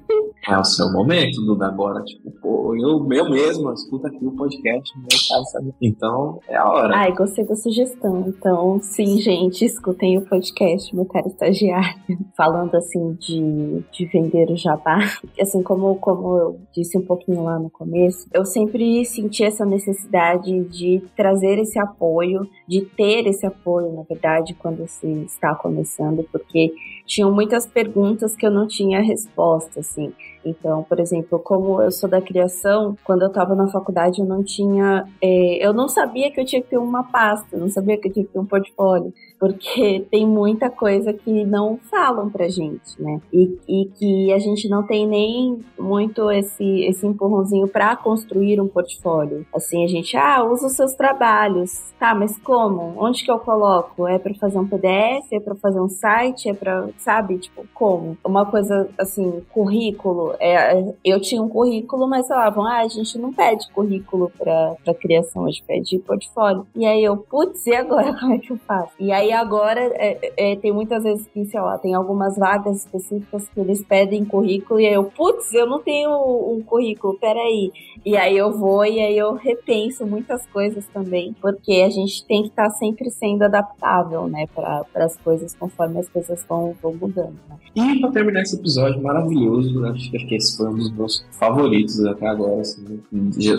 É 0.49 0.57
o 0.57 0.65
seu 0.65 0.91
momento, 0.91 1.43
Duda, 1.45 1.67
agora, 1.67 2.03
tipo, 2.05 2.31
pô, 2.41 2.75
eu, 2.75 3.07
eu 3.13 3.29
mesmo 3.29 3.71
escuta 3.71 4.09
aqui 4.09 4.25
o 4.25 4.33
podcast, 4.33 4.99
meu 4.99 5.07
cara 5.29 5.45
sabe. 5.45 5.75
Então, 5.83 6.41
é 6.49 6.57
a 6.57 6.67
hora. 6.67 6.97
Ai, 6.97 7.13
gostei 7.13 7.45
da 7.45 7.55
sugestão. 7.55 8.25
Então, 8.27 8.81
sim, 8.81 9.21
gente, 9.21 9.63
escutem 9.67 10.17
o 10.17 10.23
podcast, 10.23 10.95
meu 10.97 11.05
cara 11.05 11.27
estagiário, 11.27 12.01
falando 12.35 12.75
assim 12.77 13.13
de, 13.21 13.85
de 13.93 14.07
vender 14.07 14.51
o 14.51 14.57
jabá. 14.57 15.01
Assim, 15.39 15.63
como, 15.63 15.97
como 15.97 16.39
eu 16.39 16.61
disse 16.75 16.97
um 16.97 17.05
pouquinho 17.05 17.43
lá 17.43 17.59
no 17.59 17.69
começo, 17.69 18.27
eu 18.33 18.47
sempre 18.47 19.05
senti 19.05 19.45
essa 19.45 19.67
necessidade 19.67 20.65
de 20.65 21.03
trazer 21.15 21.59
esse 21.59 21.79
apoio, 21.79 22.49
de 22.67 22.81
ter 22.81 23.27
esse 23.27 23.45
apoio, 23.45 23.93
na 23.93 24.03
verdade, 24.03 24.55
quando 24.55 24.89
se 24.89 25.07
está 25.25 25.55
começando, 25.55 26.27
porque 26.33 26.73
tinham 27.05 27.31
muitas 27.33 27.67
perguntas 27.67 28.35
que 28.35 28.47
eu 28.47 28.51
não 28.51 28.67
tinha 28.67 29.03
resposta, 29.03 29.81
assim. 29.81 30.13
Então, 30.49 30.83
por 30.85 30.99
exemplo, 31.01 31.39
como 31.39 31.83
eu 31.83 31.91
sou 31.91 32.09
da 32.09 32.21
criação, 32.21 32.97
quando 33.05 33.23
eu 33.23 33.29
estava 33.29 33.55
na 33.55 33.69
faculdade 33.69 34.21
eu 34.21 34.27
não 34.27 34.43
tinha, 34.43 35.07
é, 35.23 35.67
eu 35.67 35.73
não 35.73 35.89
sabia 35.89 36.31
que 36.31 36.41
eu 36.41 36.45
tinha 36.45 36.63
que 36.63 36.69
ter 36.69 36.79
uma 36.79 37.05
pasta, 37.05 37.57
não 37.57 37.69
sabia 37.69 37.97
que 37.99 38.09
eu 38.09 38.13
tinha 38.13 38.25
que 38.25 38.33
ter 38.33 38.39
um 38.39 38.47
portfólio 38.47 39.13
porque 39.39 40.07
tem 40.11 40.27
muita 40.27 40.71
coisa 40.71 41.13
que 41.13 41.45
não 41.45 41.79
falam 41.91 42.29
pra 42.31 42.49
gente, 42.49 43.01
né? 43.01 43.21
E, 43.33 43.59
e 43.69 43.85
que 43.87 44.33
a 44.33 44.39
gente 44.39 44.69
não 44.69 44.83
tem 44.83 45.07
nem 45.07 45.61
muito 45.79 46.31
esse, 46.31 46.83
esse 46.85 47.07
empurrãozinho 47.07 47.69
para 47.69 47.97
construir 47.97 48.61
um 48.61 48.69
portfólio. 48.69 49.47
Assim, 49.55 49.85
a 49.85 49.89
gente, 49.89 50.17
ah, 50.17 50.45
usa 50.45 50.67
os 50.67 50.75
seus 50.75 50.95
trabalhos. 50.95 51.89
Tá, 51.99 52.15
mas 52.15 52.39
como? 52.39 52.95
Onde 52.97 53.25
que 53.25 53.31
eu 53.31 53.39
coloco? 53.39 54.07
É 54.07 54.19
para 54.19 54.35
fazer 54.35 54.59
um 54.59 54.67
PDF? 54.67 55.33
É 55.33 55.41
para 55.41 55.55
fazer 55.57 55.81
um 55.81 55.89
site? 55.89 56.49
É 56.49 56.55
para, 56.55 56.89
sabe, 56.99 57.39
tipo, 57.39 57.67
como? 57.75 58.17
Uma 58.25 58.47
coisa 58.47 58.89
assim, 58.97 59.43
currículo. 59.51 60.35
É, 60.39 60.95
eu 61.05 61.21
tinha 61.21 61.43
um 61.43 61.49
currículo, 61.49 62.09
mas 62.09 62.29
falavam, 62.29 62.67
ah, 62.67 62.79
a 62.79 62.89
gente 62.89 63.19
não 63.19 63.33
pede 63.33 63.69
currículo 63.73 64.31
para 64.39 64.95
criação, 64.95 65.45
a 65.45 65.51
gente 65.51 65.65
pede 65.65 65.99
portfólio. 65.99 66.67
E 66.75 66.87
aí 66.87 67.03
eu, 67.03 67.17
putz, 67.17 67.67
e 67.67 67.75
agora 67.75 68.15
como 68.19 68.35
é 68.35 68.39
que 68.39 68.53
eu 68.53 68.59
faço? 68.59 68.93
E 68.99 69.11
aí 69.13 69.28
agora 69.33 69.81
é, 69.81 70.33
é, 70.37 70.57
tem 70.57 70.73
muitas 70.73 71.03
vezes 71.03 71.27
que, 71.29 71.45
sei 71.47 71.61
lá, 71.61 71.79
tem 71.79 71.95
algumas 71.95 72.37
vagas 72.37 72.79
específicas 72.85 73.49
que 73.49 73.61
eles 73.61 73.83
pedem 73.85 74.25
currículo 74.25 74.81
e 74.81 74.87
aí 74.87 74.95
eu, 74.95 75.05
putz, 75.05 75.53
eu 75.53 75.67
não 75.67 75.81
tenho 75.81 76.11
um 76.11 76.63
currículo, 76.63 77.19
peraí. 77.19 77.73
E 78.05 78.17
aí 78.17 78.37
eu 78.37 78.53
vou 78.53 78.85
e 78.85 79.01
aí 79.01 79.17
eu 79.17 79.35
repenso 79.35 80.07
muitas 80.07 80.47
coisas 80.47 80.87
também, 80.89 81.35
porque 81.41 81.83
a 81.85 81.91
gente 81.91 82.25
tem 82.27 82.43
que 82.43 82.49
estar 82.49 82.65
tá 82.65 82.71
sempre 82.71 83.11
sendo 83.11 83.43
adaptável, 83.43 84.29
né, 84.29 84.47
para 84.55 84.85
as 84.95 85.17
coisas 85.17 85.55
conforme 85.55 85.99
as 85.99 86.09
coisas 86.09 86.45
vão, 86.49 86.75
vão 86.81 86.95
mudando. 86.95 87.37
Né? 87.49 87.57
E 87.75 88.01
para 88.01 88.11
terminar 88.11 88.43
esse 88.43 88.57
episódio 88.57 89.03
maravilhoso, 89.03 89.85
acho 89.87 90.11
que 90.11 90.35
esse 90.35 90.57
foi 90.57 90.69
um 90.69 90.75
dos 90.75 90.91
meus 90.93 91.27
favoritos 91.33 92.05
até 92.05 92.27
agora. 92.27 92.61
Assim, 92.61 93.01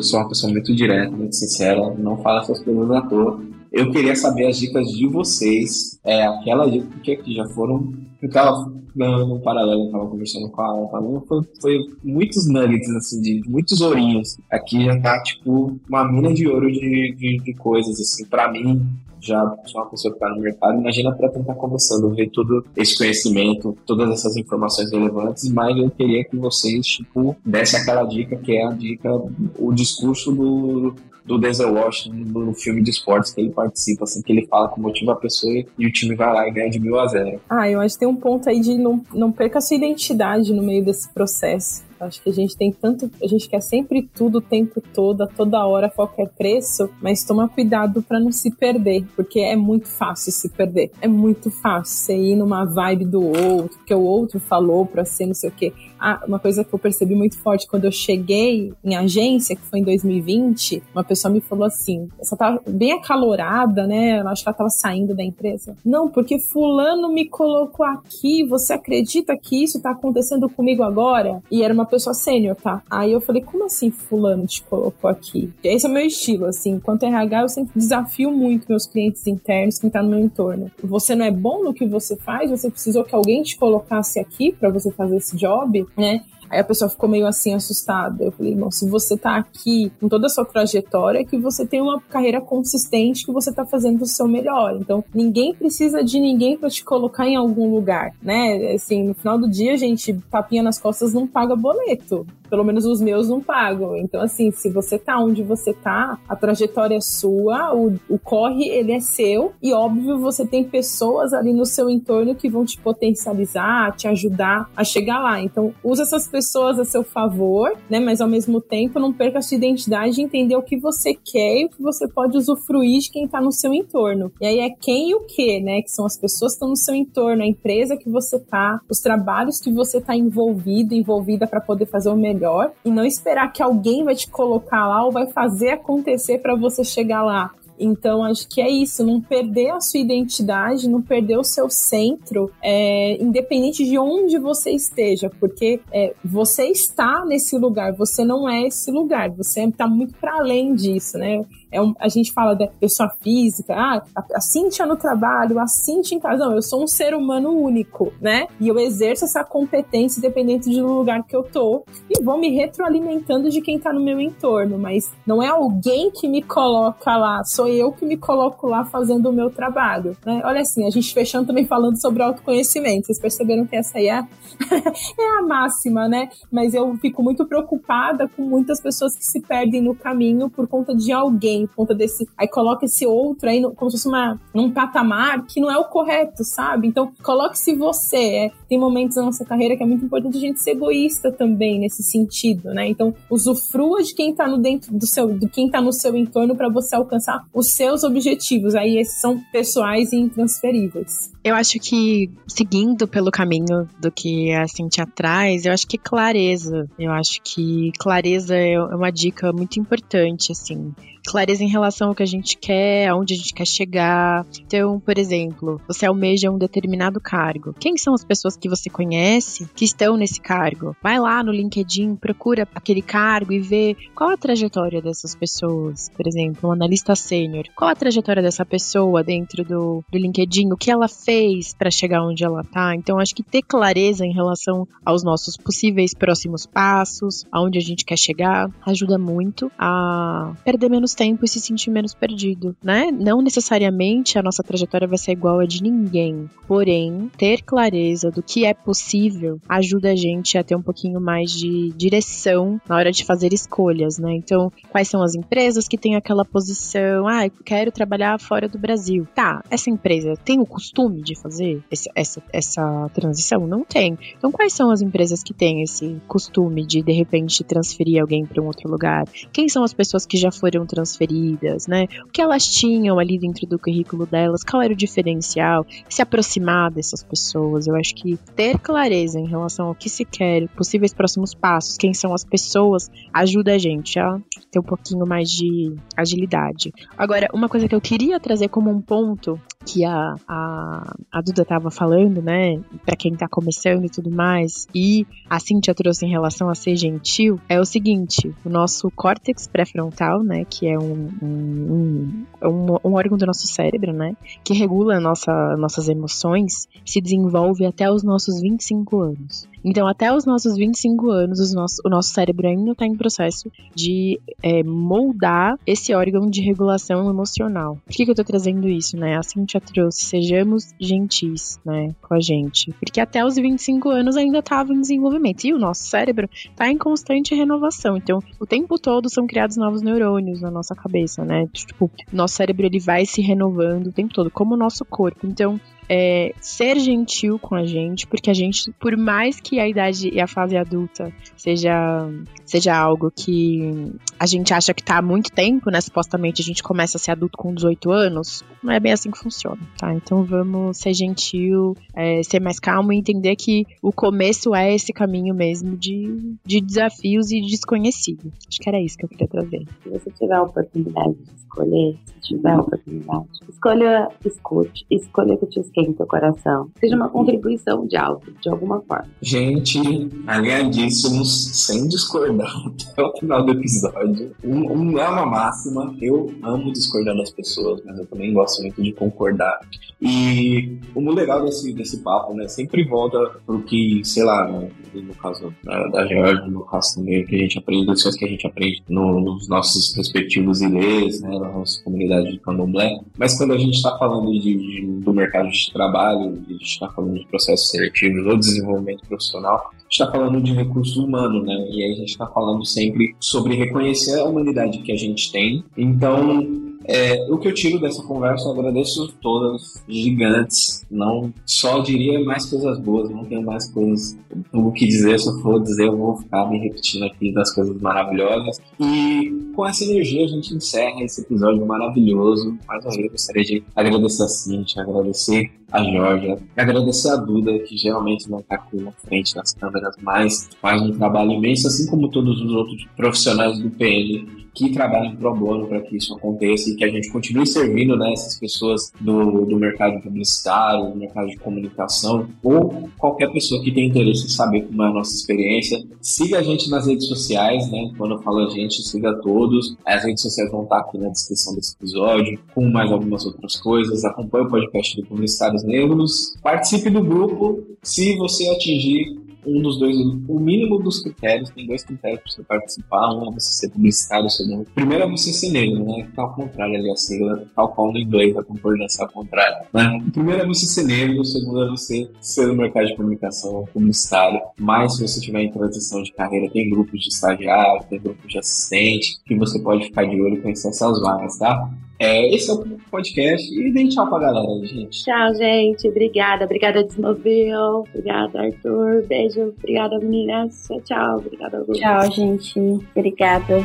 sou 0.01 0.19
uma 0.19 0.29
pessoa 0.29 0.51
muito 0.51 0.75
direta, 0.75 1.11
muito 1.11 1.35
sincera, 1.35 1.93
não 1.97 2.17
fala 2.17 2.41
essas 2.41 2.59
coisas 2.63 2.91
à 2.91 3.01
toa. 3.01 3.39
Eu 3.71 3.91
queria 3.91 4.15
saber 4.15 4.47
as 4.47 4.57
dicas 4.57 4.87
de 4.87 5.07
vocês. 5.07 5.99
É, 6.03 6.25
aquela 6.25 6.69
dica 6.69 6.87
que 7.03 7.11
aqui 7.11 7.35
já 7.35 7.45
foram. 7.47 7.93
Eu 8.21 8.29
tava 8.29 8.71
no, 8.95 9.27
no 9.27 9.39
paralelo, 9.39 9.85
eu 9.85 9.91
tava 9.91 10.07
conversando 10.07 10.49
com 10.49 10.61
a 10.61 10.87
Paloma, 10.87 11.23
foi, 11.27 11.41
foi 11.61 11.77
muitos 12.03 12.47
nuggets, 12.49 12.89
assim, 12.89 13.21
de 13.21 13.41
muitos 13.47 13.79
ourinhos. 13.81 14.37
Aqui 14.51 14.83
já 14.83 14.99
tá, 14.99 15.21
tipo, 15.23 15.79
uma 15.87 16.11
mina 16.11 16.33
de 16.33 16.47
ouro 16.47 16.71
de, 16.71 17.15
de, 17.15 17.37
de 17.37 17.53
coisas, 17.53 17.99
assim, 17.99 18.25
pra 18.25 18.51
mim, 18.51 18.85
já 19.21 19.39
sou 19.65 19.81
uma 19.81 19.89
pessoa 19.89 20.13
que 20.13 20.23
está 20.23 20.33
no 20.33 20.41
mercado, 20.41 20.79
imagina 20.79 21.11
para 21.13 21.29
tentar 21.29 21.55
começando, 21.55 22.13
ver 22.13 22.29
todo 22.29 22.65
esse 22.75 22.97
conhecimento, 22.97 23.77
todas 23.85 24.09
essas 24.09 24.35
informações 24.37 24.91
relevantes, 24.91 25.49
mas 25.51 25.77
eu 25.77 25.89
queria 25.91 26.23
que 26.23 26.37
vocês, 26.37 26.85
tipo, 26.85 27.35
dessem 27.45 27.79
aquela 27.79 28.03
dica 28.05 28.35
que 28.37 28.53
é 28.53 28.65
a 28.65 28.71
dica, 28.71 29.09
o 29.57 29.73
discurso 29.73 30.31
do, 30.31 30.95
do 31.29 31.37
Denzel 31.37 31.71
Washington 31.71 32.15
no 32.39 32.55
filme 32.55 32.81
de 32.81 32.89
esportes 32.89 33.31
que 33.31 33.39
ele 33.39 33.51
participa, 33.51 34.03
assim, 34.03 34.19
que 34.23 34.31
ele 34.31 34.47
fala 34.47 34.67
que 34.73 34.79
motiva 34.79 35.11
a 35.11 35.15
pessoa 35.15 35.53
e 35.77 35.85
o 35.85 35.91
time 35.91 36.15
vai 36.15 36.33
lá 36.33 36.47
e 36.47 36.51
ganha 36.51 36.71
de 36.71 36.79
mil 36.79 36.99
a 36.99 37.05
zero. 37.05 37.39
Ah, 37.47 37.69
eu 37.69 37.79
acho 37.79 37.93
que 37.93 37.99
tem 37.99 38.07
um 38.07 38.15
ponto 38.15 38.49
aí 38.49 38.59
de 38.59 38.75
não, 38.79 38.99
não 39.13 39.31
perca 39.31 39.59
a 39.59 39.61
sua 39.61 39.77
identidade 39.77 40.51
no 40.51 40.63
meio 40.63 40.83
desse 40.83 41.07
processo. 41.09 41.87
Acho 41.99 42.21
que 42.21 42.29
a 42.29 42.33
gente 42.33 42.55
tem 42.55 42.71
tanto, 42.71 43.09
a 43.21 43.27
gente 43.27 43.47
quer 43.49 43.61
sempre 43.61 44.01
tudo 44.13 44.37
o 44.37 44.41
tempo 44.41 44.81
todo, 44.93 45.23
a 45.23 45.27
toda 45.27 45.65
hora, 45.65 45.87
a 45.87 45.91
qualquer 45.91 46.29
preço, 46.29 46.89
mas 47.01 47.23
toma 47.23 47.47
cuidado 47.47 48.01
para 48.01 48.19
não 48.19 48.31
se 48.31 48.51
perder, 48.51 49.05
porque 49.15 49.39
é 49.39 49.55
muito 49.55 49.87
fácil 49.87 50.31
se 50.31 50.49
perder. 50.49 50.91
É 51.01 51.07
muito 51.07 51.51
fácil 51.51 51.97
você 51.97 52.15
ir 52.15 52.35
numa 52.35 52.65
vibe 52.65 53.05
do 53.05 53.21
outro, 53.23 53.79
que 53.85 53.93
o 53.93 54.01
outro 54.01 54.39
falou 54.39 54.85
para 54.85 55.05
ser 55.05 55.25
não 55.25 55.33
sei 55.33 55.49
o 55.49 55.53
quê. 55.53 55.73
Ah, 55.99 56.23
uma 56.25 56.39
coisa 56.39 56.63
que 56.63 56.73
eu 56.73 56.79
percebi 56.79 57.13
muito 57.13 57.37
forte 57.37 57.67
quando 57.67 57.83
eu 57.83 57.91
cheguei 57.91 58.73
em 58.83 58.95
agência, 58.95 59.55
que 59.55 59.61
foi 59.63 59.79
em 59.79 59.83
2020, 59.83 60.81
uma 60.93 61.03
pessoa 61.03 61.31
me 61.31 61.41
falou 61.41 61.65
assim: 61.65 62.07
essa 62.19 62.37
tava 62.37 62.61
bem 62.65 62.93
acalorada, 62.93 63.85
né? 63.85 64.21
Eu 64.21 64.27
acho 64.29 64.43
que 64.43 64.49
ela 64.49 64.57
tava 64.57 64.69
saindo 64.69 65.13
da 65.13 65.23
empresa. 65.23 65.75
Não, 65.83 66.07
porque 66.07 66.39
fulano 66.39 67.11
me 67.11 67.27
colocou 67.27 67.85
aqui, 67.85 68.45
você 68.45 68.73
acredita 68.73 69.37
que 69.37 69.63
isso 69.63 69.81
tá 69.81 69.91
acontecendo 69.91 70.49
comigo 70.49 70.83
agora? 70.83 71.41
E 71.51 71.63
era 71.63 71.73
uma 71.73 71.85
pessoa 71.89 72.13
sênior, 72.13 72.55
tá? 72.55 72.81
Aí 72.89 73.11
eu 73.11 73.21
falei, 73.21 73.41
como 73.41 73.65
assim 73.65 73.91
fulano 73.91 74.45
te 74.45 74.61
colocou 74.63 75.09
aqui? 75.09 75.51
Esse 75.63 75.85
é 75.85 75.89
o 75.89 75.91
meu 75.91 76.05
estilo, 76.05 76.45
assim. 76.45 76.71
Enquanto 76.71 77.03
RH, 77.03 77.41
eu 77.41 77.49
sempre 77.49 77.79
desafio 77.79 78.31
muito 78.31 78.67
meus 78.69 78.85
clientes 78.85 79.25
internos, 79.27 79.79
quem 79.79 79.89
tá 79.89 80.01
no 80.01 80.09
meu 80.09 80.19
entorno. 80.19 80.71
Você 80.83 81.15
não 81.15 81.25
é 81.25 81.31
bom 81.31 81.63
no 81.63 81.73
que 81.73 81.85
você 81.85 82.15
faz, 82.15 82.49
você 82.49 82.69
precisou 82.69 83.03
que 83.03 83.15
alguém 83.15 83.43
te 83.43 83.57
colocasse 83.57 84.19
aqui 84.19 84.51
para 84.51 84.69
você 84.69 84.91
fazer 84.91 85.17
esse 85.17 85.35
job, 85.35 85.85
né? 85.97 86.23
Aí 86.49 86.59
a 86.59 86.63
pessoa 86.63 86.89
ficou 86.89 87.07
meio 87.07 87.27
assim 87.27 87.53
assustada. 87.53 88.23
Eu 88.23 88.31
falei, 88.31 88.53
irmão, 88.53 88.71
se 88.71 88.87
você 88.89 89.17
tá 89.17 89.37
aqui 89.37 89.91
com 89.99 90.07
toda 90.09 90.27
a 90.27 90.29
sua 90.29 90.45
trajetória, 90.45 91.19
é 91.19 91.23
que 91.23 91.37
você 91.37 91.65
tem 91.65 91.81
uma 91.81 92.01
carreira 92.01 92.41
consistente, 92.41 93.25
que 93.25 93.31
você 93.31 93.53
tá 93.53 93.65
fazendo 93.65 94.01
o 94.01 94.07
seu 94.07 94.27
melhor. 94.27 94.75
Então, 94.79 95.03
ninguém 95.13 95.53
precisa 95.53 96.03
de 96.03 96.19
ninguém 96.19 96.57
para 96.57 96.69
te 96.69 96.83
colocar 96.83 97.27
em 97.27 97.35
algum 97.35 97.73
lugar, 97.73 98.13
né? 98.21 98.73
Assim, 98.73 99.03
no 99.03 99.13
final 99.13 99.37
do 99.37 99.49
dia, 99.49 99.77
gente, 99.77 100.13
tapinha 100.31 100.63
nas 100.63 100.79
costas 100.79 101.13
não 101.13 101.27
paga 101.27 101.55
boleto 101.55 102.25
pelo 102.49 102.63
menos 102.63 102.85
os 102.85 103.01
meus 103.01 103.29
não 103.29 103.41
pagam. 103.41 103.95
Então, 103.95 104.21
assim, 104.21 104.51
se 104.51 104.69
você 104.69 104.97
tá 104.97 105.19
onde 105.19 105.43
você 105.43 105.73
tá, 105.73 106.17
a 106.27 106.35
trajetória 106.35 106.95
é 106.95 107.01
sua, 107.01 107.73
o, 107.73 107.95
o 108.09 108.17
corre, 108.17 108.67
ele 108.67 108.91
é 108.91 108.99
seu, 108.99 109.53
e 109.61 109.73
óbvio, 109.73 110.19
você 110.19 110.45
tem 110.45 110.63
pessoas 110.63 111.33
ali 111.33 111.53
no 111.53 111.65
seu 111.65 111.89
entorno 111.89 112.35
que 112.35 112.49
vão 112.49 112.65
te 112.65 112.79
potencializar, 112.79 113.95
te 113.95 114.07
ajudar 114.07 114.69
a 114.75 114.83
chegar 114.83 115.19
lá. 115.19 115.41
Então, 115.41 115.73
usa 115.83 116.03
essas 116.03 116.27
pessoas 116.27 116.79
a 116.79 116.85
seu 116.85 117.03
favor, 117.03 117.71
né? 117.89 117.99
Mas 117.99 118.21
ao 118.21 118.27
mesmo 118.27 118.59
tempo, 118.59 118.99
não 118.99 119.13
perca 119.13 119.39
a 119.39 119.41
sua 119.41 119.57
identidade 119.57 120.19
e 120.19 120.23
entender 120.23 120.55
o 120.55 120.63
que 120.63 120.77
você 120.77 121.13
quer 121.13 121.61
e 121.61 121.65
o 121.65 121.69
que 121.69 121.81
você 121.81 122.07
pode 122.07 122.37
usufruir 122.37 123.01
de 123.01 123.11
quem 123.11 123.27
tá 123.27 123.39
no 123.39 123.51
seu 123.51 123.73
entorno. 123.73 124.31
E 124.41 124.45
aí 124.45 124.59
é 124.59 124.69
quem 124.69 125.11
e 125.11 125.15
o 125.15 125.21
que, 125.21 125.59
né? 125.59 125.81
Que 125.81 125.91
são 125.91 126.05
as 126.05 126.17
pessoas 126.17 126.53
que 126.53 126.55
estão 126.55 126.69
no 126.69 126.75
seu 126.75 126.95
entorno, 126.95 127.43
a 127.43 127.47
empresa 127.47 127.97
que 127.97 128.09
você 128.09 128.39
tá, 128.39 128.79
os 128.89 128.99
trabalhos 128.99 129.59
que 129.59 129.71
você 129.71 130.01
tá 130.01 130.15
envolvido, 130.15 130.93
envolvida 130.93 131.47
para 131.47 131.61
poder 131.61 131.85
fazer 131.85 132.09
o 132.09 132.15
melhor 132.15 132.38
melhor 132.39 132.71
e 132.85 132.89
não 132.89 133.05
esperar 133.05 133.51
que 133.51 133.61
alguém 133.61 134.03
vai 134.03 134.15
te 134.15 134.29
colocar 134.29 134.87
lá 134.87 135.03
ou 135.03 135.11
vai 135.11 135.27
fazer 135.27 135.71
acontecer 135.71 136.39
para 136.39 136.55
você 136.55 136.83
chegar 136.83 137.23
lá. 137.23 137.51
Então, 137.81 138.23
acho 138.25 138.45
que 138.49 138.59
é 138.59 138.69
isso, 138.69 139.05
não 139.05 139.21
perder 139.21 139.69
a 139.69 139.79
sua 139.79 140.01
identidade, 140.01 140.89
não 140.89 141.01
perder 141.01 141.37
o 141.37 141.45
seu 141.45 141.69
centro, 141.69 142.51
é, 142.61 143.13
independente 143.23 143.85
de 143.85 143.97
onde 143.97 144.37
você 144.37 144.71
esteja, 144.71 145.31
porque 145.39 145.79
é, 145.89 146.13
você 146.23 146.65
está 146.65 147.23
nesse 147.25 147.57
lugar, 147.57 147.93
você 147.93 148.25
não 148.25 148.49
é 148.49 148.67
esse 148.67 148.91
lugar, 148.91 149.29
você 149.29 149.63
está 149.63 149.87
muito 149.87 150.13
para 150.15 150.39
além 150.39 150.75
disso, 150.75 151.17
né? 151.17 151.45
É 151.71 151.81
um, 151.81 151.93
a 151.99 152.07
gente 152.07 152.33
fala 152.33 152.55
da 152.55 152.67
pessoa 152.67 153.09
física, 153.21 153.73
ah, 153.75 154.03
a, 154.15 154.25
a 154.35 154.41
Cintia 154.41 154.85
no 154.85 154.97
trabalho, 154.97 155.59
a 155.59 155.67
Cintia 155.67 156.17
em 156.17 156.19
casa. 156.19 156.45
Não, 156.45 156.55
eu 156.55 156.61
sou 156.61 156.83
um 156.83 156.87
ser 156.87 157.13
humano 157.13 157.51
único, 157.51 158.11
né? 158.21 158.47
E 158.59 158.67
eu 158.67 158.77
exerço 158.79 159.25
essa 159.25 159.43
competência 159.43 160.19
independente 160.19 160.69
do 160.69 160.87
lugar 160.87 161.23
que 161.23 161.35
eu 161.35 161.43
tô 161.43 161.83
e 162.09 162.23
vou 162.23 162.37
me 162.37 162.49
retroalimentando 162.49 163.49
de 163.49 163.61
quem 163.61 163.79
tá 163.79 163.93
no 163.93 164.01
meu 164.01 164.19
entorno, 164.19 164.77
mas 164.77 165.11
não 165.25 165.41
é 165.41 165.47
alguém 165.47 166.11
que 166.11 166.27
me 166.27 166.41
coloca 166.41 167.15
lá, 167.17 167.43
sou 167.43 167.67
eu 167.67 167.91
que 167.91 168.05
me 168.05 168.17
coloco 168.17 168.67
lá 168.67 168.85
fazendo 168.85 169.29
o 169.29 169.33
meu 169.33 169.49
trabalho, 169.49 170.15
né? 170.25 170.41
Olha 170.43 170.61
assim, 170.61 170.85
a 170.85 170.89
gente 170.89 171.13
fechando 171.13 171.47
também 171.47 171.65
falando 171.65 171.99
sobre 171.99 172.23
autoconhecimento. 172.23 173.07
Vocês 173.07 173.19
perceberam 173.19 173.65
que 173.65 173.75
essa 173.75 173.97
aí 173.97 174.07
é, 174.07 174.19
é 175.19 175.39
a 175.39 175.41
máxima, 175.41 176.07
né? 176.07 176.29
Mas 176.51 176.73
eu 176.73 176.95
fico 176.97 177.21
muito 177.21 177.45
preocupada 177.45 178.27
com 178.27 178.43
muitas 178.43 178.81
pessoas 178.81 179.15
que 179.15 179.23
se 179.23 179.41
perdem 179.41 179.81
no 179.81 179.95
caminho 179.95 180.49
por 180.49 180.67
conta 180.67 180.95
de 180.95 181.11
alguém 181.11 181.58
em 181.59 181.67
conta 181.67 181.93
desse. 181.93 182.27
Aí 182.37 182.47
coloca 182.47 182.85
esse 182.85 183.05
outro 183.05 183.49
aí 183.49 183.59
no, 183.59 183.73
como 183.73 183.89
se 183.89 183.97
fosse 183.97 184.07
uma, 184.07 184.39
num 184.53 184.71
patamar 184.71 185.45
que 185.45 185.59
não 185.59 185.71
é 185.71 185.77
o 185.77 185.85
correto, 185.85 186.43
sabe? 186.43 186.87
Então, 186.87 187.11
coloque-se 187.23 187.75
você. 187.75 188.17
É, 188.17 188.51
tem 188.67 188.79
momentos 188.79 189.15
na 189.15 189.23
nossa 189.23 189.43
carreira 189.43 189.75
que 189.75 189.83
é 189.83 189.85
muito 189.85 190.05
importante 190.05 190.37
a 190.37 190.39
gente 190.39 190.59
ser 190.61 190.71
egoísta 190.71 191.31
também 191.31 191.79
nesse 191.79 192.03
sentido, 192.03 192.69
né? 192.73 192.87
Então, 192.87 193.13
usufrua 193.29 194.03
de 194.03 194.13
quem 194.13 194.33
tá 194.33 194.47
no 194.47 194.57
dentro 194.57 194.95
do 194.95 195.05
seu, 195.05 195.37
de 195.37 195.49
quem 195.49 195.69
tá 195.69 195.81
no 195.81 195.91
seu 195.91 196.15
entorno 196.15 196.55
para 196.55 196.69
você 196.69 196.95
alcançar 196.95 197.43
os 197.53 197.71
seus 197.71 198.03
objetivos. 198.03 198.75
Aí 198.75 198.97
esses 198.97 199.19
são 199.19 199.39
pessoais 199.51 200.11
e 200.13 200.17
intransferíveis. 200.17 201.31
Eu 201.43 201.55
acho 201.55 201.79
que, 201.79 202.29
seguindo 202.47 203.07
pelo 203.07 203.31
caminho 203.31 203.87
do 203.99 204.11
que 204.11 204.51
a 204.51 204.67
Cintia 204.67 205.07
traz, 205.07 205.65
eu 205.65 205.73
acho 205.73 205.87
que 205.87 205.97
clareza. 205.97 206.87
Eu 206.97 207.11
acho 207.11 207.41
que 207.43 207.91
clareza 207.97 208.55
é 208.55 208.79
uma 208.79 209.09
dica 209.09 209.51
muito 209.53 209.79
importante, 209.79 210.51
assim 210.51 210.93
clareza 211.29 211.63
em 211.63 211.69
relação 211.69 212.09
ao 212.09 212.15
que 212.15 212.23
a 212.23 212.25
gente 212.25 212.57
quer, 212.57 213.07
aonde 213.07 213.35
a 213.35 213.37
gente 213.37 213.53
quer 213.53 213.67
chegar. 213.67 214.45
Então, 214.65 214.99
por 214.99 215.17
exemplo, 215.17 215.79
você 215.87 216.07
almeja 216.07 216.49
um 216.49 216.57
determinado 216.57 217.21
cargo. 217.21 217.75
Quem 217.79 217.97
são 217.97 218.15
as 218.15 218.23
pessoas 218.23 218.57
que 218.57 218.67
você 218.67 218.89
conhece 218.89 219.69
que 219.75 219.85
estão 219.85 220.17
nesse 220.17 220.41
cargo? 220.41 220.95
Vai 221.03 221.19
lá 221.19 221.43
no 221.43 221.51
LinkedIn, 221.51 222.15
procura 222.15 222.67
aquele 222.73 223.01
cargo 223.01 223.53
e 223.53 223.59
vê 223.59 223.95
qual 224.15 224.31
a 224.31 224.37
trajetória 224.37 225.01
dessas 225.01 225.35
pessoas. 225.35 226.09
Por 226.09 226.27
exemplo, 226.27 226.69
um 226.69 226.73
analista 226.73 227.15
sênior. 227.15 227.65
Qual 227.75 227.91
a 227.91 227.95
trajetória 227.95 228.41
dessa 228.41 228.65
pessoa 228.65 229.23
dentro 229.23 229.63
do, 229.63 230.03
do 230.11 230.17
LinkedIn? 230.17 230.71
O 230.71 230.77
que 230.77 230.89
ela 230.89 231.07
fez 231.07 231.75
para 231.75 231.91
chegar 231.91 232.23
onde 232.23 232.43
ela 232.43 232.63
tá? 232.63 232.95
Então, 232.95 233.19
acho 233.19 233.35
que 233.35 233.43
ter 233.43 233.61
clareza 233.61 234.25
em 234.25 234.33
relação 234.33 234.87
aos 235.05 235.23
nossos 235.23 235.55
possíveis 235.55 236.15
próximos 236.15 236.65
passos, 236.65 237.45
aonde 237.51 237.77
a 237.77 237.81
gente 237.81 238.03
quer 238.03 238.17
chegar, 238.17 238.71
ajuda 238.85 239.19
muito 239.19 239.71
a 239.77 240.53
perder 240.65 240.89
menos 240.89 241.13
tempo 241.19 241.43
e 241.43 241.49
se 241.49 241.59
sentir 241.59 241.91
menos 241.91 242.13
perdido, 242.13 242.73
né? 242.81 243.11
Não 243.11 243.41
necessariamente 243.41 244.39
a 244.39 244.41
nossa 244.41 244.63
trajetória 244.63 245.05
vai 245.05 245.17
ser 245.17 245.33
igual 245.33 245.59
a 245.59 245.65
de 245.65 245.83
ninguém, 245.83 246.49
porém, 246.65 247.29
ter 247.37 247.61
clareza 247.61 248.31
do 248.31 248.41
que 248.41 248.63
é 248.63 248.73
possível 248.73 249.59
ajuda 249.67 250.11
a 250.11 250.15
gente 250.15 250.57
a 250.57 250.63
ter 250.63 250.77
um 250.77 250.81
pouquinho 250.81 251.19
mais 251.19 251.51
de 251.51 251.89
direção 251.97 252.79
na 252.87 252.95
hora 252.95 253.11
de 253.11 253.25
fazer 253.25 253.51
escolhas, 253.51 254.17
né? 254.17 254.33
Então, 254.33 254.71
quais 254.89 255.09
são 255.09 255.21
as 255.21 255.35
empresas 255.35 255.89
que 255.89 255.97
têm 255.97 256.15
aquela 256.15 256.45
posição, 256.45 257.27
ah, 257.27 257.49
quero 257.65 257.91
trabalhar 257.91 258.39
fora 258.39 258.69
do 258.69 258.79
Brasil. 258.79 259.27
Tá, 259.35 259.61
essa 259.69 259.89
empresa 259.89 260.35
tem 260.45 260.61
o 260.61 260.65
costume 260.65 261.21
de 261.21 261.35
fazer 261.35 261.83
essa, 261.91 262.09
essa, 262.15 262.43
essa 262.53 263.11
transição? 263.13 263.67
Não 263.67 263.83
tem. 263.83 264.17
Então, 264.37 264.53
quais 264.53 264.71
são 264.71 264.89
as 264.89 265.01
empresas 265.01 265.43
que 265.43 265.53
têm 265.53 265.83
esse 265.83 266.15
costume 266.29 266.85
de, 266.85 267.01
de 267.01 267.11
repente, 267.11 267.61
transferir 267.65 268.21
alguém 268.21 268.45
para 268.45 268.63
um 268.63 268.67
outro 268.67 268.89
lugar? 268.89 269.25
Quem 269.51 269.67
são 269.67 269.83
as 269.83 269.93
pessoas 269.93 270.25
que 270.25 270.37
já 270.37 270.49
foram 270.49 270.85
transferidas? 270.85 270.98
Transferidas, 270.99 271.87
né? 271.87 272.07
O 272.25 272.31
que 272.31 272.41
elas 272.41 272.65
tinham 272.67 273.17
ali 273.17 273.39
dentro 273.39 273.65
do 273.65 273.79
currículo 273.79 274.25
delas, 274.25 274.63
qual 274.63 274.81
era 274.81 274.93
o 274.93 274.95
diferencial, 274.95 275.85
se 276.09 276.21
aproximar 276.21 276.91
dessas 276.91 277.23
pessoas. 277.23 277.87
Eu 277.87 277.95
acho 277.95 278.13
que 278.15 278.37
ter 278.55 278.77
clareza 278.79 279.39
em 279.39 279.47
relação 279.47 279.87
ao 279.87 279.95
que 279.95 280.09
se 280.09 280.25
quer, 280.25 280.67
possíveis 280.69 281.13
próximos 281.13 281.53
passos, 281.53 281.97
quem 281.97 282.13
são 282.13 282.33
as 282.33 282.43
pessoas, 282.43 283.09
ajuda 283.33 283.73
a 283.73 283.77
gente 283.77 284.19
a 284.19 284.39
ter 284.69 284.79
um 284.79 284.83
pouquinho 284.83 285.25
mais 285.25 285.49
de 285.49 285.95
agilidade. 286.17 286.91
Agora, 287.17 287.47
uma 287.53 287.69
coisa 287.69 287.87
que 287.87 287.95
eu 287.95 288.01
queria 288.01 288.39
trazer 288.39 288.67
como 288.67 288.89
um 288.89 289.01
ponto 289.01 289.59
que 289.85 290.03
a, 290.03 290.35
a, 290.47 291.15
a 291.31 291.41
Duda 291.41 291.61
estava 291.61 291.89
falando, 291.89 292.41
né, 292.41 292.79
para 293.05 293.15
quem 293.15 293.33
está 293.33 293.47
começando 293.47 294.05
e 294.05 294.09
tudo 294.09 294.29
mais, 294.29 294.87
e 294.93 295.25
a 295.49 295.59
Cintia 295.59 295.95
trouxe 295.95 296.25
em 296.25 296.29
relação 296.29 296.69
a 296.69 296.75
ser 296.75 296.95
gentil, 296.95 297.59
é 297.69 297.79
o 297.79 297.85
seguinte: 297.85 298.53
o 298.65 298.69
nosso 298.69 299.09
córtex 299.11 299.67
pré-frontal, 299.67 300.43
né, 300.43 300.65
que 300.65 300.87
é 300.87 300.97
um, 300.99 301.29
um, 301.41 302.45
um, 302.61 302.97
um, 303.03 303.13
órgão 303.13 303.37
do 303.37 303.45
nosso 303.45 303.67
cérebro, 303.67 304.11
né, 304.11 304.35
que 304.63 304.73
regula 304.73 305.19
nossa, 305.19 305.51
nossas 305.77 306.09
emoções, 306.09 306.87
se 307.05 307.21
desenvolve 307.21 307.85
até 307.85 308.11
os 308.11 308.23
nossos 308.23 308.61
25 308.61 309.21
anos. 309.21 309.68
Então, 309.83 310.07
até 310.07 310.33
os 310.33 310.45
nossos 310.45 310.75
25 310.75 311.29
anos, 311.29 311.73
nosso, 311.73 312.01
o 312.05 312.09
nosso 312.09 312.29
cérebro 312.29 312.67
ainda 312.67 312.91
está 312.91 313.05
em 313.05 313.15
processo 313.15 313.71
de 313.95 314.39
é, 314.61 314.83
moldar 314.83 315.77
esse 315.85 316.13
órgão 316.13 316.49
de 316.49 316.61
regulação 316.61 317.29
emocional. 317.29 317.97
Por 318.05 318.13
que, 318.13 318.25
que 318.25 318.29
eu 318.29 318.33
estou 318.33 318.45
trazendo 318.45 318.87
isso, 318.87 319.17
né? 319.17 319.37
A 319.37 319.43
Cintia 319.43 319.79
trouxe, 319.79 320.25
sejamos 320.25 320.93
gentis, 320.99 321.79
né, 321.85 322.13
com 322.21 322.33
a 322.33 322.39
gente. 322.39 322.91
Porque 322.99 323.21
até 323.21 323.43
os 323.45 323.55
25 323.55 324.09
anos 324.09 324.35
ainda 324.35 324.59
estava 324.59 324.93
em 324.93 325.01
desenvolvimento. 325.01 325.63
E 325.65 325.73
o 325.73 325.79
nosso 325.79 326.03
cérebro 326.03 326.49
está 326.51 326.89
em 326.89 326.97
constante 326.97 327.55
renovação. 327.55 328.17
Então, 328.17 328.39
o 328.59 328.65
tempo 328.65 328.97
todo 328.97 329.29
são 329.29 329.47
criados 329.47 329.77
novos 329.77 330.01
neurônios 330.01 330.61
na 330.61 330.71
nossa 330.71 330.95
cabeça, 330.95 331.43
né? 331.43 331.67
Tipo, 331.73 332.11
nosso 332.31 332.55
cérebro 332.55 332.85
ele 332.85 332.99
vai 332.99 333.25
se 333.25 333.41
renovando 333.41 334.07
o 334.07 334.11
tempo 334.11 334.33
todo, 334.33 334.51
como 334.51 334.75
o 334.75 334.77
nosso 334.77 335.05
corpo. 335.05 335.47
Então, 335.47 335.79
é, 336.09 336.53
ser 336.59 336.99
gentil 336.99 337.59
com 337.59 337.75
a 337.75 337.85
gente, 337.85 338.25
porque 338.25 338.49
a 338.49 338.53
gente, 338.53 338.91
por 338.99 339.15
mais 339.15 339.61
que 339.61 339.79
a 339.79 339.87
idade 339.87 340.29
e 340.33 340.41
a 340.41 340.47
fase 340.47 340.75
adulta 340.75 341.31
seja, 341.55 342.27
seja 342.65 342.97
algo 342.97 343.31
que 343.31 344.11
a 344.39 344.45
gente 344.45 344.73
acha 344.73 344.93
que 344.93 345.03
tá 345.03 345.17
há 345.17 345.21
muito 345.21 345.51
tempo, 345.51 345.91
né? 345.91 345.99
Supostamente 345.99 346.61
a 346.61 346.65
gente 346.65 346.81
começa 346.81 347.17
a 347.17 347.19
ser 347.19 347.31
adulto 347.31 347.57
com 347.57 347.73
18 347.73 348.11
anos. 348.11 348.63
Não 348.81 348.93
é 348.93 348.99
bem 348.99 349.11
assim 349.11 349.29
que 349.29 349.37
funciona, 349.37 349.81
tá? 349.97 350.13
Então 350.13 350.43
vamos 350.43 350.97
ser 350.97 351.13
gentil, 351.13 351.95
é, 352.15 352.41
ser 352.43 352.61
mais 352.61 352.79
calmo 352.79 353.11
e 353.11 353.17
entender 353.17 353.55
que 353.55 353.85
o 354.01 354.11
começo 354.11 354.73
é 354.73 354.95
esse 354.95 355.11
caminho 355.11 355.53
mesmo 355.53 355.97
de, 355.97 356.55
de 356.65 356.79
desafios 356.79 357.51
e 357.51 357.59
desconhecido. 357.61 358.51
Acho 358.67 358.79
que 358.79 358.89
era 358.89 359.01
isso 359.01 359.17
que 359.17 359.25
eu 359.25 359.29
queria 359.29 359.47
trazer. 359.47 359.85
Se 360.03 360.09
você 360.09 360.31
tiver 360.31 360.55
a 360.55 360.63
oportunidade 360.63 361.33
de 361.33 361.51
escolher, 361.55 362.17
se 362.25 362.55
tiver 362.55 362.71
a 362.71 362.81
oportunidade, 362.81 363.47
escolha, 363.69 364.29
escute, 364.45 365.05
escolha 365.09 365.57
que 365.57 365.65
te 365.67 365.79
esquenta 365.79 366.23
o 366.23 366.27
coração. 366.27 366.89
Seja 366.99 367.15
uma 367.15 367.29
contribuição 367.29 368.05
de 368.07 368.17
algo, 368.17 368.43
de 368.61 368.69
alguma 368.69 369.01
forma. 369.01 369.27
Gente, 369.41 369.99
alinhadíssimos, 370.47 371.85
sem 371.85 372.07
discordar 372.07 372.71
até 373.11 373.23
o 373.23 373.31
final 373.37 373.65
do 373.65 373.71
episódio. 373.71 374.28
Um 374.63 375.17
é 375.17 375.27
uma 375.27 375.45
máxima, 375.45 376.15
eu 376.21 376.53
amo 376.63 376.91
discordar 376.91 377.35
das 377.35 377.51
pessoas, 377.51 378.01
mas 378.05 378.17
eu 378.17 378.25
também 378.25 378.53
gosto 378.53 378.81
muito 378.81 379.01
de 379.01 379.11
concordar. 379.13 379.79
E 380.21 380.97
o 381.15 381.21
legal 381.31 381.63
desse, 381.63 381.93
desse 381.93 382.21
papo, 382.21 382.53
né, 382.53 382.67
sempre 382.67 383.05
volta 383.05 383.39
pro 383.65 383.81
que, 383.83 384.21
sei 384.23 384.43
lá, 384.43 384.67
no, 384.67 384.91
no 385.21 385.35
caso 385.35 385.73
da, 385.83 386.07
da 386.07 386.27
Georgia, 386.27 386.67
no 386.67 386.85
caso 386.85 387.15
também, 387.15 387.45
que 387.45 387.55
a 387.55 387.59
gente 387.59 387.77
aprende, 387.77 388.11
lições 388.11 388.35
que 388.35 388.45
a 388.45 388.47
gente 388.47 388.67
aprende 388.67 389.01
no, 389.07 389.39
nos 389.39 389.69
nossos 389.69 390.13
respectivos 390.15 390.81
ilês, 390.81 391.41
né, 391.41 391.57
na 391.57 391.69
nossa 391.69 392.03
comunidade 392.03 392.51
de 392.51 392.59
candomblé. 392.59 393.19
Mas 393.37 393.57
quando 393.57 393.73
a 393.73 393.77
gente 393.77 393.95
está 393.95 394.17
falando 394.17 394.51
de, 394.51 394.75
de, 394.75 395.05
do 395.21 395.33
mercado 395.33 395.69
de 395.69 395.91
trabalho, 395.93 396.61
a 396.67 396.71
gente 396.71 396.83
está 396.83 397.09
falando 397.09 397.39
de 397.39 397.47
processos 397.47 397.89
seletivos 397.89 398.45
ou 398.45 398.57
desenvolvimento 398.57 399.25
profissional, 399.25 399.91
está 400.09 400.31
falando 400.31 400.61
de 400.61 400.73
recurso 400.73 401.23
humano, 401.23 401.63
né? 401.63 401.87
E 401.91 402.03
aí 402.03 402.13
a 402.13 402.15
gente 402.15 402.29
está 402.29 402.47
falando 402.47 402.85
sempre 402.85 403.35
sobre 403.39 403.75
reconhecer 403.75 404.39
a 404.39 404.45
humanidade 404.45 404.99
que 404.99 405.11
a 405.11 405.15
gente 405.15 405.51
tem. 405.51 405.83
Então, 405.97 406.88
é, 407.11 407.47
o 407.49 407.57
que 407.57 407.67
eu 407.67 407.73
tiro 407.73 407.99
dessa 407.99 408.21
conversa, 408.21 408.67
eu 408.67 408.73
agradeço 408.73 409.33
todas, 409.41 410.03
gigantes. 410.07 411.03
Não 411.09 411.51
só 411.65 411.99
diria 412.01 412.39
mais 412.43 412.69
coisas 412.69 412.99
boas, 412.99 413.31
não 413.31 413.43
tenho 413.45 413.63
mais 413.63 413.89
coisas 413.91 414.37
o 414.71 414.91
que 414.91 415.07
dizer. 415.07 415.39
Se 415.39 415.49
eu 415.49 415.59
for 415.59 415.81
dizer, 415.81 416.05
eu 416.05 416.15
vou 416.15 416.37
ficar 416.37 416.69
me 416.69 416.77
repetindo 416.77 417.25
aqui 417.25 417.51
das 417.51 417.73
coisas 417.73 417.99
maravilhosas. 417.99 418.79
E 418.99 419.71
com 419.75 419.87
essa 419.87 420.03
energia, 420.03 420.45
a 420.45 420.47
gente 420.49 420.75
encerra 420.75 421.23
esse 421.23 421.41
episódio 421.41 421.83
maravilhoso. 421.83 422.77
Mais 422.87 423.03
uma 423.03 423.15
vez, 423.15 423.31
gostaria 423.31 423.63
de 423.63 423.83
agradecer 423.95 424.43
a 424.43 424.47
Cintia, 424.47 425.01
agradecer 425.01 425.71
a 425.91 426.03
Georgia, 426.03 426.59
agradecer 426.77 427.29
a 427.29 427.37
Duda, 427.37 427.79
que 427.79 427.97
geralmente 427.97 428.47
não 428.51 428.59
está 428.59 428.75
aqui 428.75 428.97
na 428.97 429.11
frente 429.13 429.55
das 429.55 429.73
câmeras, 429.73 430.15
mas 430.21 430.69
faz 430.79 431.01
um 431.01 431.11
trabalho 431.13 431.53
imenso, 431.53 431.87
assim 431.87 432.07
como 432.07 432.29
todos 432.29 432.61
os 432.61 432.71
outros 432.71 433.07
profissionais 433.17 433.79
do 433.79 433.89
PN 433.89 434.58
que 434.73 434.91
trabalhem 434.91 435.35
pro 435.35 435.53
bono 435.53 435.87
para 435.87 436.01
que 436.01 436.17
isso 436.17 436.33
aconteça 436.35 436.89
e 436.89 436.95
que 436.95 437.03
a 437.03 437.09
gente 437.09 437.31
continue 437.31 437.65
servindo 437.65 438.15
né, 438.17 438.31
essas 438.33 438.57
pessoas 438.57 439.11
do, 439.19 439.65
do 439.65 439.77
mercado 439.77 440.21
publicitário, 440.21 441.11
do 441.11 441.17
mercado 441.17 441.47
de 441.47 441.57
comunicação, 441.57 442.47
ou 442.63 443.09
qualquer 443.17 443.51
pessoa 443.51 443.81
que 443.83 443.91
tenha 443.91 444.07
interesse 444.07 444.45
em 444.45 444.49
saber 444.49 444.81
como 444.83 445.03
é 445.03 445.07
a 445.07 445.13
nossa 445.13 445.33
experiência. 445.33 446.03
Siga 446.21 446.59
a 446.59 446.63
gente 446.63 446.89
nas 446.89 447.07
redes 447.07 447.27
sociais, 447.27 447.89
né? 447.91 448.11
Quando 448.17 448.35
eu 448.35 448.41
falo 448.41 448.59
a 448.59 448.69
gente, 448.69 449.01
siga 449.01 449.33
todos. 449.41 449.95
As 450.05 450.23
redes 450.23 450.41
sociais 450.41 450.71
vão 450.71 450.83
estar 450.83 450.99
aqui 450.99 451.17
na 451.17 451.29
descrição 451.29 451.75
desse 451.75 451.95
episódio, 451.95 452.59
com 452.73 452.89
mais 452.89 453.11
algumas 453.11 453.45
outras 453.45 453.75
coisas. 453.77 454.25
Acompanhe 454.25 454.65
o 454.65 454.69
podcast 454.69 455.15
do 455.15 455.27
Publicitários 455.27 455.83
Negros. 455.83 456.55
Participe 456.61 457.09
do 457.09 457.23
grupo. 457.23 457.83
Se 458.01 458.35
você 458.37 458.67
atingir 458.69 459.38
um 459.65 459.81
dos 459.81 459.99
dois, 459.99 460.15
o 460.15 460.59
mínimo 460.59 460.99
dos 460.99 461.21
critérios, 461.21 461.69
tem 461.69 461.85
dois 461.85 462.03
critérios 462.03 462.41
para 462.41 462.51
você 462.51 462.63
participar, 462.63 463.33
um 463.33 463.49
é 463.49 463.53
você 463.53 463.71
ser 463.71 463.89
publicitário, 463.89 464.45
o 464.45 464.49
segundo. 464.49 464.85
Primeiro 464.93 465.23
é 465.23 465.29
você 465.29 465.51
ser 465.53 465.69
negro, 465.71 466.03
né? 466.05 466.23
Que 466.23 466.31
tá 466.31 466.41
ao 466.43 466.53
contrário 466.53 466.95
ali 466.95 467.09
a 467.09 467.15
sigla, 467.15 467.63
tal 467.75 467.89
qual 467.89 468.11
no 468.11 468.19
inglês, 468.19 468.55
a 468.57 468.63
concordância 468.63 469.23
ao 469.23 469.31
contrário. 469.31 469.85
Né? 469.93 470.21
O 470.27 470.31
primeiro 470.31 470.61
é 470.61 470.65
você 470.65 470.85
ser 470.85 471.03
negro, 471.03 471.41
o 471.41 471.45
segundo 471.45 471.83
é 471.83 471.89
você 471.89 472.29
ser 472.41 472.67
no 472.67 472.75
mercado 472.75 473.07
de 473.07 473.15
comunicação 473.15 473.85
publicitário. 473.93 474.61
Mas 474.77 475.15
se 475.15 475.27
você 475.27 475.41
tiver 475.41 475.61
em 475.61 475.71
transição 475.71 476.21
de 476.23 476.31
carreira, 476.33 476.69
tem 476.69 476.89
grupos 476.89 477.21
de 477.21 477.29
estagiário, 477.29 478.05
tem 478.09 478.19
grupos 478.19 478.51
de 478.51 478.59
assistente, 478.59 479.39
que 479.45 479.55
você 479.55 479.79
pode 479.79 480.05
ficar 480.05 480.25
de 480.25 480.39
olho 480.41 480.55
e 480.55 480.61
conhecer 480.61 480.89
essas 480.89 481.19
vagas, 481.21 481.57
tá? 481.57 481.89
É, 482.21 482.53
esse 482.53 482.69
é 482.69 482.73
o 482.73 482.83
podcast 483.09 483.73
e 483.73 483.93
dê 483.93 484.09
tchau 484.09 484.27
pra 484.27 484.39
galera 484.39 484.85
gente. 484.85 485.23
Tchau, 485.23 485.55
gente. 485.55 486.05
Obrigada. 486.05 486.65
Obrigada, 486.65 487.01
Desmovil. 487.01 488.03
Obrigada, 488.13 488.61
Arthur. 488.61 489.25
Beijo. 489.25 489.73
Obrigada, 489.77 490.19
meninas. 490.19 490.85
Tchau, 490.85 491.01
tchau. 491.01 491.37
Obrigada, 491.37 491.79
Lu. 491.87 491.93
Tchau, 491.93 492.31
gente. 492.31 492.77
Obrigada. 493.15 493.77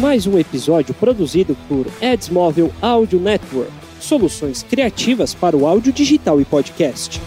Mais 0.00 0.24
um 0.28 0.38
episódio 0.38 0.94
produzido 0.94 1.56
por 1.66 1.86
Edsmóvel 2.00 2.70
Audio 2.80 3.18
Network. 3.18 3.72
Soluções 3.98 4.62
criativas 4.62 5.34
para 5.34 5.56
o 5.56 5.66
áudio 5.66 5.92
digital 5.92 6.40
e 6.40 6.44
podcast. 6.44 7.20